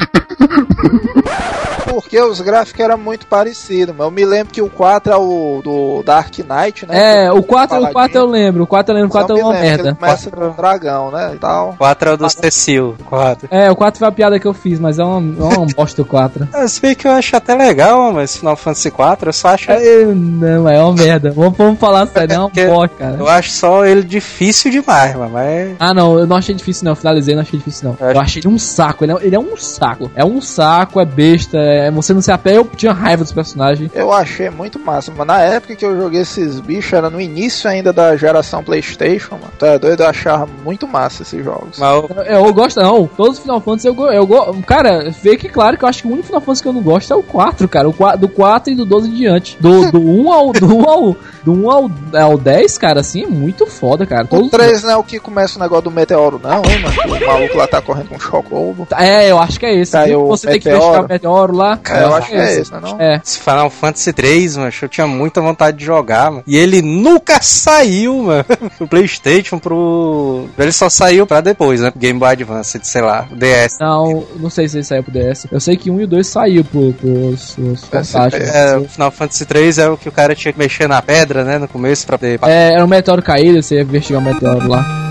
Porque 1.90 2.20
os 2.22 2.40
gráficos 2.42 2.80
eram 2.80 2.98
muito 2.98 3.26
parecidos, 3.28 3.96
mas 3.98 4.06
eu 4.06 4.12
me 4.12 4.26
lembro 4.26 4.54
que 4.54 4.62
o 4.62 4.70
4 4.70 5.14
é 5.14 5.18
o 5.18 5.62
do 5.64 6.04
Dark 6.04 6.34
Knight, 6.40 6.86
né? 6.86 7.26
É, 7.26 7.32
o 7.32 7.42
4, 7.44 7.66
o 7.78 7.80
Paladino. 7.82 7.94
4 7.94 8.18
eu 8.20 8.26
lembro. 8.26 8.64
O 8.64 8.68
4 8.68 8.92
eu 8.92 8.96
lembro, 8.96 9.10
o 9.10 9.14
Só 9.14 9.20
4 9.20 9.38
é 9.38 9.42
uma 9.44 9.50
lembro 9.52 9.62
que 9.64 9.68
merda. 9.70 9.90
Ele 9.90 9.96
começa 9.96 10.32
com 10.32 10.46
um 10.46 10.52
dragão, 10.52 11.12
né? 11.12 11.32
E 11.36 11.38
tal. 11.38 11.76
4 11.78 12.10
é 12.10 12.14
o 12.14 12.18
do 12.18 12.30
Cecil, 12.30 12.96
4. 13.06 13.48
É, 13.52 13.72
o 13.72 13.76
4 13.76 14.00
foi 14.00 14.08
a 14.08 14.12
piada 14.12 14.40
que 14.40 14.48
eu 14.48 14.54
fiz, 14.54 14.80
mas 14.80 15.00
é 15.00 15.04
uma, 15.04 15.18
é 15.20 15.58
uma 15.58 15.66
bosta 15.76 16.02
o 16.02 16.06
4. 16.06 16.48
Ah, 16.54 16.68
Se 16.68 16.82
bem 16.82 16.96
que 16.96 17.08
eu 17.08 17.12
acho 17.12 17.36
até 17.36 17.56
legal, 17.56 18.12
mas 18.14 18.36
Final 18.38 18.56
Fantasy 18.56 18.92
4 18.92 19.30
eu 19.30 19.34
só 19.34 19.50
acho. 19.50 19.72
É, 19.72 20.06
Não, 20.06 20.68
é 20.70 20.82
uma 20.84 20.94
merda. 20.94 21.32
Vamos, 21.32 21.58
vamos 21.58 21.80
falar 21.80 22.08
sério, 22.08 22.34
é 22.34 22.40
uma 22.40 22.50
Porque- 22.50 22.66
bosta, 22.68 22.96
cara. 22.98 23.16
Eu 23.20 23.28
acho 23.28 23.52
só 23.52 23.86
ele 23.86 24.04
difícil 24.04 24.72
demais, 24.72 25.16
mano. 25.16 25.32
Mas. 25.32 25.76
Ah, 25.80 25.94
não, 25.94 26.18
eu 26.20 26.28
não 26.28 26.36
achei 26.38 26.54
difícil, 26.56 26.86
não. 26.86 26.92
Eu 26.92 26.96
finalizei, 26.96 27.36
não 27.36 27.42
achei 27.42 27.58
difícil, 27.60 27.90
não. 27.90 28.08
Eu 28.08 28.14
Eu 28.16 28.22
achei 28.22 28.40
ele 28.42 28.48
um 28.48 28.58
saco. 28.60 29.04
Ele 29.04 29.14
é, 29.14 29.16
ele 29.22 29.36
é 29.36 29.40
um 29.40 29.56
saco. 29.58 30.12
É 30.16 30.26
um 30.26 30.42
saco, 30.42 31.00
é 31.00 31.06
besta. 31.06 31.58
É, 31.58 31.79
você 31.92 32.14
não 32.14 32.22
se 32.22 32.32
apega. 32.32 32.58
Eu 32.58 32.66
tinha 32.76 32.92
raiva 32.94 33.24
dos 33.24 33.32
personagens. 33.32 33.92
Eu 33.94 34.12
achei 34.12 34.50
muito 34.50 34.80
massa, 34.80 35.12
mas 35.16 35.26
na 35.28 35.40
época 35.42 35.76
que 35.76 35.86
eu 35.86 35.96
joguei 36.00 36.22
esses 36.22 36.60
bichos, 36.60 36.94
era 36.94 37.10
no 37.10 37.20
início 37.20 37.70
ainda 37.70 37.92
da 37.94 38.16
geração 38.16 38.64
Playstation, 38.64 39.36
mano. 39.36 39.52
Tu 39.58 39.66
é 39.66 39.78
doido, 39.80 40.04
eu 40.04 40.08
achava 40.10 40.48
muito 40.64 40.88
massa 40.88 41.24
esses 41.24 41.44
jogos. 41.44 41.78
Mas 41.80 41.90
eu- 41.96 42.10
Eu, 42.26 42.46
eu 42.46 42.54
gosto, 42.54 42.80
não. 42.82 43.08
Todos 43.08 43.38
os 43.38 43.40
Final 43.44 43.62
Fantasy 43.62 43.88
eu 43.88 43.94
gosto. 43.94 44.14
Eu 44.14 44.26
go... 44.28 44.62
Cara, 44.64 45.12
vê 45.22 45.38
que 45.38 45.48
claro 45.50 45.78
que 45.78 45.84
eu 45.86 45.90
acho 45.90 46.02
que 46.02 46.08
o 46.08 46.12
único 46.12 46.28
Final 46.28 46.42
Fantasy 46.42 46.62
que 46.64 46.68
eu 46.70 46.74
não 46.74 46.82
gosto 46.82 47.14
é 47.14 47.16
o 47.16 47.24
4, 47.24 47.68
cara. 47.68 47.88
O 47.90 47.94
4, 47.94 48.20
do 48.20 48.28
4 48.30 48.74
e 48.74 48.76
do 48.76 48.86
12 48.86 49.10
em 49.10 49.14
diante. 49.14 49.58
Do, 49.60 49.92
do 49.92 50.00
1 50.00 50.32
ao. 50.34 50.52
Do 50.52 50.78
1 50.78 50.90
ao. 50.90 51.16
Do 51.44 51.54
1 51.54 51.72
ao, 51.72 51.92
ao 52.22 52.38
10, 52.38 52.78
cara, 52.78 53.00
assim, 53.00 53.24
é 53.24 53.28
muito 53.28 53.66
foda, 53.66 54.06
cara. 54.06 54.24
O 54.26 54.28
Todos- 54.28 54.52
3 54.52 54.84
não 54.84 54.92
é 54.92 54.98
o 54.98 55.04
que 55.04 55.20
começa 55.20 55.58
o 55.58 55.62
negócio 55.62 55.84
do 55.86 55.92
meteoro, 55.92 56.40
não, 56.44 56.58
hein, 56.66 56.80
mano? 56.82 57.24
O 57.24 57.28
maluco 57.28 57.58
lá 57.58 57.68
tá 57.68 57.82
correndo 57.82 58.10
com 58.10 58.16
um 58.16 58.20
chocobo. 58.20 58.88
É, 58.98 59.32
eu 59.32 59.40
acho 59.40 59.60
que 59.60 59.66
é 59.66 59.76
esse. 59.80 59.98
O 60.16 60.28
Você 60.28 60.48
tem 60.48 60.60
que 60.60 60.68
meteoro. 60.70 60.92
fechar 60.92 61.06
o 61.06 61.08
meteoro 61.10 61.56
lá. 61.56 61.69
É, 61.90 62.04
eu 62.04 62.16
acho 62.16 62.30
que 62.30 62.36
é 62.36 62.60
esse, 62.60 62.72
né, 62.72 62.80
não? 62.82 63.00
É. 63.00 63.22
Esse 63.24 63.40
Final 63.40 63.70
Fantasy 63.70 64.14
3, 64.14 64.58
mano, 64.58 64.72
eu 64.82 64.90
tinha 64.90 65.08
muita 65.08 65.42
vontade 65.42 65.78
de 65.78 65.86
jogar, 65.86 66.32
mano. 66.32 66.44
E 66.48 66.58
ele 66.58 66.82
nunca 66.82 67.42
saiu, 67.42 68.24
mano, 68.24 68.46
pro 68.78 68.88
Playstation, 68.88 69.60
pro... 69.60 70.48
Ele 70.58 70.72
só 70.72 70.90
saiu 70.90 71.28
pra 71.28 71.42
depois, 71.42 71.82
né? 71.82 71.92
Game 71.96 72.20
Boy 72.20 72.30
Advance, 72.30 72.80
sei 72.84 73.02
lá, 73.02 73.28
DS. 73.32 73.78
Não, 73.80 74.26
não 74.38 74.50
sei 74.50 74.68
se 74.68 74.78
ele 74.78 74.84
saiu 74.84 75.04
pro 75.04 75.12
DS. 75.12 75.48
Eu 75.52 75.60
sei 75.60 75.76
que 75.76 75.92
um 75.92 76.00
e 76.00 76.04
o 76.04 76.08
2 76.08 76.26
saiu 76.26 76.64
pro, 76.64 76.94
pros, 76.94 77.56
pros 77.56 77.84
fantásticos. 77.86 78.50
É, 78.50 78.78
o 78.78 78.88
Final 78.88 79.12
Fantasy 79.12 79.46
3 79.46 79.78
é 79.80 79.90
o 79.90 79.98
que 79.98 80.10
o 80.10 80.12
cara 80.12 80.36
tinha 80.36 80.54
que 80.54 80.60
mexer 80.60 80.88
na 80.88 81.02
pedra, 81.02 81.44
né, 81.44 81.58
no 81.58 81.68
começo 81.68 82.06
pra 82.06 82.18
poder... 82.18 82.40
É, 82.44 82.74
era 82.74 82.84
um 82.84 82.88
meteoro 82.88 83.22
caído, 83.22 83.62
você 83.62 83.76
ia 83.76 83.82
investigar 83.82 84.22
o 84.22 84.26
meteoro 84.26 84.68
lá. 84.68 85.09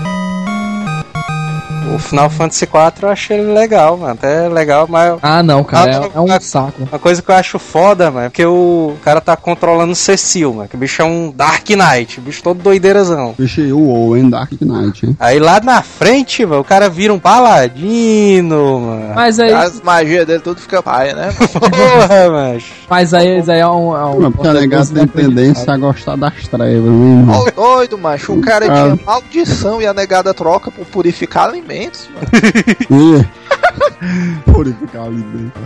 O 1.93 1.97
Final 1.97 2.29
Fantasy 2.29 2.65
4 2.67 3.07
eu 3.07 3.11
achei 3.11 3.37
ele 3.39 3.51
legal, 3.53 3.97
mano, 3.97 4.13
até 4.13 4.47
legal, 4.47 4.85
mas... 4.87 5.17
Ah, 5.21 5.41
não, 5.41 5.63
cara, 5.63 6.01
Ah, 6.03 6.05
é, 6.05 6.17
é 6.17 6.19
um 6.19 6.39
saco. 6.41 6.83
Uma 6.83 6.99
coisa 6.99 7.21
que 7.21 7.29
eu 7.29 7.35
acho 7.35 7.57
foda, 7.59 8.11
mano, 8.11 8.27
é 8.27 8.29
porque 8.29 8.45
o 8.45 8.95
cara 9.03 9.19
tá 9.19 9.35
controlando 9.35 9.91
o 9.93 9.95
Cecil, 9.95 10.53
mano, 10.53 10.69
que 10.69 10.75
o 10.75 10.79
bicho 10.79 11.01
é 11.01 11.05
um 11.05 11.31
Dark 11.35 11.67
Knight, 11.69 12.19
o 12.19 12.21
bicho 12.21 12.43
todo 12.43 12.61
doideirazão. 12.61 13.33
Bicho, 13.37 13.61
o 13.75 13.89
Owen 13.89 14.29
Dark 14.29 14.51
Knight, 14.61 15.05
hein? 15.05 15.17
Aí 15.19 15.39
lá 15.39 15.59
na 15.61 15.81
frente, 15.81 16.45
mano, 16.45 16.61
o 16.61 16.65
cara 16.65 16.89
vira 16.89 17.13
um 17.13 17.19
paladino, 17.19 18.79
mano. 18.81 19.13
Mas 19.15 19.39
aí, 19.39 19.51
As 19.53 19.81
magias 19.81 20.25
dele 20.27 20.39
tudo 20.41 20.61
fica 20.61 20.81
paia, 20.83 21.15
né? 21.15 21.29
Porra, 21.53 22.29
mas. 22.31 22.63
mas 22.89 23.13
aí, 23.13 23.39
isso 23.39 23.51
aí 23.51 23.59
é 23.59 23.67
um. 23.67 23.95
É 23.95 24.05
um 24.05 24.19
Não, 24.19 24.31
porque 24.31 24.47
a 24.47 24.53
negada 24.53 24.85
tem 24.93 25.07
tendência 25.07 25.73
a 25.73 25.77
gostar 25.77 26.15
das 26.15 26.47
trevas, 26.47 26.69
né, 26.91 27.19
irmão? 27.19 27.41
Ô, 27.45 27.51
doido, 27.51 27.97
macho. 27.97 28.33
O 28.33 28.41
cara 28.41 28.65
Ah. 28.65 28.69
tinha 28.95 28.99
maldição 29.05 29.81
e 29.81 29.87
a 29.87 29.93
negada 29.93 30.33
troca 30.33 30.69
por 30.71 30.85
purificar 30.85 31.49
alimentos, 31.79 32.09
mano. 32.13 33.29
Purificar. 34.45 35.07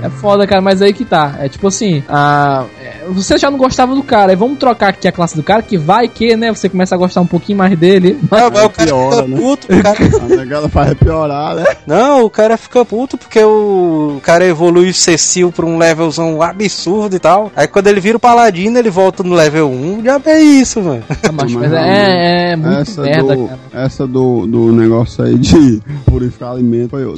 É 0.02 0.10
foda, 0.10 0.48
cara, 0.48 0.62
mas 0.62 0.82
aí 0.82 0.94
que 0.94 1.06
tá. 1.06 1.36
É 1.40 1.50
tipo 1.50 1.68
assim, 1.68 2.04
a... 2.08 2.66
é, 2.82 3.06
você 3.10 3.38
já 3.38 3.50
não 3.50 3.58
gostava 3.58 3.94
do 3.94 4.04
cara, 4.04 4.32
aí 4.32 4.36
vamos 4.36 4.58
trocar 4.58 4.90
aqui 4.90 5.08
a 5.08 5.12
classe 5.12 5.36
do 5.36 5.44
cara, 5.44 5.62
que 5.62 5.78
vai 5.78 6.08
que, 6.08 6.36
né? 6.36 6.54
Você 6.54 6.70
começa 6.70 6.96
a 6.96 6.98
gostar 6.98 7.22
um 7.22 7.28
pouquinho 7.28 7.58
mais 7.58 7.78
dele. 7.78 8.20
Não, 8.30 8.50
mas 8.52 8.66
o 8.66 8.70
cara 8.70 8.88
piora, 8.88 9.16
fica 9.24 9.28
né? 9.28 9.38
puto, 9.38 9.68
o 9.68 9.84
cara... 9.84 9.98
A 10.24 10.36
negada 10.36 10.70
faz 10.70 10.94
piorar, 10.94 11.56
né? 11.56 11.66
Não, 11.86 12.24
o 12.24 12.30
cara 12.30 12.58
fica 12.58 12.86
puto 12.86 13.18
porque 13.18 13.44
o 13.44 14.20
cara 14.24 14.46
evolui 14.46 14.90
o 14.90 14.94
Cecil 14.94 15.52
pra 15.52 15.66
um 15.66 15.78
levelzão 15.78 16.42
absurdo 16.42 17.16
e 17.16 17.20
tal. 17.20 17.52
Aí 17.56 17.68
quando 17.68 17.88
ele 17.88 18.00
vira 18.00 18.18
o 18.18 18.20
paladino, 18.20 18.78
ele 18.78 18.90
volta 18.90 19.24
no 19.24 19.36
level 19.36 19.70
1. 19.70 20.04
Já 20.04 20.22
é 20.26 20.42
isso, 20.42 20.82
mano. 20.82 21.04
Ah, 21.10 21.32
macho, 21.32 21.60
mas 21.60 21.74
é, 21.74 22.52
é 22.52 22.56
muito 22.56 22.80
Essa, 22.80 23.02
merda, 23.02 23.36
do, 23.36 23.48
cara. 23.48 23.60
essa 23.74 24.08
do, 24.08 24.46
do 24.48 24.72
negócio 24.72 25.24
aí 25.24 25.38
de 25.38 25.82
purificar 26.06 26.52
alimento 26.52 26.92
foi 26.92 27.04
eu. 27.04 27.16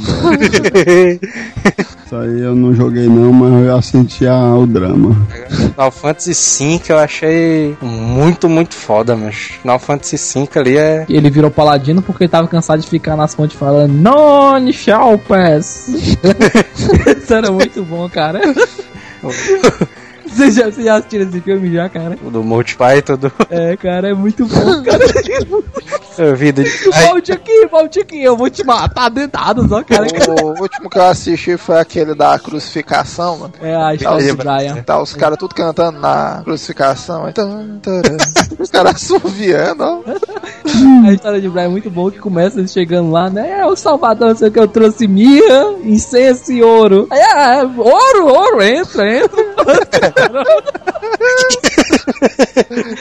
Isso 2.05 2.15
aí 2.15 2.39
eu 2.41 2.55
não 2.55 2.73
joguei 2.73 3.07
não, 3.07 3.33
mas 3.33 3.51
eu 3.53 3.65
já 3.65 3.81
senti 3.81 4.27
a- 4.27 4.55
o 4.55 4.67
drama. 4.67 5.15
Final 5.49 5.91
Fantasy 5.91 6.77
V 6.77 6.81
eu 6.93 6.99
achei 6.99 7.75
muito, 7.81 8.47
muito 8.47 8.75
foda, 8.75 9.15
mas 9.15 9.35
Final 9.35 9.79
Fantasy 9.79 10.17
V 10.17 10.59
ali 10.59 10.77
é. 10.77 11.05
Ele 11.09 11.29
virou 11.31 11.49
paladino 11.49 12.01
porque 12.01 12.25
ele 12.25 12.31
tava 12.31 12.47
cansado 12.47 12.79
de 12.81 12.87
ficar 12.87 13.15
nas 13.15 13.33
fontes 13.33 13.57
falando 13.57 13.91
None 13.91 14.71
shall 14.71 15.17
pass. 15.17 15.87
Isso 17.17 17.33
era 17.33 17.51
muito 17.51 17.83
bom, 17.83 18.07
cara. 18.09 18.39
Você 20.45 20.51
já, 20.51 20.65
você 20.65 20.83
já 20.83 20.95
assistiu 20.95 21.21
esse 21.21 21.39
filme 21.39 21.73
já, 21.73 21.87
cara? 21.87 22.17
o 22.21 22.29
do 22.29 22.43
Multi 22.43 22.75
Python, 22.75 23.15
do 23.15 23.31
É, 23.49 23.77
cara, 23.77 24.09
é 24.09 24.13
muito 24.13 24.45
bom, 24.45 24.83
cara. 24.83 24.99
vida 26.35 26.63
de. 26.63 26.69
volte 27.07 27.31
aqui, 27.31 27.67
volte 27.67 27.99
aqui, 27.99 28.21
eu 28.21 28.35
vou 28.35 28.49
te 28.49 28.63
matar 28.63 29.09
dentados, 29.09 29.71
ó, 29.71 29.83
cara. 29.83 30.07
O 30.41 30.61
último 30.61 30.89
que 30.89 30.97
eu 30.97 31.03
assisti 31.03 31.57
foi 31.57 31.79
aquele 31.79 32.13
da 32.13 32.37
crucificação, 32.37 33.37
mano. 33.37 33.53
É 33.61 33.75
a 33.75 33.95
história 33.95 34.33
do 34.33 34.37
Brian. 34.37 34.83
Tá 34.83 35.01
os 35.01 35.13
caras 35.13 35.37
tudo 35.37 35.55
cantando 35.55 35.99
na 35.99 36.41
crucificação. 36.43 37.29
Então, 37.29 37.79
os 38.59 38.69
caras 38.69 38.95
assoviando, 38.95 39.83
ó. 39.83 40.01
A 41.07 41.13
história 41.13 41.41
de 41.41 41.49
Brian 41.49 41.65
é 41.65 41.69
muito 41.69 41.89
boa, 41.89 42.11
que 42.11 42.19
começa 42.19 42.59
ele 42.59 42.67
chegando 42.67 43.11
lá, 43.11 43.29
né? 43.29 43.59
É 43.59 43.65
o 43.65 43.75
Salvador, 43.75 44.29
não 44.29 44.35
sei 44.35 44.49
o 44.49 44.51
que, 44.51 44.59
eu 44.59 44.67
trouxe 44.67 45.07
mirra, 45.07 45.75
incenso 45.83 46.51
e 46.51 46.61
ouro. 46.61 47.07
Aí, 47.09 47.21
ah, 47.21 47.69
ouro, 47.77 48.27
ouro, 48.27 48.61
entra, 48.61 49.17
entra. 49.17 49.54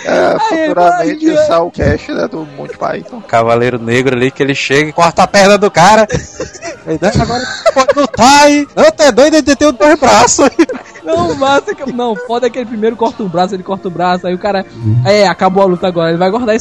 É, 0.04 0.36
futuramente 0.48 1.26
esse 1.26 1.50
é 1.52 1.56
o 1.58 1.70
cash, 1.70 2.08
né, 2.08 2.28
do 2.28 2.46
Monty 2.56 2.76
Python. 2.76 3.20
Cavaleiro 3.22 3.78
Negro 3.78 4.16
ali 4.16 4.30
que 4.30 4.42
ele 4.42 4.54
chega 4.54 4.90
e 4.90 4.92
corta 4.92 5.22
a 5.22 5.26
perna 5.26 5.56
do 5.58 5.70
cara. 5.70 6.06
Aí, 6.86 6.98
né, 7.00 7.12
Agora 7.20 7.42
pode 7.72 7.98
lutar 7.98 8.42
aí. 8.44 8.66
Não, 8.74 8.90
tá 8.90 9.10
doido, 9.10 9.34
ele 9.34 9.56
tem 9.56 9.72
dois 9.72 9.98
braços. 9.98 10.48
Não, 11.04 11.34
massa, 11.34 11.74
que- 11.74 11.92
não, 11.92 12.16
foda 12.16 12.46
é 12.46 12.50
que 12.50 12.58
ele 12.58 12.66
primeiro 12.66 12.96
corta 12.96 13.22
um 13.22 13.28
braço, 13.28 13.54
ele 13.54 13.62
corta 13.62 13.88
o 13.88 13.90
braço, 13.90 14.26
aí 14.26 14.34
o 14.34 14.38
cara, 14.38 14.64
é, 15.04 15.26
acabou 15.26 15.62
a 15.62 15.66
luta 15.66 15.86
agora, 15.86 16.08
ele 16.10 16.18
vai 16.18 16.30
guardar 16.30 16.54
a 16.54 16.56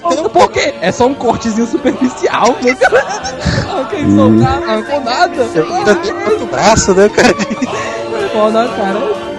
tem 0.00 0.16
luta, 0.16 0.30
por 0.30 0.50
quê? 0.50 0.74
É 0.80 0.90
só 0.90 1.06
um 1.06 1.14
cortezinho 1.14 1.66
superficial, 1.66 2.56
né, 2.62 2.74
cara? 2.74 3.04
Não, 3.66 3.84
quem 3.86 4.04
não 4.06 4.46
arrancou 4.46 5.00
nada. 5.02 5.42
Ainda 5.42 5.94
tem 5.96 6.12
outro 6.14 6.46
braço, 6.46 6.94
né, 6.94 7.08
cara? 7.10 7.34
Foda, 8.32 8.68
cara. 8.68 9.31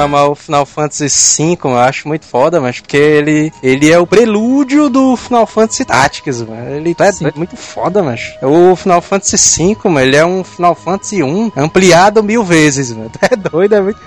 Ah, 0.00 0.08
mas 0.08 0.28
o 0.28 0.34
Final 0.34 0.64
Fantasy 0.64 1.08
V 1.36 1.58
eu 1.64 1.78
acho 1.78 2.08
muito 2.08 2.24
foda, 2.24 2.58
mas 2.58 2.80
porque 2.80 2.96
ele, 2.96 3.52
ele 3.62 3.90
é 3.90 3.98
o 3.98 4.06
prelúdio 4.06 4.88
do 4.88 5.14
Final 5.14 5.46
Fantasy 5.46 5.84
Tactics, 5.84 6.40
mano. 6.40 6.70
Ele 6.70 6.96
é 6.98 7.12
Sim. 7.12 7.30
muito 7.36 7.54
foda, 7.54 8.02
mas 8.02 8.32
o 8.42 8.74
Final 8.76 9.02
Fantasy 9.02 9.74
V, 9.74 9.76
mano, 9.84 10.00
ele 10.00 10.16
é 10.16 10.24
um 10.24 10.42
Final 10.42 10.74
Fantasy 10.74 11.22
1 11.22 11.52
ampliado 11.54 12.22
mil 12.22 12.42
vezes, 12.42 12.92
mano. 12.92 13.10
É 13.30 13.36
doido, 13.36 13.74
é 13.74 13.80
muito. 13.80 13.98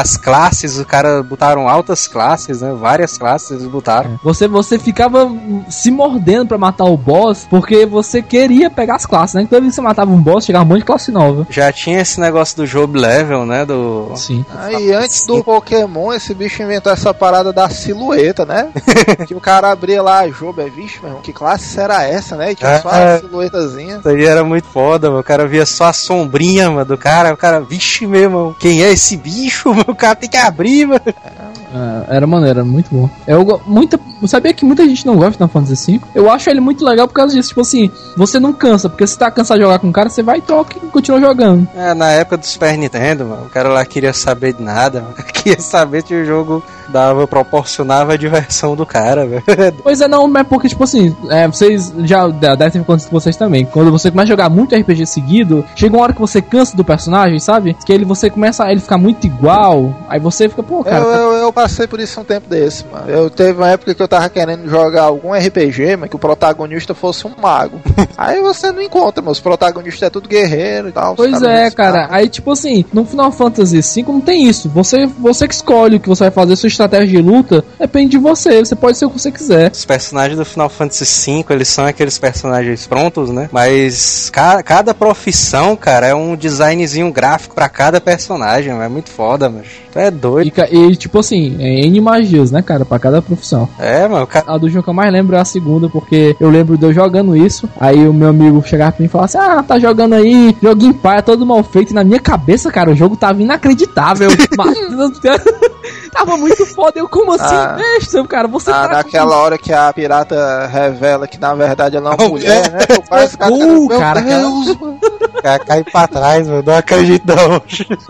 As 0.00 0.16
classes, 0.16 0.78
o 0.78 0.84
cara 0.84 1.22
botaram 1.22 1.68
altas 1.68 2.08
classes, 2.08 2.62
né? 2.62 2.72
Várias 2.72 3.16
classes 3.16 3.50
eles 3.50 3.66
botaram. 3.66 4.18
Você, 4.24 4.48
você 4.48 4.76
ficava 4.76 5.30
se 5.68 5.90
mordendo 5.90 6.48
pra 6.48 6.58
matar 6.58 6.84
o 6.84 6.96
boss, 6.96 7.46
porque 7.48 7.86
você 7.86 8.22
queria 8.22 8.68
pegar 8.68 8.96
as 8.96 9.06
classes, 9.06 9.34
né? 9.34 9.46
Toda 9.48 9.60
vez 9.60 9.72
que 9.72 9.76
você 9.76 9.82
matava 9.82 10.10
um 10.10 10.20
boss, 10.20 10.46
chegava 10.46 10.64
um 10.64 10.68
monte 10.68 10.78
de 10.78 10.84
classe 10.84 11.12
nova. 11.12 11.46
Já 11.48 11.70
tinha 11.70 12.00
esse 12.00 12.18
negócio 12.18 12.56
do 12.56 12.66
job 12.66 12.98
level, 12.98 13.46
né? 13.46 13.64
Do. 13.64 14.10
Sim. 14.16 14.44
Aí 14.56 14.92
antes 14.92 15.25
do 15.26 15.42
Pokémon, 15.44 16.12
esse 16.12 16.32
bicho 16.34 16.62
inventou 16.62 16.92
essa 16.92 17.12
parada 17.12 17.52
da 17.52 17.68
silhueta, 17.68 18.44
né? 18.44 18.68
que 19.26 19.34
o 19.34 19.40
cara 19.40 19.70
abria 19.70 20.02
lá 20.02 20.20
a 20.20 20.28
jogo, 20.30 20.60
é 20.60 20.68
vixe, 20.70 20.98
meu 21.00 21.08
irmão, 21.08 21.22
que 21.22 21.32
classe 21.32 21.64
será 21.64 22.04
essa, 22.04 22.36
né? 22.36 22.52
E 22.52 22.54
tinha 22.54 22.80
só 22.80 22.90
É. 22.90 23.14
a 23.16 23.18
silhuetazinha. 23.20 23.96
Isso 23.98 24.08
aí 24.08 24.24
era 24.24 24.44
muito 24.44 24.66
foda, 24.68 25.08
mano. 25.08 25.20
O 25.20 25.24
cara 25.24 25.46
via 25.46 25.66
só 25.66 25.86
a 25.86 25.92
sombrinha, 25.92 26.70
mano, 26.70 26.84
do 26.84 26.96
cara. 26.98 27.32
O 27.32 27.36
cara, 27.36 27.60
vixe 27.60 28.06
mesmo, 28.06 28.54
quem 28.58 28.82
é 28.82 28.90
esse 28.92 29.16
bicho? 29.16 29.70
mano? 29.70 29.84
O 29.88 29.94
cara 29.94 30.14
tem 30.14 30.28
que 30.28 30.36
abrir, 30.36 30.86
mano. 30.86 31.00
É, 31.06 31.65
era 32.08 32.26
maneiro, 32.26 32.60
era 32.60 32.64
muito 32.64 32.88
bom. 32.90 33.08
Eu 33.26 33.60
muita, 33.66 33.98
eu 34.20 34.28
sabia 34.28 34.52
que 34.52 34.64
muita 34.64 34.84
gente 34.86 35.06
não 35.06 35.16
gosta 35.16 35.30
de 35.30 35.36
Final 35.36 35.48
Fantasy 35.48 35.98
V. 35.98 36.04
Eu 36.14 36.30
acho 36.30 36.48
ele 36.50 36.60
muito 36.60 36.84
legal 36.84 37.06
por 37.06 37.14
causa 37.14 37.34
disso. 37.34 37.50
Tipo 37.50 37.60
assim, 37.60 37.90
você 38.16 38.38
não 38.38 38.52
cansa, 38.52 38.88
porque 38.88 39.06
se 39.06 39.18
tá 39.18 39.30
cansado 39.30 39.58
de 39.58 39.64
jogar 39.64 39.78
com 39.78 39.88
o 39.88 39.92
cara, 39.92 40.08
você 40.08 40.22
vai 40.22 40.38
e 40.38 40.42
troca 40.42 40.76
e 40.76 40.88
continua 40.88 41.20
jogando. 41.20 41.68
É, 41.74 41.94
na 41.94 42.10
época 42.10 42.38
do 42.38 42.46
Super 42.46 42.76
Nintendo, 42.76 43.24
mano, 43.24 43.46
o 43.46 43.50
cara 43.50 43.68
lá 43.68 43.84
queria 43.84 44.12
saber 44.12 44.54
de 44.54 44.62
nada, 44.62 45.02
mano. 45.02 45.14
Queria 45.46 45.60
saber 45.60 46.04
se 46.04 46.12
o 46.12 46.24
jogo 46.24 46.62
dava, 46.90 47.26
proporcionava 47.26 48.14
a 48.14 48.16
diversão 48.16 48.74
do 48.76 48.86
cara, 48.86 49.26
velho. 49.26 49.42
Pois 49.82 50.00
é, 50.00 50.08
não, 50.08 50.26
mas 50.26 50.46
porque, 50.46 50.68
tipo 50.68 50.84
assim, 50.84 51.14
é, 51.30 51.46
vocês 51.46 51.92
já 52.04 52.26
devem 52.28 52.70
ter 52.70 52.78
acontecido 52.80 53.10
com 53.10 53.20
vocês 53.20 53.36
também. 53.36 53.64
Quando 53.64 53.90
você 53.90 54.10
começa 54.10 54.26
a 54.26 54.30
jogar 54.30 54.48
muito 54.48 54.74
RPG 54.74 55.06
seguido, 55.06 55.64
chega 55.74 55.94
uma 55.94 56.02
hora 56.02 56.12
que 56.12 56.20
você 56.20 56.42
cansa 56.42 56.76
do 56.76 56.84
personagem, 56.84 57.38
sabe? 57.38 57.76
Que 57.84 57.92
ele 57.92 58.04
você 58.04 58.30
começa 58.30 58.64
a 58.64 58.72
ele 58.72 58.80
ficar 58.80 58.98
muito 58.98 59.26
igual. 59.26 59.94
Aí 60.08 60.18
você 60.18 60.48
fica, 60.48 60.62
pô, 60.62 60.82
cara. 60.82 61.04
eu, 61.04 61.10
eu, 61.10 61.32
eu 61.34 61.52
passei 61.52 61.86
por 61.86 62.00
isso 62.00 62.20
um 62.20 62.24
tempo 62.24 62.48
desse, 62.48 62.84
mano. 62.86 63.08
Eu 63.08 63.30
teve 63.30 63.58
uma 63.58 63.68
época 63.68 63.94
que 63.94 64.02
eu 64.02 64.08
tava 64.08 64.28
querendo 64.28 64.68
jogar 64.68 65.04
algum 65.04 65.32
RPG, 65.32 65.96
mas 65.96 66.10
que 66.10 66.16
o 66.16 66.18
protagonista 66.18 66.94
fosse 66.94 67.26
um 67.26 67.32
mago. 67.40 67.80
Aí 68.16 68.40
você 68.40 68.72
não 68.72 68.82
encontra, 68.82 69.22
mas 69.22 69.32
os 69.32 69.40
protagonistas 69.40 70.06
é 70.06 70.10
tudo 70.10 70.28
guerreiro 70.28 70.88
e 70.88 70.92
tal. 70.92 71.14
Pois 71.14 71.42
é, 71.42 71.70
cara. 71.70 72.08
Aí, 72.10 72.28
tipo 72.28 72.52
assim, 72.52 72.84
no 72.92 73.04
Final 73.04 73.30
Fantasy 73.32 73.80
V 73.80 74.12
não 74.12 74.20
tem 74.20 74.44
isso. 74.44 74.68
Você, 74.70 75.06
você 75.06 75.46
que 75.46 75.54
escolhe 75.54 75.96
o 75.96 76.00
que 76.00 76.08
você 76.08 76.24
vai 76.24 76.30
fazer, 76.30 76.56
sua 76.56 76.68
estratégia 76.84 77.20
de 77.22 77.28
luta, 77.28 77.64
depende 77.78 78.10
de 78.10 78.18
você. 78.18 78.58
Você 78.64 78.74
pode 78.76 78.96
ser 78.98 79.06
o 79.06 79.10
que 79.10 79.18
você 79.20 79.30
quiser. 79.32 79.70
Os 79.72 79.84
personagens 79.84 80.38
do 80.38 80.44
Final 80.44 80.68
Fantasy 80.68 81.04
V, 81.42 81.44
eles 81.54 81.68
são 81.68 81.86
aqueles 81.86 82.18
personagens 82.18 82.86
prontos, 82.86 83.30
né? 83.30 83.48
Mas 83.52 84.30
ca- 84.30 84.62
cada 84.62 84.94
profissão, 84.94 85.76
cara, 85.76 86.06
é 86.06 86.14
um 86.14 86.36
designzinho 86.36 87.10
gráfico 87.12 87.54
pra 87.54 87.68
cada 87.68 88.00
personagem, 88.00 88.72
é 88.72 88.88
muito 88.88 89.10
foda, 89.10 89.48
mas 89.48 89.66
tu 89.92 89.98
é 89.98 90.10
doido. 90.10 90.46
E, 90.46 90.50
ca- 90.50 90.68
e, 90.70 90.94
tipo 90.96 91.18
assim, 91.18 91.56
é 91.60 91.86
N 91.86 92.00
magias, 92.00 92.50
né, 92.50 92.62
cara, 92.62 92.84
pra 92.84 92.98
cada 92.98 93.20
profissão. 93.22 93.68
É, 93.78 94.06
mano, 94.06 94.26
cara 94.26 94.44
A 94.48 94.58
do 94.58 94.68
jogo 94.68 94.84
que 94.84 94.90
eu 94.90 94.94
mais 94.94 95.12
lembro 95.12 95.36
é 95.36 95.40
a 95.40 95.44
segunda, 95.44 95.88
porque 95.88 96.36
eu 96.38 96.48
lembro 96.50 96.76
de 96.76 96.84
eu 96.84 96.92
jogando 96.92 97.36
isso. 97.36 97.68
Aí 97.80 98.06
o 98.06 98.12
meu 98.12 98.28
amigo 98.28 98.62
chegava 98.66 98.92
pra 98.92 99.00
mim 99.00 99.06
e 99.06 99.08
falava 99.08 99.24
assim: 99.26 99.38
Ah, 99.38 99.62
tá 99.62 99.78
jogando 99.78 100.14
aí, 100.14 100.56
joguinho 100.62 100.94
pai, 100.94 101.22
todo 101.22 101.44
mal 101.46 101.62
feito. 101.64 101.90
E 101.90 101.94
na 101.94 102.04
minha 102.04 102.20
cabeça, 102.20 102.70
cara, 102.70 102.90
o 102.90 102.94
jogo 102.94 103.16
tava 103.16 103.42
inacreditável. 103.42 104.30
Mas, 104.56 104.76
tava 106.12 106.36
muito 106.36 106.64
foda. 106.66 106.98
Eu, 106.98 107.08
como 107.08 107.32
assim, 107.32 107.54
Ah. 107.54 107.76
besta, 107.78 108.24
cara? 108.26 108.48
Você 108.48 108.70
Ah, 108.70 108.88
tá 108.88 108.88
naquela 108.96 109.36
hora 109.36 109.56
que 109.58 109.72
a 109.72 109.92
pirata 109.92 110.66
revela 110.66 111.26
que 111.26 111.38
na 111.40 111.54
verdade 111.54 111.96
ela 111.96 112.12
é 112.12 112.14
uma 112.14 112.28
mulher, 112.28 112.70
né? 112.72 112.78
Eu 112.88 113.02
quase 113.02 113.36
Uh, 113.36 113.88
meu 113.88 113.98
cara, 113.98 114.20
Deus, 114.20 114.68
o 114.70 115.42
cara 115.42 115.58
cai 115.58 115.84
pra 115.84 116.06
trás, 116.08 116.46
mano. 116.48 116.62
Não 116.66 116.76
acredito 116.76 117.24
não. 117.26 117.62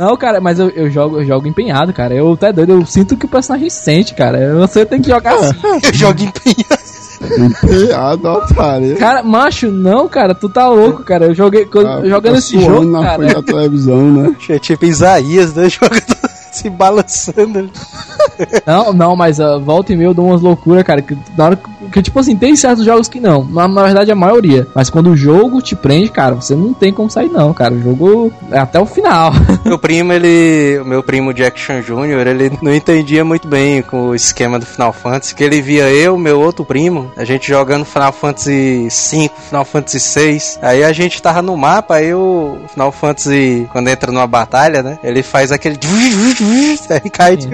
Não, 0.09 0.17
cara, 0.17 0.41
mas 0.41 0.59
eu, 0.59 0.69
eu 0.71 0.91
jogo, 0.91 1.21
eu 1.21 1.25
jogo 1.27 1.47
empenhado, 1.49 1.93
cara. 1.93 2.15
Eu 2.15 2.33
até 2.33 2.53
doido, 2.53 2.73
eu 2.73 2.87
sinto 2.87 3.17
que 3.17 3.27
o 3.27 3.29
personagem 3.29 3.69
sente, 3.71 4.15
cara. 4.15 4.55
Você 4.57 4.85
tem 4.87 5.01
que 5.03 5.09
jogar 5.11 5.35
assim. 5.35 5.55
Eu 5.83 5.93
jogo 5.95 6.23
empenhado. 6.23 6.87
Empenhado, 7.39 8.29
otário. 8.29 8.97
Cara, 8.97 9.23
macho, 9.23 9.71
não, 9.71 10.09
cara, 10.09 10.35
tu 10.35 10.49
tá 10.49 10.69
louco, 10.69 11.03
cara. 11.03 11.27
Eu 11.27 11.35
joguei. 11.35 11.65
quando- 11.65 11.87
Ah, 11.89 12.01
jogando 12.07 12.37
esse 12.39 12.61
jogo, 12.61 12.85
na 12.85 13.15
frente 13.15 13.33
cara. 13.33 13.43
da 13.43 13.43
televisão, 13.43 14.03
né? 14.13 14.37
É 14.51 14.59
tipo 14.59 14.85
Isaías, 14.85 15.55
né? 15.55 15.69
Jogando 15.71 16.26
se 16.57 16.71
balançando. 16.71 17.71
Não, 18.67 18.93
não, 18.93 19.17
mas 19.17 19.39
uh, 19.39 19.59
volta 19.61 19.93
e 19.93 19.97
meia 19.97 20.09
eu 20.09 20.15
dou 20.15 20.27
umas 20.27 20.43
loucuras, 20.43 20.83
cara. 20.83 21.01
Que, 21.01 21.17
na 21.37 21.45
hora 21.45 21.57
que, 21.57 21.89
que, 21.91 22.03
tipo 22.03 22.19
assim, 22.19 22.37
tem 22.37 22.55
certos 22.55 22.85
jogos 22.85 23.09
que 23.09 23.19
não. 23.19 23.45
Na, 23.45 23.67
na 23.67 23.83
verdade, 23.83 24.13
a 24.13 24.15
maioria. 24.15 24.67
Mas 24.75 24.91
quando 24.91 25.11
o 25.11 25.17
jogo 25.17 25.63
te 25.63 25.75
prende, 25.75 26.11
cara, 26.11 26.35
você 26.35 26.55
não 26.55 26.75
tem 26.75 26.93
como 26.93 27.11
sair, 27.11 27.31
não, 27.31 27.55
cara. 27.55 27.73
O 27.73 27.81
jogo 27.81 28.33
é 28.51 28.59
até 28.59 28.79
o 28.79 28.85
final. 28.85 29.33
Meu 29.65 29.79
primo, 29.79 30.13
ele. 30.13 30.79
O 30.81 30.85
meu 30.85 31.03
primo 31.03 31.33
Jackson 31.33 31.81
Jr., 31.81 32.27
ele 32.27 32.59
não 32.61 32.75
entendia 32.75 33.25
muito 33.25 33.49
bem 33.49 33.83
com 33.83 34.09
o 34.09 34.15
esquema 34.15 34.59
do 34.59 34.67
Final 34.67 34.93
Fantasy, 34.93 35.35
que 35.35 35.43
ele 35.43 35.63
via 35.63 35.89
eu, 35.91 36.17
meu 36.19 36.41
outro 36.41 36.65
primo, 36.65 37.11
a 37.17 37.25
gente 37.25 37.49
jogando 37.49 37.85
Final 37.85 38.13
Fantasy 38.13 38.89
V, 38.89 39.31
Final 39.49 39.65
Fantasy 39.65 39.99
VI. 39.99 40.39
Aí 40.63 40.85
a 40.85 40.93
gente 40.93 41.21
tava 41.21 41.43
no 41.43 41.57
mapa, 41.57 41.97
aí 41.97 42.15
o 42.15 42.59
Final 42.73 42.93
Fantasy, 42.93 43.69
quando 43.73 43.89
entra 43.89 44.13
numa 44.13 44.27
batalha, 44.27 44.83
né? 44.83 44.99
Ele 45.03 45.23
faz 45.23 45.51
aquele. 45.51 45.77
Aí 46.91 47.11
cai 47.11 47.37
de. 47.37 47.49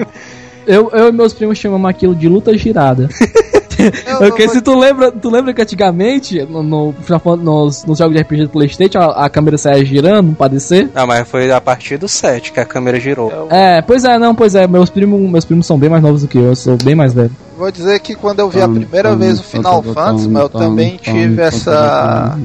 Eu, 0.65 0.89
eu 0.91 1.09
e 1.09 1.11
meus 1.11 1.33
primos 1.33 1.57
chamamos 1.57 1.89
aquilo 1.89 2.15
de 2.15 2.27
luta 2.27 2.57
girada. 2.57 3.09
Eu- 4.05 4.17
Porque 4.19 4.43
eu- 4.43 4.49
se 4.49 4.61
tu 4.61 4.77
lembra, 4.77 5.11
tu 5.11 5.29
lembra 5.29 5.53
que 5.53 5.61
antigamente, 5.61 6.41
no, 6.45 6.61
no, 6.63 6.95
nos, 7.37 7.85
nos 7.85 7.97
jogos 7.97 8.15
de 8.15 8.21
RPG 8.21 8.43
do 8.43 8.49
Playstation, 8.49 8.99
a, 8.99 9.25
a 9.25 9.29
câmera 9.29 9.57
saia 9.57 9.83
girando 9.85 10.35
pra 10.35 10.47
descer? 10.47 10.89
Não, 10.93 11.05
mas 11.07 11.27
foi 11.27 11.51
a 11.51 11.61
partir 11.61 11.97
do 11.97 12.07
7 12.07 12.51
que 12.51 12.59
a 12.59 12.65
câmera 12.65 12.99
girou. 12.99 13.31
eu 13.31 13.47
É, 13.49 13.81
pois 13.81 14.03
é, 14.03 14.17
não, 14.17 14.33
pois 14.35 14.55
é, 14.55 14.67
meus 14.67 14.89
primos, 14.89 15.19
meus 15.29 15.45
primos 15.45 15.65
são 15.65 15.77
bem 15.77 15.89
mais 15.89 16.01
novos 16.03 16.21
do 16.21 16.27
que 16.27 16.37
eu, 16.37 16.43
eu 16.45 16.55
sou 16.55 16.77
bem 16.77 16.95
mais 16.95 17.13
velho. 17.13 17.31
vou 17.57 17.71
dizer 17.71 17.99
que 17.99 18.15
quando 18.15 18.39
eu 18.39 18.49
vi 18.49 18.61
a 18.61 18.67
primeira 18.67 19.15
vez 19.15 19.39
o 19.39 19.43
Final 19.43 19.81
Fantasy, 19.83 20.27
mas 20.27 20.43
eu 20.43 20.49
tam, 20.49 20.61
também 20.61 20.97
tam, 21.03 21.13
tive 21.13 21.41
essa 21.41 22.37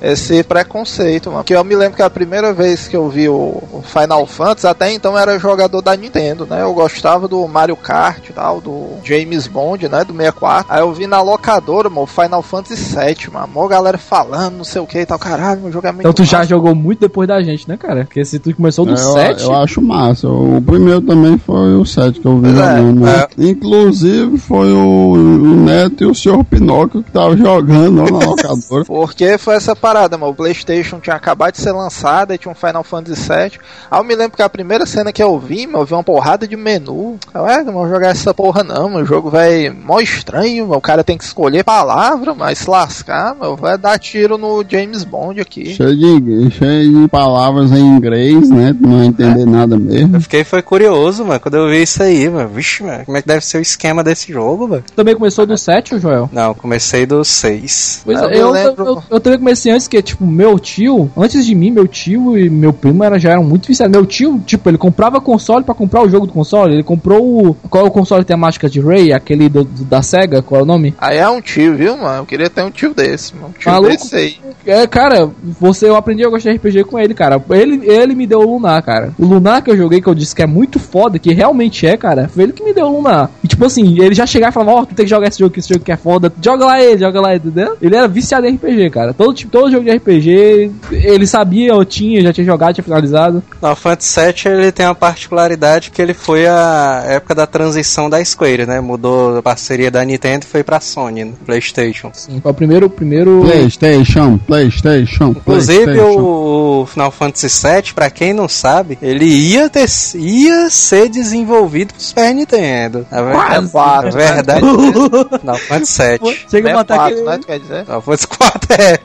esse 0.00 0.42
preconceito, 0.42 1.30
mano. 1.30 1.42
Porque 1.42 1.54
eu 1.54 1.64
me 1.64 1.74
lembro 1.74 1.96
que 1.96 2.02
a 2.02 2.10
primeira 2.10 2.52
vez 2.52 2.88
que 2.88 2.96
eu 2.96 3.08
vi 3.08 3.28
o 3.28 3.62
o 3.74 3.82
Final 3.82 4.24
Fantasy, 4.26 4.66
até 4.66 4.92
então 4.92 5.18
era 5.18 5.38
jogador 5.38 5.80
da 5.82 5.96
Nintendo, 5.96 6.46
né? 6.48 6.62
Eu 6.62 6.72
gostava 6.72 7.26
do 7.28 7.46
Mario 7.48 7.76
Kart 7.76 8.28
e 8.28 8.32
tal, 8.32 8.60
do 8.60 8.86
James 9.02 9.46
Bond, 9.46 9.88
né? 9.88 10.04
Do 10.04 10.12
64. 10.14 10.72
Aí 10.74 10.80
eu 10.80 10.92
vi 10.92 11.06
na 11.06 11.22
locadora, 11.22 11.88
mano, 11.88 12.02
o 12.02 12.06
Final 12.06 12.42
Fantasy 12.42 12.96
VII, 12.96 13.32
mano. 13.32 13.48
Mó 13.54 13.68
galera 13.68 13.96
falando, 13.96 14.56
não 14.56 14.64
sei 14.64 14.82
o 14.82 14.86
que 14.88 14.98
e 14.98 15.06
tal. 15.06 15.16
Caralho, 15.20 15.60
meu 15.60 15.70
jogo 15.70 15.86
é 15.86 15.92
muito 15.92 16.00
Então 16.00 16.12
tu 16.12 16.24
já 16.24 16.38
massa. 16.38 16.50
jogou 16.50 16.74
muito 16.74 16.98
depois 16.98 17.28
da 17.28 17.40
gente, 17.40 17.68
né, 17.68 17.76
cara? 17.76 18.06
Porque 18.06 18.24
se 18.24 18.40
tu 18.40 18.52
começou 18.56 18.84
do 18.84 18.90
É, 18.90 18.94
eu, 18.94 19.12
7, 19.12 19.42
eu 19.44 19.54
acho 19.54 19.80
massa. 19.80 20.28
O 20.28 20.60
primeiro 20.60 21.00
também 21.00 21.38
foi 21.38 21.76
o 21.76 21.84
7 21.86 22.18
que 22.18 22.26
eu 22.26 22.40
vi 22.40 22.48
é, 22.48 22.50
jogando. 22.50 23.00
né? 23.02 23.26
Inclusive 23.38 24.36
foi 24.38 24.72
o, 24.72 25.12
o 25.12 25.56
Neto 25.56 26.02
e 26.02 26.06
o 26.08 26.14
Sr. 26.14 26.42
Pinóquio 26.42 27.04
que 27.04 27.12
tava 27.12 27.36
jogando 27.36 28.02
lá 28.02 28.10
na 28.10 28.26
locadora. 28.26 28.84
Porque 28.84 29.38
foi 29.38 29.54
essa 29.54 29.76
parada, 29.76 30.18
mano. 30.18 30.32
O 30.32 30.34
PlayStation 30.34 30.98
tinha 30.98 31.14
acabado 31.14 31.52
de 31.52 31.60
ser 31.60 31.70
lançado, 31.70 32.32
aí 32.32 32.38
tinha 32.38 32.50
um 32.50 32.54
Final 32.54 32.82
Fantasy 32.82 33.22
VII. 33.22 33.58
Aí 33.88 34.00
eu 34.00 34.04
me 34.04 34.16
lembro 34.16 34.36
que 34.36 34.42
a 34.42 34.48
primeira 34.48 34.84
cena 34.86 35.12
que 35.12 35.22
eu 35.22 35.38
vi, 35.38 35.66
mano, 35.68 35.78
eu 35.82 35.86
vi 35.86 35.94
uma 35.94 36.02
porrada 36.02 36.48
de 36.48 36.56
menu. 36.56 37.16
Eu, 37.32 37.46
é, 37.46 37.62
não 37.62 37.72
vou 37.72 37.88
jogar 37.88 38.08
essa 38.08 38.34
porra 38.34 38.64
não, 38.64 38.88
mano. 38.88 39.04
O 39.04 39.06
jogo 39.06 39.30
vai 39.30 39.70
mó 39.70 40.00
estranho, 40.00 40.63
O 40.72 40.80
cara 40.80 41.04
tem 41.04 41.16
que 41.18 41.24
escolher 41.24 41.64
palavra, 41.64 42.34
mas 42.34 42.58
se 42.58 42.70
lascar, 42.70 43.34
mano, 43.34 43.56
vai 43.56 43.76
dar 43.78 43.98
tiro 43.98 44.38
no 44.38 44.64
James 44.68 45.04
Bond 45.04 45.40
aqui. 45.40 45.74
cheio, 45.74 45.96
de, 46.20 46.50
cheio 46.50 47.02
de 47.02 47.08
palavras 47.08 47.72
em 47.72 47.80
inglês, 47.86 48.48
né? 48.50 48.74
Não 48.78 48.98
vai 48.98 49.06
entender 49.06 49.44
nada 49.44 49.76
mesmo. 49.78 50.16
Eu 50.16 50.20
fiquei 50.20 50.44
foi 50.44 50.62
curioso, 50.62 51.24
mano, 51.24 51.40
quando 51.40 51.54
eu 51.56 51.68
vi 51.68 51.82
isso 51.82 52.02
aí, 52.02 52.28
mano. 52.28 52.48
Vixe, 52.48 52.82
mano, 52.82 53.04
como 53.04 53.16
é 53.16 53.22
que 53.22 53.28
deve 53.28 53.44
ser 53.44 53.58
o 53.58 53.62
esquema 53.62 54.02
desse 54.04 54.32
jogo, 54.32 54.68
mano? 54.68 54.84
também 54.94 55.14
começou 55.14 55.44
do 55.46 55.56
7, 55.56 55.98
Joel? 55.98 56.28
Não, 56.32 56.48
eu 56.48 56.54
comecei 56.54 57.04
do 57.06 57.24
6. 57.24 58.02
Pois 58.04 58.18
Ah, 58.22 58.26
é, 58.26 58.34
eu 58.36 58.40
eu, 58.40 58.50
lembro- 58.50 58.84
eu, 58.86 59.02
eu 59.10 59.20
também 59.20 59.38
comecei 59.38 59.72
antes, 59.72 59.88
que, 59.88 60.00
tipo, 60.02 60.24
meu 60.26 60.58
tio, 60.58 61.10
antes 61.16 61.44
de 61.44 61.54
mim, 61.54 61.70
meu 61.70 61.86
tio 61.88 62.36
e 62.38 62.48
meu 62.48 62.72
primo 62.72 63.02
era, 63.04 63.18
já 63.18 63.30
eram 63.32 63.44
muito 63.44 63.66
viciados. 63.68 63.90
Meu 63.94 64.06
tio, 64.06 64.40
tipo, 64.44 64.68
ele 64.68 64.78
comprava 64.78 65.20
console 65.20 65.64
pra 65.64 65.74
comprar 65.74 66.02
o 66.02 66.08
jogo 66.08 66.26
do 66.26 66.32
console. 66.32 66.74
Ele 66.74 66.82
comprou 66.82 67.48
o. 67.50 67.54
Qual 67.68 67.84
é 67.84 67.88
o 67.88 67.90
console 67.90 68.24
temática 68.24 68.68
de 68.68 68.80
Ray? 68.80 69.12
Aquele 69.12 69.48
do- 69.48 69.64
do- 69.64 69.84
da 69.84 70.02
SEGA, 70.02 70.42
qual 70.54 70.60
é 70.60 70.62
o 70.62 70.66
nome? 70.66 70.94
Aí 70.98 71.18
é 71.18 71.28
um 71.28 71.40
tio, 71.40 71.74
viu, 71.74 71.96
mano? 71.96 72.18
Eu 72.18 72.26
queria 72.26 72.48
ter 72.48 72.62
um 72.62 72.70
tio 72.70 72.94
desse, 72.94 73.34
mano. 73.34 73.48
Um 73.48 73.52
tio 73.58 73.72
Maluco? 73.72 73.92
desse 73.92 74.14
aí. 74.14 74.36
É, 74.64 74.86
cara, 74.86 75.28
você, 75.42 75.88
eu 75.88 75.96
aprendi 75.96 76.24
a 76.24 76.28
gostar 76.28 76.52
de 76.52 76.56
RPG 76.58 76.84
com 76.84 76.98
ele, 76.98 77.12
cara. 77.12 77.42
Ele, 77.50 77.84
ele 77.84 78.14
me 78.14 78.24
deu 78.24 78.38
o 78.38 78.54
Lunar, 78.54 78.80
cara. 78.82 79.12
O 79.18 79.26
Lunar 79.26 79.62
que 79.62 79.70
eu 79.70 79.76
joguei, 79.76 80.00
que 80.00 80.06
eu 80.06 80.14
disse 80.14 80.34
que 80.34 80.42
é 80.42 80.46
muito 80.46 80.78
foda, 80.78 81.18
que 81.18 81.32
realmente 81.34 81.86
é, 81.86 81.96
cara, 81.96 82.28
foi 82.28 82.44
ele 82.44 82.52
que 82.52 82.62
me 82.62 82.72
deu 82.72 82.86
o 82.86 82.96
Lunar. 82.96 83.30
E 83.42 83.48
tipo 83.48 83.64
assim, 83.64 84.00
ele 84.00 84.14
já 84.14 84.26
chegava 84.26 84.50
e 84.50 84.54
falava, 84.54 84.80
ó, 84.80 84.84
tu 84.84 84.94
tem 84.94 85.04
que 85.04 85.10
jogar 85.10 85.26
esse 85.26 85.40
jogo, 85.40 85.52
que 85.52 85.58
esse 85.58 85.68
jogo 85.68 85.84
que 85.84 85.90
é 85.90 85.96
foda. 85.96 86.32
Joga 86.40 86.64
lá 86.64 86.80
ele, 86.80 86.98
joga 86.98 87.20
lá 87.20 87.34
ele, 87.34 87.42
entendeu? 87.44 87.76
Ele 87.82 87.96
era 87.96 88.06
viciado 88.06 88.46
em 88.46 88.54
RPG, 88.54 88.90
cara. 88.90 89.12
Todo, 89.12 89.34
tipo, 89.34 89.50
todo 89.50 89.72
jogo 89.72 89.84
de 89.84 89.90
RPG, 89.90 90.70
ele 90.92 91.26
sabia, 91.26 91.70
eu 91.70 91.84
tinha, 91.84 92.22
já 92.22 92.32
tinha 92.32 92.44
jogado, 92.44 92.74
tinha 92.74 92.84
finalizado. 92.84 93.42
No 93.60 93.74
Fantasy 93.74 94.20
VII 94.20 94.52
ele 94.52 94.72
tem 94.72 94.86
uma 94.86 94.94
particularidade 94.94 95.90
que 95.90 96.00
ele 96.00 96.14
foi 96.14 96.46
a 96.46 97.02
época 97.06 97.34
da 97.34 97.46
transição 97.46 98.08
da 98.08 98.24
Square, 98.24 98.66
né? 98.66 98.80
Mudou 98.80 99.38
a 99.38 99.42
parceria 99.42 99.90
da 99.90 100.04
Nintendo 100.04 100.33
foi 100.42 100.62
pra 100.62 100.80
Sony, 100.80 101.24
no 101.24 101.32
Playstation. 101.32 102.10
Sim, 102.12 102.40
foi 102.40 102.50
o 102.50 102.54
primeiro, 102.54 102.86
o 102.86 102.90
primeiro... 102.90 103.42
Playstation, 103.42 104.38
Playstation, 104.38 105.30
Inclusive 105.30 105.84
Playstation. 105.84 106.20
o, 106.20 106.86
Final 106.86 107.10
Fantasy 107.10 107.48
VII, 107.48 107.94
pra 107.94 108.10
quem 108.10 108.32
não 108.32 108.48
sabe, 108.48 108.98
ele 109.00 109.24
ia 109.24 109.70
ter, 109.70 109.86
ia 110.14 110.68
ser 110.70 111.08
desenvolvido 111.08 111.94
pro 111.94 112.02
Super 112.02 112.34
Nintendo. 112.34 113.06
A 113.10 113.22
verdade, 113.22 113.70
Quase. 113.70 114.06
a 114.06 114.10
verdade 114.10 114.66
é 114.66 115.38
Final 115.38 115.56
Fantasy 115.56 116.02
VII. 116.02 116.38
Chega 116.50 116.70
a 116.70 116.74
bater 116.74 116.94
64, 116.94 117.04
aquele... 117.04 117.24
né? 117.24 117.38
Tu 117.38 117.46
quer 117.46 117.60
dizer? 117.60 117.84
Final 117.84 118.02
Fantasy 118.02 118.26
4 118.26 118.54
é. 118.72 118.98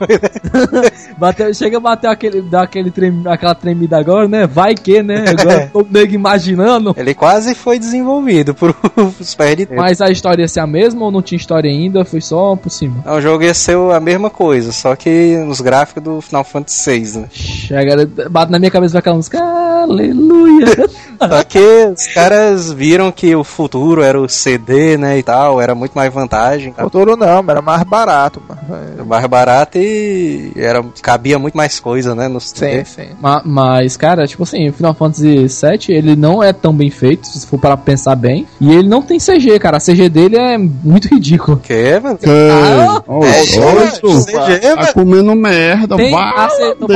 Bateu, 1.16 1.54
chega 1.54 1.76
a 1.76 1.80
bater 1.80 2.08
aquele, 2.08 2.42
dar 2.42 2.62
aquele 2.62 2.90
trem, 2.90 3.22
aquela 3.26 3.54
tremida 3.54 3.98
agora, 3.98 4.26
né? 4.26 4.46
Vai 4.46 4.74
que, 4.74 5.02
né? 5.02 5.24
Agora 5.30 5.70
tô 5.72 5.86
nego 5.88 6.14
imaginando. 6.14 6.94
Ele 6.96 7.14
quase 7.14 7.54
foi 7.54 7.78
desenvolvido 7.78 8.54
pro 8.54 8.74
Super 9.20 9.56
Nintendo. 9.56 9.80
Mas 9.80 10.00
a 10.00 10.10
história 10.10 10.42
ia 10.42 10.48
ser 10.48 10.60
a 10.60 10.66
mesma 10.66 11.04
ou 11.04 11.10
não 11.10 11.19
tinha 11.22 11.36
história 11.38 11.70
ainda? 11.70 12.04
Foi 12.04 12.20
só 12.20 12.54
por 12.56 12.70
cima. 12.70 13.02
O 13.06 13.20
jogo 13.20 13.44
ia 13.44 13.54
ser 13.54 13.76
a 13.76 14.00
mesma 14.00 14.30
coisa, 14.30 14.72
só 14.72 14.94
que 14.96 15.36
nos 15.46 15.60
gráficos 15.60 16.02
do 16.02 16.20
Final 16.20 16.44
Fantasy 16.44 16.90
VI, 17.00 17.18
né? 17.20 17.28
Chega, 17.30 18.06
bate 18.30 18.50
na 18.52 18.58
minha 18.58 18.70
cabeça 18.70 18.98
aquela 18.98 19.16
música, 19.16 19.38
aleluia. 19.40 20.66
Só 21.20 21.44
que 21.44 21.58
os 21.94 22.06
caras 22.14 22.72
viram 22.72 23.12
que 23.12 23.36
o 23.36 23.44
futuro 23.44 24.00
era 24.02 24.18
o 24.18 24.26
CD, 24.26 24.96
né, 24.96 25.18
e 25.18 25.22
tal, 25.22 25.60
era 25.60 25.74
muito 25.74 25.92
mais 25.92 26.10
vantagem. 26.10 26.72
Futuro 26.72 27.14
não, 27.14 27.42
mas 27.42 27.50
era 27.50 27.60
mais 27.60 27.82
barato, 27.82 28.42
mano. 28.48 28.60
Era 28.94 29.04
mais 29.04 29.26
barato 29.26 29.76
e 29.76 30.50
era, 30.56 30.82
cabia 31.02 31.38
muito 31.38 31.54
mais 31.56 31.78
coisa, 31.78 32.14
né, 32.14 32.26
no 32.26 32.40
Sim, 32.40 32.56
CD. 32.56 32.84
sim. 32.86 33.08
Ma- 33.20 33.42
mas, 33.44 33.98
cara, 33.98 34.26
tipo 34.26 34.44
assim, 34.44 34.70
o 34.70 34.72
Final 34.72 34.94
Fantasy 34.94 35.46
VII, 35.46 35.94
ele 35.94 36.16
não 36.16 36.42
é 36.42 36.54
tão 36.54 36.72
bem 36.74 36.88
feito, 36.88 37.26
se 37.26 37.46
for 37.46 37.58
para 37.60 37.76
pensar 37.76 38.14
bem. 38.16 38.46
E 38.58 38.72
ele 38.72 38.88
não 38.88 39.02
tem 39.02 39.18
CG, 39.18 39.58
cara. 39.58 39.76
A 39.76 39.80
CG 39.80 40.08
dele 40.08 40.38
é 40.38 40.56
muito 40.56 41.09
ridículo. 41.14 41.56
O 41.56 41.60
quê, 41.60 42.00
mano? 42.02 42.18
Que? 42.18 42.26
Ah, 42.28 43.02
é, 44.50 44.76
Tá 44.76 44.92
comendo 44.92 45.34
merda, 45.34 45.96
Tem 45.96 46.14
a, 46.14 46.48
C- 46.48 46.74
que 46.76 46.86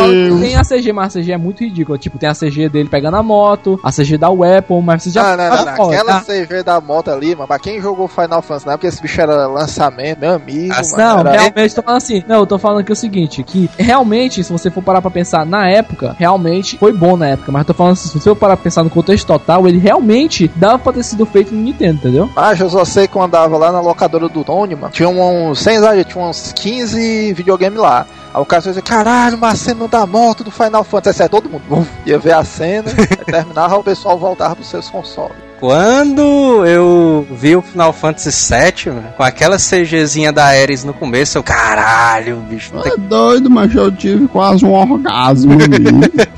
tem 0.41 0.57
a 0.57 0.63
CG, 0.65 0.93
mas 0.93 1.17
a 1.17 1.21
CG 1.21 1.33
é 1.33 1.37
muito 1.37 1.61
ridícula. 1.65 1.99
Tipo, 1.99 2.19
tem 2.19 2.29
a 2.29 2.35
CG 2.35 2.69
dele 2.69 2.89
pegando 2.89 3.17
a 3.17 3.23
moto, 3.23 3.79
a 3.83 3.91
CG 3.91 4.17
da 4.19 4.31
Weapon, 4.31 4.81
mas 4.81 5.03
você 5.03 5.11
já. 5.11 5.33
Ah, 5.33 5.37
não, 5.37 5.57
não, 5.57 5.65
não. 5.65 5.75
Ó, 5.85 5.89
Aquela 5.91 6.13
tá? 6.15 6.25
CG 6.25 6.63
da 6.63 6.81
moto 6.81 7.11
ali, 7.11 7.35
mano, 7.35 7.47
pra 7.49 7.59
quem 7.59 7.81
jogou 7.81 8.09
Final 8.09 8.43
Fantasy, 8.43 8.67
não 8.67 8.73
é 8.75 8.77
porque 8.77 8.87
esse 8.87 9.01
bicho 9.03 9.21
era 9.21 9.47
lançamento, 9.47 10.19
meu 10.21 10.35
amigo, 10.35 10.73
Ah, 10.75 10.83
mano. 10.83 10.97
Não, 10.97 11.21
era- 11.21 11.31
realmente 11.41 11.75
tô 11.75 11.83
falando 11.83 11.99
assim. 11.99 12.23
Não, 12.27 12.37
eu 12.37 12.47
tô 12.47 12.59
falando 12.59 12.81
aqui 12.81 12.93
o 12.93 12.97
seguinte, 12.97 13.43
que 13.43 13.69
realmente, 13.79 14.43
se 14.45 14.53
você 14.53 14.71
for 14.71 14.83
parar 14.83 15.01
pra 15.03 15.11
pensar 15.11 15.45
na 15.47 15.69
época, 15.69 16.15
realmente 16.19 16.79
foi 16.79 16.93
bom 16.93 17.17
na 17.17 17.29
época, 17.29 17.51
mas 17.53 17.61
eu 17.63 17.67
tô 17.67 17.75
falando 17.75 17.93
assim, 17.95 18.09
se 18.09 18.15
você 18.19 18.31
for 18.31 18.37
parar 18.37 18.57
pra 18.57 18.65
pensar 18.65 18.83
no 18.85 18.91
contexto 18.91 19.27
total, 19.27 19.67
ele 19.69 19.79
realmente 19.79 20.51
dava 20.57 20.79
pra 20.79 20.93
ter 20.93 21.03
sido 21.03 21.27
feito 21.27 21.55
no 21.55 21.61
Nintendo, 21.61 21.95
entendeu? 21.95 22.31
Mas 22.35 22.61
eu 22.61 22.71
só 22.71 22.85
sei 22.85 23.07
que 23.09 23.17
eu 23.17 23.23
andava 23.23 23.57
lá 23.57 23.73
na 23.73 23.81
locadora 24.05 24.29
do 24.29 24.45
Tony, 24.45 24.75
mano. 24.75 24.93
Tinha 24.93 25.09
uns, 25.09 25.59
sem 25.59 25.77
exagero, 25.77 26.09
tinha 26.09 26.25
uns 26.25 26.53
15 26.53 27.33
videogames 27.33 27.79
lá. 27.79 28.07
Aí 28.33 28.41
o 28.41 28.45
cara 28.45 28.63
dizia, 28.63 28.83
caralho, 28.83 29.37
uma 29.37 29.55
cena 29.55 29.89
da 29.89 30.07
moto 30.07 30.45
do 30.45 30.51
Final 30.51 30.85
Fantasy. 30.85 31.23
Aí 31.23 31.29
todo 31.29 31.49
mundo 31.49 31.63
bum, 31.69 31.87
ia 32.05 32.19
ver 32.19 32.35
a 32.35 32.45
cena, 32.45 32.91
terminava, 33.27 33.77
o 33.77 33.85
pessoal 33.85 34.19
voltava 34.19 34.57
pros 34.57 34.69
seus 34.69 34.89
consoles. 34.91 35.44
Quando 35.61 36.65
eu 36.67 37.27
vi 37.31 37.57
o 37.57 37.63
Final 37.63 37.93
Fantasy 37.93 38.53
VII, 38.53 38.95
mano, 38.95 39.09
com 39.17 39.23
aquela 39.23 39.57
CGzinha 39.57 40.33
da 40.33 40.45
Ares 40.45 40.85
no 40.85 40.93
começo, 40.93 41.39
eu, 41.39 41.43
caralho, 41.43 42.37
bicho, 42.49 42.75
não 42.75 42.83
tem 42.83 42.93
É 42.93 42.97
doido, 42.97 43.49
mas 43.49 43.75
eu 43.75 43.91
tive 43.91 44.29
quase 44.29 44.65
um 44.65 44.73
orgasmo. 44.73 45.55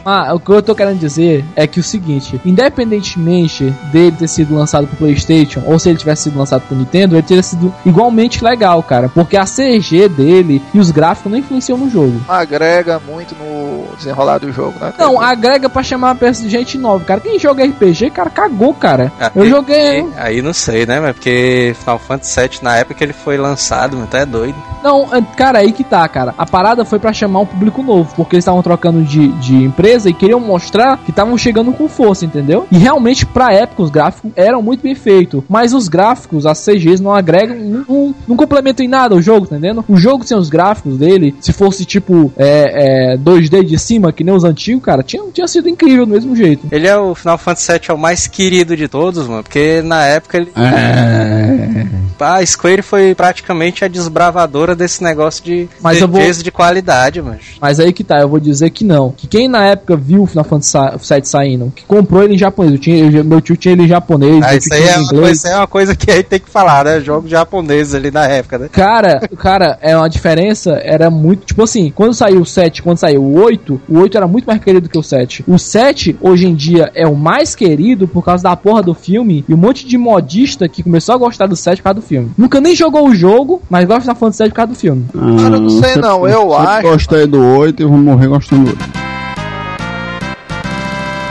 Ah, 0.09 0.33
o 0.35 0.39
que 0.39 0.51
eu 0.51 0.63
tô 0.63 0.73
querendo 0.73 1.01
dizer 1.01 1.45
é 1.57 1.67
que 1.67 1.81
o 1.81 1.83
seguinte, 1.83 2.41
independentemente 2.45 3.75
dele 3.91 4.15
ter 4.17 4.29
sido 4.29 4.55
lançado 4.55 4.87
pro 4.87 4.97
Playstation, 4.99 5.63
ou 5.67 5.81
se 5.81 5.89
ele 5.89 5.99
tivesse 5.99 6.25
sido 6.25 6.39
lançado 6.39 6.63
pro 6.63 6.77
Nintendo, 6.77 7.17
ele 7.17 7.23
teria 7.25 7.43
sido 7.43 7.75
igualmente 7.85 8.45
legal, 8.45 8.81
cara, 8.85 9.09
porque 9.09 9.37
a 9.37 9.45
CG 9.45 10.09
dele 10.09 10.63
e 10.73 10.79
os 10.79 10.93
gráficos 10.93 11.33
não 11.33 11.39
influenciam 11.39 11.77
no 11.77 11.91
jogo. 11.91 12.21
Agrega 12.29 13.01
muito 13.05 13.35
no 13.35 13.97
desenrolar 13.97 14.39
do 14.39 14.53
jogo, 14.53 14.79
né? 14.79 14.95
Não, 14.97 15.21
agrega 15.21 15.69
pra 15.69 15.83
chamar 15.83 16.13
a 16.13 16.15
peça 16.15 16.41
de 16.41 16.49
gente 16.51 16.79
nova, 16.79 17.05
cara. 17.05 17.21
Quem 17.21 17.37
joga 17.37 17.65
RPG, 17.65 18.11
cara, 18.11 18.31
cagou, 18.31 18.73
cara. 18.75 19.06
Ah, 19.21 19.31
Eu 19.35 19.45
e- 19.47 19.51
joguei. 19.51 20.07
Aí 20.17 20.43
não 20.43 20.53
sei, 20.53 20.87
né? 20.87 21.01
Mas 21.01 21.13
porque 21.15 21.75
Final 21.81 21.99
Fantasy 21.99 22.41
VII, 22.41 22.59
na 22.63 22.77
época 22.77 22.95
que 22.95 23.05
ele 23.05 23.13
foi 23.13 23.37
lançado, 23.37 23.97
tá 24.11 24.19
é 24.19 24.27
doido. 24.27 24.57
Não, 24.83 25.13
é, 25.15 25.21
cara, 25.37 25.59
aí 25.59 25.73
que 25.73 25.83
tá, 25.83 26.07
cara. 26.09 26.35
A 26.39 26.47
parada 26.47 26.85
foi 26.85 26.99
pra 26.99 27.13
chamar 27.13 27.41
um 27.41 27.47
público 27.47 27.83
novo, 27.83 28.13
porque 28.15 28.37
eles 28.37 28.43
estavam 28.45 28.63
trocando 28.63 29.03
de, 29.03 29.29
de 29.39 29.55
empresa 29.65 30.09
e 30.09 30.15
queriam 30.15 30.39
mostrar 30.39 30.99
que 30.99 31.11
estavam 31.11 31.37
chegando 31.37 31.73
com 31.73 31.89
força, 31.89 32.25
entendeu? 32.25 32.67
E 32.71 32.79
realmente, 32.79 33.27
pra 33.27 33.53
época, 33.53 33.83
os 33.83 33.91
gráficos 33.91 34.31
eram 34.37 34.63
muito 34.63 34.83
bem 34.83 34.95
feitos. 34.95 35.43
Mas 35.49 35.73
os 35.75 35.89
gráficos, 35.89 36.47
as 36.47 36.59
CGs, 36.65 37.03
não 37.03 37.13
agregam, 37.15 37.57
não, 37.57 37.85
não, 37.89 38.15
não 38.29 38.37
complementam 38.37 38.85
em 38.85 38.89
nada 38.89 39.15
o 39.17 39.23
jogo, 39.23 39.47
tá 39.47 39.57
entendendo? 39.57 39.85
O 39.89 39.97
jogo 39.97 40.25
sem 40.25 40.37
os 40.37 40.49
gráficos 40.49 40.97
dele, 40.99 41.35
se 41.41 41.53
fosse 41.53 41.85
tipo 41.85 42.33
é, 42.37 43.15
é, 43.15 43.17
2D 43.17 43.65
de 43.65 43.79
cima, 43.79 44.13
que 44.13 44.23
nem 44.23 44.35
os 44.35 44.45
antigos, 44.45 44.85
cara, 44.85 45.03
tinha, 45.03 45.23
tinha 45.33 45.49
sido 45.49 45.69
incrível 45.69 46.07
do 46.07 46.13
mesmo 46.13 46.37
jeito. 46.37 46.67
Ele 46.71 46.87
é 46.87 46.97
o 46.97 47.15
Final 47.15 47.39
Fantasy 47.39 47.73
VII 47.73 47.81
é 47.89 47.93
o 47.93 47.99
mais 47.99 48.27
querido 48.27 48.77
de 48.77 48.87
todos, 48.89 48.96
mano, 49.29 49.43
porque 49.43 49.83
na 49.83 50.05
época 50.05 50.37
ele 50.39 50.51
É. 50.57 51.87
A 52.19 52.45
Square 52.45 52.81
foi 52.83 53.15
praticamente 53.15 53.85
a 53.85 53.89
desbravadora 53.89 54.75
desse 54.75 55.03
negócio 55.05 55.45
de 55.45 55.69
Mas 55.83 56.01
eu 56.01 56.09
vou- 56.09 56.21
de 56.21 56.51
qualidade, 56.51 57.21
mas. 57.21 57.41
Mas 57.61 57.79
aí 57.79 57.93
que 57.93 58.03
tá, 58.03 58.19
eu 58.21 58.29
vou 58.29 58.41
dizer 58.41 58.71
que 58.71 58.85
não. 58.85 59.11
Que 59.11 59.27
quem 59.27 59.49
na 59.49 59.65
época 59.67 59.97
viu 59.97 60.23
o 60.23 60.27
Final 60.27 60.45
Fantasy 60.45 60.79
VII 61.15 61.25
saindo, 61.25 61.73
que 61.77 61.85
comprou 61.85 62.23
ele 62.23 62.35
em 62.35 62.39
japonês, 62.39 62.73
eu 62.73 62.79
tinha, 62.81 62.97
eu- 63.11 63.25
meu 63.25 63.41
tio 63.41 63.57
tinha 63.57 63.73
ele 63.73 63.83
em 63.85 63.89
japonês, 63.89 64.43
Ah, 64.43 64.55
isso 64.57 64.73
aí 64.73 64.83
é 64.83 64.93
inglês. 64.99 65.09
coisa, 65.11 65.33
isso 65.33 65.47
é 65.49 65.57
uma 65.57 65.67
coisa 65.67 65.95
que 65.95 66.11
aí 66.11 66.23
tem 66.23 66.41
que 66.41 66.49
falar, 66.51 66.85
né? 66.87 67.01
Jogos 67.01 67.31
japoneses 67.31 67.95
ali 67.95 68.11
na 68.11 68.27
época, 68.27 68.59
né? 68.59 68.69
Cara, 68.73 69.21
cara, 69.39 69.79
é 69.83 69.95
uma 69.97 70.09
diferença, 70.09 70.73
era 70.83 71.11
muito, 71.11 71.45
tipo 71.47 71.63
assim, 71.63 71.93
quando 71.95 72.15
saiu 72.15 72.41
o 72.41 72.47
7, 72.47 72.83
quando 72.83 72.97
saiu 72.99 73.23
o 73.23 73.35
8, 73.43 73.81
o 73.89 73.99
8 73.99 74.17
era 74.17 74.27
muito 74.27 74.47
mais 74.47 74.63
querido 74.63 74.89
que 74.89 74.99
o 74.99 75.03
7. 75.03 75.45
O 75.47 75.59
7, 75.59 76.17
hoje 76.21 76.47
em 76.47 76.55
dia, 76.55 76.91
é 76.95 77.07
o 77.07 77.15
mais 77.15 77.55
querido 77.55 78.09
por 78.09 78.25
causa 78.25 78.43
da 78.43 78.57
porra 78.57 78.83
do 78.87 78.95
filme 78.95 79.45
e 79.49 79.53
um 79.53 79.57
monte 79.57 79.87
de 79.87 79.99
modista 79.99 80.67
que 80.69 80.83
começou 80.83 81.15
a 81.15 81.19
gostar 81.19 81.47
do 81.47 81.55
7 81.57 81.79
por 81.79 81.85
causa 81.85 82.01
do 82.01 82.07
filme. 82.07 82.31
Nunca 82.39 82.61
nem 82.61 82.75
jogou 82.75 83.07
o 83.09 83.15
jogo, 83.15 83.61
mas 83.69 83.85
gosta 83.85 84.01
de 84.01 84.05
Final 84.05 84.17
Fantasy 84.17 84.39
7 84.39 84.49
por 84.51 84.55
causa 84.57 84.73
do 84.73 84.79
filme. 84.79 85.07
Cara, 85.43 85.57
eu 85.57 85.61
não 85.61 85.69
sei 85.71 85.97
não, 85.97 86.27
eu 86.29 86.51
sempre 86.51 86.67
acho- 86.69 86.83
gostei 86.89 87.27
do 87.27 87.45
8 87.45 87.83
e 87.83 87.87
vou 87.87 87.99
morrer 87.99 88.29
gostando 88.29 88.65
do 88.65 88.71
8. 88.71 89.07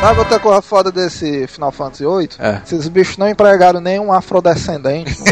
Sabe 0.01 0.19
outra 0.19 0.39
coisa 0.39 0.61
foda 0.61 0.91
desse 0.91 1.47
Final 1.47 1.71
Fantasy 1.71 2.03
VIII? 2.05 2.29
É. 2.37 2.61
Esses 2.63 2.87
bichos 2.87 3.17
não 3.17 3.27
empregaram 3.27 3.81
nenhum 3.81 4.13
afrodescendente. 4.13 5.15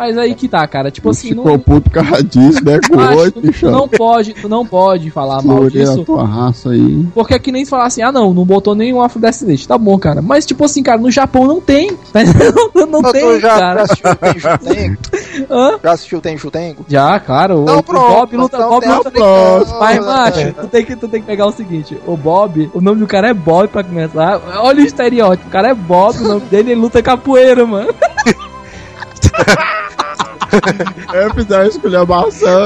Mas 0.00 0.16
aí 0.16 0.34
que 0.34 0.48
tá, 0.48 0.66
cara, 0.66 0.90
tipo 0.90 1.10
assim, 1.10 1.34
não, 1.34 1.42
Ficou 1.42 1.58
puto 1.58 1.90
por 1.90 2.02
causa 2.02 2.24
disso, 2.24 2.64
né? 2.64 2.80
Com 2.88 2.96
8, 2.96 3.38
tu, 3.38 3.52
tu 3.52 3.70
não 3.70 3.86
pode, 3.86 4.32
tu 4.32 4.48
não 4.48 4.64
pode 4.64 5.10
falar 5.10 5.42
mal 5.42 5.58
Furei 5.58 5.82
a 5.82 5.84
disso. 5.84 6.04
tua 6.04 6.24
raça 6.24 6.70
aí. 6.70 7.04
Porque 7.12 7.34
é 7.34 7.38
que 7.38 7.52
nem 7.52 7.66
se 7.66 7.70
falar 7.70 7.84
assim, 7.84 8.00
ah 8.00 8.10
não, 8.10 8.32
não 8.32 8.46
botou 8.46 8.74
nenhum 8.74 9.02
afrodescendente. 9.02 9.68
Tá 9.68 9.76
bom, 9.76 9.98
cara. 9.98 10.22
Mas 10.22 10.46
tipo 10.46 10.64
assim, 10.64 10.82
cara, 10.82 10.98
no 10.98 11.10
Japão 11.10 11.46
não 11.46 11.60
tem. 11.60 11.94
Tá 12.14 12.20
não 12.74 12.86
não 12.86 13.02
Tu 13.02 13.12
tem, 13.12 13.40
já, 13.40 13.48
já 13.50 13.58
cara. 13.58 13.82
assistiu 13.82 14.16
Tenjutengo? 14.16 14.96
Hã? 15.50 15.78
Já 15.84 15.92
assistiu? 15.92 16.22
Já, 16.88 17.20
cara, 17.20 17.54
o, 17.54 17.62
Então 17.64 17.78
o 17.80 17.82
pronto, 17.82 18.08
Bob 18.08 18.36
luta, 18.38 18.56
então 18.56 18.70
Bob 18.70 18.86
luta 18.86 19.08
africano. 19.08 19.78
Mas, 19.80 20.06
macho, 20.06 20.52
tu 20.54 20.66
tem, 20.68 20.84
que, 20.86 20.96
tu 20.96 21.08
tem 21.08 21.20
que 21.20 21.26
pegar 21.26 21.44
o 21.44 21.52
seguinte: 21.52 21.98
o 22.06 22.16
Bob, 22.16 22.70
o 22.72 22.80
nome 22.80 23.00
do 23.00 23.06
cara 23.06 23.28
é 23.28 23.34
Bob 23.34 23.68
pra 23.68 23.84
começar. 23.84 24.40
Olha 24.62 24.82
o 24.82 24.86
estereótipo: 24.86 25.46
o 25.46 25.50
cara 25.50 25.68
é 25.68 25.74
Bob, 25.74 26.16
o 26.20 26.28
nome 26.28 26.40
dele 26.46 26.70
ele 26.72 26.80
luta 26.80 27.02
capoeira, 27.02 27.66
mano. 27.66 27.92
É, 31.12 31.30
fizeram 31.34 31.70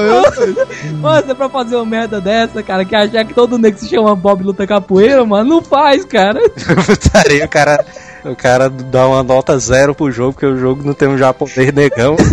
eu 0.00 0.32
sei. 0.32 0.54
Mano, 0.92 1.30
é 1.30 1.34
pra 1.34 1.48
fazer 1.48 1.76
uma 1.76 1.86
merda 1.86 2.20
dessa, 2.20 2.62
cara, 2.62 2.84
que 2.84 2.94
achar 2.94 3.24
que 3.24 3.34
todo 3.34 3.58
nego 3.58 3.76
que 3.76 3.84
se 3.84 3.90
chama 3.90 4.14
Bob 4.14 4.42
luta 4.42 4.66
capoeira, 4.66 5.24
mano, 5.24 5.48
não 5.48 5.62
faz, 5.62 6.04
cara. 6.04 6.40
Putaria, 6.86 7.44
o 7.44 7.48
cara. 7.48 7.84
O 8.24 8.34
cara 8.34 8.70
dá 8.70 9.06
uma 9.06 9.22
nota 9.22 9.58
zero 9.58 9.94
pro 9.94 10.10
jogo, 10.10 10.32
porque 10.32 10.46
o 10.46 10.56
jogo 10.56 10.82
não 10.82 10.94
tem 10.94 11.06
um 11.06 11.18
japonês 11.18 11.70
negão. 11.74 12.16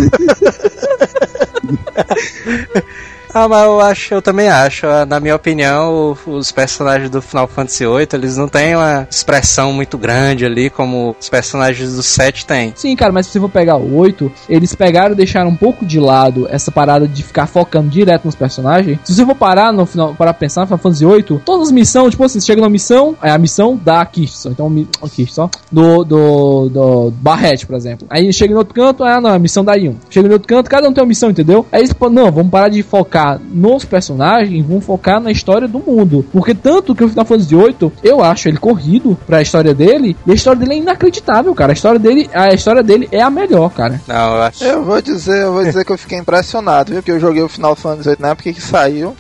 Ah, 3.34 3.48
mas 3.48 3.64
eu 3.64 3.80
acho, 3.80 4.14
eu 4.14 4.22
também 4.22 4.50
acho. 4.50 4.86
ah, 4.88 5.06
Na 5.06 5.20
minha 5.20 5.36
opinião, 5.36 6.18
os 6.28 6.52
personagens 6.52 7.10
do 7.10 7.22
Final 7.22 7.48
Fantasy 7.48 7.86
VIII, 7.86 8.08
eles 8.14 8.36
não 8.38 8.48
têm 8.48 8.76
uma 8.76 9.08
expressão 9.10 9.72
muito 9.72 9.98
grande 9.98 10.46
ali, 10.46 10.70
como 10.70 11.16
os 11.20 11.30
personagens 11.30 11.96
do 11.96 12.04
7 12.04 12.46
têm. 12.46 12.74
Sim, 12.76 12.94
cara, 12.96 13.12
mas 13.12 13.28
se 13.28 13.32
você 13.34 13.40
for 13.40 13.50
pegar 13.50 13.78
o 13.78 13.96
8, 13.96 14.30
eles 14.50 14.76
pegaram 14.76 15.14
e 15.14 15.16
deixaram 15.18 15.50
um 15.50 15.56
pouco 15.56 15.86
de 15.86 16.00
lado 16.00 16.46
essa 16.50 16.72
parada 16.72 17.08
de 17.08 17.24
ficar 17.24 17.48
focando 17.48 17.90
direto 17.90 18.26
nos 18.26 18.36
personagens. 18.36 19.00
Se 19.04 19.16
você 19.16 19.26
for 19.26 19.36
parar 19.36 19.72
no 19.72 19.86
final, 19.86 20.14
para 20.14 20.34
pensar 20.34 20.62
no 20.62 20.68
Final 20.68 20.80
Fantasy 20.80 21.06
8, 21.06 21.42
todas 21.46 21.68
as 21.68 21.72
missões, 21.72 22.12
tipo 22.12 22.24
assim, 22.26 22.40
você 22.40 22.46
chega 22.48 22.60
numa 22.62 22.70
missão, 22.70 23.16
é 23.22 23.32
a 23.32 23.38
missão 23.38 23.80
da 23.82 24.06
Kish, 24.06 24.46
então 24.48 24.70
Kish, 25.10 25.34
só, 25.34 25.50
do, 25.72 26.04
do, 26.04 26.70
do 26.70 27.12
Barret, 27.12 27.66
por 27.66 27.76
exemplo. 27.76 28.06
Aí 28.10 28.32
chega 28.34 28.54
em 28.54 28.58
outro 28.58 28.74
canto, 28.74 29.04
ah, 29.06 29.22
não, 29.22 29.30
é 29.30 29.36
a 29.36 29.40
missão 29.40 29.64
da 29.64 29.76
Yun. 29.76 29.96
Chega 30.10 30.28
em 30.28 30.34
outro 30.34 30.48
canto, 30.50 30.70
cada 30.70 30.90
um 30.90 30.94
tem 30.94 31.02
uma 31.02 31.08
missão, 31.08 31.30
entendeu? 31.30 31.66
Aí 31.72 31.80
eles, 31.82 31.96
não, 32.12 32.30
vamos 32.30 32.52
parar 32.52 32.68
de 32.68 32.84
focar 32.84 33.21
nos 33.52 33.86
personagens, 33.86 34.66
vamos 34.66 34.86
focar 34.86 35.20
na 35.20 35.32
história 35.32 35.68
do 35.68 35.80
mundo. 35.80 36.26
Porque 36.32 36.54
tanto 36.54 36.96
que 36.96 37.04
o 37.04 37.10
Final 37.10 37.26
Fantasy 37.26 37.56
8, 37.56 37.94
eu 38.04 38.24
acho 38.24 38.48
ele 38.48 38.58
corrido 38.58 39.18
pra 39.26 39.42
história 39.42 39.74
dele, 39.74 40.16
e 40.26 40.32
a 40.32 40.36
história 40.36 40.60
dele 40.60 40.74
é 40.74 40.78
inacreditável, 40.78 41.54
cara. 41.54 41.72
A 41.72 41.74
história 41.74 42.00
dele, 42.00 42.30
a 42.34 42.54
história 42.54 42.84
dele 42.84 43.08
é 43.12 43.22
a 43.22 43.30
melhor, 43.30 43.70
cara. 43.72 44.02
Não, 44.08 44.36
eu 44.36 44.42
acho. 44.44 44.64
Eu 44.64 44.84
vou 44.84 45.02
dizer, 45.02 45.44
eu 45.44 45.54
vou 45.54 45.64
dizer 45.64 45.86
que 45.86 45.92
eu 45.92 45.98
fiquei 45.98 46.18
impressionado, 46.18 46.92
viu? 46.92 47.02
Porque 47.02 47.12
eu 47.12 47.20
joguei 47.20 47.42
o 47.42 47.50
Final 47.50 47.76
Fantasy 47.76 48.10
VIII 48.10 48.18
na 48.20 48.30
época 48.30 48.54
que 48.54 48.62
saiu. 48.62 49.16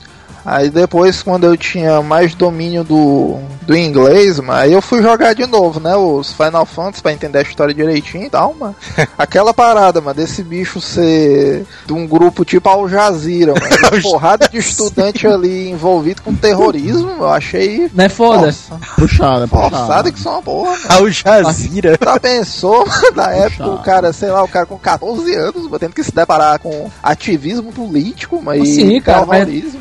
Aí 0.45 0.69
depois, 0.69 1.21
quando 1.21 1.45
eu 1.45 1.55
tinha 1.57 2.01
mais 2.01 2.33
domínio 2.33 2.83
do, 2.83 3.37
do 3.65 3.75
inglês, 3.75 4.39
mano, 4.39 4.53
aí 4.59 4.73
eu 4.73 4.81
fui 4.81 5.01
jogar 5.01 5.33
de 5.33 5.45
novo, 5.45 5.79
né? 5.79 5.95
Os 5.95 6.31
Final 6.33 6.65
Fantasy 6.65 7.01
pra 7.01 7.13
entender 7.13 7.39
a 7.39 7.41
história 7.43 7.73
direitinho 7.73 8.25
e 8.25 8.29
tal, 8.29 8.53
mano. 8.59 8.75
Aquela 9.17 9.53
parada, 9.53 10.01
mano, 10.01 10.15
desse 10.15 10.43
bicho 10.43 10.81
ser 10.81 11.65
de 11.85 11.93
um 11.93 12.07
grupo 12.07 12.43
tipo 12.45 12.67
Al 12.69 12.87
Jazeera, 12.89 13.53
mano. 13.53 13.65
Uma 13.91 14.01
porrada 14.01 14.47
de 14.49 14.57
estudante 14.57 15.27
ali 15.27 15.69
envolvido 15.69 16.21
com 16.21 16.33
terrorismo, 16.35 17.09
eu 17.19 17.29
achei. 17.29 17.89
Não 17.93 18.05
é 18.05 18.09
foda? 18.09 18.47
Nossa, 18.47 18.79
Puxada, 18.97 19.47
puxada. 19.47 19.69
forçado 19.77 20.11
que 20.13 20.19
são 20.19 20.33
uma 20.33 20.41
porra, 20.41 20.71
mano. 20.71 20.81
Al 20.89 21.09
Jazeera. 21.09 21.97
Já 22.03 22.19
pensou, 22.19 22.87
na 23.15 23.31
época, 23.31 23.49
Puxado. 23.63 23.73
o 23.75 23.77
cara, 23.79 24.13
sei 24.13 24.29
lá, 24.29 24.43
o 24.43 24.47
cara 24.47 24.65
com 24.65 24.77
14 24.77 25.35
anos, 25.35 25.69
tendo 25.79 25.93
que 25.93 26.03
se 26.03 26.13
deparar 26.13 26.59
com 26.59 26.89
ativismo 27.03 27.71
político, 27.71 28.41
mas 28.43 28.67
Sim, 28.67 28.99
cara, 29.01 29.25
mas- 29.25 29.45
terrorismo. 29.45 29.79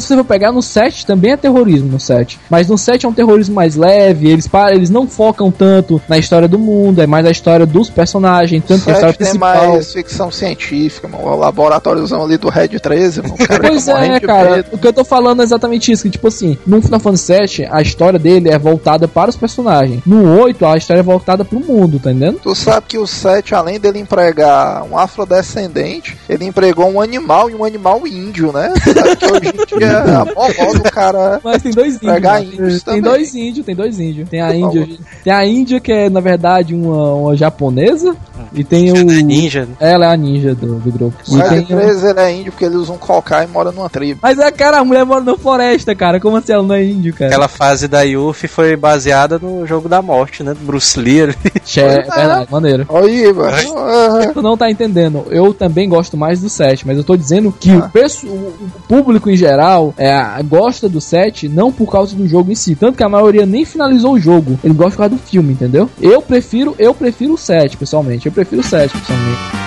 Se 0.00 0.08
você 0.08 0.16
for 0.16 0.24
pegar 0.24 0.52
no 0.52 0.62
7, 0.62 1.06
também 1.06 1.32
é 1.32 1.36
terrorismo 1.36 1.90
no 1.92 2.00
7. 2.00 2.38
Mas 2.48 2.68
no 2.68 2.76
7 2.78 3.06
é 3.06 3.08
um 3.08 3.12
terrorismo 3.12 3.54
mais 3.54 3.76
leve, 3.76 4.28
eles, 4.28 4.46
pa- 4.48 4.72
eles 4.72 4.90
não 4.90 5.06
focam 5.06 5.50
tanto 5.50 6.00
na 6.08 6.18
história 6.18 6.48
do 6.48 6.58
mundo, 6.58 7.00
é 7.02 7.06
mais 7.06 7.24
a 7.26 7.30
história 7.30 7.66
dos 7.66 7.90
personagens, 7.90 8.62
tanto 8.66 8.84
que 8.84 8.90
a 8.90 8.94
história 8.94 9.12
Sete 9.12 9.18
tem 9.18 9.26
principal. 9.28 9.68
mais 9.72 9.92
ficção 9.92 10.30
científica, 10.30 11.06
mano. 11.08 11.24
O 11.24 11.36
laboratóriozão 11.36 12.24
ali 12.24 12.36
do 12.38 12.48
Red 12.48 12.68
13, 12.68 13.22
mano. 13.22 13.36
Cara 13.36 13.60
Pois 13.68 13.88
é, 13.88 14.20
cara. 14.20 14.64
O 14.72 14.78
que 14.78 14.86
eu 14.86 14.92
tô 14.92 15.04
falando 15.04 15.40
é 15.40 15.44
exatamente 15.44 15.92
isso. 15.92 16.02
Que, 16.04 16.10
tipo 16.10 16.28
assim, 16.28 16.56
no 16.66 16.80
Final 16.80 17.00
Fantasy 17.00 17.32
VII, 17.32 17.68
a 17.70 17.82
história 17.82 18.18
dele 18.18 18.48
é 18.50 18.58
voltada 18.58 19.06
para 19.08 19.30
os 19.30 19.36
personagens. 19.36 20.00
No 20.06 20.40
8, 20.40 20.64
a 20.66 20.76
história 20.76 21.00
é 21.00 21.02
voltada 21.04 21.44
pro 21.44 21.60
mundo, 21.60 21.98
tá 21.98 22.10
entendendo? 22.10 22.38
Tu 22.42 22.54
sabe 22.54 22.86
que 22.88 22.98
o 22.98 23.06
7, 23.06 23.54
além 23.54 23.78
dele 23.78 23.98
empregar 23.98 24.84
um 24.84 24.96
afrodescendente, 24.98 26.16
ele 26.28 26.44
empregou 26.44 26.88
um 26.90 27.00
animal 27.00 27.50
e 27.50 27.54
um 27.54 27.64
animal 27.64 28.06
índio, 28.06 28.52
né? 28.52 28.72
Sabe 28.94 29.16
que 29.16 29.26
hoje 29.26 29.48
em 29.48 29.78
dia 29.78 29.89
a 29.98 30.24
mó 30.64 30.72
do 30.74 30.82
cara. 30.90 31.40
Mas 31.42 31.62
tem 31.62 31.72
dois 31.72 31.98
índios. 32.02 32.82
Tem 32.82 33.00
dois 33.00 33.34
índios, 33.34 33.66
tem 33.66 33.74
dois 33.74 33.98
índios. 34.00 34.28
Tem 34.28 34.40
a 34.40 34.54
Índia. 34.54 34.88
Tem 35.24 35.32
a 35.32 35.46
Índia, 35.46 35.80
que 35.80 35.92
é, 35.92 36.08
na 36.10 36.20
verdade, 36.20 36.74
uma, 36.74 37.14
uma 37.14 37.36
japonesa. 37.36 38.14
E 38.52 38.64
tem 38.64 38.90
o. 38.92 39.04
Ninja. 39.04 39.68
Ela 39.78 40.06
é 40.06 40.08
a 40.12 40.16
ninja 40.16 40.54
do, 40.54 40.74
do 40.76 40.90
grupo. 40.90 41.16
O 41.28 41.36
E 41.36 41.40
Red 41.40 41.48
tem 41.48 41.76
o- 41.76 41.80
13 41.80 42.06
ele 42.08 42.20
é 42.20 42.32
índio 42.32 42.52
porque 42.52 42.64
ele 42.64 42.76
usa 42.76 42.92
um 42.92 42.98
cocá 42.98 43.44
e 43.44 43.46
mora 43.46 43.70
numa 43.70 43.88
tribo. 43.88 44.18
Mas 44.22 44.38
é, 44.38 44.50
cara, 44.50 44.78
a 44.78 44.84
mulher 44.84 45.04
mora 45.04 45.20
na 45.22 45.36
floresta, 45.36 45.94
cara. 45.94 46.18
Como 46.18 46.36
assim 46.36 46.52
ela 46.52 46.62
não 46.62 46.74
é 46.74 46.82
índio, 46.84 47.12
cara? 47.14 47.30
Aquela 47.30 47.46
fase 47.48 47.86
da 47.86 48.02
Yuffie 48.02 48.48
foi 48.48 48.76
baseada 48.76 49.38
no 49.38 49.64
jogo 49.66 49.88
da 49.88 50.02
morte, 50.02 50.42
né? 50.42 50.52
Do 50.54 50.60
Bruce 50.66 50.98
Lee 50.98 51.22
ali. 51.22 51.34
Che- 51.64 51.80
é 51.80 52.02
verdade, 52.02 52.48
maneiro. 52.50 52.86
Aí, 52.92 53.32
mano. 53.32 54.32
Tu 54.32 54.42
não 54.42 54.56
tá 54.56 54.68
entendendo. 54.70 55.24
Eu 55.30 55.54
também 55.54 55.88
gosto 55.88 56.16
mais 56.16 56.40
do 56.40 56.48
7, 56.48 56.86
mas 56.86 56.96
eu 56.96 57.04
tô 57.04 57.16
dizendo 57.16 57.52
que 57.52 57.70
Ah. 57.70 57.76
o, 57.86 57.90
pesso- 57.90 58.26
o- 58.26 58.52
o 58.62 58.70
público 58.88 59.30
em 59.30 59.36
geral 59.36 59.79
é, 59.96 60.42
gosta 60.42 60.88
do 60.88 61.00
7 61.00 61.48
não 61.48 61.72
por 61.72 61.90
causa 61.90 62.14
do 62.14 62.26
jogo 62.26 62.50
em 62.50 62.54
si. 62.54 62.74
Tanto 62.74 62.96
que 62.96 63.02
a 63.02 63.08
maioria 63.08 63.46
nem 63.46 63.64
finalizou 63.64 64.14
o 64.14 64.20
jogo. 64.20 64.58
Ele 64.62 64.74
gosta 64.74 64.92
por 64.92 64.98
causa 64.98 65.14
do 65.14 65.20
filme, 65.20 65.52
entendeu? 65.52 65.88
Eu 66.00 66.22
prefiro, 66.22 66.74
eu 66.78 66.94
prefiro 66.94 67.34
o 67.34 67.38
7, 67.38 67.76
pessoalmente. 67.76 68.26
Eu 68.26 68.32
prefiro 68.32 68.60
o 68.60 68.64
7, 68.64 68.96
pessoalmente. 68.96 69.59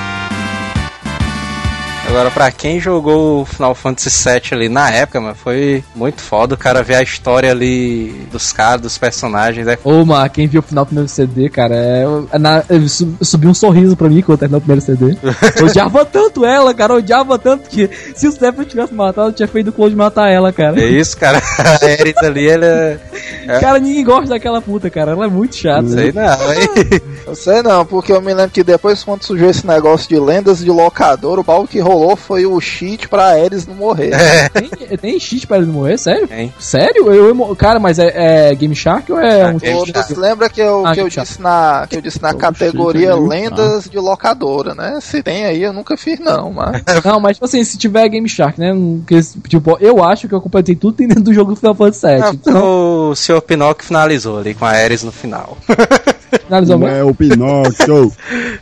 Agora, 2.13 2.29
pra 2.29 2.51
quem 2.51 2.79
jogou 2.79 3.41
o 3.41 3.45
Final 3.45 3.73
Fantasy 3.73 4.29
VII 4.29 4.41
ali 4.51 4.69
na 4.69 4.87
época, 4.91 5.19
mano, 5.19 5.33
foi 5.33 5.83
muito 5.95 6.21
foda 6.21 6.53
o 6.53 6.57
cara 6.57 6.83
ver 6.83 6.93
a 6.93 7.01
história 7.01 7.49
ali 7.49 8.27
dos 8.31 8.53
caras, 8.53 8.81
dos 8.81 8.97
personagens. 8.99 9.67
É 9.67 9.79
Ô, 9.83 10.05
Mar, 10.05 10.29
quem 10.29 10.45
viu 10.47 10.59
o 10.59 10.63
final 10.63 10.85
do 10.85 10.89
primeiro 10.89 11.09
CD, 11.09 11.49
cara, 11.49 11.73
é, 11.75 12.03
é 12.33 12.37
na, 12.37 12.63
su- 12.87 13.17
subiu 13.19 13.49
um 13.49 13.53
sorriso 13.55 13.97
pra 13.97 14.07
mim 14.09 14.21
quando 14.21 14.33
eu 14.33 14.37
terminou 14.37 14.59
o 14.59 14.61
primeiro 14.61 14.85
CD. 14.85 15.17
Eu 15.59 15.65
odiava 15.65 16.05
tanto 16.05 16.45
ela, 16.45 16.71
cara, 16.73 16.93
eu 16.93 16.97
odiava 16.97 17.39
tanto 17.39 17.67
que 17.67 17.89
se 18.15 18.27
o 18.27 18.31
Sephiroth 18.31 18.67
tivesse 18.69 18.93
matado, 18.93 19.29
eu 19.29 19.33
tinha 19.33 19.47
feito 19.47 19.69
o 19.69 19.73
Cloud 19.73 19.95
matar 19.95 20.29
ela, 20.31 20.51
cara. 20.53 20.79
É 20.79 20.85
isso, 20.85 21.17
cara. 21.17 21.41
A 21.57 21.83
Ares 21.85 22.17
ali, 22.17 22.45
ele 22.45 22.65
é. 22.65 22.99
é- 23.47 23.59
Cara, 23.59 23.79
ninguém 23.79 24.03
gosta 24.03 24.29
daquela 24.29 24.61
puta, 24.61 24.87
cara. 24.89 25.11
Ela 25.13 25.25
é 25.25 25.29
muito 25.29 25.55
chata. 25.55 25.87
Sei 25.87 26.11
não, 26.11 26.53
hein? 26.53 27.01
Eu 27.25 27.35
sei 27.35 27.61
não, 27.63 27.83
porque 27.85 28.11
eu 28.11 28.21
me 28.21 28.33
lembro 28.35 28.51
que 28.51 28.63
depois 28.63 29.03
quando 29.03 29.23
surgiu 29.23 29.49
esse 29.49 29.65
negócio 29.65 30.07
de 30.09 30.19
lendas 30.19 30.59
de 30.59 30.69
locador, 30.69 31.39
o 31.39 31.43
pau 31.43 31.65
que 31.67 31.79
rolou 31.79 32.02
foi 32.15 32.45
o 32.45 32.59
cheat 32.59 33.07
pra 33.07 33.25
Ares 33.41 33.65
não 33.67 33.75
morrer. 33.75 34.11
Tem, 34.53 34.97
tem 34.97 35.19
cheat 35.19 35.45
pra 35.47 35.57
ele 35.57 35.65
não 35.67 35.73
morrer? 35.73 35.97
Sério? 35.97 36.27
Tem. 36.27 36.53
Sério? 36.59 37.11
Eu, 37.11 37.29
eu- 37.35 37.55
cara, 37.55 37.79
mas 37.79 37.99
é, 37.99 38.49
é 38.51 38.55
Game 38.55 38.75
Shark 38.75 39.11
ou 39.11 39.19
é 39.19 39.47
um. 39.51 39.55
Ô, 39.57 39.85
Shark. 39.85 40.13
Você 40.13 40.19
lembra 40.19 40.49
que 40.49 40.61
eu, 40.61 40.85
Ah, 40.85 40.93
que 40.93 41.01
eu 41.01 41.09
disse 41.09 41.41
na, 41.41 41.85
que 41.89 41.95
eu 41.97 42.01
disse 42.01 42.21
na 42.21 42.33
categoria 42.33 43.07
cheat 43.09 43.17
é 43.17 43.19
meio 43.19 43.27
lendas 43.27 43.85
de 43.89 43.97
locadora, 43.99 44.73
né? 44.75 44.99
Se 45.01 45.21
tem 45.23 45.45
aí, 45.45 45.61
eu 45.63 45.73
nunca 45.73 45.97
fiz 45.97 46.19
não, 46.19 46.51
mas... 46.51 46.81
Não, 47.03 47.19
mas 47.19 47.37
tipo 47.37 47.45
assim, 47.45 47.63
se 47.63 47.77
tiver 47.77 48.07
Game 48.09 48.27
Shark, 48.29 48.59
né? 48.59 48.71
Que, 49.07 49.19
tipo, 49.49 49.77
eu 49.79 50.03
acho 50.03 50.27
que 50.27 50.33
eu 50.33 50.41
completei 50.41 50.75
tudo 50.75 50.97
dentro 50.97 51.21
do 51.21 51.33
jogo 51.33 51.51
do 51.51 51.57
Final 51.57 51.75
Fantasy 51.75 52.07
VII. 52.07 52.21
Ah, 52.23 52.31
Então, 52.33 53.09
o 53.09 53.15
Sr. 53.15 53.41
Pinocchio 53.41 53.85
finalizou 53.85 54.39
ali 54.39 54.53
com 54.53 54.65
a 54.65 54.69
Ares 54.69 55.03
no 55.03 55.11
final. 55.11 55.57
Finalizou 56.45 56.77
Não 56.77 56.87
mesmo. 56.87 56.99
é 56.99 57.03
o 57.03 57.13
Pinóquio. 57.13 58.11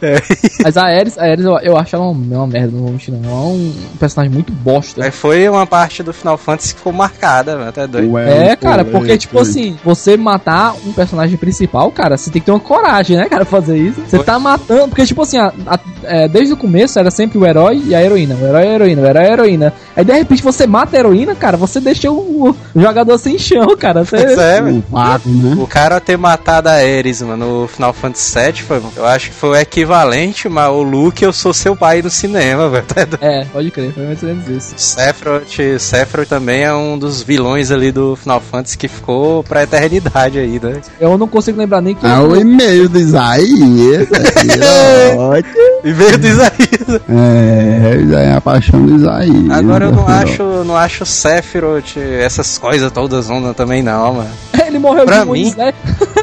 Mas 0.64 0.78
a 0.78 0.84
Ares, 0.84 1.18
a 1.18 1.24
Ares 1.24 1.46
eu, 1.46 1.58
eu 1.60 1.78
acho 1.78 1.96
ela 1.96 2.06
uma, 2.10 2.38
uma 2.38 2.48
merda, 2.48 2.72
não 2.72 2.82
vou 2.84 2.92
mentir 2.92 3.14
não. 3.14 3.30
É 3.30 3.34
um 3.34 3.74
personagem 4.00 4.34
muito 4.34 4.52
bosta. 4.52 5.04
Aí 5.04 5.12
foi 5.12 5.48
uma 5.50 5.66
parte 5.66 6.04
do 6.04 6.14
Final 6.14 6.38
Fantasy 6.38 6.74
que 6.74 6.80
ficou 6.80 6.94
marcada, 6.94 7.56
velho, 7.58 7.70
até 7.70 7.88
doido. 7.88 8.18
É, 8.18 8.56
cara, 8.56 8.84
porque, 8.86 9.18
tipo 9.18 9.40
assim, 9.40 9.78
você 9.84 10.16
matar 10.18 10.76
um 10.86 10.92
personagem 10.94 11.38
principal, 11.38 11.92
cara, 11.92 12.18
você 12.18 12.30
tem 12.30 12.42
que 12.42 12.46
ter 12.46 12.52
uma 12.52 12.60
coragem, 12.60 13.18
né, 13.18 13.28
cara, 13.28 13.46
fazer 13.46 13.78
isso. 13.78 14.02
Você 14.08 14.20
tá 14.24 14.38
matando, 14.40 14.88
porque, 14.90 15.06
tipo 15.06 15.22
assim, 15.22 15.38
a- 15.38 15.54
a- 15.68 15.80
é, 16.04 16.28
desde 16.28 16.54
o 16.54 16.58
começo 16.58 16.98
era 17.00 17.12
sempre 17.12 17.38
o 17.38 17.46
herói 17.46 17.82
e 17.86 17.96
a 17.96 18.02
heroína, 18.04 18.36
o 18.36 18.46
herói 18.46 18.64
e 18.64 18.68
a 18.68 18.74
heroína, 18.74 19.02
o 19.02 19.06
herói 19.06 19.24
e 19.24 19.28
a 19.28 19.32
heroína. 19.34 19.74
Aí, 19.96 20.04
de 20.06 20.14
repente, 20.14 20.44
você 20.44 20.66
mata 20.68 20.96
a 20.96 21.00
heroína, 21.00 21.36
cara, 21.36 21.58
você 21.58 21.80
deixa 21.80 22.10
o, 22.12 22.56
o 22.76 22.82
jogador 22.82 23.18
sem 23.18 23.38
chão, 23.38 23.76
cara. 23.78 24.04
Você, 24.04 24.16
é, 24.18 24.62
velho. 24.62 24.84
O 24.92 25.00
né? 25.00 25.56
O 25.58 25.68
cara 25.68 26.00
ter 26.00 26.18
matado 26.18 26.70
a 26.70 26.74
Ares, 26.74 27.22
mano, 27.22 27.62
no 27.62 27.68
Final 27.72 27.94
Fantasy 27.94 28.40
VII, 28.40 28.64
foi, 28.64 28.82
eu 28.96 29.06
acho 29.06 29.30
que 29.30 29.36
foi 29.36 29.50
o 29.50 29.56
equivalente, 29.56 30.48
mas 30.50 30.70
o 30.70 30.82
Luke, 30.82 31.24
eu 31.24 31.34
sou 31.34 31.54
seu 31.54 31.76
pai 31.76 32.02
no 32.02 32.10
cinema, 32.10 32.70
velho. 32.70 32.86
É, 33.20 33.46
pode 33.46 33.72
crer, 33.72 33.94
foi 33.94 34.06
mais 34.06 34.22
ou 34.22 34.30
menos 34.30 34.48
isso. 34.48 34.74
Sephiroth, 34.78 35.80
Sephiroth 35.80 36.28
também 36.28 36.64
é 36.64 36.74
um 36.74 36.98
dos 36.98 37.22
vilões 37.24 37.72
ali 37.72 37.92
do 37.92 38.16
Final 38.16 38.42
Fantasy 38.42 38.78
que 38.78 38.88
ficou 38.88 39.44
pra 39.44 39.64
eternidade 39.64 40.40
aí, 40.40 40.60
né? 40.62 40.82
Eu 41.00 41.18
não 41.18 41.28
consigo 41.28 41.58
lembrar 41.58 41.82
nem 41.82 41.96
que. 41.96 42.06
É 42.06 42.20
o 42.20 42.36
e-mail 42.36 42.90
do 42.90 43.00
Isaías. 43.00 44.08
é. 45.84 45.88
E 45.90 45.94
veio 45.94 46.18
do 46.18 46.28
Isaías. 46.28 47.02
É, 47.10 47.96
Isaías 48.02 48.14
é 48.30 48.34
a 48.36 48.42
paixão 48.42 48.86
do 48.86 48.96
Isaías. 48.96 49.50
Agora 49.52 49.86
eu 49.86 49.92
não 49.92 50.08
acho, 50.08 50.44
não 50.66 50.76
acho 50.78 51.06
Sephiroth, 51.06 51.98
essas 51.98 52.58
coisas 52.58 52.92
todas 52.92 53.30
onda 53.30 53.54
também 53.54 53.82
não, 53.82 54.16
mano. 54.16 54.30
Ele 54.66 54.80
morreu 54.80 55.06
Pra 55.06 55.20
de 55.22 55.26
muitos, 55.26 55.52
mim- 55.56 55.58
né? 55.58 55.74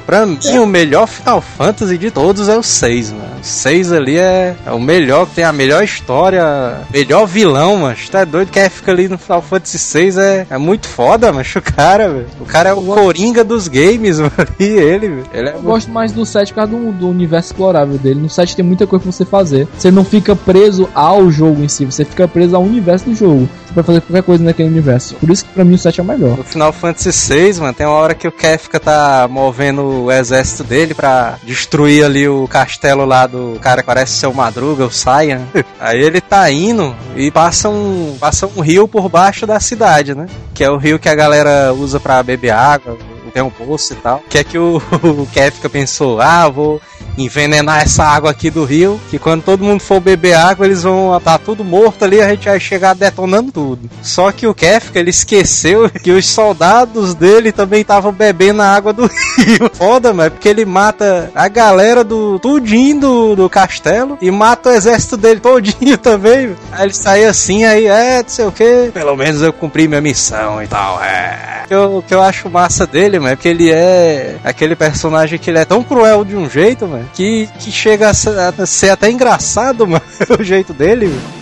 Pra 0.07 0.25
mim, 0.27 0.39
o 0.59 0.67
melhor 0.67 1.07
Final 1.07 1.41
Fantasy 1.43 1.99
de 1.99 2.11
todos 2.11 2.49
é 2.49 2.57
o 2.57 2.63
6, 2.63 3.13
mano. 3.13 3.25
O 3.41 3.45
6 3.45 3.93
ali 3.93 4.19
é, 4.19 4.57
é 4.67 4.73
o 4.73 4.81
melhor, 4.81 5.27
tem 5.27 5.45
a 5.45 5.53
melhor 5.53 5.83
história, 5.83 6.81
melhor 6.93 7.27
vilão, 7.27 7.79
mano. 7.79 7.97
Tá 8.11 8.25
doido 8.25 8.51
que 8.51 8.69
fica 8.71 8.91
ali 8.91 9.09
no 9.09 9.19
Final 9.19 9.43
Fantasy 9.43 9.79
6 9.79 10.19
é, 10.19 10.47
é 10.51 10.59
muito 10.59 10.89
foda, 10.89 11.31
mano. 11.33 11.45
O 11.57 11.63
cara, 11.63 12.09
velho. 12.09 12.27
O 12.41 12.45
cara 12.45 12.71
é 12.71 12.73
o 12.73 12.83
coringa 12.83 13.45
dos 13.45 13.69
games, 13.69 14.19
mano. 14.21 14.33
E 14.59 14.65
ele. 14.65 15.25
Ele 15.33 15.49
é 15.49 15.55
Eu 15.55 15.63
gosto 15.63 15.91
mais 15.91 16.13
do 16.13 16.25
7 16.25 16.53
por 16.53 16.57
causa 16.57 16.73
do, 16.73 16.93
do 16.93 17.09
universo 17.09 17.53
explorável 17.53 17.99
dele. 17.99 18.21
No 18.21 18.31
7 18.31 18.57
tem 18.57 18.65
muita 18.65 18.87
coisa 18.87 19.03
pra 19.03 19.13
você 19.13 19.25
fazer. 19.25 19.69
Você 19.77 19.91
não 19.91 20.05
fica 20.05 20.35
preso 20.35 20.89
ao 20.95 21.31
jogo 21.31 21.63
em 21.63 21.69
si, 21.69 21.85
você 21.85 22.05
fica 22.05 22.27
preso 22.27 22.57
ao 22.57 22.63
universo 22.63 23.07
do 23.07 23.15
jogo. 23.15 23.49
Pode 23.79 23.87
fazer 23.87 24.01
qualquer 24.01 24.23
coisa 24.25 24.43
naquele 24.43 24.69
universo. 24.69 25.15
Por 25.15 25.31
isso 25.31 25.45
que 25.45 25.53
pra 25.53 25.65
mim 25.65 25.75
o 25.75 25.79
7 25.79 26.01
é 26.01 26.03
o 26.03 26.07
melhor. 26.07 26.37
No 26.37 26.43
Final 26.43 26.73
Fantasy 26.73 27.33
VI, 27.33 27.61
mano, 27.61 27.73
tem 27.73 27.87
uma 27.87 27.95
hora 27.95 28.13
que 28.13 28.27
o 28.27 28.33
Kefka 28.33 28.81
tá 28.81 29.29
movendo 29.31 30.05
o 30.05 30.11
exército 30.11 30.65
dele 30.65 30.95
pra 30.95 31.39
destruir 31.45 32.05
ali 32.05 32.29
o 32.29 32.49
castelo 32.49 33.05
lá 33.05 33.25
do 33.29 33.57
cara 33.61 33.81
que 33.83 33.87
parece 33.87 34.15
ser 34.15 34.27
o 34.27 34.35
Madruga, 34.35 34.85
o 34.85 34.91
Saiyan. 34.91 35.43
Aí 35.79 36.03
ele 36.03 36.21
tá 36.21 36.51
indo 36.51 36.93
e 37.15 37.31
passa 37.31 37.69
um, 37.69 38.17
passa 38.19 38.49
um 38.49 38.61
rio 38.61 38.89
por 38.89 39.09
baixo 39.09 39.47
da 39.47 39.61
cidade, 39.61 40.13
né? 40.13 40.27
Que 40.53 40.65
é 40.65 40.71
o 40.71 40.77
rio 40.77 40.99
que 40.99 41.09
a 41.09 41.15
galera 41.15 41.73
usa 41.73 42.01
pra 42.01 42.21
beber 42.21 42.51
água, 42.51 42.99
tem 43.33 43.43
um 43.45 43.51
poço 43.51 43.93
e 43.93 43.97
tal. 43.97 44.21
Que 44.29 44.39
é 44.39 44.45
que 44.45 44.59
o, 44.59 44.83
o 45.03 45.27
Kefka 45.33 45.69
pensou, 45.69 46.21
ah, 46.21 46.49
vou 46.49 46.81
envenenar 47.25 47.83
essa 47.83 48.05
água 48.05 48.31
aqui 48.31 48.51
do 48.51 48.65
rio, 48.65 49.01
que 49.11 49.19
quando 49.19 49.43
todo 49.43 49.65
mundo 49.65 49.81
for 49.81 50.01
beber 50.01 50.35
água, 50.35 50.67
eles 50.67 50.83
vão 50.83 51.19
tá 51.21 51.39
tudo 51.39 51.65
morto 51.65 52.05
ali, 52.05 52.21
a 52.21 52.29
gente 52.29 52.49
vai 52.49 52.61
chegar 52.61 52.95
detonando 52.95 53.53
tudo. 53.53 53.91
Só 54.03 54.31
que 54.33 54.47
o 54.47 54.55
Kefka, 54.55 54.99
ele 54.99 55.11
esqueceu 55.11 55.91
que 56.03 56.11
os 56.11 56.27
soldados 56.27 57.15
dele 57.15 57.53
também 57.53 57.81
estavam 57.81 58.13
bebendo 58.13 58.63
a 58.63 58.67
água 58.67 58.93
do 58.93 59.07
rio. 59.37 59.71
Foda, 59.73 60.13
mano, 60.13 60.31
porque 60.31 60.49
ele 60.49 60.65
mata 60.65 61.31
a 61.35 61.49
galera 61.49 62.05
do 62.05 62.39
tudinho 62.39 63.01
do, 63.01 63.37
do 63.37 63.51
castelo 63.51 64.19
e 64.21 64.31
mata 64.31 64.71
o 64.71 64.73
exército 64.73 65.17
dele 65.17 65.41
todinho 65.41 65.97
também. 65.99 66.57
Aí 66.73 66.85
ele 66.85 66.95
sai 66.95 67.25
assim, 67.25 67.65
aí 67.65 67.87
é, 67.87 68.23
não 68.23 68.29
sei 68.29 68.47
o 68.47 68.53
que, 68.53 68.91
pelo 68.93 69.17
menos 69.17 69.43
eu 69.43 69.53
cumpri 69.53 69.89
minha 69.89 70.01
missão 70.01 70.63
e 70.63 70.67
tal, 70.67 71.03
é. 71.03 71.58
Que 71.69 71.75
eu, 71.75 72.03
que 72.07 72.15
eu 72.15 72.23
acho 72.23 72.49
massa 72.49 72.87
dele, 72.87 73.19
mano, 73.19 73.35
é 73.35 73.37
que 73.37 73.47
ele 73.47 73.71
é 73.71 74.37
aquele 74.43 74.75
personagem 74.75 75.39
que 75.39 75.51
ele 75.51 75.59
é 75.59 75.67
tão 75.67 75.85
cruel 75.85 76.25
de 76.25 76.35
um 76.35 76.49
jeito, 76.49 76.89
mano, 76.89 77.07
que, 77.13 77.47
que 77.59 77.71
chega 77.71 78.09
a 78.09 78.15
ser, 78.15 78.39
a 78.39 78.67
ser 78.67 78.89
até 78.89 79.11
engraçado, 79.11 79.85
mano, 79.87 80.03
o 80.41 80.43
jeito 80.43 80.73
dele, 80.73 81.09
velho. 81.09 81.39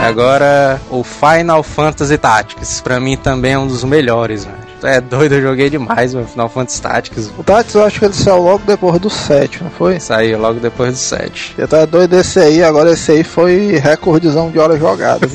Agora, 0.00 0.80
o 0.88 1.04
Final 1.04 1.62
Fantasy 1.62 2.16
Tactics, 2.16 2.80
pra 2.80 2.98
mim 2.98 3.16
também 3.16 3.52
é 3.52 3.58
um 3.58 3.66
dos 3.66 3.84
melhores, 3.84 4.46
mano. 4.46 4.58
É 4.82 4.98
doido, 4.98 5.34
eu 5.34 5.42
joguei 5.42 5.68
demais, 5.68 6.14
mano, 6.14 6.26
Final 6.26 6.48
Fantasy 6.48 6.80
Tactics. 6.80 7.30
O 7.36 7.44
Tactics 7.44 7.74
eu 7.74 7.84
acho 7.84 7.98
que 7.98 8.04
ele 8.06 8.14
saiu 8.14 8.38
logo 8.38 8.62
depois 8.66 8.98
do 8.98 9.10
7, 9.10 9.62
não 9.62 9.70
foi? 9.70 10.00
Saiu 10.00 10.38
logo 10.38 10.58
depois 10.58 10.92
do 10.92 10.98
7. 10.98 11.54
Eu 11.58 11.68
tava 11.68 11.86
doido 11.86 12.10
desse 12.10 12.38
aí, 12.38 12.62
agora 12.62 12.92
esse 12.92 13.12
aí 13.12 13.22
foi 13.22 13.78
recordzão 13.78 14.50
de 14.50 14.58
horas 14.58 14.78
jogadas, 14.80 15.30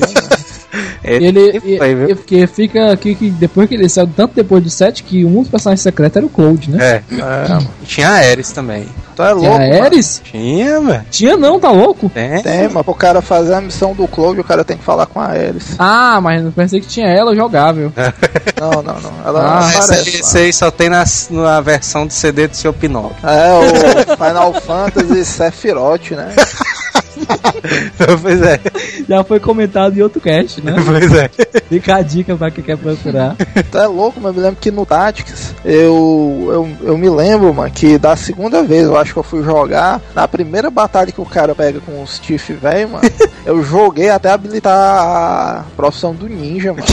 viu? 1.06 1.28
Ele, 1.28 1.78
foi, 1.78 1.94
viu? 1.94 2.10
e- 2.10 2.14
porque 2.14 2.46
fica 2.46 2.92
aqui 2.92 3.14
que 3.14 3.30
depois 3.30 3.68
que 3.68 3.74
ele 3.74 3.88
saiu, 3.88 4.08
tanto 4.14 4.34
depois 4.34 4.62
do 4.62 4.70
7, 4.70 5.02
que 5.02 5.24
um 5.24 5.40
dos 5.40 5.48
personagens 5.48 5.80
secretos 5.82 6.16
era 6.16 6.26
o 6.26 6.28
Cloud, 6.28 6.70
né? 6.70 6.84
É. 6.84 7.02
E 7.82 7.86
tinha 7.86 8.08
a 8.08 8.12
Ares 8.14 8.50
também. 8.52 8.86
Tu 9.14 9.22
é 9.22 9.26
Tinha 9.28 9.34
louco, 9.34 9.54
a 9.54 9.58
mano. 9.68 9.82
Ares? 9.84 10.20
Tinha, 10.24 10.80
mano. 10.80 11.04
Tinha 11.10 11.36
não, 11.38 11.58
tá 11.58 11.70
louco? 11.70 12.10
Tem. 12.10 12.42
Tem, 12.42 12.68
mas 12.68 12.84
pro 12.84 12.94
cara 12.94 13.22
fazer 13.22 13.54
a 13.54 13.60
missão 13.62 13.94
do 13.94 14.06
Cloud, 14.06 14.38
o 14.38 14.44
cara 14.44 14.62
tem 14.62 14.76
que 14.76 14.84
falar 14.84 15.06
com 15.06 15.18
a 15.20 15.28
Alice. 15.30 15.74
Ah, 15.78 16.20
mas 16.20 16.42
não 16.44 16.50
pensei 16.52 16.80
que 16.80 16.86
tinha 16.86 17.06
ela 17.06 17.34
jogável. 17.34 17.92
Não, 18.58 18.70
não, 18.82 18.98
não. 19.00 19.12
Ela 19.24 19.40
Ah, 19.40 19.60
não 19.60 19.68
aparece. 19.84 20.16
esse 20.20 20.38
aí 20.38 20.50
só 20.52 20.70
tem 20.70 20.88
na, 20.88 21.04
na 21.30 21.60
versão 21.60 22.06
do 22.06 22.12
CD 22.12 22.48
do 22.48 22.56
seu 22.56 22.72
Pinóquio. 22.72 23.16
É 23.22 23.52
o 23.52 24.16
Final 24.16 24.54
Fantasy 24.54 25.24
Sephiroth, 25.26 26.10
né? 26.12 26.32
pois 28.22 28.42
é, 28.42 28.60
Já 29.08 29.24
foi 29.24 29.40
comentado 29.40 29.96
em 29.96 30.02
outro 30.02 30.20
cast, 30.20 30.60
né? 30.62 30.74
pois 30.84 31.12
é. 31.14 31.30
Fica 31.68 31.96
a 31.96 32.02
dica 32.02 32.36
pra 32.36 32.50
quem 32.50 32.62
quer 32.62 32.76
procurar. 32.76 33.36
Tu 33.70 33.78
é 33.78 33.86
louco, 33.86 34.20
mas 34.20 34.30
eu 34.30 34.34
me 34.34 34.40
lembro 34.40 34.60
que 34.60 34.70
no 34.70 34.86
Tactics, 34.86 35.54
eu, 35.64 36.48
eu, 36.48 36.88
eu 36.88 36.98
me 36.98 37.08
lembro, 37.08 37.52
mano, 37.52 37.70
que 37.70 37.98
da 37.98 38.16
segunda 38.16 38.62
vez 38.62 38.84
eu 38.84 38.96
acho 38.96 39.12
que 39.12 39.18
eu 39.18 39.22
fui 39.22 39.42
jogar, 39.42 40.00
na 40.14 40.26
primeira 40.28 40.70
batalha 40.70 41.12
que 41.12 41.20
o 41.20 41.26
cara 41.26 41.54
pega 41.54 41.80
com 41.80 42.02
os 42.02 42.18
Tiff 42.18 42.52
velho, 42.52 42.90
mano, 42.90 43.10
eu 43.44 43.62
joguei 43.62 44.10
até 44.10 44.30
habilitar 44.30 44.74
a 44.74 45.64
profissão 45.76 46.14
do 46.14 46.28
ninja, 46.28 46.72
mano. 46.72 46.86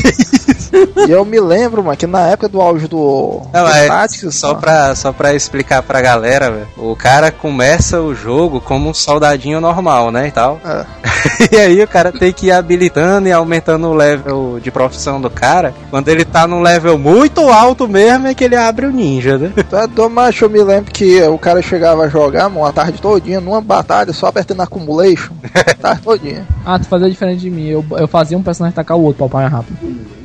E 1.08 1.12
eu 1.12 1.24
me 1.24 1.40
lembro, 1.40 1.84
mano, 1.84 1.98
que 1.98 2.08
na 2.08 2.28
época 2.28 2.50
do 2.50 2.62
auge 2.62 2.88
do, 2.88 3.42
Não, 3.54 3.66
do 3.66 3.72
é, 3.72 3.88
Tactics, 3.88 4.36
só 4.36 4.50
mano, 4.50 4.62
pra, 4.62 4.96
só 4.96 5.12
pra 5.12 5.34
explicar 5.34 5.82
pra 5.84 6.02
galera, 6.02 6.52
velho, 6.52 6.68
o 6.78 6.96
cara 6.96 7.32
começa 7.32 8.02
o 8.02 8.14
jogo 8.16 8.60
como 8.60 8.90
um 8.90 8.94
soldadinho 8.94 9.62
normal, 9.62 10.12
né, 10.12 10.28
e 10.28 10.32
tal. 10.32 10.60
É. 10.66 10.86
E 11.52 11.56
aí 11.56 11.82
o 11.82 11.88
cara 11.88 12.12
tem 12.12 12.34
que 12.34 12.48
ir 12.48 12.52
habilitando 12.52 13.28
e 13.28 13.32
aumentando 13.32 13.88
o 13.88 13.94
level 13.94 14.60
de 14.62 14.70
profissão 14.72 15.20
do 15.22 15.30
cara. 15.30 15.74
Quando 15.90 16.08
ele 16.10 16.26
tá 16.26 16.48
num 16.48 16.62
level 16.62 16.98
muito 16.98 17.42
alto 17.50 17.88
mesmo, 17.88 18.28
é 18.28 18.34
que 18.34 18.44
ele 18.44 18.56
abre 18.56 18.86
o 18.86 18.92
ninja, 18.92 19.38
né? 19.38 19.52
É 19.56 19.88
doido, 19.88 20.10
mas 20.10 20.40
eu 20.40 20.50
me 20.50 20.62
lembro 20.62 20.92
que 20.92 21.22
o 21.24 21.38
cara 21.38 21.62
chegava 21.62 22.04
a 22.04 22.10
jogar, 22.10 22.50
mano, 22.50 22.66
a 22.66 22.72
tarde 22.72 23.02
todinha, 23.02 23.40
numa 23.40 23.62
batalha, 23.62 24.12
só 24.14 24.28
apertando 24.28 24.62
accumulation, 24.62 25.34
a 25.54 25.74
tarde 25.76 26.02
todinha. 26.02 26.48
Ah, 26.66 26.78
tu 26.78 26.88
fazia 26.88 27.10
diferente 27.10 27.40
de 27.40 27.50
mim. 27.50 27.68
Eu, 27.68 27.86
eu 27.92 28.08
fazia 28.08 28.38
um 28.38 28.44
personagem 28.44 28.76
tacar 28.76 28.98
o 28.98 29.02
outro 29.02 29.18
pra 29.18 29.26
apanhar 29.28 29.52
rápido. 29.52 29.78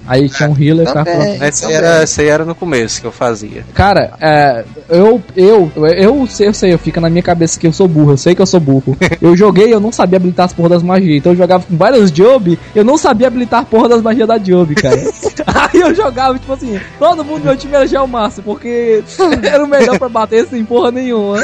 Aí 0.09 0.29
tinha 0.29 0.49
um 0.49 0.57
healer 0.59 0.85
e 0.85 0.89
ficava 0.89 1.05
Também. 1.05 1.29
pronto. 1.29 1.45
Esse 1.45 1.67
aí, 1.67 1.73
também. 1.73 1.91
era, 1.91 2.03
esse 2.03 2.27
era 2.27 2.45
no 2.47 2.55
começo 2.55 3.01
que 3.01 3.07
eu 3.07 3.13
fazia. 3.13 3.65
Cara, 3.75 4.15
é, 4.19 4.65
eu, 4.89 5.23
eu, 5.37 5.71
eu 5.77 6.27
sei, 6.27 6.49
eu 6.49 6.55
sei, 6.55 6.73
eu 6.73 6.79
fica 6.79 6.99
na 6.99 7.11
minha 7.11 7.23
cabeça 7.23 7.61
que 7.61 7.67
eu 7.67 7.73
sou 7.73 7.87
burro, 7.87 8.13
eu 8.13 8.17
sei 8.17 8.35
que 8.35 8.41
eu 8.41 8.47
sou 8.47 8.59
burro. 8.59 8.97
Eu 9.21 9.37
joguei, 9.37 9.73
eu 9.73 9.81
não 9.81 9.91
sabia 9.91 10.17
habilitar 10.17 10.47
as 10.47 10.53
porra 10.53 10.71
das 10.71 10.83
magias, 10.83 11.17
então 11.17 11.33
eu 11.33 11.37
jogava 11.37 11.65
com 11.65 11.77
várias 11.77 12.11
job, 12.11 12.59
eu 12.75 12.85
não 12.85 12.97
sabia 12.97 13.27
habilitar 13.27 13.61
a 13.61 13.65
porra 13.65 13.89
das 13.89 14.01
magias 14.01 14.29
da 14.29 14.39
job, 14.39 14.75
cara. 14.75 14.97
Aí 15.47 15.81
eu 15.81 15.95
jogava, 15.95 16.39
tipo 16.39 16.53
assim, 16.53 16.81
todo 16.99 17.25
mundo 17.25 17.41
do 17.41 17.45
meu 17.47 17.57
time 17.57 17.75
era 17.75 17.87
Geomaço, 17.87 18.43
porque 18.43 19.03
era 19.43 19.65
o 19.65 19.67
melhor 19.67 19.99
pra 19.99 20.09
bater 20.09 20.47
sem 20.47 20.65
porra 20.65 20.91
nenhuma. 20.91 21.43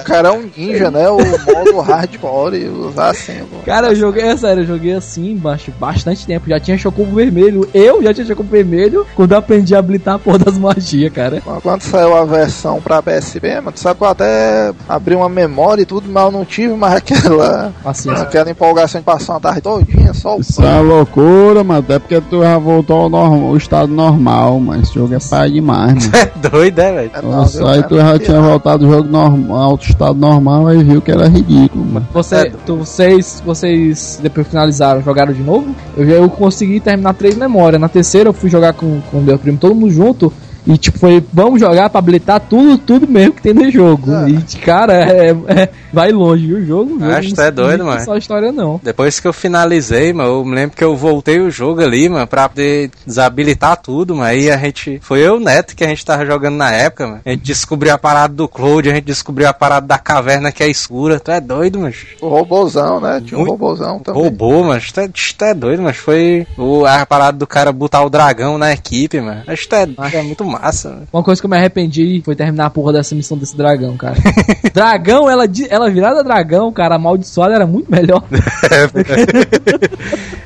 O 0.00 0.04
cara 0.04 0.28
é 0.28 0.32
um 0.32 0.48
ninja, 0.56 0.90
né? 0.90 1.08
O 1.08 1.16
modo 1.18 1.80
hardcore 1.80 2.56
e 2.56 2.68
usar 2.68 3.10
assim, 3.10 3.34
mano. 3.38 3.62
Cara, 3.64 3.88
eu 3.88 3.94
joguei, 3.96 4.22
é 4.24 4.36
sério, 4.36 4.62
eu 4.62 4.66
joguei 4.66 4.92
assim 4.94 5.36
baixo, 5.36 5.72
bastante 5.78 6.26
tempo. 6.26 6.48
Já 6.48 6.58
tinha 6.60 6.76
Chocobo 6.78 7.14
vermelho. 7.14 7.68
Eu 7.72 8.02
já 8.02 8.12
tinha 8.12 8.26
Chocobo 8.26 8.48
vermelho 8.50 9.06
quando 9.14 9.32
eu 9.32 9.38
aprendi 9.38 9.74
a 9.74 9.78
habilitar 9.78 10.14
a 10.14 10.18
porra 10.18 10.38
das 10.38 10.58
magias, 10.58 11.12
cara. 11.12 11.42
Quando 11.62 11.82
saiu 11.82 12.14
a 12.16 12.24
versão 12.24 12.80
pra 12.80 13.02
PSP, 13.02 13.54
mano, 13.56 13.72
tu 13.72 13.80
sabe 13.80 13.98
que 13.98 14.04
eu 14.04 14.08
até 14.08 14.72
abri 14.88 15.14
uma 15.14 15.28
memória 15.28 15.82
e 15.82 15.86
tudo, 15.86 16.08
mas 16.10 16.24
eu 16.24 16.30
não 16.32 16.44
tive 16.44 16.74
mais 16.74 16.94
aquela, 16.96 17.72
Paciência. 17.82 18.22
aquela 18.22 18.50
empolgação 18.50 19.00
de 19.00 19.04
passar 19.04 19.34
uma 19.34 19.40
tarde 19.40 19.60
todinha, 19.60 20.12
só 20.14 20.36
o 20.36 20.40
Isso 20.40 20.62
é 20.62 20.66
uma 20.66 20.80
loucura, 20.80 21.62
mano. 21.64 21.80
Até 21.80 21.98
porque 21.98 22.20
tu 22.20 22.42
já 22.42 22.58
voltou 22.58 23.02
ao, 23.02 23.08
norm- 23.10 23.44
ao 23.48 23.56
estado 23.56 23.88
normal, 23.92 24.58
mas 24.60 24.82
esse 24.82 24.94
jogo 24.94 25.14
é 25.14 25.18
pai 25.18 25.50
demais, 25.50 25.94
mano. 25.94 26.14
É 26.24 26.48
doido, 26.48 26.78
é, 26.78 26.92
velho? 26.92 27.10
É, 27.14 27.22
Nossa, 27.22 27.70
aí 27.70 27.82
tu 27.82 27.96
já 27.96 28.18
tinha 28.18 28.40
voltado 28.40 28.84
ao 28.86 28.90
jogo 28.92 29.08
normal, 29.08 29.38
alto 29.52 29.84
estado 29.88 30.18
normal, 30.18 30.66
aí 30.68 30.82
viu 30.82 31.02
que 31.02 31.10
era 31.10 31.26
ridículo, 31.28 31.84
mano. 31.84 32.06
Você, 32.12 32.50
tu- 32.64 32.76
vocês, 32.76 33.42
vocês 33.44 34.18
depois 34.22 34.46
finalizaram, 34.46 35.02
jogaram 35.02 35.32
de 35.32 35.42
novo? 35.42 35.74
Eu, 35.96 36.06
já- 36.06 36.12
eu 36.12 36.30
consegui 36.30 36.80
terminar 36.80 37.14
três 37.14 37.36
memórias. 37.36 37.80
Na 37.80 37.88
terceira 37.88 38.28
eu 38.28 38.32
fui 38.32 38.48
jogar 38.48 38.72
com 38.74 39.00
com 39.10 39.20
meu 39.20 39.38
primo, 39.38 39.58
todo 39.58 39.74
mundo 39.74 39.90
junto. 39.92 40.32
E 40.66 40.78
tipo, 40.78 40.98
foi, 40.98 41.22
vamos 41.32 41.60
jogar 41.60 41.90
pra 41.90 41.98
habilitar 41.98 42.40
tudo, 42.40 42.78
tudo 42.78 43.06
mesmo 43.06 43.34
que 43.34 43.42
tem 43.42 43.52
no 43.52 43.70
jogo. 43.70 44.10
E 44.26 44.56
cara, 44.58 44.94
é, 44.94 45.30
é- 45.30 45.68
vai 45.92 46.10
longe, 46.10 46.46
viu? 46.46 46.56
O 46.58 46.64
jogo. 46.64 46.98
o 46.98 47.12
Acho 47.12 47.34
que 47.34 47.40
é 47.40 47.50
doido, 47.50 47.84
mano. 47.84 48.02
Só 48.04 48.14
a 48.14 48.18
história 48.18 48.50
não. 48.50 48.80
Depois 48.82 49.20
que 49.20 49.28
eu 49.28 49.32
finalizei, 49.32 50.12
mano, 50.12 50.30
eu 50.30 50.44
me 50.44 50.54
lembro 50.54 50.76
que 50.76 50.82
eu 50.84 50.96
voltei 50.96 51.38
o 51.40 51.50
jogo 51.50 51.82
ali, 51.82 52.08
mano, 52.08 52.26
pra 52.26 52.48
poder 52.48 52.90
desabilitar 53.06 53.76
tudo, 53.76 54.14
mano. 54.14 54.26
Aí 54.28 54.50
a 54.50 54.56
gente. 54.56 54.98
Foi 55.02 55.20
eu 55.20 55.34
e 55.34 55.36
o 55.36 55.40
Neto 55.40 55.76
que 55.76 55.84
a 55.84 55.88
gente 55.88 56.04
tava 56.04 56.24
jogando 56.24 56.56
na 56.56 56.70
época, 56.72 57.06
mano. 57.06 57.20
A 57.24 57.30
gente 57.30 57.42
descobriu 57.42 57.92
a 57.92 57.98
parada 57.98 58.32
do 58.34 58.48
Cloud, 58.48 58.88
a 58.90 58.94
gente 58.94 59.04
descobriu 59.04 59.48
a 59.48 59.52
parada 59.52 59.86
da 59.86 59.98
caverna 59.98 60.50
que 60.50 60.62
é 60.62 60.68
escura. 60.68 61.20
Tu 61.20 61.30
é 61.30 61.40
doido, 61.40 61.78
mano. 61.78 61.94
O 62.20 62.28
robôzão, 62.28 63.00
né? 63.00 63.22
Tinha 63.24 63.36
um 63.36 63.40
Muito- 63.44 63.50
robôzão 63.50 63.98
também. 63.98 64.22
Roubou, 64.22 64.64
mas 64.64 64.90
tu 64.90 65.00
é, 65.00 65.08
tu 65.08 65.44
é 65.44 65.54
doido, 65.54 65.82
mas 65.82 65.96
foi 65.96 66.46
o, 66.56 66.86
a 66.86 67.04
parada 67.04 67.36
do 67.36 67.46
cara 67.46 67.70
botar 67.72 68.02
o 68.02 68.10
dragão 68.10 68.56
na 68.56 68.72
equipe, 68.72 69.20
mano. 69.20 69.42
Acho 69.46 69.62
que 69.62 69.68
tu 69.68 69.74
é, 69.76 69.88
é 70.18 70.22
muito 70.22 70.44
massa, 70.58 70.90
mano. 70.90 71.08
Uma 71.12 71.22
coisa 71.22 71.40
que 71.40 71.46
eu 71.46 71.50
me 71.50 71.56
arrependi 71.56 72.22
foi 72.24 72.34
terminar 72.34 72.66
a 72.66 72.70
porra 72.70 72.92
dessa 72.94 73.14
missão 73.14 73.36
desse 73.36 73.56
dragão, 73.56 73.96
cara. 73.96 74.14
dragão, 74.72 75.28
ela, 75.30 75.44
ela 75.68 75.90
virada 75.90 76.22
dragão, 76.24 76.72
cara, 76.72 76.96
amaldiçoada 76.96 77.54
era 77.54 77.66
muito 77.66 77.90
melhor. 77.90 78.22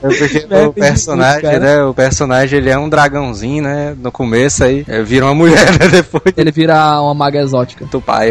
É 0.00 0.08
porque 0.08 0.46
o 0.68 0.72
personagem, 0.72 1.58
né? 1.58 1.82
O 1.84 1.92
personagem 1.94 2.58
ele 2.58 2.70
é 2.70 2.78
um 2.78 2.88
dragãozinho, 2.88 3.62
né? 3.64 3.96
No 4.00 4.12
começo 4.12 4.62
aí 4.64 4.84
é, 4.86 5.02
vira 5.02 5.24
uma 5.26 5.34
mulher, 5.34 5.72
né? 5.78 5.88
Depois 5.90 6.34
Ele 6.36 6.50
vira 6.52 7.00
uma 7.00 7.14
maga 7.14 7.40
exótica. 7.40 7.84
do 7.86 8.00
pai. 8.00 8.30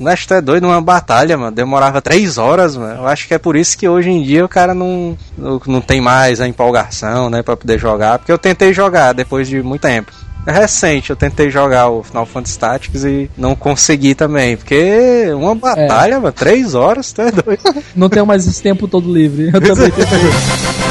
Mas 0.00 0.26
tu 0.26 0.34
é 0.34 0.40
doido 0.40 0.64
numa 0.66 0.80
batalha, 0.80 1.36
mano. 1.38 1.52
Demorava 1.54 2.02
três 2.02 2.36
horas, 2.38 2.76
mano. 2.76 3.02
Eu 3.02 3.06
acho 3.06 3.26
que 3.28 3.34
é 3.34 3.38
por 3.38 3.56
isso 3.56 3.76
que 3.78 3.88
hoje 3.88 4.10
em 4.10 4.22
dia 4.22 4.44
o 4.44 4.48
cara 4.48 4.74
não, 4.74 5.16
não- 5.38 5.60
não 5.66 5.80
tem 5.80 6.00
mais 6.00 6.40
a 6.40 6.48
empolgação, 6.48 7.30
né? 7.30 7.42
Pra 7.42 7.56
poder 7.56 7.78
jogar. 7.78 8.18
Porque 8.18 8.32
eu 8.32 8.38
tentei 8.38 8.72
jogar 8.72 9.12
depois 9.12 9.48
de 9.48 9.62
muito 9.62 9.82
tempo. 9.82 10.12
É 10.46 10.52
recente, 10.52 11.10
eu 11.10 11.16
tentei 11.16 11.50
jogar 11.50 11.88
o 11.88 12.04
Final 12.04 12.24
Fantasy 12.24 12.58
Tactics 12.58 13.04
e 13.04 13.28
não 13.36 13.56
consegui 13.56 14.14
também. 14.14 14.56
Porque 14.56 15.26
uma 15.34 15.54
batalha, 15.56 16.20
mano, 16.20 16.32
três 16.32 16.74
horas, 16.74 17.12
é 17.18 17.32
doido. 17.32 17.60
Não 17.96 18.08
tenho 18.08 18.24
mais 18.24 18.46
esse 18.46 18.62
tempo 18.62 18.86
todo 18.86 19.12
livre. 19.12 19.50
Eu 19.52 19.60
também 19.60 19.90
tentei. 19.90 20.85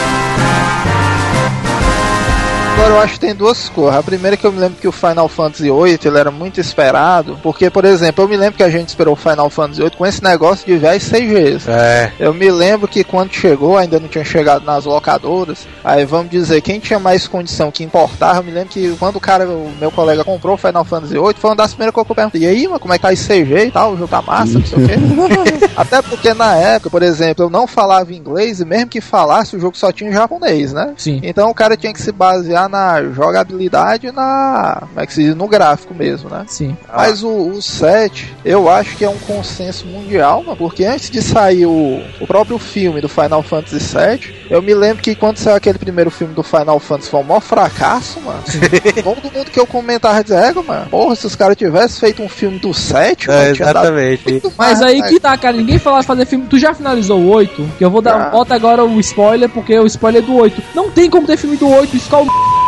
Agora 2.86 3.00
eu 3.00 3.04
acho 3.04 3.14
que 3.16 3.20
tem 3.20 3.34
duas 3.34 3.68
coisas. 3.68 3.96
A 3.96 4.04
primeira 4.04 4.36
é 4.36 4.38
que 4.38 4.46
eu 4.46 4.52
me 4.52 4.60
lembro 4.60 4.78
que 4.80 4.88
o 4.88 4.92
Final 4.92 5.28
Fantasy 5.28 5.64
VIII 5.64 6.00
ele 6.06 6.20
era 6.20 6.30
muito 6.30 6.62
esperado, 6.62 7.40
porque, 7.42 7.68
por 7.68 7.84
exemplo, 7.84 8.24
eu 8.24 8.28
me 8.28 8.38
lembro 8.38 8.58
que 8.58 8.64
a 8.64 8.70
gente 8.70 8.90
esperou 8.90 9.14
o 9.14 9.18
Final 9.18 9.50
Fantasy 9.50 9.82
VIII 9.82 9.92
com 9.92 10.06
esse 10.06 10.24
negócio 10.24 10.68
de 10.68 11.00
seis 11.00 11.28
vezes. 11.28 11.68
É. 11.68 12.12
Eu 12.20 12.32
me 12.32 12.50
lembro 12.52 12.88
que 12.88 13.04
quando 13.04 13.34
chegou, 13.34 13.76
ainda 13.76 14.00
não 14.00 14.08
tinha 14.08 14.24
chegado 14.24 14.64
nas 14.64 14.86
locadoras. 14.86 15.66
Aí 15.84 16.06
vamos 16.06 16.30
dizer, 16.30 16.62
quem 16.62 16.80
tinha 16.80 17.00
mais 17.00 17.28
condição 17.28 17.72
que 17.72 17.84
importava, 17.84 18.40
eu 18.40 18.44
me 18.44 18.52
lembro 18.52 18.70
que 18.70 18.96
quando 18.98 19.16
o 19.16 19.20
cara, 19.20 19.48
o 19.48 19.72
meu 19.80 19.90
colega 19.90 20.24
comprou 20.24 20.54
o 20.54 20.58
Final 20.58 20.86
Fantasy 20.86 21.14
VIII, 21.14 21.34
foi 21.40 21.50
uma 21.50 21.56
das 21.56 21.72
primeiras 21.72 21.94
coisas 21.94 22.06
que 22.06 22.12
eu 22.12 22.16
perguntei, 22.16 22.42
e 22.42 22.46
aí, 22.46 22.68
como 22.80 22.94
é 22.94 23.00
que 23.00 23.02
tá 23.02 23.12
esse 23.12 23.28
CG 23.28 23.66
e 23.66 23.72
tal? 23.72 23.94
O 23.94 23.98
jogo 23.98 24.10
tá 24.10 24.22
massa, 24.22 24.60
não 24.60 24.66
sei 24.66 24.84
o 24.84 24.88
quê. 24.88 24.94
Até 25.76 26.04
porque 26.04 26.36
na 26.36 26.56
época, 26.56 26.92
por 26.92 27.02
exemplo, 27.02 27.46
eu 27.46 27.50
não 27.50 27.66
falava 27.66 28.14
inglês 28.14 28.60
e 28.60 28.66
mesmo 28.66 28.88
que 28.88 29.02
falasse, 29.02 29.56
o 29.56 29.60
jogo 29.60 29.76
só 29.76 29.92
tinha 29.92 30.10
em 30.10 30.14
japonês, 30.14 30.72
né? 30.72 30.94
Sim. 30.96 31.20
Então 31.24 31.50
o 31.50 31.54
cara 31.54 31.76
tinha 31.76 31.92
que 31.92 32.02
se 32.02 32.12
basear 32.12 32.70
na 32.76 33.04
jogabilidade 33.04 34.08
e 34.08 34.12
na. 34.12 34.78
Como 34.82 35.00
é 35.00 35.06
que 35.06 35.14
se 35.14 35.24
diz? 35.24 35.36
No 35.36 35.48
gráfico 35.48 35.94
mesmo, 35.94 36.30
né? 36.30 36.46
Sim. 36.48 36.76
Mas 36.94 37.24
o, 37.24 37.30
o 37.30 37.62
7, 37.62 38.36
eu 38.44 38.70
acho 38.70 38.98
que 38.98 39.06
é 39.06 39.10
um 39.10 39.18
consenso 39.20 39.86
mundial, 39.88 40.44
mano, 40.44 40.58
porque 40.58 40.84
antes 40.86 41.10
de 41.10 41.22
sair 41.22 41.66
o, 41.66 42.02
o 42.20 42.28
próprio 42.28 42.58
filme 42.60 43.02
do 43.02 43.10
Final 43.10 43.42
Fantasy 43.42 43.80
VII, 43.80 44.36
eu 44.50 44.62
me 44.62 44.74
lembro 44.74 45.02
que 45.02 45.16
quando 45.16 45.38
saiu 45.38 45.56
aquele 45.56 45.80
primeiro 45.80 46.12
filme 46.12 46.34
do 46.34 46.44
Final 46.44 46.80
Fantasy 46.80 47.10
foi 47.10 47.20
um 47.20 47.24
maior 47.24 47.42
fracasso, 47.42 48.20
mano. 48.22 48.44
Todo 49.04 49.34
mundo 49.34 49.52
que 49.52 49.60
eu 49.60 49.68
comentava 49.68 50.22
dizia, 50.24 50.40
"Égua, 50.40 50.64
mano, 50.64 50.88
porra, 50.90 51.16
se 51.16 51.26
os 51.26 51.36
caras 51.36 51.56
tivessem 51.56 52.00
feito 52.00 52.22
um 52.22 52.30
filme 52.30 52.60
do 52.60 52.74
7, 52.74 53.30
É, 53.30 53.34
mano, 53.34 53.56
tinha 53.56 53.74
dado 53.74 53.86
exatamente. 53.86 54.42
Mas 54.58 54.82
aí 54.82 55.02
que 55.04 55.20
tá, 55.20 55.38
cara. 55.38 55.56
Ninguém 55.56 55.80
falava 55.80 56.02
de 56.02 56.08
fazer 56.08 56.26
filme. 56.26 56.48
Tu 56.48 56.60
já 56.60 56.74
finalizou 56.74 57.20
o 57.20 57.30
8? 57.30 57.70
Que 57.78 57.86
eu 57.86 57.90
vou 57.90 58.02
dar. 58.02 58.32
Bota 58.32 58.56
agora 58.56 58.84
o 58.84 59.00
spoiler, 59.00 59.50
porque 59.50 59.78
o 59.78 59.86
spoiler 59.86 60.24
é 60.24 60.26
do 60.26 60.36
8. 60.36 60.62
Não 60.74 60.90
tem 60.90 61.10
como 61.10 61.28
ter 61.28 61.38
filme 61.38 61.58
do 61.58 61.70
8. 61.70 61.96
Skull. 61.96 62.28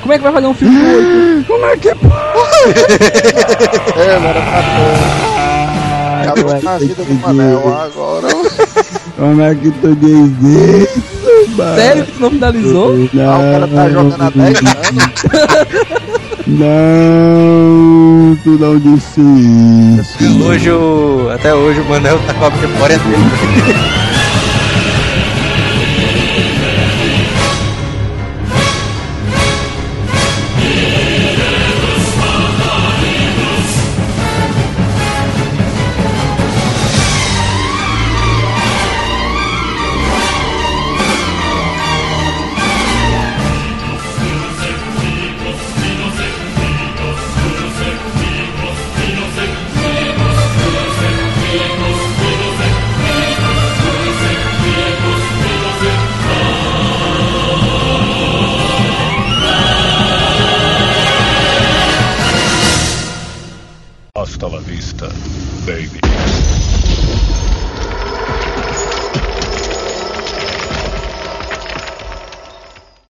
Como 0.00 0.12
é 0.12 0.16
que 0.18 0.22
vai 0.24 0.32
fazer 0.32 0.46
um 0.46 0.54
filme 0.54 0.76
do 0.76 0.86
8? 0.86 1.44
Como 1.48 1.64
é 1.66 1.76
que 1.76 1.88
É, 4.00 4.18
mano, 4.18 4.38
acabou. 4.38 4.94
Acabou 6.22 6.60
com 6.60 6.68
a 6.68 6.78
vida 6.78 7.02
do 7.04 7.14
Manel 7.14 7.78
agora. 7.78 8.28
Como 9.16 9.42
é 9.42 9.54
que 9.54 9.70
tu 9.70 9.94
diz 9.96 10.30
isso, 10.42 11.00
mano? 11.56 11.76
Sério 11.76 12.04
que 12.06 12.12
tu 12.12 12.20
não 12.20 12.30
finalizou? 12.30 13.08
Não, 13.12 13.30
Ah, 13.30 13.38
o 13.38 13.42
cara 13.52 13.68
tá 13.68 13.88
jogando 13.90 14.22
há 14.22 14.30
10 14.30 14.58
anos. 14.58 14.80
Não, 17.00 18.36
tu 18.42 18.50
não 18.58 18.78
disse 18.78 19.20
isso. 20.00 20.44
Hoje 20.44 20.70
o, 20.70 21.30
até 21.32 21.54
hoje 21.54 21.80
o 21.80 21.84
Manel 21.84 22.18
tá 22.26 22.34
com 22.34 22.44
a 22.46 22.50
memória 22.50 22.98
dele. 22.98 23.16